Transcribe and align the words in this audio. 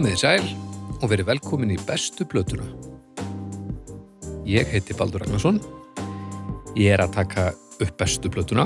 Komið 0.00 0.14
í 0.16 0.20
sæl 0.22 0.44
og 1.04 1.10
verið 1.10 1.26
velkomin 1.28 1.72
í 1.74 1.82
bestu 1.84 2.24
blötuna. 2.24 2.64
Ég 4.48 4.70
heiti 4.72 4.94
Baldur 4.96 5.20
Ragnarsson. 5.20 5.58
Ég 6.72 6.94
er 6.94 7.02
að 7.04 7.18
taka 7.18 7.44
upp 7.52 7.90
bestu 8.00 8.30
blötuna. 8.32 8.64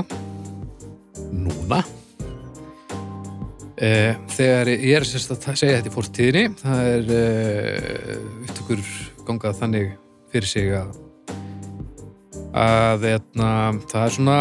Núna. 1.34 1.80
Eh, 3.82 4.14
þegar 4.36 4.70
ég 4.76 4.94
er 5.00 5.08
sérst 5.10 5.34
að 5.34 5.58
segja 5.58 5.80
þetta 5.80 5.90
í 5.90 5.96
fórstíðinni, 5.96 6.44
það 6.62 6.92
er 6.92 7.12
eh, 7.18 8.14
upptökur 8.44 8.86
gangað 9.26 9.58
þannig 9.64 9.90
fyrir 10.30 10.52
sig 10.52 10.70
að 10.84 10.94
að 12.62 13.10
etna, 13.10 13.50
það 13.90 14.06
er 14.06 14.18
svona 14.20 14.38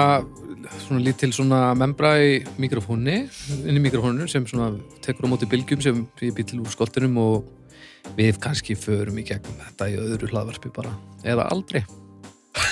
svona 0.83 1.01
lítil 1.03 1.31
svona 1.35 1.59
membra 1.77 2.13
í 2.21 2.37
mikrofónni, 2.61 3.23
inn 3.63 3.79
í 3.79 3.83
mikrofóninu 3.83 4.27
sem 4.31 4.45
svona 4.49 4.71
tekur 5.03 5.27
á 5.27 5.31
móti 5.31 5.49
bylgjum 5.49 5.81
sem 5.83 6.03
ég 6.23 6.35
býr 6.35 6.47
til 6.49 6.61
úr 6.63 6.71
skoltinum 6.71 7.17
og 7.21 8.13
við 8.17 8.39
kannski 8.43 8.77
förum 8.79 9.19
í 9.21 9.25
gegnum 9.27 9.59
þetta 9.61 9.89
í 9.91 9.97
öðru 9.99 10.31
hlaðvarpi 10.31 10.71
bara, 10.75 10.93
eða 11.23 11.47
aldrei. 11.53 11.83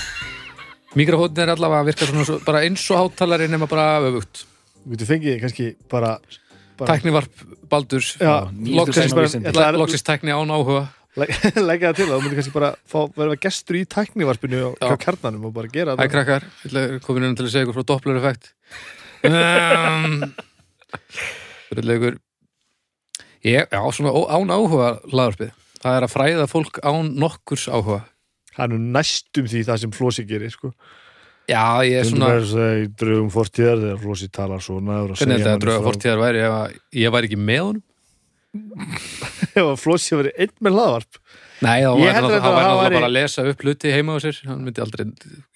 Mikrofónin 0.99 1.43
er 1.45 1.53
allavega 1.55 1.85
að 1.85 1.91
virka 1.91 2.09
svona 2.09 2.27
svo, 2.27 2.39
bara 2.45 2.63
eins 2.67 2.85
og 2.91 3.01
háttalari 3.01 3.49
nema 3.51 3.70
bara 3.71 3.99
öfugt. 4.09 4.45
Þú 4.87 5.07
fengið 5.07 5.37
kannski 5.43 5.70
bara, 5.91 6.15
bara 6.79 6.95
tæknivarp 6.95 7.45
Baldurs. 7.71 8.15
Loksins 8.20 10.03
tækni 10.07 10.33
án 10.35 10.51
áhuga 10.51 10.89
leggja 11.70 11.91
það 11.91 11.98
til 11.98 12.05
það, 12.07 12.13
þú 12.13 12.21
myndir 12.23 12.37
kannski 12.40 12.55
bara 12.55 12.71
fá, 12.87 12.99
vera 13.17 13.37
gestur 13.43 13.79
í 13.81 13.84
tæknivarpinu 13.91 14.62
og 14.70 14.77
Já. 14.79 14.85
hjá 14.87 15.01
kjarnanum 15.05 15.49
og 15.49 15.55
bara 15.57 15.71
gera 15.73 15.95
Hæ 15.99 16.05
krakkar, 16.13 16.45
ég 16.63 16.70
ætla 16.70 16.84
að 16.87 16.99
koma 17.04 17.23
inn 17.27 17.35
til 17.35 17.48
að 17.48 17.54
segja 17.54 17.67
ykkur 17.67 17.79
frá 17.79 17.87
Doppler 17.91 18.20
effekt 18.21 18.51
um, 19.27 20.21
Fyrirlegur 21.67 22.20
Ég, 23.41 23.65
já, 23.65 23.82
svona 23.91 24.13
án 24.13 24.54
áhuga 24.54 24.93
hlaðarpið 25.09 25.51
Það 25.82 25.98
er 25.98 26.05
að 26.05 26.13
fræða 26.13 26.48
fólk 26.49 26.79
án 26.85 27.13
nokkurs 27.20 27.67
áhuga 27.67 28.04
Það 28.51 28.65
er 28.65 28.73
nú 28.73 28.82
næstum 28.95 29.48
því 29.49 29.62
það 29.67 29.79
sem 29.84 29.93
Flósi 29.95 30.26
gerir 30.27 30.51
sko. 30.51 30.73
Já, 31.49 31.82
ég 31.87 32.01
er 32.01 32.07
svona 32.07 32.34
er 32.35 32.43
það 32.48 32.73
í 32.82 32.89
draugum 32.99 33.29
fortíðar 33.34 33.79
þegar 33.79 34.01
Flósi 34.04 34.27
talar 34.32 34.63
svona 34.63 34.99
Hvernig 35.09 35.35
er 35.35 35.41
þetta 35.41 35.54
að 35.55 35.63
drauga 35.63 35.85
fortíðar 35.87 36.21
væri 36.21 36.43
ef 36.45 36.76
ég 37.01 37.15
væri 37.15 37.29
ekki 37.32 37.39
með 37.39 37.63
honum? 37.65 37.85
Ef 38.52 39.80
Flósi 39.80 40.18
verið 40.20 40.34
einn 40.44 40.52
með 40.66 40.76
hlaðvarp. 40.76 41.20
Nei, 41.62 41.77
þá 41.85 41.91
væri 41.96 42.13
hann 42.16 42.26
að 42.27 42.96
bara 42.96 43.07
að 43.07 43.13
lesa 43.16 43.46
upp 43.48 43.63
hluti 43.63 43.91
heima 43.94 44.16
á 44.16 44.24
sér. 44.24 44.40
Hann 44.49 44.63
myndi 44.66 44.82
aldrei 44.84 45.05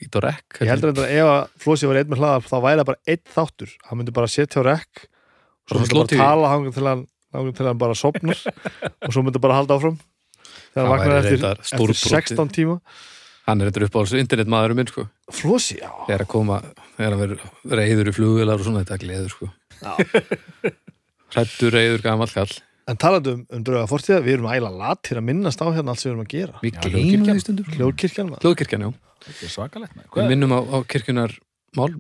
ít 0.06 0.16
á 0.16 0.20
rekk 0.24 0.60
Ég 0.62 0.70
heldur. 0.72 0.94
að 0.94 1.10
ef 1.12 1.30
að 1.32 1.42
Flósi 1.64 1.90
verið 1.90 2.06
einn 2.06 2.14
með 2.14 2.22
hlaðvarp 2.22 2.48
þá 2.52 2.56
væri 2.66 2.80
það 2.82 2.90
bara 2.92 3.02
einn 3.16 3.24
þáttur. 3.36 3.74
Hann 3.90 4.00
myndi 4.00 4.16
bara 4.16 4.32
setja 4.32 4.64
á 4.64 4.68
rekk 4.70 5.04
og 5.06 5.74
svo 5.74 5.76
Bara 5.76 5.82
myndi 5.82 6.20
bara 6.20 6.30
tala 6.30 6.52
hangum 6.54 6.76
til 6.76 6.86
hann, 6.88 7.04
hangum 7.36 7.58
til 7.58 7.68
hann 7.68 7.82
bara 7.82 7.98
sopnar 8.00 8.44
og 8.46 9.12
svo 9.16 9.26
myndi 9.26 9.42
bara 9.44 9.58
halda 9.60 9.80
áfram. 9.80 9.98
Þegar 10.76 10.86
hann 10.86 10.94
vaknar 10.94 11.20
eftir, 11.20 11.40
eftir 11.42 11.70
stórbrotið. 11.72 12.16
16 12.16 12.54
tíma. 12.60 12.78
Hann 13.46 13.62
er 13.62 13.70
eitthvað 13.70 13.88
upp 13.90 13.98
á 13.98 14.02
þessu 14.06 14.22
internetmaðurum 14.24 14.80
minn 14.80 14.88
sko. 14.90 15.04
Flósi, 15.36 15.76
já. 15.82 15.90
Þegar 16.08 16.24
að 16.26 16.30
koma, 16.32 16.62
þegar 16.96 17.16
að 17.18 17.22
vera 17.26 17.80
reyður 17.82 18.10
í 18.10 18.14
flugvilar 18.16 18.62
og 18.62 18.66
svona 18.66 18.82
þetta 18.86 18.96
er 18.96 19.04
gleður 19.04 19.36
sko. 19.36 19.50
Hrættur 21.36 21.76
reyður 21.76 22.02
gamall 22.06 22.32
kall 22.34 22.56
En 22.86 23.00
talandi 23.02 23.32
um, 23.34 23.46
um 23.50 23.64
drauga 23.66 23.88
fortíða, 23.90 24.22
við 24.22 24.38
erum 24.38 24.52
æla 24.52 24.70
latir 24.70 25.18
að 25.18 25.26
minnast 25.32 25.62
á 25.62 25.68
hérna 25.74 25.96
allt 25.96 26.04
sem 26.04 26.12
við 26.12 26.14
erum 26.14 26.26
að 26.26 26.34
gera. 26.36 26.60
Við 26.62 26.76
Já, 26.76 26.82
gleymum 26.86 27.30
því 27.32 27.42
stundum 27.42 27.72
Hljóðkirkjan. 27.78 28.34
Hljóðkirkjan, 28.44 28.86
já 28.86 28.92
Þetta 29.26 29.46
er 29.48 29.54
svakalegt. 29.56 30.04
Við 30.14 30.28
minnum 30.30 30.54
á, 30.54 30.60
á 30.62 30.78
kirkjunar 30.86 31.34
mál 31.78 31.96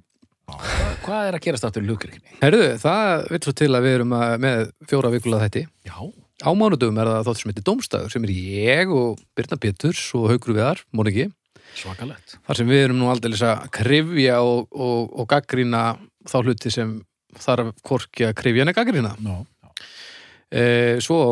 hvað, 0.45 0.91
hvað 1.05 1.29
er 1.29 1.37
að 1.37 1.45
gerast 1.47 1.65
aftur 1.65 1.85
í 1.85 1.89
ljúkirkni? 1.89 2.35
Herðu, 2.43 2.67
það 2.81 3.25
vil 3.31 3.39
svo 3.47 3.53
til 3.57 3.71
að 3.71 3.87
við 3.87 3.97
erum 3.99 4.13
að, 4.17 4.35
með 4.45 4.61
fjóra 4.91 5.11
vikulega 5.13 5.47
þætti 5.47 5.63
Já, 5.87 5.97
Á 6.45 6.49
mánudum 6.51 6.99
er 6.99 7.09
það 7.09 7.25
þótt 7.29 7.41
sem 7.41 7.51
heitir 7.51 7.65
Dómstæður 7.69 8.13
sem 8.13 8.27
er 8.27 8.35
ég 8.35 8.93
og 8.93 9.23
Birna 9.37 9.57
Péturs 9.63 10.03
og 10.19 10.27
Haukur 10.33 10.53
Viðar, 10.53 10.83
Móniki 10.95 11.29
svakalegt. 11.75 12.37
þar 12.45 12.59
sem 12.59 12.69
við 12.69 12.83
erum 12.85 12.99
nú 13.01 13.09
aldrei 13.11 13.35
að 13.39 13.65
krifja 13.73 14.37
og, 14.43 14.67
og, 14.71 15.15
og 15.15 15.29
gaggrína 15.31 15.83
þá 16.27 16.37
hluti 16.43 16.71
sem 16.71 16.93
þarf 17.41 17.73
hvorki 17.87 18.27
að 18.27 18.35
krifja 18.39 18.65
en 18.65 18.71
að 18.71 18.77
gaggrína 18.81 19.15
já. 19.17 19.35
E, 20.51 20.63
Svo 21.03 21.19
á 21.25 21.31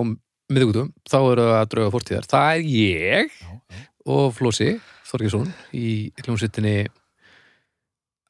miðgutum 0.53 0.91
þá 1.09 1.19
eru 1.19 1.45
það 1.49 1.59
að 1.59 1.69
drauga 1.73 1.93
fórtíðar 1.93 2.27
Það 2.31 2.49
er 2.55 2.65
ég 2.73 3.37
já, 3.37 3.53
já. 3.53 3.85
og 4.15 4.27
Flósi 4.37 4.73
Þorgesson 5.09 5.49
í 5.77 5.87
hljómsveitinni 6.23 6.77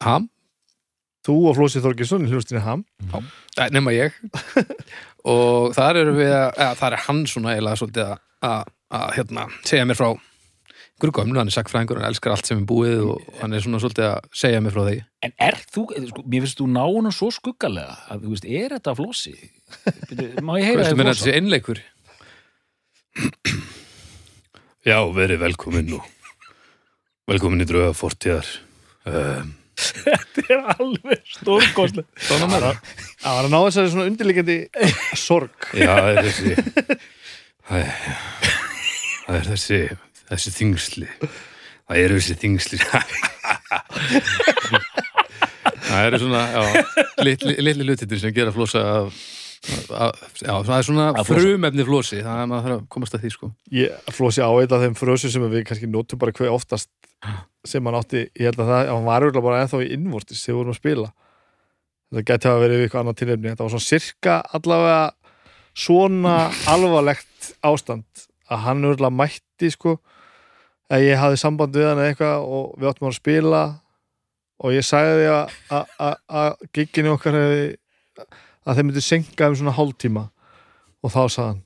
Ham 0.04 0.30
Þú 1.24 1.38
og 1.48 1.56
Flósi 1.56 1.80
Þorgesson 1.80 2.26
í 2.26 2.32
hljóðstinni 2.32 2.62
Ham. 2.66 2.82
Nei, 3.56 3.68
nema 3.72 3.94
ég 3.96 4.16
og 5.32 5.72
þar 5.76 6.02
eru 6.02 6.16
við 6.18 6.34
að, 6.36 6.50
eða, 6.58 6.74
þar 6.82 6.96
er 6.98 7.04
hann 7.06 7.22
svona 7.32 7.54
eiginlega 7.54 7.80
svolítið 7.80 8.10
að, 8.10 8.18
að, 8.50 8.72
að 9.00 9.06
hérna, 9.18 9.46
segja 9.64 9.86
mér 9.88 10.00
frá 10.00 10.10
einhverju 11.03 11.16
gömlu, 11.19 11.40
hann 11.40 11.50
er 11.52 11.56
sagfræðingur, 11.56 12.00
hann 12.00 12.09
elskar 12.09 12.34
allt 12.34 12.47
sem 12.47 12.62
er 12.62 12.68
búið 12.68 13.02
og 13.12 13.40
hann 13.41 13.53
er 13.53 13.64
svona 13.64 13.80
svolítið 13.81 14.06
að 14.08 14.28
segja 14.40 14.62
mér 14.64 14.75
frá 14.75 14.84
því 14.88 14.97
En 15.28 15.34
er 15.47 15.58
þú, 15.68 15.84
sko, 16.09 16.24
mér 16.31 16.46
finnst 16.46 16.59
þú 16.62 16.68
ná 16.72 16.84
honum 16.84 17.16
svo 17.16 17.30
skuggalega 17.34 17.97
að 18.14 18.24
þú 18.24 18.34
veist, 18.34 18.47
er 18.47 18.75
þetta 18.78 18.96
flossi? 19.00 19.34
Má 20.44 20.53
ég 20.62 20.69
heyra 20.69 20.86
flossa? 20.88 21.09
þessi 21.12 21.36
einleikur 21.36 21.84
Já, 24.84 24.97
verið 25.16 25.44
velkomin 25.44 25.92
og 25.97 26.08
velkomin 27.31 27.63
í 27.63 27.68
drauga 27.68 27.92
fortíðar 27.97 28.47
um, 29.08 29.52
Þetta 29.74 30.44
er 30.53 30.59
alveg 30.75 31.22
stórkoslega. 31.34 32.06
Það 32.22 32.44
Það 32.53 33.38
var 33.38 33.47
að 33.47 33.50
ná 33.50 33.58
þessari 33.58 33.92
svona 33.94 34.06
undirliggjandi 34.12 34.58
sorg. 35.18 35.69
Já, 35.74 35.90
það 35.97 36.09
er 36.12 36.28
þessi 36.28 36.53
það 37.63 37.80
er, 37.80 37.94
það 39.24 39.40
er 39.40 39.50
þessi 39.50 39.80
þessi 40.32 40.54
þingsli 40.58 41.08
það 41.20 42.02
eru 42.04 42.20
þessi 42.20 42.40
þingsli 42.44 42.80
það 45.84 46.08
eru 46.08 46.20
svona 46.24 46.44
litli, 47.24 47.56
litli 47.60 47.88
lutitir 47.88 48.22
sem 48.22 48.36
gera 48.36 48.54
flosa 48.56 48.84
af, 49.04 49.24
af, 49.94 50.24
já, 50.42 50.54
það 50.54 50.76
er 50.78 50.88
svona 50.90 51.08
frumefni 51.28 51.88
flosi 51.88 52.22
það 52.24 52.44
er 52.44 52.52
maður 52.52 52.76
að 52.78 52.86
komast 52.96 53.16
að 53.18 53.26
því 53.26 53.34
sko 53.38 53.52
Ég, 53.74 53.98
Flósi 54.16 54.44
á 54.44 54.50
eitt 54.52 54.74
af 54.76 54.84
þeim 54.84 54.98
frösum 55.00 55.34
sem 55.34 55.50
við 55.52 55.66
kannski 55.70 55.90
notum 55.92 56.22
bara 56.22 56.36
hver 56.36 56.54
oftast 56.54 56.92
sem 57.64 57.86
hann 57.88 57.96
átti, 57.96 58.26
ég 58.36 58.50
held 58.50 58.60
að 58.60 58.72
það, 58.74 58.90
hann 58.92 59.06
var 59.08 59.24
auðvitað 59.24 59.46
bara 59.46 59.60
ennþá 59.64 59.80
í 59.86 59.92
innvortis 59.96 60.42
þegar 60.44 60.54
við 60.54 60.60
vorum 60.60 60.74
að 60.74 60.80
spila. 60.82 61.12
Það 62.14 62.26
gæti 62.30 62.50
hafa 62.50 62.62
verið 62.64 62.76
við 62.76 62.84
eitthvað 62.88 63.04
annað 63.04 63.20
tilnefni. 63.22 63.52
Þetta 63.54 63.64
var 63.64 63.74
svona 63.74 63.86
sirka 63.88 64.34
allavega 64.60 64.98
svona 65.86 66.34
alvarlegt 66.74 67.48
ástand 67.66 68.26
að 68.52 68.66
hann 68.66 68.84
auðvitað 68.84 69.16
mætti 69.22 69.72
sko 69.74 69.96
að 70.94 71.06
ég 71.08 71.18
hafði 71.22 71.40
samband 71.42 71.76
við 71.78 71.88
hann 71.90 72.02
eða 72.04 72.12
eitthvað 72.14 72.48
og 72.58 72.74
við 72.80 72.90
áttum 72.92 73.09
að 73.09 73.18
spila 73.18 73.62
og 74.64 74.76
ég 74.76 74.86
sagði 74.86 75.16
því 75.20 75.30
að- 75.80 75.94
að- 76.40 76.68
gigginu 76.78 77.14
okkar 77.16 77.38
hefði 77.40 77.66
að 78.64 78.78
þeim 78.78 78.88
myndi 78.92 79.04
senka 79.04 79.50
um 79.50 79.56
svona 79.59 79.74
hálftíma 79.78 80.24
og 81.04 81.12
þá 81.12 81.22
sagði 81.34 81.50
hann 81.50 81.62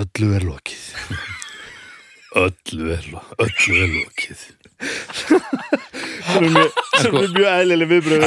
öllu 0.00 0.28
er 0.38 0.44
lokið. 0.46 0.84
Öllu 2.40 2.92
er, 2.94 3.06
lo- 3.10 3.24
öllu 3.42 3.74
er 3.82 3.88
lokið 3.90 4.42
sem 6.34 6.46
er 6.46 6.52
mjög, 6.54 6.78
er 7.00 7.32
mjög 7.34 7.48
eðlileg 7.52 7.90
viðbröð 7.90 8.24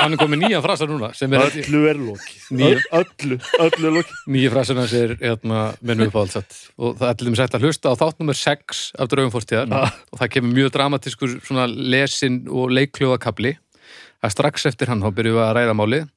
hann 0.00 0.16
er 0.16 0.20
komið 0.20 0.40
nýja 0.44 0.60
frasa 0.64 0.88
núna 0.90 1.10
er 1.14 1.44
öllu 1.44 1.80
er. 1.90 2.00
Öll- 2.04 2.84
öllu, 3.00 3.38
öllu 3.66 3.88
er 3.90 3.96
lokið. 3.98 4.20
Nýja 4.36 4.52
frasan 4.54 4.80
hans 4.82 4.94
er 4.98 5.16
hérna, 5.20 5.64
minn 5.82 6.04
uppáhaldsatt 6.08 6.58
og 6.78 6.96
það 7.00 7.08
er 7.10 7.18
til 7.20 7.28
dæmis 7.30 7.42
hægt 7.44 7.58
að 7.58 7.66
hlusta 7.68 7.92
á 7.92 7.94
þátt 8.04 8.22
nummer 8.22 8.38
6 8.40 8.84
af 8.98 9.10
draugum 9.12 9.34
fórstíðar 9.34 9.68
Ja. 9.74 9.90
og 10.12 10.22
það 10.22 10.32
kemur 10.36 10.56
mjög 10.60 10.72
dramatískur 10.78 11.36
svona 11.44 11.66
lesin 11.70 12.42
og 12.48 12.72
leikljóðakabli 12.74 13.56
það 13.58 14.30
er 14.30 14.34
strax 14.38 14.66
eftir 14.70 14.88
hann, 14.92 15.02
þá 15.04 15.10
byrjum 15.14 15.36
við 15.40 15.44
að 15.48 15.54
ræða 15.58 15.76
málið. 15.76 16.08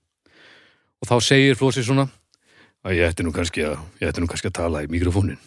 Og 0.97 1.09
þá 1.11 1.15
segir 1.21 1.57
Flósi 1.59 1.83
svona 1.85 2.07
að 2.87 2.95
ég 2.97 3.11
ætti 3.11 3.25
nú 3.25 3.33
kannski 3.35 3.65
að 3.67 3.77
ég 4.01 4.09
ætti 4.11 4.23
nú 4.23 4.29
kannski 4.31 4.49
að 4.51 4.57
tala 4.61 4.83
í 4.85 4.89
mikrofónin 4.91 5.37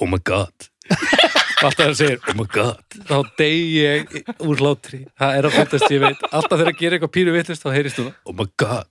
oh 0.00 0.08
my 0.10 0.18
god 0.24 0.68
alltaf 1.68 1.86
það 1.86 1.94
segir 2.00 2.18
oh 2.30 2.36
my 2.38 2.46
god. 2.54 2.98
Þá 3.10 3.16
degi 3.40 3.64
ég 3.76 4.18
úr 4.46 4.62
hlátri. 4.62 5.00
Það 5.20 5.38
er 5.38 5.48
að 5.48 5.56
fættast 5.58 5.94
ég 5.94 6.04
veit. 6.04 6.26
Alltaf 6.30 6.56
þegar 6.56 6.72
að 6.72 6.80
gera 6.82 6.98
eitthvað 6.98 7.14
píru 7.16 7.34
vitlist 7.36 7.64
þá 7.64 7.70
heyrist 7.76 8.00
þú 8.00 8.06
oh 8.10 8.36
my 8.40 8.46
god. 8.60 8.90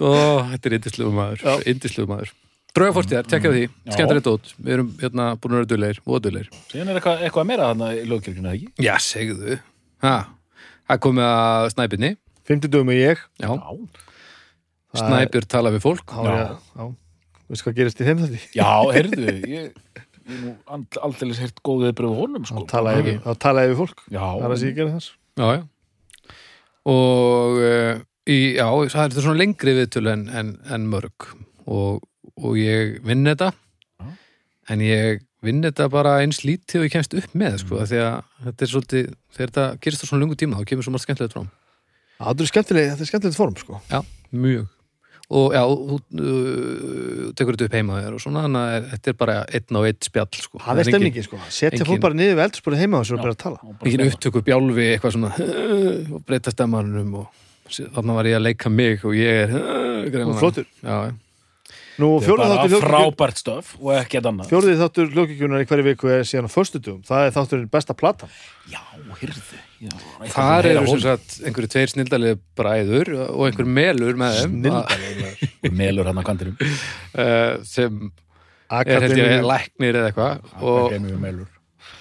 Og 0.00 0.52
þetta 0.54 0.70
er 0.70 0.76
indislegu 0.78 1.12
maður 1.14 1.66
indislegu 1.68 2.10
maður. 2.10 2.34
Draugafórstíðar, 2.70 3.26
tekja 3.26 3.50
því, 3.50 3.64
skemmtilegt 3.90 4.26
dót 4.28 4.52
Við 4.62 4.74
erum 4.76 4.90
hérna 5.00 5.24
búin 5.42 5.56
að 5.56 5.58
vera 5.58 5.68
duðleir 5.72 5.96
og 6.06 6.20
duðleir 6.22 6.50
Síðan 6.70 6.92
er 6.92 7.00
eitthvað, 7.00 7.24
eitthvað 7.26 7.48
meira 7.48 7.64
þarna 7.72 7.88
í 7.96 8.04
ljúkirkni, 8.06 8.44
eða 8.44 8.52
ekki? 8.54 8.68
Já, 8.86 8.92
segðu. 9.02 9.56
Ha, 10.06 10.12
Það 10.90 11.00
komið 11.06 11.26
að 11.26 11.66
snæpinni 11.74 12.08
50 12.50 12.72
dögum 12.72 12.88
er 12.90 12.98
ég. 12.98 13.20
Já, 13.38 13.50
snæpjur 14.98 15.46
tala 15.46 15.70
við 15.70 15.84
fólk. 15.84 16.14
Já, 16.26 16.30
já, 16.34 16.46
já. 16.80 16.86
Veistu 17.50 17.66
hvað 17.66 17.76
gerist 17.76 18.00
í 18.02 18.06
þeim 18.08 18.22
þetta? 18.24 18.40
Já, 18.58 18.70
heyrðu, 18.96 19.34
ég, 19.50 20.00
ég 20.34 20.42
nú 20.44 20.52
ald- 20.76 21.00
aldeilis 21.06 21.40
heyrt 21.42 21.62
góðið 21.66 21.96
bröðu 22.00 22.18
honum, 22.20 22.46
sko. 22.48 22.64
Þá 22.66 23.32
talaði 23.42 23.72
við 23.72 23.80
fólk. 23.82 24.04
Já, 24.08 24.22
Það 24.24 24.46
er 24.46 24.54
að 24.56 24.64
gerði 24.78 24.94
þess. 24.96 25.12
Já, 25.40 25.48
já. 25.56 25.62
Og 26.90 27.58
uh, 27.60 28.02
í, 28.26 28.38
já, 28.56 28.66
það 28.66 29.02
er 29.02 29.10
þetta 29.10 29.24
svona 29.26 29.40
lengri 29.42 29.76
viðtölu 29.78 30.12
en, 30.14 30.28
en, 30.40 30.52
en 30.76 30.86
mörg. 30.92 31.28
Og, 31.66 32.00
og 32.40 32.56
ég 32.60 32.96
vinn 33.06 33.26
þetta. 33.28 33.52
Já. 34.00 34.10
en 34.70 34.84
ég 34.86 35.22
vinn 35.44 35.62
þetta 35.64 35.88
bara 35.92 36.18
eins 36.24 36.42
lítið 36.44 36.82
og 36.82 36.88
ég 36.88 36.92
kemst 36.94 37.16
upp 37.16 37.32
með 37.38 37.62
sko, 37.62 37.78
mm. 37.78 37.88
því 37.90 38.02
að 38.04 38.18
þetta 38.46 38.66
er 38.66 38.72
svolítið 38.74 39.06
þegar 39.36 39.52
þetta 39.54 39.64
gerist 39.84 40.04
á 40.04 40.06
svona 40.08 40.24
lungu 40.24 40.36
tíma 40.40 40.58
þá 40.60 40.68
kemur 40.68 40.86
svo 40.86 40.92
margt 40.94 41.06
skemmtilegt 41.06 41.36
fram. 41.36 41.48
Er 42.20 42.36
þetta 42.36 42.92
er 42.92 43.08
skemmtilegt 43.08 43.38
form 43.38 43.56
sko. 43.56 43.80
Já, 43.88 44.02
mjög 44.36 44.68
og 45.30 45.52
já, 45.54 45.60
þú 45.62 45.96
uh, 45.96 47.26
tekur 47.38 47.54
þetta 47.54 47.68
upp 47.68 47.76
heima 47.78 48.00
þér 48.02 48.16
og 48.16 48.22
svona, 48.24 48.42
þannig 48.48 48.64
að 48.74 48.88
þetta 48.94 49.12
er 49.12 49.16
bara 49.20 49.36
einn 49.46 49.78
á 49.78 49.80
einn 49.86 50.00
spjall 50.06 50.40
sko. 50.42 50.62
Það 50.64 50.82
er 50.82 50.90
stemningi 50.90 51.24
sko, 51.26 51.38
setja 51.54 51.86
fólk 51.86 52.02
bara 52.02 52.18
niður 52.18 52.34
við 52.40 52.44
eldursporið 52.48 52.82
heima 52.82 53.00
og 53.00 53.06
svo 53.06 53.18
Já. 53.18 53.22
bara 53.22 53.36
að 53.36 53.40
tala 53.44 53.62
Og 53.70 53.86
engin 53.86 54.04
upptöku 54.08 54.42
bjálfi 54.50 54.88
eitthvað 54.96 55.16
svona 55.16 55.32
og 56.16 56.26
breyta 56.26 56.54
stemmanum 56.54 57.14
og 57.22 57.40
þannig 57.70 58.18
var 58.18 58.30
ég 58.32 58.38
að 58.40 58.46
leika 58.48 58.74
mig 58.74 59.06
og 59.06 59.14
ég 59.18 59.44
er 59.44 59.56
Þú 60.10 60.22
er 60.24 60.38
flottur. 60.42 60.70
já. 60.82 60.98
Nú, 62.00 62.14
Þetta 62.24 62.46
er 62.48 62.54
bara 62.56 62.78
frábært 62.80 63.40
stöf 63.42 63.74
og 63.78 63.90
ekkert 63.98 64.26
annað 64.30 64.50
Fjórið 64.50 64.78
þáttur 64.80 65.10
hljókikjunar 65.14 65.62
í 65.62 65.66
hverju 65.68 65.84
viku 65.92 66.10
er 66.10 66.22
síðan 66.26 66.48
á 66.48 66.50
föstudum 66.50 67.02
Það 67.06 67.26
er 67.26 67.34
þátturinn 67.36 67.70
besta 67.70 67.94
platan 67.94 68.32
Já, 68.72 68.80
hyrðu 69.20 69.60
þar 70.34 70.66
eru 70.68 70.86
sem 70.90 71.00
sagt 71.04 71.36
einhverju 71.48 71.70
tveir 71.72 71.92
snildalið 71.94 72.40
bræður 72.58 73.10
og 73.30 73.44
einhver 73.48 73.68
melur 73.78 74.18
með 74.20 74.40
þeim. 74.42 74.56
Snildalega 74.58 75.30
Og 75.70 75.76
melur 75.78 76.10
hann 76.10 76.20
á 76.20 76.24
kantinum. 76.26 76.56
Uh, 77.14 77.60
sem 77.68 78.10
er 78.70 79.04
held 79.06 79.16
ég 79.18 79.46
læknir 79.48 79.98
eða 80.00 80.10
eitthvað 80.10 80.50
og, 80.60 80.92
og 80.94 81.22
melur. 81.22 81.48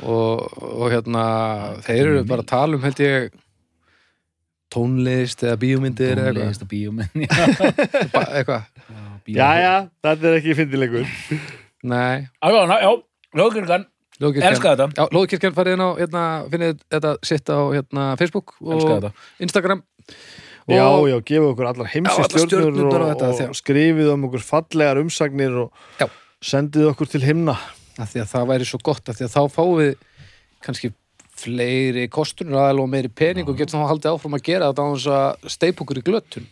og, 0.04 0.44
og 0.60 0.88
hérna 0.94 1.24
þeir 1.88 2.02
eru 2.12 2.26
bara 2.30 2.44
að 2.46 2.52
tala 2.52 2.78
um 2.80 2.84
held 2.86 3.00
ég 3.04 3.30
tónlist 4.70 5.42
eða 5.48 5.58
bíómyndir 5.64 6.20
eða 6.20 6.30
eitthvað. 6.30 6.44
Tónlist 6.44 6.66
og 6.66 6.70
bíóminn 6.74 7.24
Ba- 8.14 8.28
eitthvað, 8.38 8.68
Jæja, 9.30 9.74
þetta 10.06 10.30
er 10.30 10.38
ekki 10.40 10.56
fyndilegur 10.58 11.08
nei. 11.90 12.28
Já, 12.44 12.50
já, 12.54 12.76
já, 12.84 12.92
lögurkan 14.20 14.44
Lóðkirkjan 14.46 14.52
Elska 14.52 14.76
þetta, 14.76 14.88
Já, 15.00 15.06
Lóðkirkjan 15.16 15.56
farið 15.58 15.76
inn 15.78 15.84
á, 15.86 15.90
hérna, 16.00 16.24
finnið 16.52 16.84
þetta 16.92 17.12
sitt 17.30 17.50
á 17.52 17.60
hérna, 17.74 18.06
Facebook 18.20 18.54
og 18.62 19.10
Instagram. 19.40 19.84
Já, 20.70 20.84
og, 20.86 21.08
já, 21.10 21.18
gefa 21.26 21.50
okkur 21.54 21.66
allar 21.72 21.88
Já, 21.88 21.94
heimsi 21.96 22.14
allar 22.20 22.30
stjörnur 22.30 22.50
stjörnurnar 22.50 23.00
og, 23.00 23.06
og 23.08 23.12
þetta, 23.14 23.30
og, 23.32 23.38
þegar- 23.40 23.58
skrifið 23.58 24.12
um 24.14 24.26
okkur 24.30 24.44
fallegar 24.46 25.00
umsagnir 25.02 25.56
og 25.64 25.72
Já. 25.98 26.08
sendið 26.46 26.92
okkur 26.92 27.10
til 27.16 27.24
himna. 27.26 27.56
Að 28.00 28.12
því 28.14 28.22
að 28.24 28.30
það 28.34 28.50
væri 28.54 28.68
svo 28.70 28.80
gott 28.84 29.10
að 29.10 29.18
því 29.18 29.26
að 29.26 29.34
þá 29.34 29.42
fáum 29.56 29.74
við 29.80 29.96
kannski 30.64 30.92
fleiri 31.40 32.06
kostunur 32.12 32.60
aðal 32.60 32.84
og 32.84 32.90
meiri 32.92 33.10
pening 33.10 33.48
og 33.50 33.58
getum 33.60 33.80
þá 33.82 33.90
haldið 33.94 34.12
áfram 34.14 34.36
að 34.38 34.46
gera 34.46 34.70
þetta 34.70 34.84
á 34.84 34.90
þess 34.94 35.10
að 35.16 35.52
steipa 35.56 35.84
okkur 35.86 36.00
í 36.02 36.06
glöttun 36.10 36.48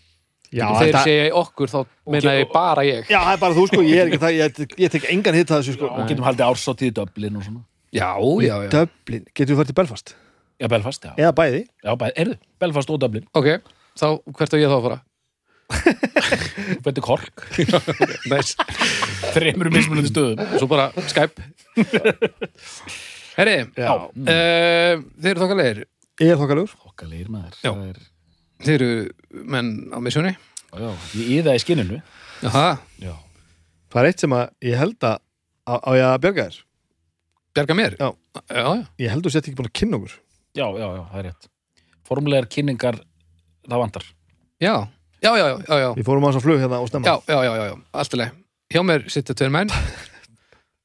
Já, 0.54 0.66
þeir 0.78 0.88
þetta, 0.88 1.02
segja 1.04 1.32
okkur 1.42 1.72
þá 1.74 1.78
meina 2.14 2.34
ég 2.38 2.52
bara 2.54 2.84
ég. 2.88 3.02
Já, 3.12 3.18
það 3.20 3.34
er 3.34 3.42
bara 3.42 3.58
þú 3.58 3.66
sko, 3.72 3.82
ég 3.84 4.00
er 4.04 4.08
ekki 4.12 4.22
það 4.22 4.38
ég, 4.38 4.62
ég 4.86 4.94
tek 4.94 5.08
engan 5.12 5.36
hitt 5.36 5.52
að 5.52 5.60
þessu 5.64 5.76
sko. 5.76 5.90
Og 5.92 6.08
getum 6.08 6.28
haldið 6.28 6.46
ársáttíð 6.48 6.88
í 6.92 6.94
Dublin 7.02 7.36
og 7.42 7.44
svona. 7.48 7.66
Já, 7.98 8.10
já, 8.46 8.56
já, 8.64 8.70
Dublin, 8.78 9.26
getum 9.36 9.52
við 9.54 9.60
farið 9.62 9.72
til 9.74 9.78
Belfast? 9.82 10.16
Já, 10.58 10.68
Belfast, 10.72 11.04
já. 11.04 11.12
Eða 11.20 11.34
bæði? 11.38 11.60
Já, 11.84 11.92
bæ- 12.00 12.14
heyrðu, 12.16 12.38
Belfast 12.64 12.90
og 12.96 13.02
Dublin. 13.04 13.28
Ok 13.38 13.50
þá, 13.98 14.08
hvert 14.38 14.54
á 14.54 14.58
ég 14.62 14.72
þá 14.72 14.78
að 14.78 14.88
fara? 14.88 15.00
Þetta 15.68 16.94
er 16.94 17.04
kork 17.04 17.42
Næs, 18.32 18.54
Þreymur 19.36 19.68
mismunandi 19.74 20.12
stöðum. 20.14 20.40
Svo 20.62 20.68
bara 20.72 20.86
Skype. 21.12 21.44
Herri, 23.38 23.58
Já, 23.78 23.92
uh, 24.08 25.02
þeir 25.20 25.32
eru 25.34 25.42
þokkalegir. 25.44 25.82
Ég 26.24 26.32
er 26.34 26.40
þokkalugur 26.40 26.72
Okkalegir 26.90 27.28
maður. 27.34 27.58
Já. 27.62 27.70
Það 27.74 27.84
er, 27.92 28.00
þeir 28.66 28.82
eru 28.82 29.44
menn 29.44 29.72
á 29.94 29.98
missjóni 30.04 30.34
já, 30.34 30.90
ég 31.18 31.28
í 31.28 31.42
það 31.46 31.58
í 31.58 31.64
skinninu 31.66 32.02
Jaha, 32.44 32.78
Já 33.02 33.14
Það 33.88 34.02
er 34.02 34.08
eitt 34.10 34.20
sem 34.22 34.34
að 34.36 34.50
ég 34.68 34.78
held 34.78 35.06
að 35.08 35.18
á, 35.66 35.74
á 35.80 35.90
ég 35.96 36.06
að 36.06 36.18
bjarga 36.26 36.48
þér 36.48 36.58
bjarga 37.58 37.78
mér 37.80 37.96
Já. 37.98 38.10
já, 38.52 38.62
já. 38.62 38.86
Ég 39.00 39.14
held 39.14 39.26
þú 39.26 39.32
sett 39.34 39.48
ekki 39.48 39.58
búin 39.58 39.70
að 39.72 39.78
kynna 39.80 39.98
okkur 40.02 40.18
Já, 40.58 40.68
já, 40.68 40.88
já, 40.88 41.04
það 41.12 41.20
er 41.22 41.26
rétt 41.30 41.50
Formulegar 42.08 42.50
kynningar, 42.52 43.00
það 43.68 43.82
vantar 43.84 44.06
Já, 44.62 44.74
já, 45.22 45.32
já, 45.38 45.48
já, 45.68 45.76
já, 45.82 45.90
Við 45.98 46.06
fórum 46.08 46.26
á 46.26 46.30
þess 46.30 46.40
að 46.42 46.46
flug 46.48 46.62
hérna 46.62 46.82
og 46.84 46.92
stemma 46.92 47.08
já, 47.08 47.16
já, 47.28 47.40
já, 47.48 47.54
já, 47.58 47.66
já, 47.72 47.76
allt 48.02 48.14
í 48.14 48.20
leið. 48.22 48.36
Hjá 48.68 48.82
mér 48.84 49.04
sitja 49.12 49.36
tveir 49.38 49.52
menn. 49.54 49.70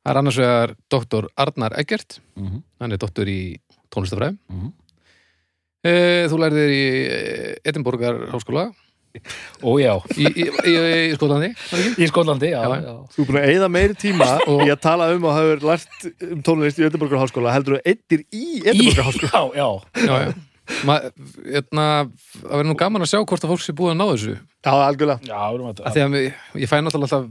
Það 0.03 0.11
er 0.13 0.19
annars 0.21 0.39
vegar 0.39 0.73
doktor 0.91 1.27
Arnar 1.39 1.75
Eggert, 1.79 2.21
mm 2.39 2.47
-hmm. 2.49 2.63
hann 2.83 2.93
er 2.93 3.01
doktor 3.03 3.27
í 3.27 3.59
tónlistafræðum. 3.91 4.39
Mhm. 4.49 4.73
E, 5.83 5.93
þú 6.31 6.39
lærðir 6.39 6.73
í 6.73 6.83
Edinborgar 7.67 8.21
háskóla. 8.31 8.69
Og 9.61 9.77
já, 9.83 9.93
í, 10.17 10.25
í, 10.25 10.45
í, 10.49 10.73
í 11.11 11.17
Skólandi, 11.19 11.51
í 12.01 12.07
Skólandi, 12.09 12.49
já, 12.55 12.63
Já, 12.65 12.77
já. 12.81 12.95
Þú 13.13 13.19
er 13.21 13.27
búin 13.29 13.39
að 13.43 13.51
eyða 13.51 13.69
meiri 13.69 13.97
tíma 14.01 14.29
í 14.65 14.71
að 14.73 14.79
tala 14.87 15.11
um 15.13 15.27
og 15.29 15.35
hafur 15.37 15.67
lært 15.69 16.07
um 16.31 16.41
tónlist 16.47 16.81
í 16.81 16.87
Edinborgar 16.89 17.21
háskóla 17.21 17.53
heldur 17.53 17.77
þú 17.77 17.83
eittir 17.93 18.25
í 18.33 18.63
Edinborgar 18.63 19.11
háskóla. 19.11 19.43
Já, 19.53 19.61
já, 19.61 20.07
Já, 20.07 20.15
já. 20.25 20.33
Ma, 20.87 20.97
etna, 21.59 21.85
það 22.39 22.49
verður 22.55 22.69
nú 22.71 22.79
gaman 22.81 23.05
að 23.05 23.11
sjá 23.13 23.19
hvort 23.21 23.45
að 23.45 23.53
fólk 23.53 23.63
sé 23.67 23.75
búið 23.77 23.93
að 23.93 23.99
ná 23.99 24.05
þessu. 24.15 24.35
Já, 24.63 24.73
algjörlega. 24.79 25.29
Já, 25.29 25.41
að 25.43 25.97
því 25.97 26.05
að 26.07 26.17
ég, 26.23 26.43
ég 26.63 26.71
fæ 26.71 26.77
náttúrulega 26.79 27.09
alltaf 27.11 27.27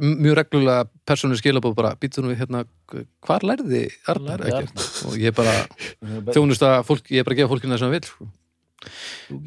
mjög 0.00 0.34
reglulega 0.38 0.86
persónu 1.08 1.36
skilabóð 1.38 1.74
bara 1.78 1.94
býtum 2.00 2.28
við 2.30 2.40
hérna, 2.42 2.64
hvar 3.26 3.44
lærði 3.46 3.84
Arnar 4.10 4.42
Eggert? 4.48 4.82
Og 5.08 5.16
ég 5.20 5.34
bara 5.36 5.54
Þjó 6.00 6.34
þjónust 6.36 6.64
að 6.66 6.76
fólk, 6.88 7.10
ég 7.12 7.22
er 7.22 7.26
bara 7.28 7.36
að 7.36 7.40
gefa 7.42 7.52
fólkina 7.54 7.78
sem 7.80 7.88
það 7.88 7.96
vil 7.96 8.08
sko. 8.10 8.28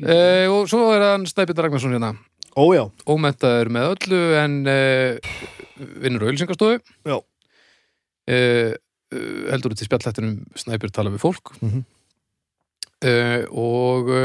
e, 0.06 0.48
og 0.52 0.68
svo 0.72 0.90
er 0.96 1.06
hann 1.12 1.26
Snæbjörn 1.30 1.64
Ragnarsson 1.66 1.96
hérna 1.98 2.14
Ójá, 2.60 2.84
ómentaður 3.08 3.70
með 3.72 3.92
öllu 3.94 4.22
en 4.42 4.56
e, 4.68 4.78
vinnur 6.02 6.26
á 6.26 6.30
ölsingastofu 6.34 6.80
Já. 7.08 7.18
e, 8.28 8.40
heldur 9.54 9.74
út 9.76 9.82
í 9.84 9.88
spjallættinum 9.88 10.40
Snæbjörn 10.60 10.94
tala 10.96 11.14
við 11.14 11.24
fólk 11.24 11.54
Mhm. 11.62 11.86
e, 13.06 13.14
og 13.52 14.10
e, 14.12 14.24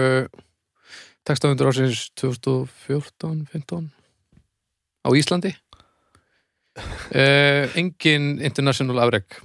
textahundur 1.25 1.71
ásins 1.71 2.09
2014-15 2.21 3.93
á 5.05 5.09
Íslandi 5.13 5.53
e, 7.15 7.25
engin 7.81 8.39
international 8.43 8.99
afreg 9.05 9.39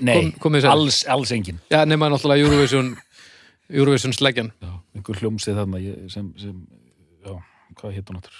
Nei, 0.00 0.30
Kom- 0.38 0.54
alls, 0.54 1.00
alls 1.10 1.32
engin. 1.34 1.56
Já, 1.72 1.80
nema 1.84 2.06
náttúrulega 2.12 2.44
Eurovision 2.46 2.92
Eurovision 3.72 4.12
sleggjan. 4.14 4.52
Einhver 4.94 5.18
hljómsið 5.18 5.56
þarna 5.58 5.80
ég- 5.82 6.04
sem, 6.12 6.28
sem 6.38 6.60
já, 7.24 7.34
hvað 7.80 7.96
hétt 7.96 8.12
hún 8.12 8.20
áttur 8.20 8.36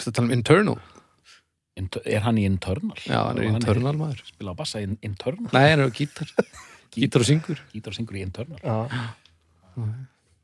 Þetta 0.00 0.12
tala 0.16 0.26
um 0.30 0.32
internal? 0.32 0.78
Inter, 1.76 2.02
er 2.06 2.20
hann 2.24 2.38
í 2.40 2.46
Internal? 2.48 2.96
Já, 3.04 3.20
hann 3.26 3.38
er 3.38 3.50
internal 3.50 3.92
maður. 3.98 4.22
Spila 4.24 4.52
á 4.52 4.56
bassa 4.56 4.80
í 4.80 4.88
Internal. 5.02 5.50
Nei, 5.52 5.66
hann 5.70 5.82
er 5.84 5.90
á 5.90 5.92
gítar. 5.92 6.30
Gítar 6.94 7.20
og 7.22 7.28
syngur. 7.28 7.60
Gítar 7.74 7.92
og 7.92 7.98
syngur 8.00 8.16
í 8.16 8.24
Internal. 8.24 8.58
Já, 8.64 8.78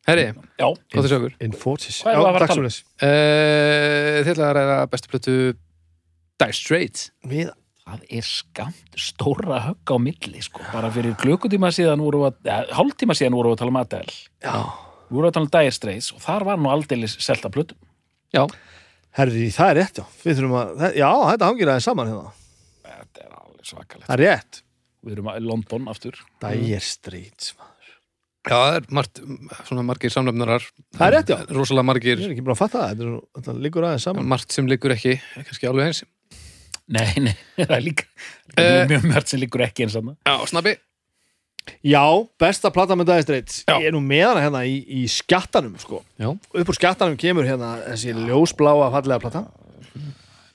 Herri, 0.07 0.27
Já, 0.61 0.67
hvað 0.71 1.03
það 1.03 1.09
sjökur? 1.11 1.33
Infortis 1.43 1.97
Hvað 2.05 2.13
erum 2.13 2.23
við 2.23 2.29
að 2.29 2.35
fara 2.37 2.37
að 2.37 2.43
takk 2.45 2.53
tala 2.55 2.69
um? 2.71 2.77
Uh, 3.03 4.19
þið 4.23 4.31
ætla 4.33 4.47
að 4.51 4.55
ræða 4.61 4.77
bestu 4.93 5.11
plötu 5.11 5.35
Dire 6.41 6.57
Straits. 6.57 7.11
Við, 7.27 7.51
það 7.87 8.03
er 8.19 8.27
skamt 8.29 8.99
stóra 9.01 9.61
högg 9.69 9.93
á 9.93 9.97
milli 10.03 10.43
sko. 10.45 10.61
bara 10.73 10.91
fyrir 10.93 11.15
klukkutíma 11.21 11.71
síðan 11.75 12.03
voru 12.05 12.25
við 12.25 12.31
að, 12.33 12.41
ja, 12.51 12.59
hálftíma 12.77 13.17
síðan 13.17 13.39
voru 13.39 13.53
við 13.53 13.57
að 13.59 13.63
tala 13.65 13.75
um 13.75 13.81
Adele. 13.83 14.17
Já. 14.45 14.57
Við 15.07 15.19
voru 15.21 15.31
að 15.31 15.37
tala 15.39 15.47
um 15.49 15.53
Dire 15.57 15.75
Straits 15.77 16.11
og 16.13 16.25
þar 16.25 16.45
var 16.51 16.59
nú 16.61 16.73
aldeilis 16.73 17.17
selta 17.25 17.53
plötum. 17.55 17.79
Já, 18.35 18.43
Herri, 19.17 19.47
það 19.55 19.71
er 19.71 19.79
rétt, 19.81 19.99
já. 20.03 20.05
Við 20.27 20.35
þurfum 20.41 20.57
að, 20.61 20.83
já, 20.99 21.09
þetta 21.31 21.47
hangir 21.49 21.71
aðeins 21.73 21.87
saman 21.89 22.11
hérna. 22.11 22.33
Þetta 22.85 23.23
er 23.23 23.31
alveg 23.39 23.71
svakalegt. 23.71 24.09
Það 24.11 24.17
er 24.19 24.23
rétt. 24.27 24.59
Við 25.07 25.15
erum 25.15 25.31
að 25.33 25.39
London 25.47 25.89
aftur. 25.93 26.19
Dire 26.43 26.81
Straits 26.85 27.55
maður. 27.57 27.95
já, 28.51 28.57
það 28.59 28.77
er 28.81 28.89
margt, 28.99 29.23
svona 29.71 29.85
margir 29.89 30.13
samlefnarar 30.13 30.67
Það 30.99 31.07
er 31.07 31.15
rétt, 31.17 31.33
já. 31.33 31.39
Rosalega 31.57 31.87
Ég 31.87 31.89
margir, 31.93 32.21
er 32.27 32.35
ekki 32.35 32.45
búin 32.45 32.57
að 32.57 32.61
fatta 32.61 32.83
það, 32.83 33.01
þetta, 33.01 33.25
þetta 33.41 33.57
liggur 33.65 33.89
aðeins 33.89 34.07
saman. 34.11 34.29
Margt 34.35 34.59
sem 34.59 34.69
liggur 34.69 34.95
ekki 34.99 35.17
kannski 35.39 35.71
alveg 35.71 35.89
eins 35.95 36.03
nei, 36.95 37.13
nei, 37.25 37.37
það 37.59 37.77
er 37.79 37.85
líka 37.91 38.07
Eh. 38.57 38.87
mjög 38.89 39.03
mörgt 39.11 39.29
sem 39.29 39.41
liggur 39.43 39.61
ekki 39.67 39.85
eins 39.85 39.97
og 39.99 40.13
Já, 40.25 40.37
snabbi 40.49 40.77
Já, 41.83 42.03
besta 42.39 42.71
plata 42.71 42.95
með 42.95 43.09
Dire 43.09 43.23
Straits. 43.25 43.57
Já. 43.67 43.75
Ég 43.83 43.89
er 43.89 43.95
nú 43.97 44.01
með 44.07 44.23
hana 44.29 44.43
hérna 44.45 44.61
í, 44.71 44.77
í 44.87 45.01
skjattanum 45.11 45.75
sko. 45.83 45.99
Já, 46.15 46.29
Upp 46.31 46.71
úr 46.71 46.77
skjattanum 46.79 47.17
kemur 47.19 47.43
hérna 47.49 47.73
þessi 47.89 48.15
ljósbláa 48.15 48.87
fallega 48.95 49.19
plata. 49.25 49.43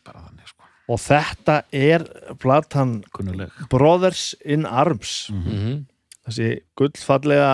Bara 0.08 0.24
þannig 0.24 0.48
sko, 0.54 0.70
Og 0.88 1.02
þetta 1.04 1.58
er 1.76 2.06
platan 2.40 3.02
kunnuleg 3.12 3.52
Brothers 3.70 4.30
in 4.46 4.64
Arms. 4.66 5.28
Mm 5.36 5.84
Þessi 6.22 6.48
gullfallega 6.78 7.52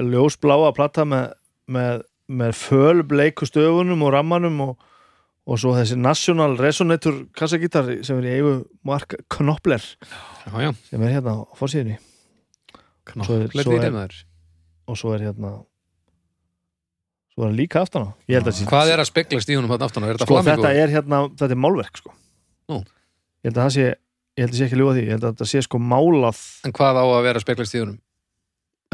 ljósbláa 0.00 0.72
plata 0.76 1.04
með, 1.04 1.32
með, 1.68 2.04
með 2.30 2.52
fölbleiku 2.56 3.46
stöfunum 3.48 4.04
og 4.06 4.12
rammanum 4.14 4.60
og, 4.70 4.76
og 5.46 5.60
svo 5.62 5.74
þessi 5.76 5.96
National 6.00 6.56
Resonator 6.58 7.20
kassagítar 7.36 7.88
sem 8.06 8.18
er 8.18 8.28
í 8.28 8.34
eigu 8.40 8.54
Mark 8.86 9.14
Knopler 9.32 9.82
já, 9.82 10.50
já. 10.66 10.70
Sem 10.90 11.02
er 11.06 11.14
hérna 11.18 11.36
á 11.38 11.42
fórsíðinni 11.58 11.96
er- 11.98 13.86
er- 13.86 13.94
maður 13.94 14.16
og 14.86 14.98
svo 14.98 15.14
er 15.14 15.26
hérna 15.28 15.52
svo 17.36 17.44
er 17.44 17.50
hann 17.50 17.58
líka 17.58 17.82
aftan 17.84 18.08
á. 18.08 18.10
Hvað 18.26 18.90
er 18.94 19.02
að 19.02 19.10
speglast 19.10 19.50
í 19.52 19.56
honum 19.58 19.70
hann 19.74 19.84
aftan 19.84 20.06
á? 20.06 20.08
Er 20.08 20.18
sko 20.22 20.40
þetta 20.42 20.72
er 20.72 20.88
hérna, 20.94 21.18
þetta 21.36 21.52
er 21.52 21.60
málverk 21.60 21.98
sko. 22.00 22.14
Nú. 22.72 22.80
ég 23.44 23.50
held 23.50 23.58
að 23.58 23.66
það 23.66 23.74
sé 23.76 23.84
ég 23.86 24.42
held 24.44 24.52
að 24.52 24.58
sé 24.58 24.66
ekki 24.66 24.78
ljúga 24.80 24.94
því, 24.96 25.02
ég 25.04 25.12
held 25.14 25.24
að 25.26 25.34
þetta 25.34 25.48
sé 25.52 25.62
sko 25.66 25.78
málað. 25.78 26.40
En 26.66 26.72
hvað 26.76 26.98
á 27.00 27.04
að 27.06 27.22
vera 27.28 27.42
speglast 27.44 27.76
í 27.76 27.82
honum? 27.84 27.98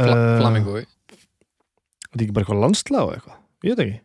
Fla 0.00 0.16
uh, 0.16 0.40
Flamingo? 0.42 0.74
þetta 0.82 2.18
er 2.18 2.24
ekki 2.26 2.34
bara 2.36 2.44
eitthvað 2.44 2.62
landslag 2.66 3.06
og 3.08 3.14
eitthvað, 3.16 3.38
ég 3.62 3.72
veit 3.72 3.84
ekki 3.86 4.00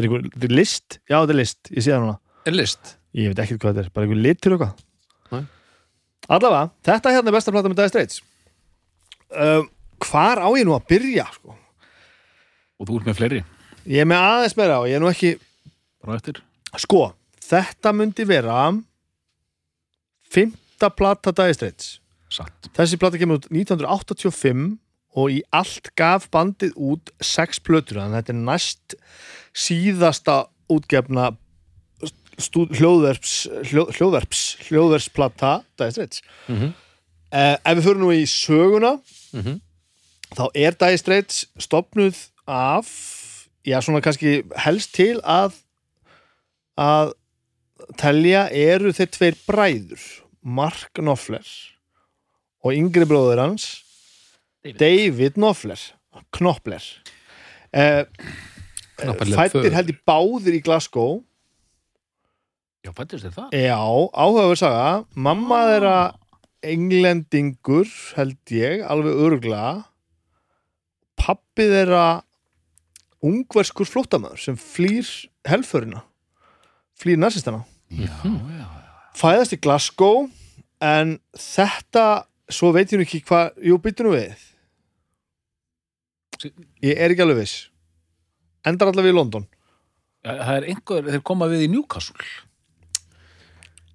er 0.00 0.06
eitthvað, 0.08 0.26
þetta 0.34 0.48
er 0.48 0.54
list, 0.56 0.98
já 1.10 1.16
þetta 1.20 1.34
er 1.34 1.38
list. 1.42 1.60
Ég 1.72 1.84
sé 1.84 1.92
það 1.92 2.02
núna, 2.06 2.18
Er 2.48 2.56
list? 2.56 2.92
ég 3.14 3.28
veit 3.32 3.42
ekki 3.44 3.58
hvað 3.60 3.74
þetta 3.76 3.84
er. 3.84 3.90
Bara 3.92 4.06
eitthvað 4.06 4.22
litur 4.26 4.54
og 4.56 4.62
Nei. 4.62 5.42
eitthvað 5.42 6.36
allavega, 6.36 6.70
þetta 6.88 7.12
hérna 7.16 7.28
er 7.32 7.36
besta 7.36 7.52
plata 7.52 7.68
með 7.72 7.76
Dire 7.82 7.92
Straits. 7.92 8.22
Um, 9.32 9.68
hvar 10.02 10.40
á 10.42 10.48
ég 10.56 10.64
nú 10.68 10.74
að 10.76 10.86
byrja 10.92 11.26
sko? 11.34 11.56
og 12.82 12.88
þú 12.88 12.96
ert 12.98 13.06
með 13.10 13.18
fleiri. 13.20 13.42
Ég 13.86 14.00
er 14.02 14.08
með 14.10 14.22
aðeins 14.26 14.56
meira 14.58 14.80
og 14.82 14.88
ég 14.90 14.96
er 14.98 15.02
nú 15.04 15.10
ekki 15.10 15.34
bara 16.02 16.16
eftir. 16.18 16.40
Sko, 16.82 17.12
þetta 17.46 17.92
myndi 17.94 18.24
vera 18.26 18.56
fymta 20.32 20.90
plata 20.90 21.32
Dire 21.36 21.54
Straits. 21.54 21.98
Satt. 22.32 22.70
Þessi 22.74 22.96
plata 22.98 23.18
kemur 23.20 23.38
út 23.42 23.48
1985 23.52 24.78
og 25.14 25.30
í 25.30 25.42
allt 25.52 25.90
gaf 25.98 26.28
bandið 26.32 26.72
út 26.76 27.10
sex 27.20 27.58
plötur, 27.60 27.98
að 28.00 28.14
þetta 28.16 28.32
er 28.32 28.40
næst 28.48 28.94
síðasta 29.52 30.36
útgefna 30.72 31.32
hljóðverps, 32.42 33.32
hljó, 33.68 33.84
hljóðverps 33.92 34.42
hljóðverpsplata 34.68 35.62
Dire 35.78 35.92
Straits 35.92 36.22
Mhm. 36.48 36.72
eh, 37.32 37.56
Ef 37.64 37.76
við 37.78 37.82
fyrir 37.84 38.00
nú 38.00 38.10
í 38.12 38.22
söguna 38.26 39.00
Mhm. 39.32 39.60
þá 40.34 40.48
er 40.54 40.70
Dire 40.72 40.98
Straits 40.98 41.46
stopnuð 41.58 42.28
af 42.48 42.86
já, 43.64 43.78
svona 43.80 44.00
kannski 44.00 44.42
helst 44.56 44.92
til 44.94 45.20
að 45.22 45.52
að 46.78 47.12
telja 47.98 48.48
eru 48.50 48.92
þeir 48.92 49.10
tveir 49.10 49.36
bræður 49.46 50.00
Mark 50.42 50.90
Knopfler 50.94 51.44
og 52.64 52.72
yngri 52.72 53.04
bróður 53.04 53.38
hans 53.38 53.81
David. 54.62 54.78
David 54.78 55.36
Knopfler. 55.38 55.80
Knopfler. 56.30 56.84
Eh, 57.72 58.04
fættir 59.02 59.74
held 59.74 59.90
í 59.90 59.96
báðir 60.06 60.58
í 60.58 60.62
Glasgow. 60.62 61.22
Já, 62.82 62.90
fættist 62.94 63.26
þér 63.26 63.34
það 63.36 63.56
já, 63.58 63.78
áhugaður 63.78 64.58
saga. 64.58 64.86
Mamma 65.14 65.62
þeirra 65.70 65.96
englendingur 66.72 67.90
held 68.16 68.54
ég, 68.54 68.84
alveg 68.86 69.18
örgla 69.26 69.64
pappi 71.18 71.66
þeirra 71.70 72.22
ungverskur 73.22 73.86
flóttamöður 73.86 74.42
sem 74.42 74.58
flýr 74.58 75.06
helförina. 75.46 76.02
Flýr 76.98 77.18
narsistana 77.18 77.64
já, 77.90 78.14
já, 78.22 78.66
fæðast 79.18 79.54
í 79.56 79.60
Glasgow 79.62 80.26
en 80.82 81.16
þetta, 81.38 82.26
svo 82.50 82.70
veit 82.74 82.90
ég 82.92 83.00
nú 83.00 83.06
ekki 83.06 83.22
hvað, 83.26 83.54
jú, 83.66 83.78
byttu 83.82 84.06
nú 84.06 84.14
við 84.14 84.48
ég 86.82 86.96
er 86.98 87.10
ekki 87.14 87.22
alveg 87.24 87.38
viss. 87.42 87.68
Endar 88.66 88.88
allavega 88.92 89.12
í 89.14 89.16
London. 89.16 89.46
Já 90.22 90.36
það 90.38 90.56
er 90.60 90.66
einhver, 90.70 91.08
þeir 91.10 91.22
koma 91.26 91.48
við 91.50 91.64
í 91.66 91.70
Newcastle. 91.72 92.26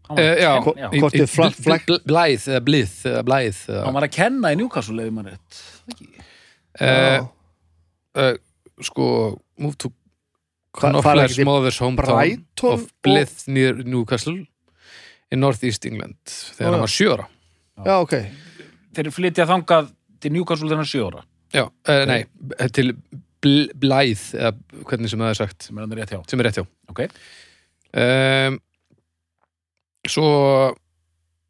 Hann 0.07 0.15
var 0.17 0.23
Uh, 0.23 0.31
að 0.31 0.39
já, 0.39 0.51
kenna- 0.63 0.63
Hvort- 0.63 0.93
í- 0.95 0.99
hvort 1.01 1.13
í- 1.15 1.21
er 1.21 1.27
fla- 1.27 1.49
bl- 1.51 1.63
flag- 1.63 1.85
bl- 1.87 2.03
Blæð 2.07 2.43
eða 2.47 2.61
blíð 2.63 2.91
eða 3.11 3.23
blæð 3.27 3.57
hann 3.67 3.75
eða, 3.77 3.93
var 3.93 4.03
að 4.07 4.11
kenna 4.15 4.51
í 4.53 4.55
Newcastle 4.57 5.03
eða 5.03 5.11
maður 5.17 5.31
rétt. 5.33 5.57
Ekki? 5.91 6.07
uh, 6.81 7.27
uh, 8.15 8.33
Sko 8.81 9.41
Move 9.57 9.75
to 9.77 9.89
Hva- 9.89 10.81
fara 10.81 10.93
Knopfler's 10.93 11.31
ekki 11.31 11.35
til 11.41 11.45
mother's 11.45 11.79
hometown 11.81 12.13
Brighton 12.15 12.71
of 12.73 12.85
Blyth 13.03 13.47
near 13.47 13.73
Newcastle 13.83 14.45
in 15.31 15.39
Northeast 15.39 15.85
England 15.85 16.15
þegar 16.23 16.69
Ó, 16.69 16.71
hann 16.71 16.79
já. 16.79 16.85
var 16.85 16.93
sjöra 16.93 17.27
já, 17.83 18.01
ok, 18.01 18.13
þeir 18.93 19.11
flytja 19.11 19.45
þangað 19.49 19.91
til 20.21 20.31
Newcastle 20.31 20.67
þegar 20.69 20.77
hann 20.77 20.85
er 20.85 20.91
sjö 20.93 21.07
ára 21.11 21.23
Já, 21.55 21.63
uh, 21.67 22.03
nei, 22.09 22.21
til 22.75 22.93
bl 23.43 23.67
Blæð 23.77 24.23
eða 24.35 24.51
hvernig 24.89 25.11
sem 25.11 25.21
það 25.21 25.29
er 25.31 25.39
sagt. 25.39 25.67
Sem 25.67 25.79
er 25.79 25.99
rétt 25.99 26.13
hjá. 26.15 26.21
Sem 26.27 26.41
er 26.41 26.49
rétt 26.49 26.59
hjá. 26.59 26.65
Ok, 26.91 27.03
um, 28.01 28.57
Svo 30.07 30.27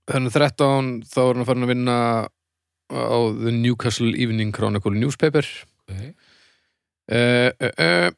þannig 0.09 0.33
13 0.33 0.91
þá 1.05 1.19
er 1.23 1.37
hann 1.37 1.47
farin 1.47 1.65
að 1.67 1.71
vinna 1.73 1.97
á 2.89 3.17
The 3.37 3.53
Newcastle 3.53 4.13
Evening 4.15 4.53
Chronicle 4.55 4.95
Newspaper. 4.95 5.45
Okay. 5.87 6.13
uh, 7.11 7.51
uh, 7.63 7.73
uh, 7.79 8.09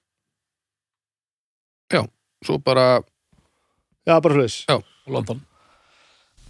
Já, 1.90 2.04
svo 2.46 2.58
bara 2.62 3.02
já, 4.06 4.20
bara 4.22 4.36
hlutis 4.38 4.64
og 4.70 4.84
London 5.10 5.42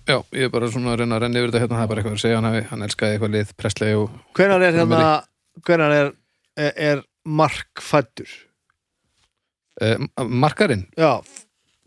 Já, 0.09 0.17
ég 0.33 0.47
er 0.47 0.53
bara 0.53 0.69
svona 0.73 0.95
að 0.95 1.03
reyna 1.03 1.17
að 1.19 1.23
renna 1.25 1.41
yfir 1.41 1.51
þetta 1.53 1.61
hérna, 1.63 1.77
það 1.77 1.83
er 1.85 1.91
bara 1.91 2.01
eitthvað 2.01 2.15
að 2.17 2.23
segja 2.23 2.37
hann, 2.39 2.49
hafi- 2.49 2.67
hann 2.71 2.85
elskaði 2.87 3.15
eitthvað 3.17 3.33
lið 3.35 3.51
Presley 3.61 3.97
og 3.99 4.15
hvenar 4.39 4.65
er 4.65 4.77
hérna 4.79 5.01
hvenar 5.67 5.95
er, 5.99 6.11
er, 6.57 6.71
er 6.89 7.03
Mark 7.29 7.83
fættur 7.83 8.31
uh, 9.85 10.07
Markarinn, 10.25 10.87
já, 10.97 11.19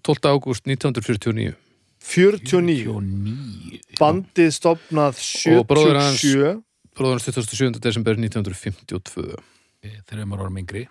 12. 0.06 0.30
ágúst 0.30 0.68
1949 0.70 1.56
49 2.02 2.86
49 2.90 3.96
bandið 3.98 4.52
stopnað 4.54 5.18
Og 5.56 5.66
bróðir 5.70 5.98
hans- 6.00 6.22
77 6.22 6.62
bróðan 6.96 7.22
27. 7.24 7.80
desember 7.80 8.18
1952 8.20 9.34
þeir 9.82 10.18
eru 10.18 10.26
maður 10.28 10.44
orðum 10.46 10.60
yngri. 10.62 10.82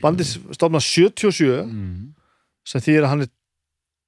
Bandið 0.00 0.30
stopnað 0.56 0.84
77 0.86 1.48
mm. 1.66 2.06
sem 2.70 2.84
þýðir 2.86 3.06
að 3.06 3.12
hann 3.12 3.24
er 3.26 3.32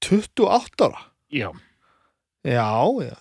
28 0.06 0.86
ára. 0.86 1.02
Já, 1.32 1.48
já, 2.44 2.68
já, 3.06 3.16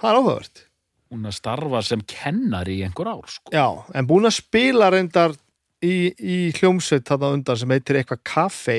það 0.00 0.10
er 0.10 0.18
áhugavert. 0.20 0.62
Hún 1.10 1.28
að 1.28 1.36
starfa 1.38 1.82
sem 1.86 2.00
kennari 2.02 2.80
í 2.80 2.84
einhver 2.86 3.08
ár 3.12 3.26
sko. 3.30 3.52
já, 3.54 3.66
en 3.94 4.06
búin 4.08 4.26
að 4.26 4.38
spila 4.40 4.90
reyndar 4.90 5.36
í, 5.84 6.10
í 6.18 6.36
hljómsveit 6.58 7.06
þarna 7.06 7.30
undan 7.36 7.58
sem 7.60 7.70
heitir 7.70 8.00
eitthvað 8.00 8.22
kaffe 8.26 8.78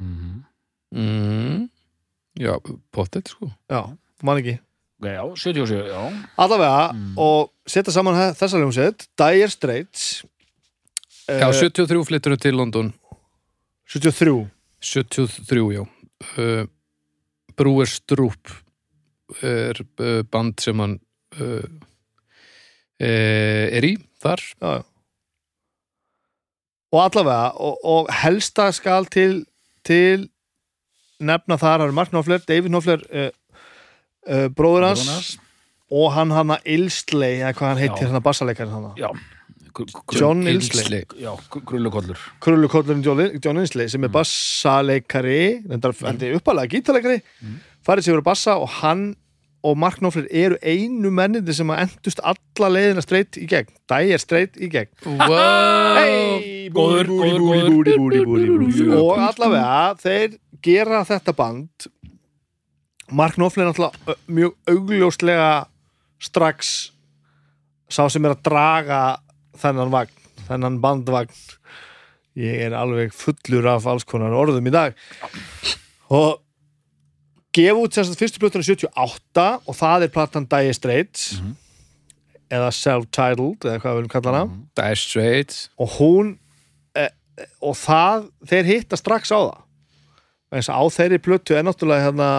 mm. 0.00 0.42
mm. 0.96 1.68
Já, 2.40 2.54
pottet 2.94 3.28
sko. 3.28 3.50
Já, 3.68 3.82
man 4.24 4.40
ekki. 4.40 4.56
Já, 5.00 5.22
77, 5.36 5.86
já. 5.88 6.00
Allavega, 6.40 6.92
Mm. 6.92 7.14
og 7.18 7.52
setja 7.68 7.92
saman 7.92 8.16
þessa 8.36 8.58
hljómsveit 8.60 9.06
Dire 9.16 9.48
Straits 9.48 10.22
Já, 11.30 11.46
eh, 11.48 11.52
73 11.52 12.04
flyttur 12.04 12.36
til 12.36 12.56
London. 12.56 12.92
73 13.88 14.48
73, 14.80 15.72
já. 15.72 15.84
Uh, 16.36 16.66
Brúer 17.60 17.88
Strúp 17.90 18.52
er 19.44 19.78
uh, 20.00 20.22
band 20.26 20.60
sem 20.62 20.80
hann 20.80 20.96
uh, 21.38 21.66
er 23.00 23.86
í 23.86 23.94
þar. 24.20 24.42
Já, 24.60 24.70
já. 24.80 24.86
og 26.90 27.02
allavega 27.04 27.52
og, 27.62 27.76
og 27.86 28.10
helsta 28.20 28.70
skal 28.76 29.06
til 29.12 29.44
til 29.86 30.26
nefna 31.20 31.56
þar 31.60 31.84
hann 31.84 31.92
er 31.92 31.96
Mark 31.96 32.10
Knopfler, 32.12 32.42
David 32.48 32.72
Knopfler 32.72 33.04
uh, 33.12 33.30
uh, 34.28 34.48
bróður 34.56 34.90
hans. 34.90 35.36
Og 35.90 36.12
hann 36.14 36.30
hann 36.30 36.52
að 36.54 36.66
Ilsley 36.70 37.40
eða 37.40 37.54
hvað 37.58 37.72
hann 37.72 37.80
heitir 37.82 38.10
hann 38.10 38.20
að 38.20 38.26
bassalekarinn 38.28 38.74
hann 38.76 38.90
já 39.00 39.10
John 40.18 40.42
já, 40.44 41.32
grullukollur. 41.66 42.18
Krullukollurinn 42.40 43.02
John, 43.04 43.58
Ilsley 43.62 43.88
sem 43.88 44.04
er 44.04 44.08
Mm. 44.08 44.12
bassaleikari 44.12 45.62
mm. 45.64 46.36
uppalega 46.36 46.68
gítalegari 46.76 47.20
Mm. 47.42 47.60
farið 47.86 48.04
sér 48.06 48.16
verið 48.18 48.24
bassa 48.24 48.56
og 48.58 48.68
hann 48.80 49.16
og 49.62 49.76
Mark 49.76 49.98
Knopfler 50.00 50.26
eru 50.30 50.56
einu 50.62 51.10
mennindi 51.12 51.52
sem 51.52 51.68
að 51.68 51.82
endust 51.84 52.20
alla 52.24 52.68
leiðina 52.72 53.02
straight 53.04 53.36
í 53.36 53.46
gegn. 53.46 53.68
Dæ 53.90 53.98
er 54.14 54.18
straight 54.22 54.56
í 54.56 54.70
gegn. 54.72 54.88
Og 58.96 59.18
allavega 59.18 59.96
þeir 60.00 60.38
gera 60.64 61.02
þetta 61.08 61.34
band. 61.36 61.90
Mark 63.10 63.34
Knopfler 63.36 63.68
er 63.68 63.74
ö, 63.74 64.14
mjög 64.30 64.54
augljóslega 64.70 65.50
strax 66.22 66.92
sá 67.90 68.06
sem 68.08 68.24
er 68.24 68.36
að 68.36 68.44
draga 68.46 69.00
þennan 69.62 69.90
vagn, 69.92 70.12
þennan 70.48 70.78
bandvagn. 70.82 71.34
Ég 72.40 72.60
er 72.68 72.76
alveg 72.78 73.12
fullur 73.16 73.66
af 73.72 73.86
alls 73.90 74.04
konar 74.08 74.32
orðum 74.38 74.68
í 74.70 74.72
dag. 74.74 74.94
Og 76.10 76.38
gefa 77.54 77.80
út 77.82 77.96
þess 77.96 78.12
að 78.14 78.20
fyrstu 78.20 78.40
plötunum 78.42 78.66
78 78.66 79.46
og 79.66 79.76
það 79.76 80.06
er 80.06 80.12
platan 80.14 80.46
Dire 80.50 80.74
Straits. 80.76 81.32
Mhm. 81.40 81.56
eða 82.50 82.70
Self-Titled 82.74 83.62
eða 83.62 83.78
hvað 83.78 83.92
við 83.92 83.98
viljum 84.00 84.10
kalla 84.10 84.30
hana. 84.32 84.44
Mhm. 84.46 84.62
Dire 84.74 84.96
Straits. 84.98 85.68
Og 85.78 85.88
hún 86.00 86.32
e, 86.98 87.04
e, 87.38 87.44
og 87.62 87.76
það, 87.78 88.24
þeir 88.50 88.64
hitta 88.66 88.96
strax 88.98 89.30
á 89.30 89.38
það. 89.38 89.60
Eins 90.52 90.68
og 90.68 90.74
á 90.74 90.84
þeirri 90.90 91.18
plötu 91.22 91.54
er 91.54 91.62
náttúrulega 91.62 92.08
hérna 92.08 92.30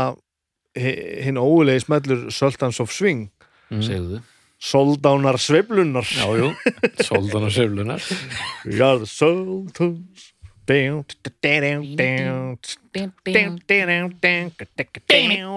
hi- 0.76 1.24
hinn 1.24 1.40
óulegi 1.40 1.86
smellur 1.86 2.28
Sultans 2.32 2.80
of 2.84 2.92
Swing. 2.92 3.30
Mm. 3.72 3.80
segðu 3.88 4.22
Soldánar 4.62 5.40
sveiflunar 5.42 6.06
Já, 6.06 6.28
jú, 6.38 6.52
soldan 7.02 7.48
og 7.48 7.54
söflunar 7.56 8.04
We 8.66 8.78
are 8.86 9.00
the 9.00 9.10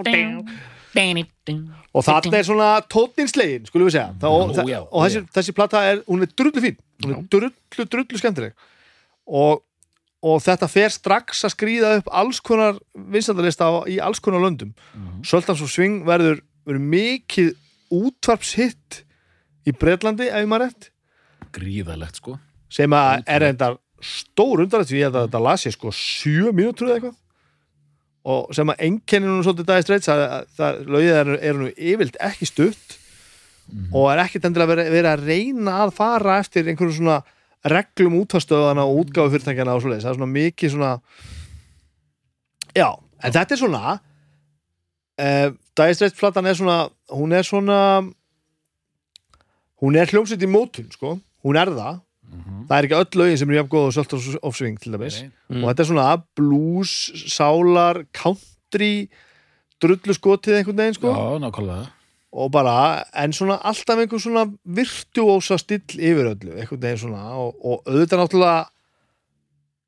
down. 0.09 0.47
Og 1.93 2.05
þarna 2.07 2.39
er 2.39 2.47
svona 2.49 2.69
tóttinslegin, 2.89 3.67
skulum 3.69 3.89
við 3.91 3.97
segja. 3.99 4.07
Og, 4.31 4.55
já, 4.71 4.79
og 4.87 5.05
þessi, 5.05 5.23
þessi 5.37 5.55
plata 5.57 5.83
er, 5.91 6.01
hún 6.09 6.23
er 6.25 6.31
drullu 6.39 6.63
fín. 6.65 6.77
Hún 7.05 7.13
er 7.19 7.27
drullu, 7.35 7.87
drullu 7.91 8.21
skemmtileg. 8.21 8.55
Og, 9.27 9.61
og 10.25 10.41
þetta 10.47 10.69
fer 10.71 10.95
strax 10.95 11.43
að 11.45 11.55
skrýða 11.57 11.91
upp 12.01 12.09
alls 12.15 12.41
konar 12.47 12.79
vinsaldalista 12.95 13.69
á- 13.69 13.85
í 13.91 13.99
alls 14.01 14.23
konar 14.25 14.41
löndum. 14.47 14.73
Söltans 15.27 15.61
og 15.67 15.69
Sving 15.73 16.01
verður, 16.09 16.41
verður 16.65 16.87
mikið 16.95 17.53
útvarpshitt 17.93 19.03
í 19.69 19.75
Bretlandi, 19.77 20.29
ef 20.29 20.45
ég 20.45 20.51
maður 20.51 20.69
rétt. 20.69 20.91
Gríðalegt 21.55 22.21
sko. 22.21 22.39
Sem 22.73 22.95
að 22.97 23.29
er 23.31 23.47
endar 23.51 23.79
stór 24.05 24.65
undarlegt 24.65 24.91
því 24.91 25.05
að 25.07 25.21
þetta 25.23 25.45
las 25.45 25.67
ég 25.69 25.77
sko 25.77 25.93
sjö 25.95 26.53
mínútur 26.57 26.89
eða 26.89 26.99
eitthvað. 26.99 27.21
Og 28.35 28.57
sem 28.57 28.73
að 28.73 28.83
einkennir 28.87 29.31
nú 29.31 29.45
svolítið 29.45 29.69
dagist 29.69 29.93
reits 29.93 30.11
að, 30.13 30.23
að 30.25 30.53
það 30.57 30.79
lögið 30.95 31.19
er, 31.21 31.33
er 31.51 31.59
nú 31.61 31.71
yfirlt 31.73 32.21
ekki 32.25 32.49
stutt 32.49 32.99
og 33.93 34.11
er 34.13 34.21
ekkert 34.25 34.49
endilega 34.49 34.73
verið, 34.75 34.91
verið 34.93 35.11
að 35.11 35.25
reyna 35.29 35.77
að 35.85 35.95
fara 35.97 36.39
eftir 36.43 36.69
einhverjum 36.69 36.99
svona 36.99 37.21
reglum 37.73 38.19
útfastöðana 38.21 38.85
og 38.85 39.05
útgáfu 39.05 39.33
fyrirtækjana 39.33 39.77
og 39.77 39.85
svoleiðis, 39.85 40.05
það 40.05 40.13
er 40.13 40.19
svona 40.19 40.35
mikið 40.35 40.75
svona 40.75 40.91
já, 42.77 42.89
en 43.25 43.37
þetta 43.37 43.55
er 43.57 43.61
svona 43.61 43.95
uh, 43.95 45.55
dagist 45.79 46.05
reits 46.05 46.19
platan 46.19 46.47
er 46.47 46.59
svona 46.59 46.79
hún 47.13 47.35
er 47.35 47.47
svona 47.47 47.79
hún 49.83 49.99
er 49.99 50.11
hljómsveit 50.11 50.43
í 50.45 50.51
mótun 50.51 50.91
sko, 50.95 51.19
hún 51.45 51.61
er 51.61 51.73
það. 51.75 52.03
Það 52.69 52.77
er 52.77 52.87
ekki 52.87 52.97
öll 52.99 53.19
lögin 53.21 53.39
sem 53.39 53.51
er 53.53 53.59
jafn 53.61 53.71
góð 53.71 53.85
og 53.89 53.95
Söltar 53.95 54.39
of 54.43 54.57
Swing 54.59 54.79
til 54.81 54.95
dæmis. 54.95 55.21
Nei. 55.23 55.61
og 55.61 55.69
þetta 55.69 55.85
er 55.85 55.89
svona 55.91 56.07
blues, 56.39 56.95
sálar 57.31 58.01
country 58.17 59.09
drullu 59.83 60.17
skotið 60.17 60.59
einhvern 60.59 60.81
veginn 60.81 60.97
sko. 60.97 61.13
Já, 61.13 61.39
nákvæmlega. 61.45 61.91
Og 62.35 62.51
bara, 62.51 63.05
en 63.23 63.35
svona 63.37 63.61
alltaf 63.63 64.01
einhver 64.03 64.23
svona 64.23 64.49
virtuósa 64.65 65.59
still 65.61 66.01
yfir 66.01 66.33
öllu 66.33 66.57
einhvern 66.57 66.83
veginn 66.83 67.03
svona. 67.05 67.27
Og, 67.39 67.61
og 67.61 67.85
auðvitað 67.87 68.25
náttúrulega 68.25 68.65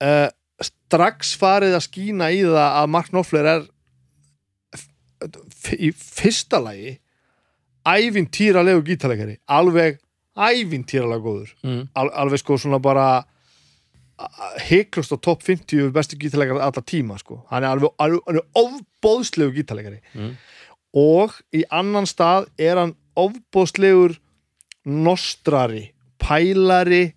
uh, 0.06 0.28
strax 0.68 1.34
farið 1.40 1.78
að 1.80 1.86
skína 1.88 2.30
í 2.34 2.44
það 2.44 2.68
að 2.68 2.92
Mark 2.94 3.10
Knopfler 3.10 3.50
er 3.56 3.66
í 5.74 5.92
fyrsta 5.92 6.60
lagi 6.62 6.96
ævintýralegu 7.86 8.82
gítarleikari 8.86 9.38
alveg 9.46 10.00
ævintýralega 10.36 11.22
góður. 11.22 11.54
Mm. 11.64 11.88
al, 11.94 12.10
alveg 12.24 12.42
sko 12.42 12.58
svona 12.60 12.80
bara 12.82 13.24
hiklust 14.66 15.12
á 15.12 15.18
topp 15.20 15.44
50 15.44 15.92
bestu 15.92 16.18
gítarleikar 16.20 16.60
alltaf 16.64 16.86
tíma 16.88 17.18
sko. 17.20 17.42
Hann 17.50 17.64
er 17.64 17.74
alveg, 17.74 17.92
alveg, 18.00 18.22
alveg 18.26 18.62
ofbóðslegu 18.62 19.56
gítarleikari. 19.60 20.00
Mm. 20.14 20.36
og 20.96 21.34
í 21.52 21.64
annan 21.70 22.08
stað 22.08 22.48
er 22.58 22.80
hann 22.80 22.94
ofbóðslegur 23.16 24.16
nostrari 24.86 25.90
pælari 26.22 27.10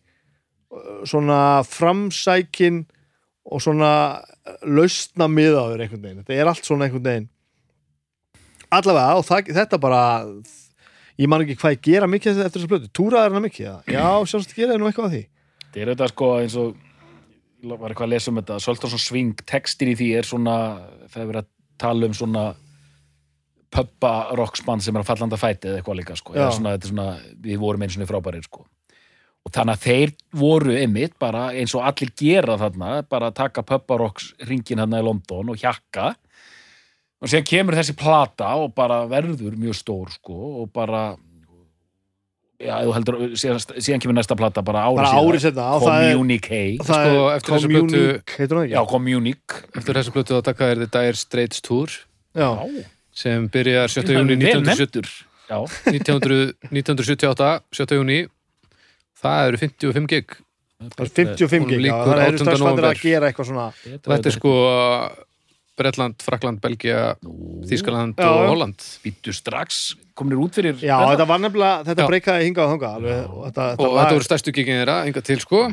svona 1.08 1.64
framsækin 1.66 2.84
og 3.50 3.62
svona 3.64 3.92
lausna 4.68 5.28
miðaður 5.32 5.84
einhvern 5.84 6.04
veginn. 6.04 6.24
Þetta 6.24 6.36
er 6.36 6.52
allt 6.52 6.68
svona 6.68 6.86
einhvern 6.88 7.06
veginn 7.06 7.30
allavega 8.70 9.18
og 9.20 9.26
það, 9.28 9.52
þetta 9.58 9.80
bara 9.82 10.04
ég 11.20 11.32
man 11.32 11.44
ekki 11.44 11.58
hvað 11.60 11.76
ég 11.76 11.84
gera 11.90 12.10
mikið 12.10 12.44
eftir 12.46 12.62
þessa 12.62 12.72
blötu 12.72 12.92
túraður 12.96 13.36
hana 13.36 13.44
mikið, 13.48 13.70
já, 13.90 14.08
sjálfst 14.30 14.56
gera 14.58 14.76
ég 14.76 14.82
nú 14.82 14.90
eitthvað 14.90 15.10
af 15.10 15.16
því. 15.16 15.24
Þetta 15.66 15.84
er 15.84 15.92
þetta 15.94 16.10
sko 16.14 16.32
eins 16.40 16.58
og 16.60 16.78
var 17.68 17.92
eitthvað 17.92 18.08
að 18.08 18.14
lesa 18.14 18.32
um 18.32 18.40
þetta 18.40 18.58
Söltons 18.64 18.96
og 18.96 19.04
Sving, 19.04 19.46
textin 19.48 19.92
í 19.92 19.96
því 20.00 20.10
er 20.20 20.28
svona 20.28 20.56
það 21.12 21.22
er 21.22 21.32
verið 21.32 21.44
að 21.44 21.54
tala 21.80 22.10
um 22.10 22.16
svona 22.16 22.44
pubba 23.70 24.14
rocksband 24.38 24.84
sem 24.84 24.96
er 24.96 25.04
að 25.04 25.10
fallanda 25.12 25.38
fæti 25.40 25.70
eða 25.70 25.80
eitthvað 25.80 26.00
líka 26.00 26.18
sko. 26.18 26.36
Eða 26.36 26.52
svona, 26.56 26.76
svona, 26.82 27.08
við 27.44 27.60
vorum 27.62 27.84
eins 27.86 27.98
og 28.00 28.10
frábærir 28.10 28.46
sko. 28.48 28.66
Og 29.46 29.54
þannig 29.56 29.78
að 29.78 29.84
þeir 29.86 30.16
voru 30.42 30.74
einmitt 30.76 31.16
bara 31.22 31.50
eins 31.56 31.76
og 31.78 31.86
allir 31.88 32.12
gera 32.18 32.58
þarna 32.60 33.04
bara 33.10 33.32
taka 33.36 33.64
pubba 33.68 34.00
rocks 34.02 34.34
ringin 34.50 34.82
hérna 34.82 35.00
í 35.00 35.06
London 35.06 35.54
og 35.54 35.62
hjakka 35.62 36.12
og 37.20 37.28
síðan 37.32 37.48
kemur 37.50 37.76
þessi 37.80 37.96
plata 38.00 38.54
og 38.62 38.74
bara 38.78 39.02
verður 39.12 39.58
mjög 39.60 39.76
stór 39.76 40.12
sko 40.14 40.38
og 40.64 40.70
bara 40.74 41.02
já, 42.60 42.76
þú 42.84 42.94
heldur, 42.96 43.18
síðan, 43.40 43.60
síðan 43.80 44.02
kemur 44.04 44.18
næsta 44.20 44.36
plata 44.40 44.64
bara 44.66 44.86
ári 44.88 45.00
bara 45.00 45.14
árið 45.20 45.48
Communicate 45.84 46.86
það 46.88 47.08
Sko, 47.10 47.26
eftir 47.36 47.54
þessa 47.56 47.72
plötu- 47.72 48.50
Communique? 48.50 48.86
Communique 48.94 49.62
Eftir 49.80 50.00
þessu 50.00 50.16
blötu 50.16 50.38
að 50.40 50.44
taka 50.50 50.72
er 50.74 50.84
The 50.86 50.90
Dire 50.98 51.16
Straits 51.20 51.62
Tour 51.66 51.90
Já, 52.36 52.50
sem 53.16 53.48
byrjar 53.52 53.90
7. 53.90 54.04
júni 54.16 54.36
Vel 54.38 54.62
1970 54.62 54.70
nefndur 54.70 55.10
Já, 55.50 55.58
1900 55.90 56.54
1978, 56.70 57.48
7. 57.74 57.96
júni 57.98 58.20
það 59.20 59.48
eru 59.50 59.58
55 59.64 60.08
gig 60.12 60.36
það 60.80 61.02
er 61.04 61.10
55 61.16 61.64
Hún 61.64 61.72
gig 61.74 61.88
já, 61.90 61.96
það 61.96 62.12
eru 62.14 62.22
18. 62.22 62.38
strax 62.40 62.60
fættir 62.60 62.64
nóvember. 62.64 62.86
að 62.94 63.02
gera 63.04 63.32
eitthvað 63.32 63.50
svona 63.50 63.66
þetta 64.06 64.30
er 64.30 64.36
sko 64.38 64.54
Bretland, 65.80 66.20
Frakland, 66.26 66.60
Belgia 66.64 67.14
Þískaland 67.70 68.20
og. 68.20 68.42
Holland. 68.52 68.86
Býttu 69.04 69.34
strax, 69.36 69.80
komnir 70.18 70.42
út 70.44 70.58
fyrir 70.60 70.78
Já, 70.84 70.98
þetta 71.14 71.28
var 71.30 71.44
nefnilega, 71.44 71.86
þetta 71.88 72.06
Já. 72.06 72.10
breykaði 72.12 72.50
hingað 72.50 72.66
og 72.68 72.74
þangað 72.76 72.98
alveg, 73.00 73.22
og 73.30 73.46
þetta, 73.48 73.68
þetta 73.72 73.88
og 73.88 73.94
var, 73.96 74.02
þetta 74.02 74.18
voru 74.20 74.28
stærstu 74.30 74.56
gigin 74.56 74.82
þeirra, 74.82 74.98
enga 75.10 75.26
til 75.30 75.40
sko. 75.44 75.64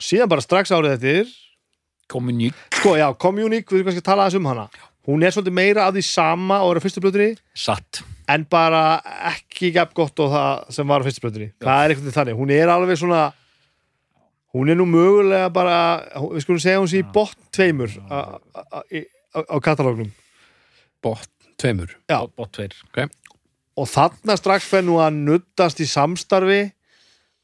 Síðan 0.00 0.30
bara 0.32 0.44
strax 0.44 0.72
árið 0.74 0.96
eftir 0.96 1.34
Communique. 2.10 2.58
Sko, 2.74 2.96
já, 2.98 3.06
Communique, 3.22 3.70
við 3.70 3.82
erum 3.82 3.90
kannski 3.90 4.02
að 4.02 4.08
tala 4.08 4.24
aðeins 4.26 4.40
um 4.40 4.48
hana. 4.50 4.68
Hún 5.08 5.22
er 5.24 5.34
svolítið 5.34 5.54
meira 5.56 5.84
af 5.88 5.94
því 5.94 6.02
sama 6.06 6.60
og 6.64 6.72
er 6.74 6.80
á 6.80 6.84
fyrstu 6.84 7.02
blöðunni, 7.02 7.36
Satt. 7.56 8.02
En 8.30 8.44
bara 8.50 9.00
ekki 9.30 9.72
gæp 9.74 9.94
gott 9.96 10.20
og 10.22 10.30
það 10.34 10.74
sem 10.76 10.90
var 10.90 11.02
á 11.02 11.06
fyrstu 11.06 11.22
blöðunni 11.24 11.48
það 11.58 11.84
er 11.84 11.94
veginn 11.94 12.14
þannig, 12.14 12.36
hún 12.38 12.52
er 12.54 12.70
alveg 12.70 13.00
svona 13.00 13.22
hún 14.54 14.72
er 14.72 14.78
nú 14.78 14.86
mögulega 14.90 15.50
bara 15.54 15.76
við 16.32 16.44
skulum 16.44 16.62
segja 16.62 16.80
hún 16.82 16.90
sé 16.90 17.02
í 17.02 17.06
botn 17.14 17.50
tveimur 17.54 17.94
á 18.10 18.40
á 19.34 19.56
katalógnum. 19.62 20.10
Bótt, 21.02 21.30
tveimur. 21.60 21.94
Já. 22.10 22.26
Bott 22.36 22.52
tveir. 22.52 22.74
Og 23.78 23.88
þarna 23.88 24.36
strax 24.36 24.66
fer 24.68 24.84
nú 24.84 24.98
að 25.00 25.16
nuttast 25.22 25.80
í 25.80 25.88
samstarfi. 25.88 26.62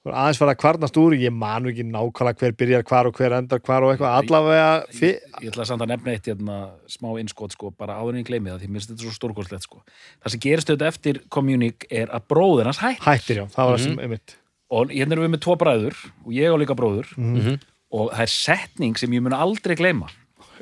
Aðeins 0.06 0.38
fara 0.38 0.52
að 0.54 0.60
kvarnast 0.62 0.98
úr 1.02 1.16
ég 1.18 1.32
manu 1.34 1.72
ekki 1.72 1.82
nákvæmlega 1.82 2.38
hver 2.38 2.52
byrjar 2.54 2.84
hvar 2.86 3.08
og 3.08 3.16
hver 3.18 3.34
endar 3.40 3.58
hvar 3.58 3.82
og 3.82 3.90
eitthvað. 3.90 4.18
Allavega 4.20 4.68
fi... 4.94 5.08
Ég 5.42 5.50
ætla 5.50 5.66
samt 5.66 5.82
að 5.82 5.90
nefna 5.96 6.12
eitt 6.12 6.28
hérna, 6.30 6.58
smá 6.86 7.08
innskot 7.18 7.56
sko, 7.56 7.72
bara 7.74 7.96
áður 7.98 8.14
en 8.14 8.20
ég 8.22 8.28
gleymi 8.28 8.52
það 8.52 8.60
því 8.62 8.68
mér 8.70 8.84
finnst 8.84 8.92
þetta 8.92 9.02
svo 9.02 9.16
stórkostlegt 9.16 9.66
sko. 9.66 9.82
Það 10.22 10.34
sem 10.36 10.44
gerist 10.46 10.70
auðvitað 10.70 10.92
eftir 10.92 11.18
Communique 11.26 11.90
er 11.90 12.14
að 12.14 12.28
bróðir 12.30 12.70
hans 12.70 12.82
hætt 12.84 13.02
hættir 13.02 13.42
já, 13.42 13.44
það 13.50 13.72
var 13.72 13.74
það 13.74 13.84
sem 13.88 13.98
einmitt 14.06 14.36
og 14.70 14.90
hérna 14.90 15.12
erum 15.16 15.26
við 15.28 15.34
með 15.36 15.42
tvo 15.46 15.56
bræður 15.60 15.96
og 16.24 16.32
ég 16.34 16.50
á 16.50 16.56
líka 16.58 16.74
bróður 16.78 17.12
Mhm. 17.16 17.60
og 17.92 18.10
það 18.12 18.22
er 18.26 18.32
setning 18.34 18.96
sem 18.98 19.10
ég 19.14 19.22
mun 19.22 19.32
aldrei 19.36 19.76
gleyma 19.78 20.08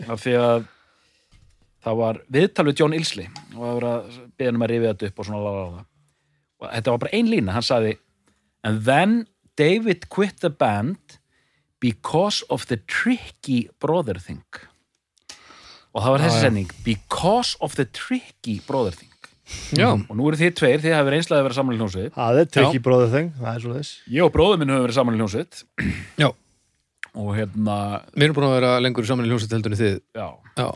af 0.09 0.21
því 0.25 0.35
að 0.39 0.67
það 1.85 1.97
var 1.97 2.21
viðtal 2.33 2.67
við 2.69 2.79
John 2.81 2.93
Ilsley 2.97 3.29
og 3.57 3.61
það 3.63 3.75
var 3.81 3.87
að 3.91 4.21
beða 4.39 4.55
um 4.55 4.63
að 4.67 4.71
rifja 4.75 4.93
þetta 4.95 5.07
upp 5.11 5.19
og 5.19 5.27
svona 5.27 5.43
lalala. 5.45 5.85
og 6.61 6.71
þetta 6.73 6.91
var 6.91 6.99
bara 6.99 7.15
ein 7.17 7.27
lína, 7.29 7.53
hann 7.53 7.63
sagði 7.63 7.99
and 8.65 8.85
then 8.85 9.27
David 9.57 10.09
quit 10.09 10.41
the 10.41 10.51
band 10.51 11.19
because 11.81 12.43
of 12.51 12.67
the 12.67 12.77
tricky 12.89 13.69
brother 13.81 14.15
thing 14.19 14.43
og 15.95 16.03
það 16.03 16.11
var 16.11 16.19
þessi 16.25 16.35
Já, 16.35 16.41
já. 16.41 16.45
setning 16.49 16.71
because 16.85 17.57
of 17.61 17.75
the 17.77 17.85
tricky 17.85 18.61
brother 18.67 18.91
thing 18.91 19.11
já, 19.77 19.89
og 19.93 20.15
nú 20.17 20.29
eru 20.31 20.41
þið 20.41 20.55
tveir, 20.61 20.85
þið 20.85 20.97
verið 20.97 21.21
einslaði 21.21 21.43
að 21.43 21.49
vera 21.49 21.59
saman 21.59 21.75
í 21.75 21.81
hljómsveit. 21.81 22.15
Það 22.15 22.41
er 22.41 22.49
tricky 22.57 22.81
bróður 22.85 23.13
þeng, 23.13 23.35
það 23.41 23.51
er 23.51 23.65
svo 23.65 23.75
þess 23.75 24.15
ég 24.15 24.25
og 24.25 24.33
bróður 24.35 24.63
minn 24.63 24.73
höfum 24.75 24.87
verið 24.87 24.99
saman 25.01 25.19
í 25.19 25.21
hljómsveit. 25.21 25.61
Já. 26.23 26.31
Og 27.15 27.29
hérna, 27.37 27.77
við 28.17 28.27
erum 28.27 28.39
búin 28.39 28.49
að 28.49 28.57
vera 28.57 28.73
lengur 28.83 29.07
saman 29.07 29.29
í 29.29 29.31
hljómsveit 29.31 29.53
heldur 29.55 29.77
en 29.77 29.81
þið. 29.83 29.99
Já. 30.19 30.29
Já, 30.59 30.71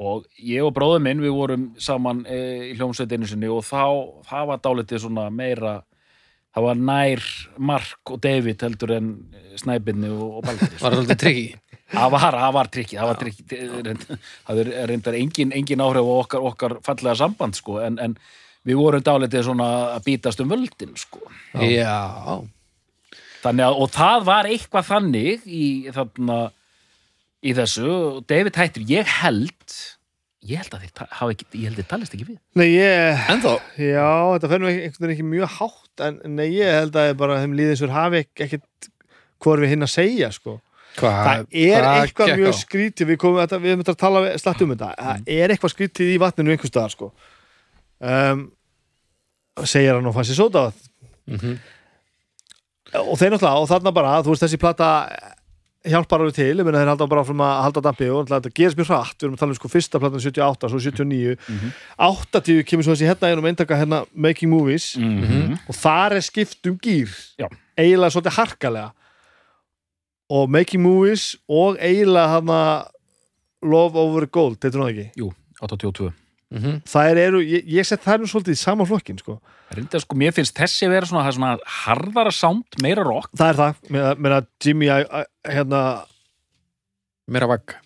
og 0.00 0.26
ég 0.40 0.64
og 0.64 0.74
bróður 0.76 1.04
minn 1.04 1.22
við 1.22 1.36
vorum 1.36 1.70
saman 1.80 2.24
e, 2.28 2.40
í 2.70 2.74
hljómsveitinu 2.78 3.28
sinni 3.28 3.48
og 3.52 3.62
þá, 3.68 3.84
það 4.28 4.50
var 4.50 4.62
dálítið 4.64 5.02
svona 5.04 5.28
meira 5.32 5.78
það 6.54 6.66
var 6.66 6.80
nær 6.90 7.26
Mark 7.70 8.12
og 8.14 8.22
David 8.24 8.64
heldur 8.64 8.94
en 8.96 9.10
Snæbinni 9.60 10.10
og, 10.12 10.40
og 10.40 10.46
Baldur. 10.46 10.72
Var 10.80 10.96
það 10.96 11.02
alltaf 11.04 11.20
trikki 11.20 11.44
það 11.90 12.10
var, 12.14 12.36
það 12.42 12.52
var 12.56 12.70
trikki 12.74 12.96
það 13.00 13.08
var 13.10 13.18
trikki, 13.20 13.60
reynd- 13.88 14.06
það 14.48 14.60
er 14.64 14.70
reyndar 14.90 15.18
engin, 15.18 15.52
engin 15.56 15.82
áhrif 15.84 16.06
á 16.06 16.14
okkar, 16.22 16.46
okkar 16.52 16.76
fallega 16.86 17.16
samband 17.18 17.58
sko, 17.58 17.78
en, 17.84 17.98
en 17.98 18.16
við 18.68 18.76
vorum 18.80 19.02
dálítið 19.06 19.46
svona 19.48 19.68
að 19.96 20.04
bítast 20.10 20.40
um 20.44 20.50
völdin 20.52 20.96
sko. 21.00 21.22
Já, 21.56 22.40
Þannig 23.40 23.64
að, 23.64 23.78
og 23.80 23.88
það 23.94 24.24
var 24.28 24.48
eitthvað 24.50 24.84
þannig 24.90 25.46
í, 25.48 25.68
þarna, 25.96 26.34
í 27.40 27.54
þessu, 27.56 27.94
David 28.28 28.58
hættir, 28.60 28.84
ég 28.90 29.08
held 29.22 29.76
ég 30.50 30.60
held 30.60 30.72
að 30.76 30.84
þeir 30.86 31.08
hafa 31.18 31.32
ekki, 31.34 31.46
ég 31.56 31.66
held 31.68 31.78
að 31.78 31.80
þeir 31.82 31.88
talist 31.90 32.14
ekki 32.16 32.26
við. 32.30 32.36
Nei, 32.56 32.66
ég, 32.74 33.24
En 33.32 33.40
þá, 33.44 33.50
já, 33.80 34.04
þetta 34.34 34.50
fer 34.52 34.60
nú 34.62 34.68
einhvern 34.70 34.92
veginn 35.04 35.14
ekki 35.16 35.26
mjög 35.28 35.54
hátt 35.58 36.04
en 36.06 36.20
nei, 36.36 36.46
ég 36.56 36.76
held 36.78 36.96
að 37.00 37.10
bara 37.20 37.40
þeim 37.42 37.56
líðins 37.58 37.82
fyrir 37.84 37.92
hafi 37.96 38.22
ek- 38.24 38.44
ekkert 38.46 38.88
hvað 39.40 39.64
við 39.64 39.72
hinn 39.74 39.84
að 39.88 39.92
segja, 39.96 40.30
sko 40.36 40.58
hvað 40.98 41.18
það 41.26 41.44
er 41.52 41.82
hvað 41.84 42.00
eitthvað 42.04 42.32
mjög 42.40 42.54
skrítið 42.60 43.06
við, 43.12 43.16
komum, 43.22 43.40
þetta, 43.44 43.58
við 43.62 43.76
þetta 43.82 43.92
að 43.94 44.00
tala 44.04 44.22
slætt 44.38 44.62
um 44.66 44.72
þetta. 44.74 44.88
Það 44.98 45.34
er 45.40 45.54
eitthvað 45.54 45.74
skrítið 45.74 46.14
í 46.14 46.18
vatninu 46.20 46.50
einhvers 46.54 46.72
staðar 46.72 46.90
sko. 46.96 47.12
um, 48.00 48.46
segir 49.64 49.94
hann 49.94 50.06
og 50.06 50.14
fann 50.14 50.24
sér 50.24 50.38
sóta 50.40 50.72
Mhm. 51.30 51.58
og 52.94 53.18
þeir 53.20 53.30
náttúrulega 53.34 53.60
og 53.62 53.68
þarna 53.70 53.92
bara, 53.94 54.22
þú 54.24 54.32
veist 54.32 54.42
þessi 54.42 54.58
plata 54.58 54.86
hjálpar 55.86 56.20
alveg 56.20 56.34
til, 56.34 56.56
ég 56.58 56.64
meina 56.66 56.80
þeir 56.82 56.90
halda 56.92 57.06
bara 57.08 57.22
frá 57.24 57.32
að 57.40 57.62
halda 57.64 57.80
dampi 57.86 58.08
og 58.12 58.26
þetta 58.28 58.50
gerist 58.52 58.76
mjög 58.76 58.88
hratt. 58.90 59.14
Við 59.16 59.24
erum 59.28 59.36
að 59.36 59.40
tala 59.40 59.54
um 59.54 59.58
sko 59.60 59.68
fyrsta 59.72 60.00
platan 60.02 60.20
78, 60.20 60.68
svo 60.68 60.80
79 60.80 61.36
80 61.96 62.64
kemur 62.68 62.84
svo 62.84 62.92
þessi 62.96 63.08
hérna 63.08 63.30
einum 63.30 63.46
eindaka 63.48 63.78
hérna 63.78 64.02
Making 64.14 64.50
Movies. 64.52 64.96
Mhm. 64.98 65.58
og 65.68 65.74
þar 65.74 66.16
er 66.18 66.20
skipt 66.26 66.66
um 66.66 66.76
gýr 66.78 67.08
eiginlega 67.78 68.10
svolítið 68.12 68.36
harkalega 68.36 68.92
og 70.30 70.48
Making 70.54 70.82
Movies 70.84 71.32
og 71.50 71.76
eiginlega 71.82 72.36
hana 72.38 72.60
Love 73.66 73.98
Over 74.00 74.26
Gold, 74.32 74.58
þetta 74.62 74.76
er 74.78 74.82
það 74.84 74.90
ekki 74.94 75.06
Jú, 75.24 75.30
82 75.60 76.12
Mhm. 76.50 76.80
þær 76.82 77.16
eru, 77.22 77.40
ég, 77.46 77.62
ég 77.70 77.86
set 77.86 78.02
þær 78.02 78.18
nú 78.18 78.26
svolítið 78.26 78.56
í 78.56 78.58
sama 78.58 78.82
flokkin 78.84 79.18
sko. 79.20 79.36
Reyndar 79.70 80.00
sko, 80.02 80.16
mér 80.18 80.32
finnst 80.34 80.56
þessi 80.58 80.88
vera 80.90 81.06
svona, 81.06 81.22
það 81.22 81.28
er 81.30 81.36
svona 81.36 81.58
harðara 81.84 82.32
sound, 82.34 82.64
meira 82.82 83.04
rock 83.06 83.28
það 83.38 83.52
er 83.52 83.58
það, 83.60 84.16
með 84.18 84.34
að 84.34 84.48
Jimmy 84.64 84.88
I, 84.90 85.04
I, 85.06 85.22
hérna, 85.46 85.82
Meira 87.30 87.46
vagg 87.46 87.76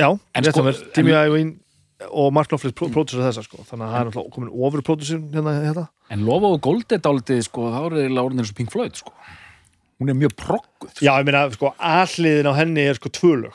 já, 0.00 0.08
En 0.34 0.44
sko- 0.48 0.64
er, 0.70 0.80
Jimmy 0.96 1.12
Iovine 1.12 1.56
og 2.08 2.32
Mark 2.32 2.48
Knopfler 2.48 2.72
pró 2.72 2.88
pródusir 2.88 3.20
þessa 3.20 3.44
sko. 3.44 3.60
þannig 3.68 3.84
að 3.84 3.92
það 3.92 4.24
er 4.24 4.30
komin 4.32 4.48
ofur 4.56 4.80
pródusir 4.82 5.20
hérna, 5.34 5.52
hérna. 5.68 5.88
En 6.10 6.24
Lofa 6.24 6.54
og 6.56 6.60
Gold 6.64 6.90
er 6.90 6.98
dálítið, 7.04 7.44
sko, 7.50 7.68
þá 7.68 7.80
er 7.84 7.98
eiginlega 8.00 8.24
orðin 8.30 8.40
eins 8.40 8.50
og 8.50 8.56
Pink 8.56 8.72
Floyd, 8.72 8.96
sko 8.96 9.12
Hún 10.00 10.10
er 10.10 10.16
mjög 10.18 10.34
progguð 10.36 10.98
já, 11.04 11.12
ég 11.20 11.24
meina, 11.28 11.44
sko, 11.54 11.70
alliðin 11.78 12.48
á 12.50 12.52
henni 12.58 12.82
er 12.90 12.96
sko 12.98 13.08
tvölög, 13.14 13.54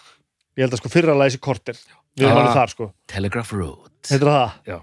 ég 0.58 0.64
held 0.66 0.74
að 0.78 0.82
sko 0.84 0.92
fyrra 0.94 1.16
læsi 1.20 1.40
korter, 1.44 1.76
við 2.16 2.26
erum 2.28 2.38
Ah. 2.38 2.42
alveg 2.46 2.56
þar 2.60 2.72
sko 2.74 2.88
Telegraph 3.12 3.52
Road 3.54 3.90
heitir 4.10 4.30
það? 4.30 4.54
Já. 4.66 4.78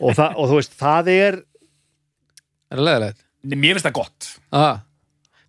og, 0.00 0.14
það, 0.18 0.34
og 0.36 0.48
þú 0.50 0.56
veist, 0.58 0.74
það 0.80 1.12
er 1.14 1.38
Er 2.72 2.80
það 2.80 2.86
leðilegt? 2.88 3.22
Mér 3.44 3.76
finnst 3.76 3.86
það 3.86 3.96
gott 4.00 4.28
Ah, 4.52 4.76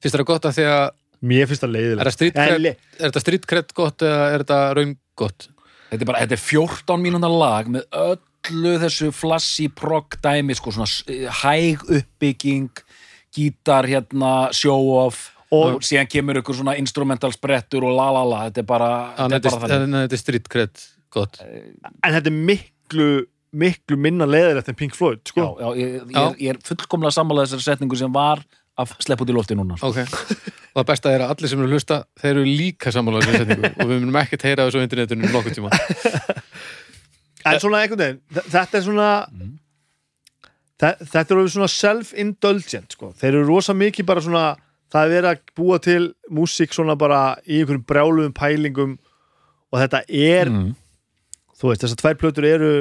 finnst 0.04 0.14
þér 0.16 0.22
það 0.24 0.30
gott 0.34 0.46
að 0.50 0.56
því 0.60 0.66
að 0.76 0.86
mér 1.26 1.50
finnst 1.50 1.64
það 1.66 1.70
Er 1.70 1.76
leiðilegt 1.80 2.86
er 3.00 3.10
þetta 3.10 3.24
street 3.26 3.48
cred 3.50 3.74
gott 3.78 4.06
eða 4.06 4.26
er 4.36 4.44
þetta 4.46 4.60
raun 4.78 4.96
gott? 5.18 5.48
Þetta 5.90 6.02
er 6.02 6.10
bara, 6.10 6.22
þetta 6.26 6.38
er 6.38 6.44
14 6.44 7.02
mínúna 7.06 7.30
lag 7.32 7.70
með 7.72 7.86
öllu 7.96 8.76
þessu 8.84 9.10
flassi 9.16 9.68
progg 9.74 10.18
dæmi, 10.22 10.54
sko, 10.58 10.74
svona 10.76 10.86
s- 10.90 11.06
hæg 11.42 11.82
uppbygging 11.90 12.70
gítar 13.36 13.88
hérna, 13.92 14.34
show 14.56 14.90
off 15.06 15.32
og, 15.52 15.76
Og- 15.76 15.84
síðan 15.86 16.08
kemur 16.10 16.40
ykkur 16.42 16.58
svona 16.58 16.74
instrumental 16.82 17.32
sprettur 17.36 17.84
og 17.86 17.94
la 17.96 18.08
la 18.16 18.24
la, 18.26 18.40
þetta 18.50 18.64
er 18.64 18.68
bara, 18.72 18.90
þetta 19.30 20.04
er 20.10 20.18
street 20.20 20.48
cred 20.52 20.86
gott 21.14 21.38
en 21.44 22.16
þetta 22.16 22.28
er 22.32 22.38
miklu 22.50 23.10
miklu 23.56 23.96
minna 23.96 24.26
leiðilegt 24.28 24.68
en 24.68 24.76
Pink 24.76 24.96
Floyd 24.98 25.22
Já, 25.24 25.30
sko. 25.32 25.44
já, 25.62 25.68
ég, 25.80 25.94
ég, 25.94 26.10
Já. 26.12 26.24
er, 26.26 26.34
ég 26.44 26.50
er 26.56 26.58
fullkomlega 26.66 27.14
sammála 27.16 27.46
þessari 27.46 27.64
setningu 27.70 27.96
sem 28.02 28.12
var 28.12 28.42
að 28.76 28.92
sleppa 29.06 29.24
út 29.24 29.30
í 29.32 29.36
lofti 29.38 29.56
núna 29.56 29.78
sko. 29.80 29.94
Ok, 29.94 30.02
og 30.76 30.82
það 30.82 30.88
besta 30.90 31.14
er 31.16 31.22
að 31.24 31.32
allir 31.32 31.48
sem 31.54 31.62
eru 31.62 31.70
að 31.70 31.76
hlusta 31.78 32.00
þeir 32.20 32.32
eru 32.34 32.44
líka 32.50 32.92
sammála 32.92 33.22
þessu 33.24 33.46
setningu 33.46 33.70
og 33.72 33.88
við 33.94 34.02
munum 34.04 34.18
ekkert 34.20 34.44
heyra 34.50 34.66
þessu 34.68 34.82
á 34.84 34.86
internetinu 34.90 35.30
nokkuð 35.32 35.56
tíma 35.56 35.72
en 37.46 37.60
svona 37.62 37.84
einhvern 37.86 38.02
veginn, 38.02 38.20
þe- 38.36 38.46
þetta 38.58 38.80
er 38.82 38.86
svona 38.90 39.08
þe- 39.30 39.54
þetta 40.82 41.22
er 41.32 41.38
orðið 41.40 41.54
svona 41.56 41.72
self-indulgent 41.72 42.96
sko. 42.98 43.12
þeir 43.16 43.34
eru 43.38 43.46
rosa 43.48 43.74
mikið 43.78 44.06
bara 44.10 44.22
svona 44.26 44.46
það 44.92 45.06
er 45.06 45.14
verið 45.16 45.30
að 45.32 45.54
búa 45.58 45.78
til 45.84 46.02
músík 46.32 46.74
svona 46.76 46.96
bara 47.00 47.22
í 47.48 47.62
einhverjum 47.62 47.86
brjáluðum 47.90 48.34
pælingum 48.36 48.98
og 49.72 49.80
þetta 49.82 50.02
er 50.08 50.52
mm. 50.52 50.74
þú 51.60 51.72
veist, 51.72 51.82
þessar 51.86 52.02
tvær 52.04 52.20
plötur 52.22 52.48
eru 52.50 52.74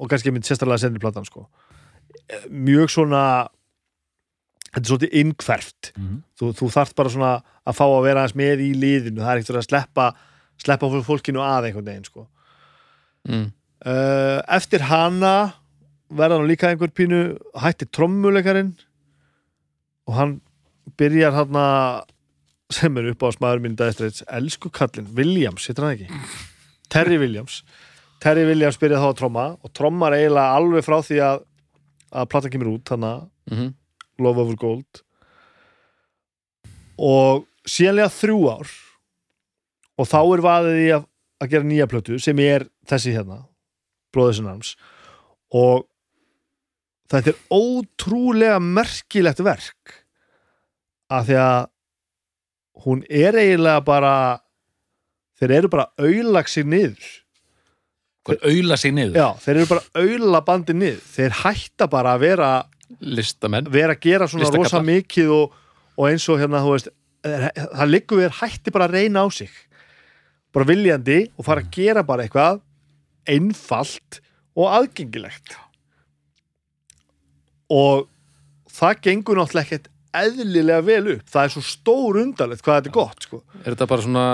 og 0.00 0.08
kannski 0.08 0.32
mynd 0.32 0.46
sérstaklega 0.48 0.78
senni 0.84 1.00
platan 1.02 1.24
sko. 1.28 1.46
eh, 2.28 2.44
mjög 2.48 2.88
svona 2.92 3.48
þetta 4.70 4.80
er 4.84 4.90
svolítið 4.92 5.16
innkverft 5.20 5.92
Mhm. 5.98 6.22
þú, 6.38 6.52
þú 6.54 6.68
þarft 6.76 6.94
bara 6.96 7.08
svona 7.10 7.32
að 7.66 7.74
fá 7.76 7.84
að 7.88 8.02
vera 8.04 8.20
aðeins 8.24 8.36
með 8.38 8.60
í 8.64 8.70
liðinu, 8.74 9.20
það 9.20 9.32
er 9.32 9.40
ekkert 9.42 9.58
að 9.60 9.68
sleppa 9.68 10.06
sleppa 10.60 10.86
fólk- 10.92 11.06
fólkinu 11.08 11.40
að 11.42 11.66
einhvern 11.70 11.84
veginn 11.88 12.04
sko. 12.04 12.26
mm. 13.28 13.52
uh, 13.86 14.40
eftir 14.48 14.80
hana 14.86 15.54
verða 16.10 16.40
nú 16.40 16.48
líka 16.50 16.70
einhver 16.70 16.92
pínu 16.94 17.20
hætti 17.62 17.88
trommuleikarinn 17.90 18.72
og 20.08 20.16
hann 20.16 20.38
byrjar 20.98 21.36
hann 21.36 21.60
sem 22.70 22.96
er 22.98 23.10
upp 23.12 23.22
á 23.26 23.28
smaður 23.34 23.62
mín 23.64 23.76
dæðstreits 23.78 24.24
elsku 24.30 24.70
kallinn, 24.70 25.10
Williams, 25.16 25.66
hittir 25.66 25.86
hann 25.86 25.96
ekki? 25.96 26.20
Terry 26.90 27.18
Williams. 27.18 27.62
Terry 28.22 28.44
Williams 28.46 28.78
byrjaði 28.78 29.02
þá 29.02 29.10
að 29.10 29.20
tromma 29.22 29.46
og 29.58 29.72
trommar 29.74 30.14
eiginlega 30.14 30.58
alveg 30.58 30.86
frá 30.86 30.98
því 31.02 31.22
að 31.26 31.46
að 32.10 32.26
platan 32.30 32.52
kemur 32.52 32.72
út, 32.74 32.86
þannig 32.90 33.14
að 33.14 33.28
Mm 33.50 33.76
Love 34.20 34.42
Over 34.42 34.56
Gold. 34.60 34.98
Og 37.00 37.46
síðanlega 37.64 38.12
þrjú 38.12 38.40
ár 38.52 38.72
og 39.96 40.08
þá 40.10 40.18
er 40.20 40.42
vaðið 40.44 40.80
í 40.80 40.88
að, 40.92 41.06
að 41.40 41.50
gera 41.54 41.68
nýja 41.70 41.86
plötu 41.88 42.18
sem 42.20 42.42
er 42.44 42.66
þessi 42.84 43.14
hérna 43.14 43.46
in 44.12 44.50
Arms. 44.50 44.74
Og 45.56 45.86
þetta 47.10 47.32
er 47.32 47.40
ótrúlega 47.52 48.60
merkilegt 48.62 49.42
verk. 49.44 49.96
Að 51.10 51.30
því 51.30 51.38
að 51.42 51.64
hún 52.84 53.02
er 53.10 53.38
eiginlega 53.40 53.82
bara 53.84 54.12
þeir 55.40 55.56
eru 55.58 55.72
bara 55.72 55.88
auðlagsir 56.00 56.68
niður. 56.68 57.08
Auðla 58.30 58.76
sig 58.78 58.92
niður? 58.94 59.16
Já, 59.16 59.28
þeir 59.42 59.56
eru 59.56 59.68
bara 59.72 60.04
auðla 60.04 60.40
bandi 60.46 60.76
niður. 60.76 61.00
Þeir 61.16 61.36
hætta 61.40 61.88
bara 61.90 62.14
að 62.14 62.24
vera 62.26 62.50
Listamenn. 63.00 63.70
vera 63.70 63.96
að 63.96 64.04
gera 64.04 64.28
svona 64.28 64.44
Listakallar. 64.44 64.70
rosa 64.70 64.82
mikið 64.86 65.32
og, 65.34 65.54
og 65.96 66.08
eins 66.10 66.26
og 66.30 66.40
hérna 66.42 66.60
veist 66.66 66.90
það 67.22 67.90
liggur 67.90 68.20
við 68.22 68.36
hætti 68.40 68.72
bara 68.74 68.88
að 68.88 68.96
reyna 68.98 69.24
á 69.24 69.28
sig. 69.34 69.50
Bara 70.54 70.68
viljandi 70.68 71.18
og 71.38 71.46
fara 71.46 71.64
að 71.64 71.72
gera 71.74 72.04
bara 72.06 72.26
eitthvað 72.26 72.60
einfalt 73.30 74.20
og 74.58 74.70
aðgengilegt 74.78 75.56
og 77.70 78.06
það 78.70 79.02
gengur 79.06 79.40
náttúrulega 79.40 79.66
ekkert 79.68 79.90
eðlilega 80.16 80.82
vel 80.82 81.02
upp. 81.14 81.26
Það 81.30 81.44
er 81.46 81.52
svo 81.54 81.62
stór 81.64 82.18
undarlegt 82.24 82.64
hvað 82.66 82.78
þetta 82.80 82.90
er 82.90 82.94
gott 82.94 83.26
sko. 83.26 83.40
Er 83.60 83.68
þetta 83.68 83.88
bara 83.92 84.04
svona 84.04 84.24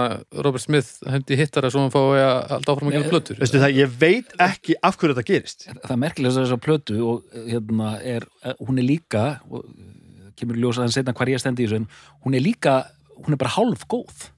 Robert 0.46 0.64
Smith 0.64 1.11
hendi 1.12 1.37
hittara 1.37 1.70
svo 1.72 1.83
hann 1.85 1.92
fái 1.92 2.22
að 2.22 2.37
halda 2.55 2.72
áfram 2.72 2.90
að 2.90 2.96
gera 2.96 3.11
plötur? 3.12 3.40
veistu 3.42 3.61
það, 3.61 3.81
ég 3.83 3.99
veit 4.01 4.33
ekki 4.46 4.79
af 4.81 4.96
hverju 4.96 5.16
þetta 5.16 5.27
gerist. 5.33 5.66
Það 5.68 5.94
er 5.96 6.01
merkilega 6.07 6.38
þess 6.38 6.57
að 6.57 6.62
plötu 6.64 6.96
og 7.05 7.42
hérna 7.51 7.92
er, 8.01 8.29
hún 8.62 8.81
er 8.81 8.88
líka 8.88 9.27
og 9.51 9.66
eh, 9.66 10.31
kemur 10.40 10.57
í 10.57 10.64
ljós 10.64 10.81
aðeins 10.81 10.96
setna 10.96 11.16
hvar 11.16 11.33
ég 11.33 11.42
stendi 11.44 11.66
í 11.66 11.68
þessu 11.68 11.85
hún 12.25 12.38
er 12.38 12.44
líka, 12.44 12.79
hún 13.20 13.37
er 13.37 13.40
bara 13.40 13.57
hálf 13.59 13.85
góð 13.90 14.31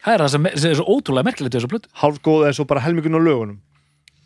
það 0.00 0.14
er 0.14 0.24
það 0.24 0.32
sem, 0.32 0.52
sem 0.56 0.72
er 0.72 0.80
svo 0.80 0.96
ótrúlega 0.96 1.28
merkilegt 1.28 1.52
við 1.52 1.60
þessa 1.60 1.74
plötu. 1.74 1.92
Hálf 2.00 2.22
góð 2.24 2.46
eins 2.48 2.62
og 2.62 2.70
bara 2.72 2.86
helmingun 2.86 3.20
á 3.20 3.22
lögunum 3.22 3.60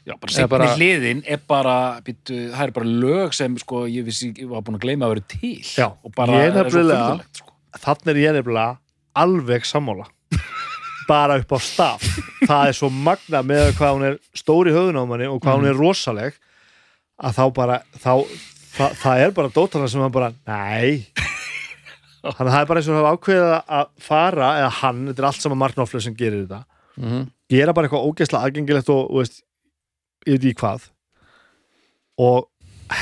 Já, 0.04 0.14
bara 0.20 0.32
segni 0.34 0.48
bara- 0.52 0.70
hliðin 0.76 1.22
er 1.26 1.40
bara, 1.48 1.74
býttu, 2.04 2.36
það 2.52 2.62
er 2.66 2.72
bara 2.76 2.86
lög 3.04 3.32
sem 3.34 3.54
sko, 3.58 3.86
ég 3.88 4.04
vissi, 4.04 4.32
ég 4.36 4.48
var 4.50 4.60
búin 4.66 4.76
að 4.76 4.82
gleyma 4.84 5.06
að 5.06 5.14
vera 5.14 5.26
til 5.32 5.54
Já, 5.64 5.86
bara 6.16 6.32
ég 6.32 6.52
það 6.52 6.58
er 6.60 6.64
nefnilega- 6.68 7.28
sko. 7.38 7.52
þannig 7.86 8.10
er 8.12 8.20
ég 8.20 8.34
nefnilega 8.36 8.78
alveg 9.16 9.64
sammála. 9.64 10.04
Bara 11.08 11.36
upp 11.40 11.52
á 11.52 11.58
staf 11.60 12.00
það 12.48 12.68
er 12.70 12.72
svo 12.76 12.88
magna 12.90 13.42
með 13.44 13.72
hvað 13.76 13.90
hún 13.96 14.04
er 14.08 14.14
stóri 14.36 14.72
höfðun 14.72 14.96
á 14.96 15.04
manni 15.04 15.26
og 15.28 15.40
hvað 15.44 15.58
hún 15.60 15.66
er 15.68 15.76
rosaleg 15.76 16.32
að 17.20 17.34
þá 17.36 17.42
bara 17.54 17.76
þá, 18.00 18.24
það, 18.72 18.94
það 19.02 19.20
er 19.26 19.34
bara 19.36 19.52
dóttarna 19.52 19.88
sem 19.92 20.00
hann 20.00 20.10
bara 20.14 20.30
nei. 20.48 21.04
Þannig 22.24 22.40
að 22.48 22.54
það 22.54 22.60
er 22.62 22.68
bara 22.70 22.80
eins 22.80 22.88
og 22.88 22.96
hafa 22.96 23.12
ákveðið 23.18 23.50
að 23.78 23.88
fara 24.00 24.48
eða 24.62 24.70
hann, 24.80 25.02
þetta 25.10 25.20
er 25.22 25.26
allt 25.28 25.42
saman 25.44 25.60
Mark 25.60 25.76
Knopfler 25.76 26.00
sem 26.06 26.14
gerir 26.16 26.46
þetta. 26.46 26.62
Mhm. 26.96 27.26
gera 27.52 27.72
bara 27.76 27.88
eitthvað 27.88 28.06
ógeðslega 28.08 28.48
aðgengilegt 28.48 28.88
og, 28.94 29.02
og 29.10 29.20
veist, 29.20 29.42
ég 30.26 30.38
veit 30.38 30.44
ekki 30.50 30.60
hvað 30.62 30.88
og 32.18 32.48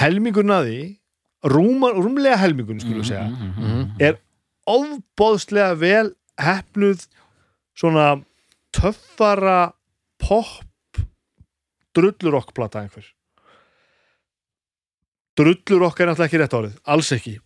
helmingurinn 0.00 0.54
að 0.56 0.68
því 0.70 0.80
rúma, 1.52 1.90
rúmlega 1.96 2.38
helmingurinn 2.40 2.80
skulum 2.82 3.02
við 3.02 3.08
segja 3.10 3.24
Mhm, 3.28 3.46
mhm, 3.46 3.62
Mhm. 3.62 3.80
mhm. 3.80 4.00
er 4.00 4.18
ofbóðslega 4.66 5.78
vel 5.78 6.14
hefnuð 6.38 7.06
svona 7.74 8.24
töffara 8.72 9.72
pop 10.18 11.00
drullurokkplata 11.96 12.80
einhver 12.84 13.04
drullurokk 15.36 16.00
er 16.00 16.06
náttúrulega 16.10 16.28
ekki 16.28 16.40
rétt 16.42 16.54
árið, 16.56 16.74
alls 16.84 17.10
ekki 17.16 17.38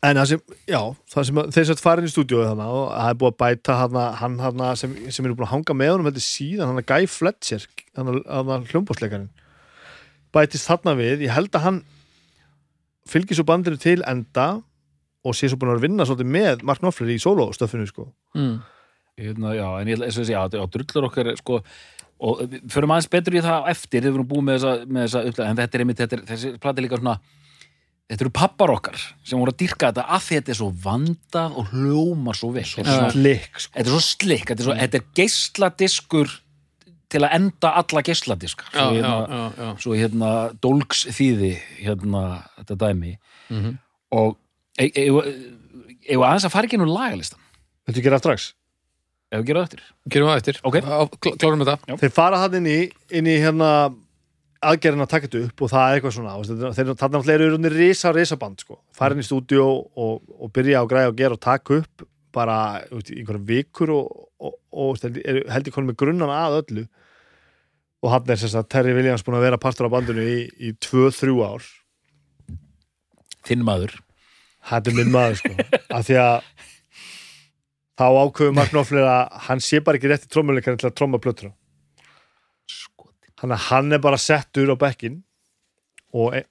En 0.00 0.16
það 0.16 0.30
sem, 0.30 0.42
já, 0.64 0.78
það 1.12 1.26
sem 1.28 1.38
þeir 1.52 1.66
satt 1.68 1.82
farin 1.84 2.06
í 2.08 2.10
stúdíóið 2.10 2.46
þannig 2.48 2.72
og 2.72 2.86
það 2.88 3.10
er 3.10 3.16
búið 3.20 3.34
að 3.34 3.40
bæta 3.42 3.74
hana, 3.76 4.04
hann 4.16 4.38
hana, 4.40 4.70
sem, 4.80 4.94
sem 5.12 5.26
er 5.28 5.34
búin 5.36 5.44
að 5.44 5.52
hanga 5.52 5.76
með 5.76 5.92
honum 5.92 6.08
þetta 6.08 6.22
síðan, 6.24 6.70
hann 6.70 6.80
að 6.80 6.86
Guy 6.88 7.08
Fletcher 7.12 7.66
hann 7.98 8.12
að 8.24 8.70
hljómbósleikarinn 8.70 9.28
bætist 10.32 10.70
þarna 10.70 10.94
við, 10.96 11.26
ég 11.26 11.34
held 11.34 11.52
að 11.58 11.66
hann 11.66 11.80
fylgir 13.10 13.36
svo 13.36 13.44
bandinu 13.48 13.80
til 13.80 13.98
enda 14.08 14.48
og 15.26 15.36
sé 15.36 15.50
svo 15.50 15.58
búin 15.60 15.74
að 15.74 15.84
vinna 15.84 16.06
svolítið 16.08 16.32
með 16.32 16.64
Mark 16.64 16.80
Knopfler 16.80 17.12
í 17.12 17.18
sólóstöffinu 17.20 17.88
sko. 17.90 18.08
mm. 18.38 18.54
hérna, 19.20 19.54
já, 19.58 19.66
en 19.80 19.90
ég 19.92 20.04
ætla 20.06 20.46
að 20.46 20.70
drullur 20.78 21.10
okkar 21.10 21.34
sko, 21.40 21.60
og 22.20 22.40
förum 22.72 22.94
aðeins 22.94 23.10
betur 23.12 23.36
í 23.36 23.44
það 23.44 23.68
eftir, 23.74 24.00
þegar 24.00 24.14
við 24.14 24.18
erum 24.18 24.30
búið 24.30 24.46
með 24.46 24.58
þessa, 24.58 24.86
með 24.86 25.06
þessa 25.06 25.22
upplega, 25.28 25.50
en 25.50 25.60
þetta 25.60 25.76
er 25.76 25.84
einmitt, 25.84 26.00
þetta 26.00 26.16
er, 26.16 26.24
þessi 26.30 26.52
plati 26.62 26.80
er 26.80 26.86
líka 26.86 27.00
svona 27.00 27.18
þetta 28.10 28.24
eru 28.26 28.32
pappar 28.34 28.72
okkar 28.74 28.98
sem 29.22 29.38
voru 29.38 29.52
að 29.54 29.60
dyrka 29.62 29.90
þetta 29.92 30.04
af 30.16 30.24
því 30.26 30.38
þetta 30.40 30.52
er 30.54 30.58
svo 30.60 30.70
vandað 30.84 31.58
og 31.60 31.72
hljóma 31.72 32.34
svo 32.36 32.50
vel. 32.56 32.64
Er, 32.66 32.70
svona, 32.90 33.10
Slikk, 33.14 33.58
sko. 33.62 33.72
þetta 33.76 33.86
er 33.86 33.94
svo 33.94 34.02
slikk, 34.06 34.46
þetta 34.50 34.64
er, 34.64 34.68
svo, 34.68 34.76
þetta 34.80 35.00
er 35.00 35.04
geisladiskur 35.20 36.34
til 37.10 37.22
að 37.26 37.32
enda 37.40 37.72
alla 37.80 38.02
geisladiska 38.06 38.68
já, 38.70 38.78
svo, 38.78 38.94
já, 38.94 39.02
hérna, 39.02 39.14
já, 39.34 39.64
já. 39.64 39.70
svo 39.82 39.94
hérna 39.98 40.30
dólks 40.62 41.04
þýði 41.10 41.52
hérna 41.80 42.24
þetta 42.60 42.76
dæmi. 42.84 43.16
Mhm. 43.50 43.72
og 44.12 44.36
e- 44.78 44.92
e- 44.94 45.10
við 45.10 46.22
aðeins 46.26 46.46
að 46.46 46.52
fara 46.54 46.66
ekki 46.70 46.78
nú 46.78 46.86
lagalistan 46.90 47.38
Þetta 47.88 48.02
gera 48.04 48.18
strax? 48.20 48.52
Ef 49.32 49.40
við 49.40 49.46
gera 49.48 49.60
það 49.62 49.66
eftir. 49.66 49.82
Gerum 50.10 50.28
við 50.28 50.32
það 50.32 50.40
eftir, 50.40 50.56
Ok. 50.66 50.76
Klárum 51.38 51.62
þetta. 51.64 51.96
Þeir 51.98 52.12
fara 52.14 52.38
hann 52.38 52.54
inn 52.58 52.66
í, 52.66 52.78
inn 53.10 53.26
í 53.30 53.34
hérna 53.42 53.68
aðgerðin 54.60 55.04
að 55.04 55.10
taka 55.14 55.28
þetta 55.28 55.42
upp 55.48 55.62
og 55.64 55.70
það 55.72 55.86
er 55.86 55.98
eitthvað 55.98 56.14
svona 56.16 56.32
þeir 56.76 56.88
þarna 56.90 57.10
náttúrulega 57.16 57.36
eru 57.38 57.50
rauninni 57.54 57.70
risa, 57.72 58.12
risa 58.12 58.36
band 58.40 58.60
sko. 58.60 58.78
fara 58.96 59.16
inn 59.16 59.22
í 59.22 59.26
stúdíó 59.26 59.66
og, 59.66 60.18
og 60.36 60.52
byrja 60.52 60.82
að 60.82 60.90
græja 60.90 61.12
og 61.12 61.20
gera 61.20 61.36
og 61.36 61.42
taka 61.44 61.78
upp 61.80 62.04
bara 62.34 62.56
veist, 62.90 63.12
einhverjum 63.14 63.46
vikur 63.48 63.92
og, 63.94 64.10
og, 64.38 64.58
og 64.70 64.90
veist, 64.94 65.06
er, 65.08 65.40
held 65.50 65.70
ég 65.70 65.76
konum 65.76 65.92
með 65.92 66.00
grunnan 66.02 66.32
að 66.34 66.58
öllu 66.60 66.84
og 68.00 68.12
hann 68.14 68.32
er 68.32 68.40
sagt 68.40 68.70
Terry 68.72 68.92
Williams 68.96 69.24
búin 69.24 69.38
að 69.38 69.46
vera 69.48 69.60
partur 69.60 69.88
af 69.88 69.94
bandinu 69.96 70.24
í, 70.24 70.42
í 70.60 70.74
2-3 70.76 71.36
ár 71.40 71.70
þinn 73.48 73.64
maður 73.64 73.96
þetta 74.68 74.92
er 74.92 74.98
minn 74.98 75.14
maður 75.14 75.40
sko 75.40 75.54
af 75.96 76.04
því 76.04 76.20
að 76.20 76.36
þá 78.00 78.06
ákveður 78.08 78.54
Mark 78.56 78.74
Knopfler 78.74 79.08
að 79.08 79.40
hann 79.48 79.64
sé 79.64 79.80
bara 79.84 79.96
ekki 79.96 80.12
rétt 80.12 80.28
í 80.28 80.32
trómuleikarinn 80.36 80.80
til 80.80 80.90
að 80.90 80.98
tróma 81.00 81.20
plötur 81.22 81.48
Skoti. 81.48 81.59
Að 83.42 83.54
hann 83.70 83.92
er 83.96 83.98
bara 84.04 84.18
settur 84.20 84.68
á 84.72 84.76
bekkin 84.76 85.22
og, 86.12 86.34
e- 86.36 86.44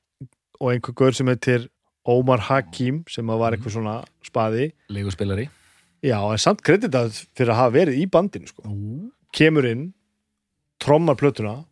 og 0.59 0.71
einhver 0.73 0.95
gaur 0.97 1.11
sem 1.13 1.27
heitir 1.29 1.67
Omar 2.09 2.39
Hakim 2.47 3.03
sem 3.11 3.27
var 3.27 3.53
eitthvað 3.53 3.75
svona 3.75 3.95
spaði 4.25 4.71
leiguspilari 4.89 5.49
já, 6.01 6.17
en 6.31 6.37
samt 6.41 6.63
kreditað 6.65 7.11
fyrir 7.37 7.51
að 7.53 7.59
hafa 7.59 7.75
verið 7.75 7.99
í 8.01 8.05
bandinu 8.09 8.47
sko. 8.49 8.63
kemur 9.35 9.67
inn 9.69 9.93
trommar 10.79 11.15
plötuna 11.19 11.65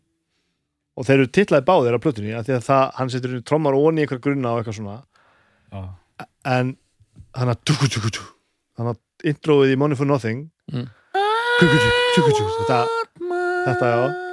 og 0.98 1.06
þeir 1.06 1.18
eru 1.22 1.30
titlaði 1.32 1.64
báðir 1.66 1.96
á 1.96 2.04
plötunni 2.04 2.34
af 2.36 2.44
því 2.46 2.54
að 2.58 2.66
það, 2.68 2.84
hann 2.98 3.10
setur 3.10 3.34
inn 3.38 3.42
trommar 3.48 3.74
onni 3.78 4.02
í 4.02 4.06
einhver 4.06 4.20
grunna 4.22 4.52
og 4.52 4.60
eitthvað 4.62 4.78
svona 4.78 4.98
Já. 5.72 5.82
en 6.44 6.76
hann 7.34 7.48
að 7.54 7.58
hann 8.78 8.92
að 8.92 8.98
introið 9.32 9.72
í 9.74 9.78
Money 9.80 9.96
for 9.98 10.06
Nothing 10.06 10.50
Mm. 10.68 10.84
þetta, 11.58 12.78
þetta 13.64 13.86
já 13.88 14.27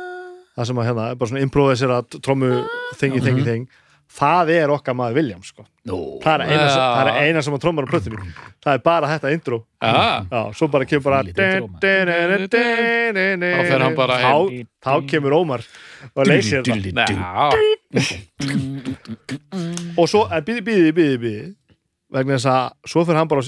það 0.56 0.66
sem 0.70 0.78
að 0.82 0.86
hérna, 0.90 1.10
er 1.12 1.16
bara 1.16 1.30
svona 1.32 1.42
improvisera 1.46 1.98
trommu 2.22 2.52
þingi, 3.00 3.20
þingi, 3.22 3.42
Mhm. 3.44 3.50
þing. 3.50 3.68
Það 4.16 4.50
er 4.54 4.70
okkar 4.70 4.94
maður 4.96 5.16
Williams 5.18 5.48
sko. 5.50 5.64
Það 6.22 6.34
er 6.36 6.42
eina, 6.46 6.68
það 6.70 7.08
er 7.10 7.16
eina 7.26 7.42
sem 7.44 7.54
að 7.56 7.60
trommar 7.64 7.86
á 7.86 7.90
plötunni 7.90 8.18
það 8.64 8.74
er 8.74 8.78
bara 8.86 9.08
þetta 9.08 9.32
intro. 9.34 9.58
Já, 9.82 10.26
já, 10.30 10.42
svo 10.54 10.68
bara 10.72 10.86
kemur 10.86 11.04
bara 11.04 11.24
þá 11.24 11.32
Þá 13.42 13.68
fer 13.68 13.82
hann 13.82 13.96
bara 13.96 14.18
þá, 14.86 14.92
kemur 15.10 15.32
Ómar 15.34 15.66
og 16.16 16.26
leysir 16.28 16.62
já, 16.64 17.50
og 19.98 20.08
svo, 20.12 20.26
býði, 20.46 20.62
býði, 20.66 20.92
býði, 20.96 21.20
býði 21.22 21.46
vegna 22.16 22.38
þess 22.38 22.48
að 22.52 22.90
svo 22.92 23.04
fyrir 23.08 23.20
hann 23.20 23.28
bara 23.32 23.42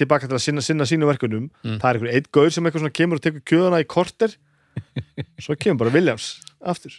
tilbaka 0.00 0.26
til 0.30 0.36
að 0.38 0.42
sinna, 0.44 0.62
sinna 0.64 0.84
sínu 0.88 1.06
verkunum 1.10 1.50
Mm. 1.64 1.78
það 1.78 1.90
er 1.90 1.94
einhver 1.98 2.14
eitt 2.14 2.30
gaur 2.32 2.50
sem 2.50 2.64
eitthvað 2.64 2.80
svona 2.84 2.96
kemur 2.96 3.16
og 3.20 3.22
tekur 3.22 3.42
kjöðuna 3.44 3.80
í 3.84 3.86
korter 3.86 4.34
svo 5.42 5.56
kemur 5.56 5.84
bara 5.84 5.94
Williams 5.94 6.38
aftur. 6.60 6.94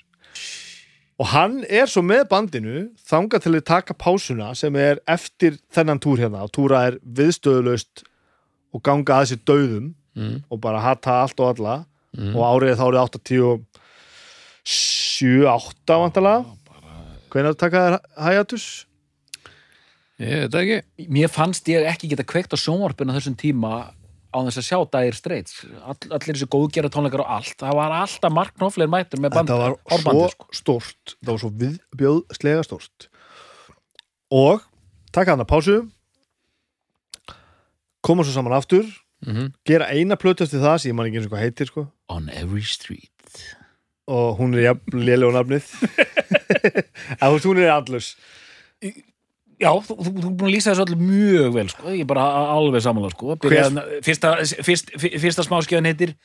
Og 1.22 1.30
hann 1.36 1.62
er 1.70 1.86
svo 1.90 2.02
með 2.02 2.26
bandinu 2.32 2.90
þangað 3.06 3.44
til 3.46 3.56
að 3.56 3.68
taka 3.70 3.94
pásuna 3.94 4.54
sem 4.58 4.76
er 4.76 5.02
eftir 5.10 5.60
þennan 5.74 6.02
túr 6.02 6.18
hérna. 6.24 6.46
Og 6.48 6.54
túra 6.56 6.88
er 6.90 6.98
viðstöðulaust 7.06 8.06
og 8.74 8.82
ganga 8.86 9.22
að 9.22 9.34
sér 9.34 9.44
döðum 9.46 9.92
Mm, 10.12 10.42
og 10.52 10.60
bara 10.60 10.82
hata 10.84 11.22
allt 11.24 11.40
og 11.40 11.54
alla. 11.54 11.86
Mm. 12.12 12.34
og 12.36 12.42
árið 12.44 12.74
þá 12.76 12.82
árið 12.92 13.00
87, 14.68 15.46
8 15.48 15.96
vantalega 16.02 16.44
hvenær 17.32 17.56
taka 17.56 17.84
þér 17.86 17.96
hægatus? 18.20 18.66
Ég 20.20 20.42
veit 20.44 20.58
ekki. 20.60 21.08
Mér 21.08 21.32
fannst 21.32 21.72
ég 21.72 21.88
ekki 21.88 22.10
geta 22.12 22.28
kveikt 22.28 22.52
á 22.52 22.60
sjónvarpinu 22.60 23.16
á 23.16 23.18
þessum 23.18 23.38
tíma 23.40 23.72
á 24.32 24.38
þess 24.48 24.60
að 24.62 24.68
sjá 24.68 24.78
Dire 24.96 25.18
Straits. 25.18 25.56
All, 25.84 25.98
allir 26.10 26.36
þessi 26.38 26.48
góðgera 26.52 26.90
tónleikar 26.94 27.24
og 27.26 27.32
allt 27.38 27.56
það 27.60 27.76
var 27.82 27.96
alltaf 28.00 28.32
Mark 28.36 28.54
Knopfler 28.58 28.88
mættur 28.92 29.20
með 29.24 29.36
band 29.36 29.52
þetta 29.52 29.60
var 29.62 29.78
árbandi, 29.92 30.28
svo 30.32 30.48
stórt 30.62 31.16
það 31.20 31.32
var 31.34 31.42
svo 31.44 31.52
viðbjóðslega 31.64 32.66
stórt. 32.68 33.08
Og 34.32 34.64
taka 35.12 35.36
hann 35.36 35.44
að 35.44 35.52
pásu 35.52 35.78
koma 38.06 38.24
svo 38.26 38.34
saman 38.36 38.56
aftur 38.58 38.86
Mhm. 39.22 39.52
gera 39.70 39.86
eina 39.94 40.16
plötu 40.18 40.42
eftir 40.48 40.58
það 40.64 40.80
sem 40.82 40.90
ég 40.92 40.96
man 40.98 41.06
ekki 41.06 41.18
eins 41.20 41.28
og 41.28 41.32
hvað 41.36 41.44
heitir 41.46 41.68
sko. 41.70 41.84
On 42.10 42.30
Every 42.30 42.64
Street. 42.66 43.12
Og 44.08 44.40
hún 44.40 44.56
er 44.58 44.64
jafn 44.74 44.98
lélega 45.06 45.36
nafnið. 45.36 45.68
Að 47.22 47.38
hún 47.46 47.60
er 47.62 47.70
allus 47.70 48.16
Já, 49.62 49.70
þú, 49.86 49.96
er 50.02 50.12
búin 50.26 50.48
að 50.48 50.54
lýsa 50.56 50.72
þessu 50.72 50.86
allir 50.88 51.02
mjög 51.06 51.56
vel 51.56 51.68
sko. 51.70 51.88
ég 51.94 52.04
er 52.04 52.10
bara 52.10 52.26
alveg 52.56 52.82
samanlega 52.82 53.14
sko. 53.14 53.36
Fyrsta, 54.02 54.36
fyrst, 54.66 54.94
fyrsta 54.98 55.46
smáskjöðan 55.46 55.90
heitir 55.92 56.16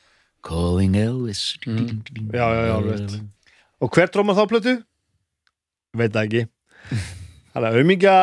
Calling 0.45 0.95
Elvis 0.97 1.57
Mm. 1.67 2.01
Já, 2.33 2.45
já, 2.53 2.61
já, 2.67 2.73
alveg 2.77 3.17
og 3.81 3.93
hver 3.93 4.09
trómar 4.09 4.37
þá 4.37 4.47
plötu? 4.49 4.73
veit 5.97 6.15
ekki 6.15 6.45
hann 7.53 7.65
er 7.67 7.77
aumingja 7.77 8.15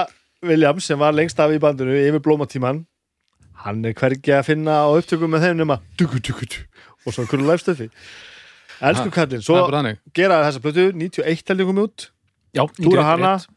Williams 0.45 0.87
sem 0.89 0.99
var 1.01 1.15
lengst 1.17 1.41
af 1.41 1.53
í 1.55 1.61
bandinu 1.63 1.95
yfir 1.99 2.23
blómatíman 2.25 2.85
hann 3.65 3.85
er 3.85 3.97
hvergi 3.99 4.35
að 4.37 4.47
finna 4.51 4.83
á 4.85 4.89
upptökum 4.93 5.33
með 5.35 5.49
þeim 5.49 5.61
nema 5.63 5.81
dugu, 5.99 6.21
dugu, 6.21 6.47
dugu, 6.47 6.67
og 7.05 7.15
svo 7.15 7.25
einhverju 7.25 7.49
læfstöfi 7.49 7.89
elsku 8.85 9.11
Það 9.15 9.39
svo 9.41 9.59
er 9.59 9.67
bara 9.69 9.83
þannig 9.83 10.01
gera 10.17 10.41
þessa 10.47 10.65
plötu 10.65 10.87
91 10.93 11.51
heldur 11.51 11.71
komið 11.71 11.87
út 11.89 12.09
hana 13.05 13.37
rétt. 13.39 13.49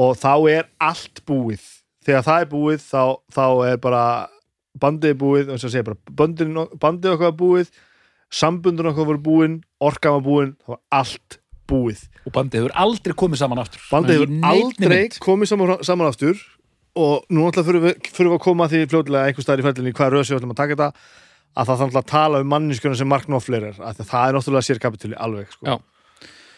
Og 0.00 0.16
þá 0.20 0.32
er 0.52 0.68
allt 0.80 1.22
búið. 1.28 1.62
Þegar 2.06 2.26
það 2.26 2.44
er 2.44 2.50
búið 2.50 2.84
þá, 2.86 3.02
þá 3.36 3.46
er 3.68 3.80
bara 3.82 4.04
bandið 4.80 5.16
búið 5.20 5.54
segir 5.60 5.84
bara 5.84 5.98
bandið, 6.16 6.56
bandið 6.80 7.16
okkar 7.16 7.36
búið 7.36 7.72
sambundun 8.30 8.90
okkar 8.92 9.08
voru 9.08 9.22
búin 9.22 9.58
orkan 9.82 10.18
var 10.18 10.24
búin, 10.24 10.54
það 10.64 10.76
var 10.76 10.82
allt 11.00 11.38
búið. 11.70 12.04
Og 12.26 12.34
bandið 12.34 12.62
hefur 12.64 12.76
aldrei 12.84 13.16
komið 13.18 13.42
saman 13.42 13.62
aftur. 13.62 13.82
Bandið 13.90 14.18
hefur 14.18 14.34
aldrei 14.50 14.96
mynd. 14.96 15.18
komið 15.24 15.52
saman, 15.52 15.74
saman 15.86 16.10
aftur. 16.10 16.44
Og 16.98 17.26
nú 17.30 17.44
náttúrulega 17.44 17.66
fyrir 17.68 17.84
við, 17.84 18.08
fyrir 18.10 18.32
við 18.32 18.36
að 18.36 18.44
koma 18.44 18.66
því 18.70 18.80
fljótilega 18.90 19.30
einhver 19.30 19.46
staðar 19.46 19.62
í 19.62 19.66
ferðinni 19.68 19.92
hvað 19.94 20.14
röð 20.14 20.24
sem 20.26 20.34
við 20.34 20.40
ætlum 20.40 20.54
að 20.54 20.60
taka 20.60 20.76
þetta 20.76 20.88
að 21.50 21.68
það 21.70 21.80
þarf 21.82 21.98
að 22.00 22.08
tala 22.10 22.40
um 22.42 22.50
manninskjöna 22.50 22.98
sem 22.98 23.10
Mark 23.10 23.26
Knopfler 23.26 23.68
er 23.70 23.78
að 23.82 24.02
það 24.02 24.24
er 24.24 24.36
náttúrulega 24.36 24.66
sér 24.66 24.82
kapitúli 24.82 25.16
alveg 25.18 25.54
sko. 25.54 25.78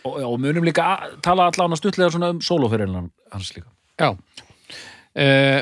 Já. 0.03 0.09
og, 0.11 0.17
já, 0.21 0.27
og 0.27 0.39
munum 0.43 0.65
líka 0.67 0.83
að 0.99 1.21
tala 1.23 1.47
allan 1.51 1.73
að 1.77 1.81
stuttlega 1.83 2.11
svona 2.15 2.31
um 2.35 2.41
sólóferðin 2.43 3.11
hans 3.33 3.53
líka 3.55 3.69
Já 4.03 4.11
eh, 5.15 5.61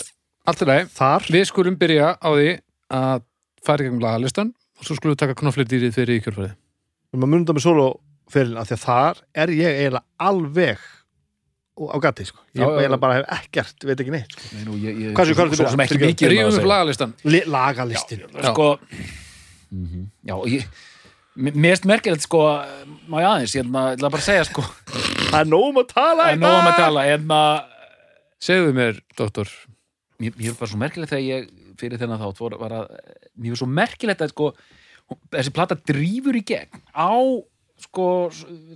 Allt 0.48 0.62
er 0.64 0.70
leið 0.70 0.92
þar 0.96 1.26
Við 1.30 1.44
skulum 1.50 1.76
byrja 1.80 2.14
á 2.16 2.28
því 2.32 2.50
að 2.96 3.26
fara 3.66 3.82
í 3.84 3.86
gegnum 3.88 4.00
lagalistan 4.04 4.54
og 4.80 4.86
svo 4.86 4.96
skulum 4.96 5.12
við 5.14 5.20
taka 5.20 5.36
knoflidýrið 5.42 5.92
fyrir 5.94 6.16
í 6.16 6.22
kjörfæði 6.24 6.52
við 6.54 7.18
maður 7.20 7.32
munum 7.34 7.44
það 7.50 7.58
með 7.58 7.64
soloferðin 7.66 8.56
að 8.62 8.70
því 8.70 8.76
að 8.78 8.82
þar 8.86 9.20
er 9.44 9.52
ég 9.58 9.76
eiginlega 9.82 10.04
alveg 10.30 10.88
á 11.80 11.96
gati 12.02 12.24
sko. 12.28 12.40
ég 12.54 12.60
Já, 12.60 12.64
já, 12.64 12.70
já. 12.70 12.80
eiginlega 12.80 13.00
bara 13.00 13.14
hef 13.20 13.28
ekkert, 13.36 13.84
veit 13.88 14.00
ekki 14.02 14.12
neitt 14.12 14.32
sko. 14.34 14.48
Nei, 14.56 14.64
nú, 14.66 14.74
ég, 14.80 14.98
ég, 15.00 15.12
Hvað 15.16 15.28
svo 15.56 15.64
þetta? 15.64 15.70
sem 15.72 15.82
ekki 15.84 15.94
Fyrirgefðu. 15.94 16.10
mikið 16.10 16.24
um 16.24 16.30
það 16.30 16.34
Rífum 16.34 16.44
að 16.44 16.50
upp 16.50 16.60
segja. 16.60 16.72
lagalistan 16.72 17.14
Li- 17.24 17.46
lagalistin 17.54 18.20
Já. 18.20 18.50
sko 18.50 18.66
Mhm. 19.70 20.02
já, 20.26 20.34
og 20.34 20.46
ég 20.50 20.64
mér 21.38 21.74
erst 21.74 21.86
merkilegt 21.88 22.24
sko 22.26 22.40
má 23.10 23.20
ég 23.20 23.28
aðeins, 23.28 23.54
ég 23.54 23.66
ætla 23.66 24.10
bara 24.10 24.22
að 24.22 24.26
segja 24.26 24.46
sko. 24.48 24.64
Það 25.30 25.38
er 25.40 25.50
nóg 25.50 25.66
um 25.68 25.82
að 25.82 25.92
tala 25.92 26.26
það 26.26 26.32
er 26.32 26.40
nóg 26.40 26.56
um 26.56 26.70
að 26.70 26.80
tala 26.80 27.04
en 27.10 27.36
að 27.36 27.52
Segðu 28.40 28.72
mér, 28.72 28.98
doktor. 29.20 29.50
Mér, 30.20 30.32
mér 30.38 30.54
var 30.56 30.70
svo 30.70 30.78
merkilegt 30.80 31.12
þegar 31.12 31.26
ég 31.26 31.48
fyrir 31.80 32.00
þennan 32.00 32.20
þátt 32.22 32.38
var, 32.40 32.54
var 32.60 32.74
að, 32.78 32.94
mér 33.36 33.52
var 33.52 33.60
svo 33.60 33.68
merkilegt 33.68 34.24
að 34.24 34.32
sko, 34.32 34.48
þessi 35.34 35.52
plata 35.56 35.76
drífur 35.76 36.38
í 36.38 36.42
gegn 36.48 36.80
á 36.96 37.12
sko, 37.84 38.06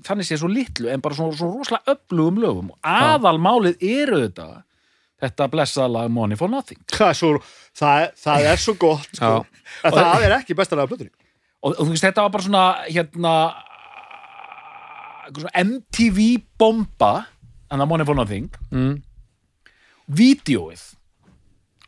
þannig 0.04 0.28
sé 0.28 0.36
svo 0.40 0.50
litlu 0.52 0.90
en 0.92 1.00
bara 1.04 1.16
svo, 1.16 1.30
svo 1.36 1.48
rosalega 1.52 1.96
öflugum 1.96 2.40
lögum. 2.44 2.70
Og 2.76 2.92
aðalmálið 2.92 3.80
eru 3.88 4.20
þetta 4.26 4.48
þetta 5.24 5.48
blessaða 5.52 5.88
lag 5.94 6.12
Money 6.12 6.36
for 6.36 6.52
Nothing. 6.52 6.84
Það 6.92 7.08
er 7.08 7.20
svo, 7.22 7.34
það 7.80 8.04
er, 8.04 8.14
það 8.20 8.48
er 8.52 8.64
svo 8.66 8.76
gott 8.84 9.12
sko. 9.16 9.34
Það 9.80 10.26
er 10.28 10.38
ekki 10.42 10.56
besta 10.58 10.76
lega 10.76 10.92
plötunni 10.92 11.23
og, 11.64 11.76
þú 11.78 11.88
veist, 11.92 12.04
þetta 12.04 12.24
var 12.26 12.34
bara 12.34 12.46
svona 12.46 12.64
hérna 12.84 13.34
svona 15.32 15.52
MTV 15.64 16.26
bomba 16.60 17.12
en 17.72 17.80
það 17.80 17.90
Money 17.90 18.08
for 18.08 18.18
Nothing. 18.18 18.50
Mm. 18.70 18.98
vídeóið 20.04 20.82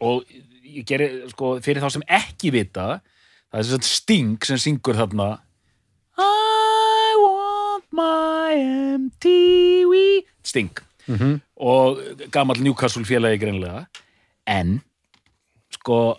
og 0.00 0.24
ég 0.64 0.86
geri, 0.88 1.08
sko, 1.32 1.56
fyrir 1.64 1.84
þá 1.84 1.90
sem 1.92 2.04
ekki 2.08 2.52
vita 2.54 2.86
það 3.52 3.60
er 3.60 3.74
að 3.76 3.84
Sting 3.88 4.44
sem 4.44 4.60
syngur 4.60 4.96
þarna. 4.96 5.28
I 6.16 7.12
want 7.20 7.86
my 7.92 8.56
MTV 8.96 10.24
Sting. 10.44 10.72
Mm 11.06 11.40
og 11.56 12.00
gamall 12.32 12.60
Newcastle 12.60 13.04
félagi 13.08 13.40
greinlega 13.40 13.86
en 14.46 14.80
sko 15.72 16.18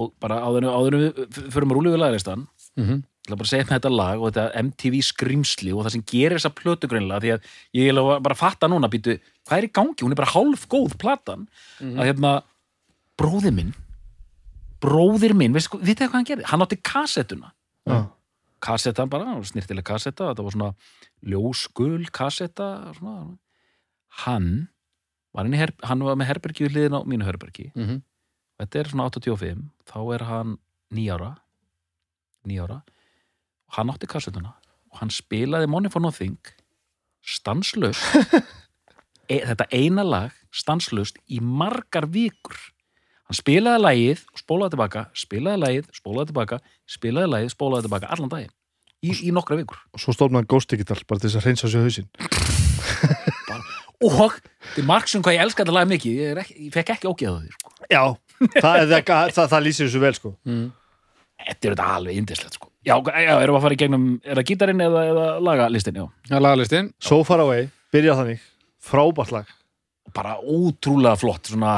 og 0.00 0.14
bara 0.22 0.40
áður, 0.42 0.66
við 1.30 1.50
förum 1.54 1.72
að 1.72 1.76
rúlega 1.78 1.94
við 1.94 2.02
laglistan 2.02 2.46
-hmm. 2.76 3.02
ég 3.04 3.28
ætla 3.28 3.36
bara 3.36 3.46
að 3.46 3.52
segja 3.52 3.64
með 3.64 3.76
þetta 3.76 3.92
lag 3.94 4.20
og 4.20 4.32
þetta 4.32 4.62
MTV 4.62 4.94
skrýmsli 5.02 5.72
og 5.72 5.84
það 5.84 5.94
sem 5.94 6.04
gerir 6.12 6.38
þessa 6.38 6.54
plötu 6.54 6.88
greinlega 6.90 7.20
því 7.20 7.30
að 7.34 7.40
ég 7.78 7.84
vil 7.92 8.20
bara 8.20 8.34
fatta 8.34 8.68
núna 8.68 8.90
býtu, 8.90 9.18
hvað 9.46 9.58
er 9.58 9.68
í 9.68 9.72
gangi, 9.72 10.02
hún 10.02 10.12
er 10.12 10.20
bara 10.22 10.34
hálf 10.34 10.66
góð 10.68 10.98
platan 10.98 11.48
að 11.80 12.06
hérna 12.10 12.42
bróðir 13.16 13.54
minn 13.54 13.74
bróðir 14.84 15.34
minn, 15.34 15.54
veistu 15.54 15.78
hvað 15.78 16.12
hann 16.12 16.28
gerði? 16.28 16.44
Hann 16.50 16.64
átti 16.64 16.80
kassettuna 16.82 17.52
Já. 17.86 18.10
kassettan 18.60 19.08
bara, 19.08 19.38
snirtileg 19.44 19.84
kassetta 19.84 20.32
þetta 20.32 20.42
var 20.42 20.52
svona 20.56 20.74
ljóskul 21.24 22.06
kassetta 22.12 22.92
svona. 22.98 23.36
hann 24.24 24.68
var, 25.34 25.48
her, 25.52 25.72
hann 25.82 26.04
var 26.04 26.16
með 26.16 26.26
herbergi 26.32 26.66
við 26.66 26.74
hliðin 26.74 26.98
á 26.98 27.00
mínu 27.04 27.24
herbergi 27.24 27.70
Mm 27.74 27.86
-hmm. 27.86 28.02
Þetta 28.60 28.80
er 28.80 28.90
svona 28.92 29.08
85 29.10 29.64
þá 29.90 29.98
er 30.16 30.26
hann 30.30 30.58
nýjára 30.94 31.32
nýjára 32.48 32.82
og 32.82 33.78
hann 33.78 33.90
átti 33.94 34.10
kassetuna 34.10 34.54
og 34.92 35.00
hann 35.00 35.10
spilaði 35.10 35.70
Money 35.70 35.90
for 35.92 36.04
Nothing 36.04 36.38
stanslöst 37.24 38.04
e, 39.32 39.40
þetta 39.40 39.68
eina 39.72 40.04
lag 40.06 40.34
stanslöst 40.54 41.18
í 41.26 41.40
margar 41.42 42.06
vikur. 42.12 42.56
Hann 43.24 43.38
spilaði 43.38 43.82
lagið 43.82 44.24
og 44.30 44.42
spólaði 44.42 44.74
tilbaka 44.74 45.06
spilaði 45.16 45.62
lagið, 45.62 45.88
spólaði 45.96 46.30
tilbaka 46.30 46.60
spilaði 46.96 47.32
lagið, 47.32 47.54
spólaði 47.54 47.88
tilbaka 47.88 48.10
allan 48.14 48.32
daginn. 48.32 48.52
Í, 49.04 49.12
í 49.28 49.32
nokkra 49.36 49.58
vikur. 49.60 49.80
Og 49.92 50.00
svo 50.00 50.14
stofnaði 50.16 50.48
Ghost 50.52 50.70
Digital 50.72 51.00
bara 51.08 51.20
til 51.20 51.30
þess 51.30 51.40
að 51.40 51.48
reynsa 51.48 51.72
sér 51.72 51.84
hausinn. 51.84 52.08
Og 54.04 54.36
til 54.74 54.84
margsum 54.84 55.22
hvað 55.24 55.38
ég 55.38 55.44
elska 55.46 55.62
þetta 55.62 55.74
lag 55.76 55.88
mikið 55.88 56.20
ég, 56.20 56.38
ekki, 56.42 56.56
ég 56.66 56.72
fekk 56.74 56.94
ekki 56.96 57.08
ógeða 57.08 57.38
því 57.40 57.52
sko. 57.54 57.70
já, 57.88 58.02
það, 58.40 58.78
er, 58.80 58.88
það, 59.04 59.34
það, 59.36 59.50
það 59.52 59.64
lýsir 59.68 59.88
þessu 59.88 60.02
vel 60.04 60.14
sko 60.18 60.32
Mm. 60.44 60.64
þetta 61.44 61.68
er 61.68 61.74
þetta 61.76 61.88
alveg 61.98 62.16
indislegt 62.20 62.56
sko. 62.58 62.70
já, 62.86 62.94
já, 62.96 63.34
erum 63.42 63.54
við 63.54 63.58
að 63.60 63.64
fara 63.66 63.76
í 63.76 63.80
gegnum 63.84 64.08
er 64.24 64.38
það 64.40 64.48
gítarinn 64.52 64.84
eða, 64.86 65.04
eða 65.12 65.26
lagalistin 65.48 66.00
já. 66.00 66.06
Það 66.28 66.36
er 66.38 66.44
lagalistinn 66.48 66.90
So 67.00 67.20
Far 67.26 67.42
Away, 67.44 67.68
byrja 67.94 68.16
þannig 68.20 68.42
frábært 68.84 69.32
lag 69.34 69.54
bara 70.14 70.36
ótrúlega 70.44 71.16
flott 71.18 71.48
svona, 71.50 71.76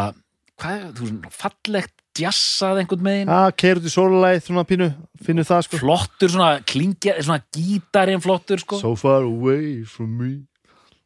hvað 0.61 0.75
er, 0.81 0.91
þú 0.99 1.07
veist, 1.07 1.39
fallegt 1.41 1.95
jassað 2.17 2.79
einhvern 2.81 3.05
megin 3.05 3.29
Já, 3.31 3.51
keir 3.61 3.79
út 3.81 3.87
í 3.87 3.93
sólulæð, 3.93 4.39
svona 4.47 4.65
pínu, 4.69 4.87
finnur 5.25 5.45
það 5.49 5.67
sko 5.67 5.81
flottur, 5.83 6.31
svona 6.33 6.51
klingja, 6.65 7.15
svona 7.23 7.43
gítarinn 7.53 8.23
flottur 8.25 8.61
sko. 8.63 8.79
So 8.81 8.95
far 8.97 9.23
away 9.29 9.83
from 9.85 10.15
me 10.17 10.31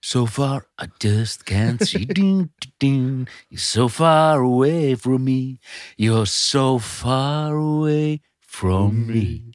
So 0.03 0.25
far 0.27 0.65
I 0.79 0.87
just 0.99 1.45
can't 1.45 1.83
see. 1.87 2.05
Ding, 2.21 2.51
ding. 2.79 3.29
You're 3.51 3.59
so 3.61 3.89
far 3.89 4.41
away 4.41 4.95
from 4.95 5.25
me. 5.25 5.59
You're 5.99 6.27
so 6.27 6.79
far 6.79 7.55
away 7.55 8.21
from 8.41 9.07
me. 9.07 9.53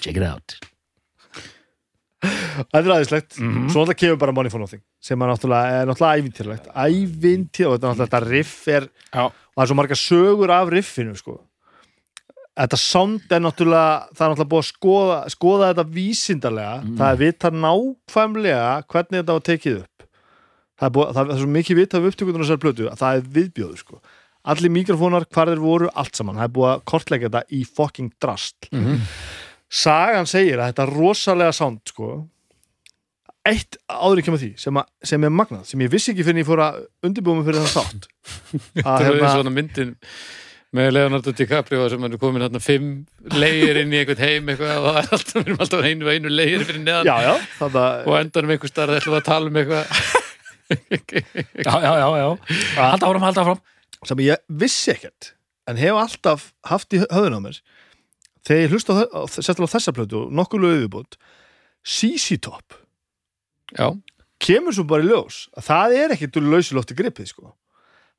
Check 0.00 0.16
it 0.16 0.22
out. 0.22 0.56
Þetta 2.22 2.78
er 2.78 2.92
aðeinslegt, 2.94 3.36
Mhm. 3.40 3.68
svo 3.72 3.82
náttúrulega 3.82 3.98
kemur 3.98 4.18
bara 4.18 4.32
Money 4.32 4.50
for 4.50 4.60
Nothing 4.62 4.82
sem 5.02 5.20
er 5.22 5.26
náttúrulega, 5.32 5.80
er 5.82 5.86
náttúrulega 5.90 6.18
ævintýrlegt 6.22 6.66
ævintýr 6.70 7.66
og 7.72 7.80
þetta, 7.82 8.16
er 8.20 8.26
riff 8.30 8.68
er 8.68 8.86
Já. 9.12 9.24
og 9.26 9.32
það 9.56 9.62
er 9.64 9.66
svo 9.66 9.74
margar 9.74 9.98
sögur 9.98 10.50
af 10.54 10.68
riffinu 10.70 11.16
sko 11.18 11.40
þetta 12.58 12.78
sound 12.80 13.32
er 13.32 13.40
náttúrulega 13.44 13.92
það 14.12 14.24
er 14.26 14.32
náttúrulega 14.32 14.50
búið 14.52 14.62
að 14.64 14.70
skoða, 14.70 15.18
skoða 15.32 15.68
þetta 15.72 15.84
vísindarlega, 15.96 16.74
Mm. 16.82 16.96
það 16.98 17.12
er 17.12 17.20
vita 17.22 17.50
nákvæmlega 17.50 18.72
hvernig 18.92 19.20
þetta 19.22 19.36
var 19.38 19.46
tekið 19.50 19.78
upp. 19.82 20.08
Það 20.82 20.88
er, 20.88 20.94
búið, 20.96 21.12
það 21.16 21.30
er 21.32 21.38
svo 21.42 21.52
mikið 21.56 21.76
vita 21.82 21.98
af 21.98 22.08
upptökunar 22.10 22.42
þessar 22.44 22.60
plötu 22.64 22.88
að 22.90 22.98
það 23.02 23.16
er 23.16 23.30
viðbjóður 23.36 23.78
sko. 23.78 24.00
Allir 24.42 24.70
mikrofónar, 24.74 25.24
hvar 25.30 25.46
þeir 25.52 25.60
voru, 25.62 25.88
allt 25.94 26.16
saman. 26.18 26.34
Það 26.40 26.48
er 26.48 26.54
búið 26.56 26.70
að 26.72 26.84
kortleika 26.90 27.28
þetta 27.30 27.42
í 27.54 27.62
fucking 27.64 28.10
drast. 28.20 28.68
Mm 28.74 28.98
sagan 29.72 30.26
segir 30.28 30.60
að 30.60 30.68
þetta 30.74 30.84
rosalega 30.92 31.52
sound 31.56 31.80
sko. 31.88 32.26
Eitt 33.48 33.78
áður 33.90 34.20
ekki 34.20 34.30
með 34.34 34.42
því 34.44 34.50
sem, 34.60 34.76
að, 34.78 34.90
sem 35.08 35.24
er 35.26 35.32
magnað, 35.34 35.62
sem 35.66 35.80
ég 35.82 35.90
vissi 35.90 36.12
ekki 36.12 36.26
fyrir 36.26 36.42
ég 36.44 36.46
fór 36.46 36.60
að 36.62 36.76
undirbúa 37.08 37.38
mig 37.38 37.46
fyrir 37.48 37.64
það 37.64 37.72
þátt. 37.78 38.04
Að 38.76 38.84
Það 38.84 39.06
er 39.06 39.08
hérna, 39.08 39.30
svona 39.32 39.54
myndin 39.56 39.94
með 40.72 40.88
Leonardo 40.96 41.34
DiCaprio 41.36 41.84
sem 41.92 42.04
er 42.06 42.16
komin 42.20 42.44
hérna 42.46 42.60
fimm 42.62 42.92
leigir 43.34 43.82
inn 43.82 43.92
í 43.92 44.00
einhvern 44.00 44.22
heim 44.24 44.48
eitthvað 44.52 44.86
og 44.88 44.98
alltaf, 45.02 45.34
við 45.36 45.42
erum 45.50 45.60
alltaf 45.64 45.84
einu 45.84 46.08
einu 46.08 46.32
leigir 46.32 46.64
fyrir 46.64 46.80
neðan. 46.84 47.08
Já, 47.10 47.16
já, 47.26 47.46
þannig 47.58 48.08
og 48.08 48.16
endanum 48.20 48.54
einhver 48.54 48.72
starf 48.72 48.96
ætlum 48.96 49.18
að 49.18 49.26
tala 49.28 49.52
um 49.52 49.60
eitthvað. 49.62 49.86
Já, 50.72 51.74
já, 51.84 51.90
já, 52.00 52.06
já. 52.16 52.28
Halda 52.78 53.04
áfram, 53.04 53.24
halda 53.26 53.42
áfram. 53.42 53.58
Sem 54.08 54.20
ég 54.24 54.40
vissi 54.48 54.94
ekkert 54.94 55.34
en 55.68 55.76
hef 55.76 55.98
alltaf 56.00 56.46
haft 56.64 56.96
í 56.96 57.02
höfðun 57.02 57.36
á 57.36 57.40
mér 57.44 57.58
þegar 58.46 58.62
ég 58.64 58.72
hlusta 58.72 58.96
á, 58.96 59.04
á, 59.12 59.20
þessa 59.28 59.92
plötu 59.92 60.22
og 60.24 60.32
nokkuð 60.32 60.64
lögðubót 60.64 61.18
CC 61.84 62.38
Top. 62.40 62.78
Já, 63.76 63.92
kemur 64.42 64.72
svo 64.72 64.86
bara 64.88 65.04
í 65.04 65.10
ljós 65.10 65.44
að 65.52 65.68
það 65.68 65.98
er 66.00 66.16
ekkert 66.16 66.40
úr 66.40 66.48
lausulofti 66.54 66.96
gripið 66.98 67.30
sko. 67.34 67.52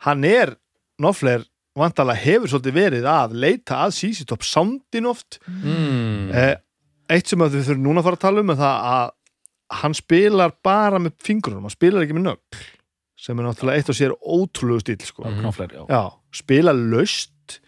hann 0.05 0.23
er 0.27 0.53
Knopfler 1.01 1.47
vantalega 1.79 2.21
hefur 2.21 2.51
svolítið 2.51 2.75
verið 2.77 3.07
að 3.09 3.33
leita 3.43 3.79
að 3.85 3.95
CC 3.97 4.27
Top 4.29 4.43
soundin 4.45 5.07
oft 5.09 5.39
mm. 5.47 6.29
eh, 6.33 6.55
eitt 7.09 7.27
sem 7.31 7.41
að 7.41 7.57
við 7.57 7.67
þurfum 7.69 7.87
núna 7.87 8.03
að 8.03 8.07
fara 8.09 8.19
að 8.19 8.25
tala 8.27 8.43
um 8.43 8.53
er 8.53 8.59
það 8.61 8.87
að 8.93 9.11
hann 9.73 9.95
spilar 9.97 10.53
bara 10.63 10.99
með 11.01 11.15
fingrunum, 11.25 11.65
hann 11.65 11.73
spilar 11.73 12.05
ekki 12.05 12.13
með 12.19 12.27
nögl 12.27 12.61
sem 13.23 13.39
er 13.39 13.45
náttúrulega 13.47 13.79
eitt 13.79 13.89
og 13.89 13.95
sér 13.97 14.13
ótrúlegu 14.19 14.83
stíl 14.83 14.99
sko. 15.07 15.23
Já 15.73 15.83
já, 15.89 16.01
spila 16.35 16.73
löst 16.75 17.59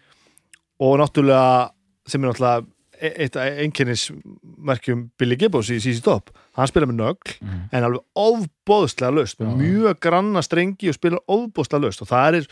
og 0.84 0.98
náttúrulega 1.00 1.70
sem 2.06 2.22
er 2.22 2.30
náttúrulega 2.30 2.66
e- 3.00 3.14
eitt 3.24 3.36
af 3.36 3.58
einkennismerkjum 3.64 5.06
Billy 5.18 5.36
Gibbons 5.40 5.70
í 5.72 5.78
CC 5.82 6.02
Top 6.04 6.30
hann 6.56 6.68
spila 6.70 6.86
með 6.88 7.00
nögl 7.00 7.34
Mhm. 7.40 7.62
en 7.72 7.84
alveg 7.88 8.04
ofbóðslega 8.16 9.14
löst 9.18 9.40
með 9.40 9.56
mjög 9.60 10.00
granna 10.00 10.42
strengi 10.42 10.88
og 10.92 10.94
spila 10.94 11.18
ofbóðslega 11.28 11.82
löst 11.88 12.02
og 12.02 12.08
það 12.12 12.38
er, 12.42 12.46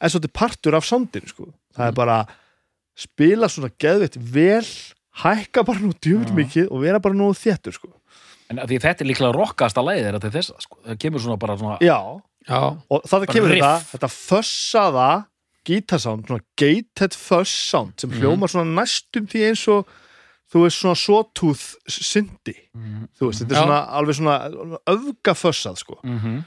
er 0.00 0.08
svolítið 0.12 0.32
partur 0.32 0.74
af 0.74 0.84
soundinu 0.84 1.28
sko. 1.28 1.48
það 1.76 1.86
er 1.88 1.92
bara 1.92 2.26
spila 2.98 3.48
svona 3.48 3.70
geðveitt 3.78 4.16
vel 4.18 4.64
hækka 5.22 5.64
bara 5.66 5.78
nú 5.82 5.92
djúvill 5.98 6.30
Já. 6.30 6.36
mikið 6.38 6.68
og 6.70 6.80
vera 6.82 6.98
bara 7.00 7.14
nú 7.14 7.30
þéttur 7.34 7.72
sko. 7.74 7.88
En 8.50 8.58
að 8.58 8.68
því 8.70 8.78
þetta 8.80 9.02
er 9.04 9.08
líklega 9.10 9.34
rockasta 9.34 9.82
lægið 9.84 10.04
þeirra 10.06 10.20
til 10.20 10.30
þess 10.30 10.52
sko. 10.64 10.78
Það 10.86 10.98
kemur 10.98 11.20
svona 11.20 11.38
bara 11.38 11.56
svona 11.58 11.78
já, 11.84 11.98
já, 12.48 12.60
og 12.90 13.02
það 13.04 13.26
kemur 13.28 13.50
riff. 13.50 13.62
þetta 13.62 13.98
þetta 13.98 14.10
fössaða 14.14 15.08
gítarsound, 15.68 16.26
svona 16.26 16.40
gated 16.56 17.12
sound 17.12 17.92
sem 18.00 18.10
Mhm. 18.10 18.20
hljómar 18.22 18.48
svona 18.48 18.72
næstum 18.80 19.26
því 19.28 19.42
eins 19.50 19.68
og 19.68 19.86
þú 20.50 20.62
veist 20.64 20.80
svona 20.80 20.96
sawtooth 20.96 21.74
syndi 21.86 22.54
Mhm. 22.74 23.08
þú 23.20 23.26
veist, 23.28 23.42
þetta 23.44 23.52
er 23.52 23.58
Já. 23.58 23.64
svona 23.66 23.80
alveg 23.90 24.14
svona 24.16 24.78
öfgafössað 24.88 25.76
sko 25.78 25.98
Mhm. 26.04 26.44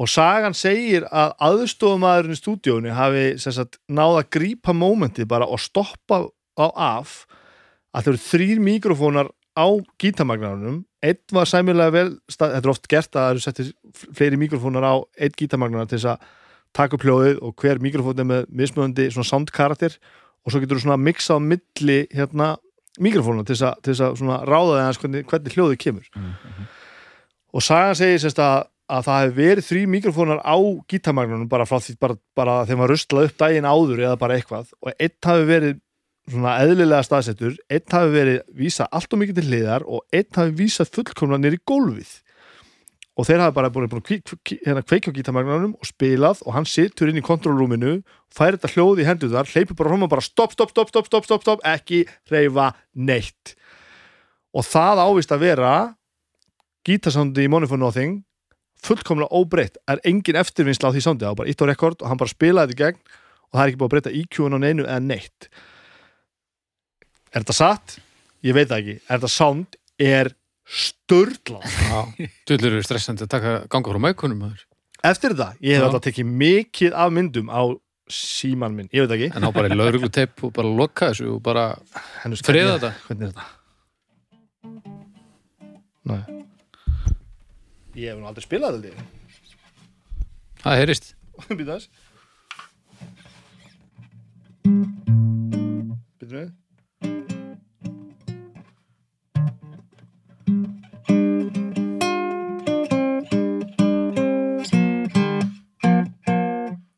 Og 0.00 0.08
sagan 0.08 0.56
segir 0.56 1.04
að 1.12 1.34
aðstofumæðurinn 1.44 2.36
í 2.36 2.40
stúdíónu 2.40 2.94
hafi 2.96 3.24
sem 3.42 3.52
sagt, 3.56 3.80
náð 3.88 4.22
að 4.22 4.30
grípa 4.38 4.72
mómentið 4.76 5.28
bara 5.28 5.48
og 5.48 5.60
stoppa 5.60 6.24
á 6.56 6.66
af 6.72 7.26
að 7.92 8.06
það 8.06 8.12
eru 8.12 8.22
þrýr 8.24 8.64
mikrofónar 8.64 9.32
á 9.58 9.66
gítarmagnarunum 10.00 10.82
einn 11.04 11.34
var 11.34 11.48
sæmilega 11.48 11.92
vel 11.94 12.10
þetta 12.32 12.52
er 12.60 12.72
oft 12.72 12.88
gert 12.88 13.12
að 13.14 13.20
það 13.20 13.30
eru 13.34 13.44
settir 13.44 13.72
fleiri 14.16 14.40
mikrofónar 14.40 14.86
á 14.86 14.94
einn 15.20 15.36
gítarmagnar 15.36 15.88
til 15.90 15.98
þess 15.98 16.14
að 16.14 16.28
taka 16.76 16.96
upp 16.96 17.04
hljóðið 17.04 17.38
og 17.44 17.54
hver 17.60 17.80
mikrofón 17.82 18.22
er 18.22 18.28
með 18.28 18.50
mismöðandi 18.62 19.08
svona 19.10 19.28
soundkarakter. 19.28 19.96
Og 20.44 20.52
svo 20.52 20.62
getur 20.62 20.78
þú 20.78 20.86
svona 20.86 21.00
mixað 21.00 21.40
á 21.42 21.48
milli 21.50 21.98
hérna 22.14 22.50
mikrofónar 23.02 23.46
til 23.46 23.56
þess 23.56 23.66
að, 23.68 23.80
til 23.84 23.92
þess 23.92 24.04
að 24.06 24.18
svona 24.20 24.38
ráða 24.48 24.76
þeim 24.78 25.00
hvernig, 25.02 25.24
hvernig 25.30 25.56
hljóðið 25.56 25.80
kemur. 25.84 26.10
Mhm. 26.16 26.68
og 27.50 27.62
sagan 27.66 27.96
segir 27.98 28.20
sérst 28.22 28.38
að, 28.38 28.68
að 28.90 29.04
það 29.06 29.20
hefur 29.20 29.36
verið 29.36 29.66
þrý 29.68 29.82
mikrofónar 29.94 30.40
á 30.42 30.56
gítarmagnunum 30.90 31.50
bara 31.50 31.66
frá 31.68 31.78
því 31.82 31.94
bara, 32.02 32.16
bara 32.36 32.56
þeim 32.68 32.82
var 32.82 32.92
ruslað 32.92 33.28
upp 33.28 33.38
daginn 33.40 33.68
áður 33.68 34.02
eða 34.06 34.16
bara 34.20 34.38
eitthvað. 34.38 34.72
Og 34.82 34.92
einn 34.96 35.16
hafi 35.26 35.46
verið 35.48 35.78
svona 36.30 36.56
eðlilega 36.64 37.06
staðsettur 37.06 37.54
einn 37.70 37.94
hafi 37.94 38.10
verið 38.14 38.40
vísa 38.56 38.88
allt 38.90 39.14
og 39.14 39.22
mikið 39.22 39.38
til 39.40 39.46
hliðar 39.50 39.86
og 39.86 40.02
einn 40.14 40.28
hafi 40.36 40.56
vísað 40.58 40.92
fullkomna 40.96 41.38
nýri 41.40 41.60
gólfið. 41.68 42.12
Og 43.18 43.26
þeir 43.28 43.42
hafa 43.42 43.56
bara 43.56 43.70
búin 43.72 43.88
að 43.88 44.12
hérna, 44.64 44.82
kveikja 44.86 45.12
á 45.12 45.16
gítarmagnanum 45.16 45.74
og 45.76 45.88
spilað 45.88 46.40
og 46.46 46.54
hann 46.56 46.68
situr 46.68 47.10
inn 47.10 47.20
í 47.20 47.24
kontrollrúminu 47.26 47.98
fær 48.32 48.56
þetta 48.56 48.70
hljóð 48.72 49.02
í 49.02 49.06
hendur 49.08 49.32
þar 49.34 49.50
hleypur 49.50 49.76
bara 49.76 49.92
hróma 49.92 50.08
bara 50.08 50.24
stopp, 50.24 50.54
stopp, 50.54 50.72
stopp, 50.72 50.88
stopp, 50.88 51.08
stopp, 51.10 51.26
stopp, 51.26 51.44
stopp 51.44 51.66
ekki 51.68 52.04
reyfa 52.30 52.70
neitt. 52.94 53.56
Og 54.56 54.64
það 54.64 55.02
ávist 55.04 55.34
að 55.34 55.44
vera 55.50 55.74
gítarsándi 56.86 57.44
í 57.44 57.50
Money 57.50 57.68
for 57.68 57.80
Nothing 57.80 58.22
fullkomlega 58.86 59.36
óbreytt 59.36 59.80
er 59.90 60.02
engin 60.08 60.38
eftirvinnsla 60.40 60.90
á 60.90 60.94
því 60.94 61.02
sándi 61.04 61.26
það 61.26 61.32
var 61.32 61.40
bara 61.42 61.52
ítt 61.52 61.64
á 61.64 61.70
rekord 61.70 62.02
og 62.02 62.10
hann 62.10 62.20
bara 62.20 62.32
spilaði 62.32 62.74
þetta 62.74 62.78
í 62.78 62.82
gegn 62.84 63.00
og 63.50 63.58
það 63.58 63.62
er 63.62 63.70
ekki 63.72 63.80
búið 63.80 63.88
að 63.88 63.94
breyta 63.94 64.14
IQ-un 64.20 64.56
á 64.56 64.58
neinu 64.62 64.86
eða 64.86 65.04
neitt. 65.04 65.48
Er 67.30 67.42
þetta 67.42 67.56
satt? 67.56 67.96
Ég 68.46 68.56
veit 68.56 68.70
það 68.70 68.82
ekki. 68.82 68.96
Er 69.04 69.18
þetta 69.18 69.32
sound? 69.34 69.78
Er 70.00 70.32
störtlað 70.70 71.64
Dullur 72.46 72.76
eru 72.76 72.82
stressandi 72.86 73.26
að 73.26 73.32
taka 73.32 73.54
ganga 73.72 73.90
frá 73.90 74.02
mækunum 74.06 74.44
eftir 75.06 75.34
þetta, 75.34 75.56
ég 75.64 75.78
hef 75.78 75.86
alltaf 75.86 76.04
tekið 76.04 76.34
mikið 76.42 76.96
af 77.02 77.14
myndum 77.16 77.48
á 77.50 77.62
síman 78.10 78.74
minn, 78.76 78.90
ég 78.94 79.06
veit 79.06 79.14
ekki. 79.16 79.30
En 79.38 79.46
á 79.46 79.50
bara 79.54 79.70
í 79.70 79.78
lauruglu 79.78 80.10
teip 80.12 80.42
og 80.46 80.52
bara 80.56 80.70
loka 80.80 81.12
þessu 81.12 81.30
og 81.36 81.40
bara 81.46 81.70
friða 82.42 82.76
þetta. 82.76 82.92
hvernig 83.06 83.30
er 83.30 83.32
þetta? 83.32 83.48
Nei 86.10 86.39
ég 87.94 88.12
hef 88.12 88.18
nú 88.20 88.28
aldrei 88.30 88.44
spilað 88.46 88.80
þetta 88.80 89.08
Það 90.60 90.80
heyrist. 90.82 91.14
Býta 91.58 91.78
þess 91.78 91.88
Býta 96.20 96.34
við 96.36 96.50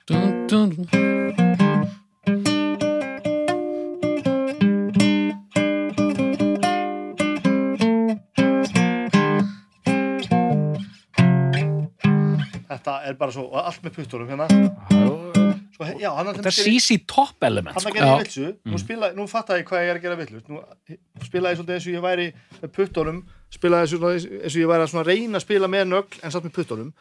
dun, 0.06 0.36
dun. 0.48 0.88
Þetta 0.90 1.11
bara 13.22 13.34
svo, 13.34 13.48
allt 13.54 13.84
með 13.86 14.00
puttunum 14.00 14.30
hérna. 14.32 14.48
Svo, 14.50 15.88
Já, 15.98 16.10
Þetta 16.14 16.50
er 16.50 16.54
CC 16.54 16.98
Top 17.08 17.42
element 17.46 17.74
Hann 17.74 17.82
sko. 17.82 17.90
að 17.90 17.96
gera 17.96 18.10
ég 18.12 18.26
vilsu, 18.26 18.48
nú, 18.70 18.80
spila, 18.80 19.08
nú 19.16 19.24
fatta 19.30 19.56
ég 19.58 19.66
hvað 19.66 19.82
ég 19.82 19.92
er 19.92 19.98
að 19.98 20.04
gera 20.04 20.18
villust 20.20 20.50
Nú 20.52 20.60
spilaði 21.26 21.56
ég 21.56 21.60
svolítið 21.60 21.76
eins 21.76 21.86
og 21.88 21.96
ég 21.96 22.04
væri 22.04 22.26
með 22.60 22.72
puttunum 22.76 23.22
Spilaði 23.52 23.98
eins 24.12 24.54
og 24.54 24.60
ég 24.60 24.70
væri 24.70 24.86
að 24.86 25.08
reyna 25.08 25.40
að 25.40 25.44
spila 25.46 25.70
með 25.72 25.88
nögl 25.90 26.20
en 26.22 26.32
satt 26.32 26.46
með 26.46 26.54
puttunum. 26.56 26.92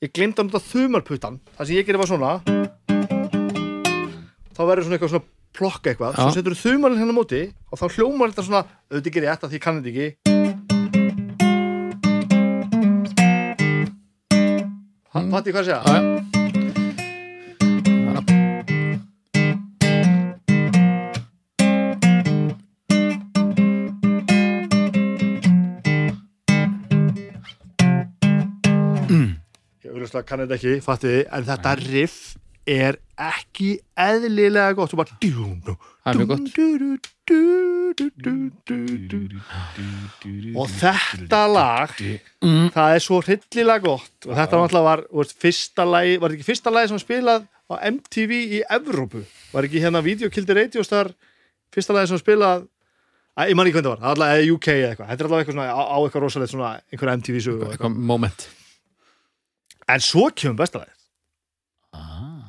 Ég 0.00 0.12
glemdi 0.14 0.40
að 0.40 0.48
nota 0.48 0.62
þumarputtan 0.70 1.40
Það 1.58 1.68
sem 1.68 1.76
ég 1.76 1.88
gerir 1.88 2.00
var 2.00 2.10
svona. 2.12 2.32
Þá 4.52 4.62
verður 4.68 4.86
svona 4.86 4.98
eitthvað 4.98 5.14
svona 5.16 5.28
plokka 5.52 5.92
eitthvað. 5.92 6.16
Svo 6.16 6.32
setur 6.36 6.56
þumarinn 6.62 7.02
hérna 7.02 7.16
móti 7.16 7.42
Og 7.72 7.80
þá 7.80 7.86
hljómar 7.98 8.32
þetta 8.32 8.46
svona 8.48 8.64
Auðvitað 8.92 9.16
gerir 9.18 9.28
ég 9.28 9.34
þetta 9.36 9.52
því 9.52 9.58
ég 9.58 9.66
kann 9.66 9.82
þetta 9.82 9.92
ekki 9.92 10.21
Mm. 15.12 15.28
Patti, 15.28 15.52
hvað 15.52 15.66
segja? 15.68 15.82
Ég 29.82 29.90
auðvitað 29.92 30.24
kannu 30.24 30.46
þetta 30.46 30.56
ekki, 30.56 30.78
fattiði, 30.80 31.20
en 31.28 31.44
þetta 31.50 31.74
riff 31.82 32.41
er 32.66 32.96
ekki 33.22 33.76
eðlilega 33.98 34.74
gott 34.78 34.92
og 34.94 35.02
bara 35.02 35.16
Það 36.02 36.10
er 36.10 36.18
mjög 36.18 36.28
gott. 36.32 36.48
og 40.58 40.68
þetta 40.72 41.40
lag 41.52 41.92
það 42.74 42.94
er 42.96 43.02
svo 43.04 43.20
hryllilega 43.22 43.82
gott 43.84 44.26
og 44.26 44.34
þetta 44.36 44.58
náttúrulega 44.58 44.86
var, 44.88 45.02
var 45.12 45.32
fyrsta 45.44 45.84
lagi, 45.86 46.16
var 46.22 46.34
ekki 46.34 46.46
fyrsta 46.46 46.72
lagi 46.74 46.90
sem 46.90 46.96
var 46.98 47.04
spilað 47.04 47.46
á 47.72 47.74
MTV 47.88 48.32
í 48.58 48.60
Evrópu 48.78 49.22
var 49.52 49.68
ekki 49.68 49.82
hérna 49.82 50.02
Videokildi 50.04 50.56
Radio 50.58 50.82
Star 50.86 51.12
fyrsta 51.74 51.94
lagi 51.96 52.10
sem 52.10 52.18
var 52.18 52.24
spilað 52.24 52.66
ég 53.48 53.56
man 53.56 53.66
ekki 53.68 53.78
hvernig 53.78 53.88
það 53.88 53.94
var, 53.94 54.02
það 54.02 54.08
var 54.08 54.16
allavega 54.16 54.56
UK 54.56 54.66
eða 54.74 54.90
eitthvað 54.92 55.12
þetta 55.12 55.22
er 55.22 55.28
allavega 55.30 55.44
eitthvað 55.44 55.56
svona, 55.58 55.68
á, 55.72 55.82
á 55.82 55.96
eitthvað 56.02 56.24
rosalegt 56.26 56.52
svona 56.52 56.72
einhver 56.92 57.14
MTV 57.16 57.38
sögu 57.46 57.70
eitthvað. 57.70 57.96
Moment 58.12 58.48
en 59.92 60.00
svo 60.04 60.28
kemur 60.34 60.58
besta 60.62 60.82
lagið. 60.82 60.98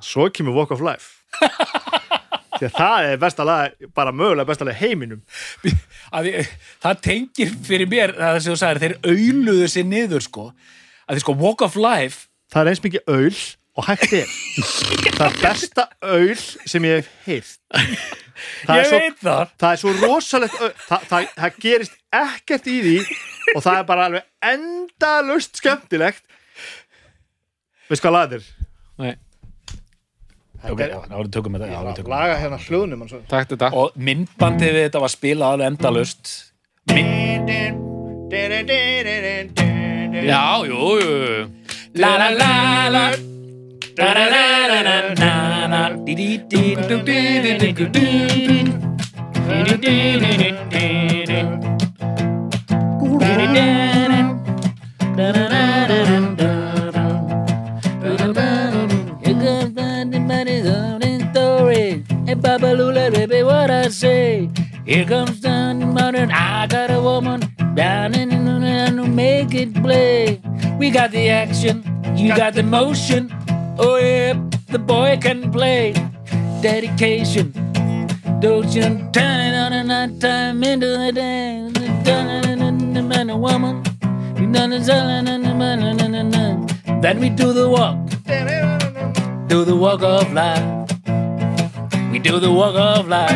Svo 0.05 0.29
kemur 0.33 0.57
Walk 0.57 0.73
of 0.75 0.83
Life. 0.83 1.23
Því 2.59 2.67
að 2.69 2.75
það 2.77 3.07
er 3.09 3.17
besta 3.23 3.45
lag 3.47 3.87
bara 3.97 4.13
mögulega 4.15 4.47
besta 4.47 4.67
lag 4.67 4.77
heiminum. 4.77 5.23
Því, 6.13 6.35
það 6.83 7.01
tengir 7.07 7.55
fyrir 7.65 7.89
mér 7.89 8.13
það 8.19 8.39
sem 8.43 8.53
þú 8.53 8.59
sagðir, 8.61 8.83
þeir 8.83 9.09
auðluðu 9.09 9.71
sér 9.73 9.89
niður 9.89 10.23
sko, 10.27 10.45
að 11.07 11.17
því 11.17 11.25
sko 11.25 11.37
Walk 11.41 11.65
of 11.65 11.79
Life 11.79 12.27
það 12.53 12.61
er 12.61 12.71
eins 12.71 12.83
mikið 12.83 13.13
öl 13.15 13.37
og 13.73 13.87
hægt 13.87 14.13
er. 14.13 14.33
Það 15.17 15.23
er 15.27 15.37
besta 15.41 15.87
öl 16.13 16.35
sem 16.37 16.85
ég 16.85 16.99
hef 16.99 17.09
heyrt. 17.25 17.55
Það 18.65 18.79
ég 18.79 18.87
svo, 18.89 18.99
veit 19.01 19.19
það. 19.21 19.51
það 19.61 19.71
er 19.71 19.81
svo 19.81 19.93
rosalegt 20.01 20.59
öl 20.59 20.71
það, 20.87 21.07
það, 21.09 21.27
það 21.37 21.59
gerist 21.65 21.97
ekkert 22.19 22.69
í 22.69 22.77
því 22.85 22.95
og 23.53 23.59
það 23.65 23.77
er 23.77 23.87
bara 23.89 24.07
alveg 24.09 24.27
endalust 24.53 25.61
skemmtilegt. 25.61 26.25
Veist 27.89 28.05
hvað 28.05 28.15
lag 28.15 28.33
þetta 28.33 28.41
er? 28.41 28.69
Nei, 29.03 29.13
Ok, 30.63 30.79
já, 30.79 30.95
þá 30.95 31.11
erum 31.11 31.25
við 31.25 31.33
tökum 31.35 31.51
með 31.53 31.63
það. 31.65 31.71
Já, 31.73 31.79
við 31.83 31.95
tökum 31.97 32.09
með 32.09 32.15
Laga 32.15 32.35
hérna 32.39 32.57
hljóðnum 32.63 33.01
hans. 33.03 33.13
Takk 33.27 33.49
til 33.49 33.57
það. 33.57 33.63
það. 33.65 33.79
Og 33.81 33.87
myndbandið 34.07 34.71
við 34.77 34.85
þetta 34.87 35.01
var 35.03 35.11
spilað 35.11 35.55
alveg 35.57 35.67
endalust. 35.73 36.23
Já, 40.23 40.43
jú, 40.69 40.79
jú. 41.03 41.13
La 41.99 42.11
la 42.21 42.29
la 42.31 42.51
la. 42.95 43.03
La 43.97 44.09
la 44.17 44.25
la 44.33 44.45
la 44.71 44.79
la 44.87 44.97
la 45.19 45.67
la. 45.67 45.81
Di 46.05 46.15
di 46.15 46.29
di 46.47 46.63
du 46.87 46.97
di 47.03 47.19
di 47.43 47.51
di 47.59 47.69
du 47.73 47.85
du. 47.91 48.07
Di 49.43 49.59
di 49.67 49.75
di 49.83 49.91
di 50.23 50.31
di 50.39 50.49
di 50.71 50.85
di. 51.27 51.39
Di 53.19 53.31
di 53.39 53.45
di 53.51 53.67
di. 54.11 54.19
Da 55.17 55.27
da 55.35 55.43
da 55.53 55.63
da 55.91 55.99
da. 56.07 56.12
Babalula, 62.73 63.13
baby, 63.13 63.43
what 63.43 63.69
I 63.69 63.89
say. 63.89 64.49
Here 64.83 65.05
comes 65.05 65.39
down 65.41 65.79
the 65.79 65.85
money. 65.85 66.21
I 66.21 66.65
got 66.65 66.89
a 66.89 66.99
woman 66.99 67.41
down 67.75 68.15
in 68.15 68.29
the 68.29 68.35
and 68.35 68.97
to 68.97 69.07
make 69.07 69.53
it 69.53 69.75
play. 69.75 70.41
We 70.79 70.89
got 70.89 71.11
the 71.11 71.29
action, 71.29 71.83
you 72.17 72.35
got 72.35 72.55
the 72.55 72.63
motion. 72.63 73.31
Oh, 73.77 73.97
yeah, 73.97 74.33
the 74.69 74.79
boy 74.79 75.19
can 75.21 75.51
play. 75.51 75.93
Dedication. 76.63 77.53
Don't 78.39 78.73
you 78.73 78.81
turn 79.13 79.39
it 79.39 79.55
on 79.55 79.73
a 79.73 79.83
night 79.83 80.19
time 80.19 80.63
into 80.63 80.87
the 80.87 81.11
day. 81.11 81.69
The 82.03 83.03
man 83.03 83.29
and 83.29 83.39
woman. 83.39 83.83
You 84.35 84.51
done 84.51 84.71
the. 84.71 84.79
Then 87.03 87.19
we 87.19 87.29
do 87.29 87.53
the 87.53 87.69
walk. 87.69 87.99
Do 89.47 89.63
the 89.63 89.75
walk 89.75 90.01
of 90.01 90.33
life. 90.33 90.82
We 92.13 92.19
do 92.19 92.39
the 92.39 92.51
walk 92.51 92.75
of 92.75 93.07
life. 93.07 93.33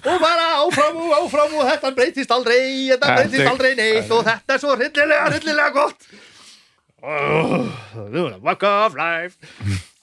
Og 0.00 0.18
bara 0.18 0.46
áfram 0.64 0.96
og 0.96 1.14
áfram 1.14 1.54
og 1.54 1.70
þetta 1.70 1.94
breytist 1.94 2.30
aldrei 2.34 2.90
Þetta- 2.90 3.14
breytist 3.14 3.46
aldrei 3.52 3.74
neitt 3.78 4.10
og 4.10 4.24
þetta 4.26 4.54
er 4.54 4.58
svo 4.58 4.74
hryllilega, 4.74 5.30
hryllilega 5.30 5.70
gott. 5.70 6.10
Oh, 7.02 7.70
Walk 8.42 8.62
of 8.62 8.98
life. 8.98 9.38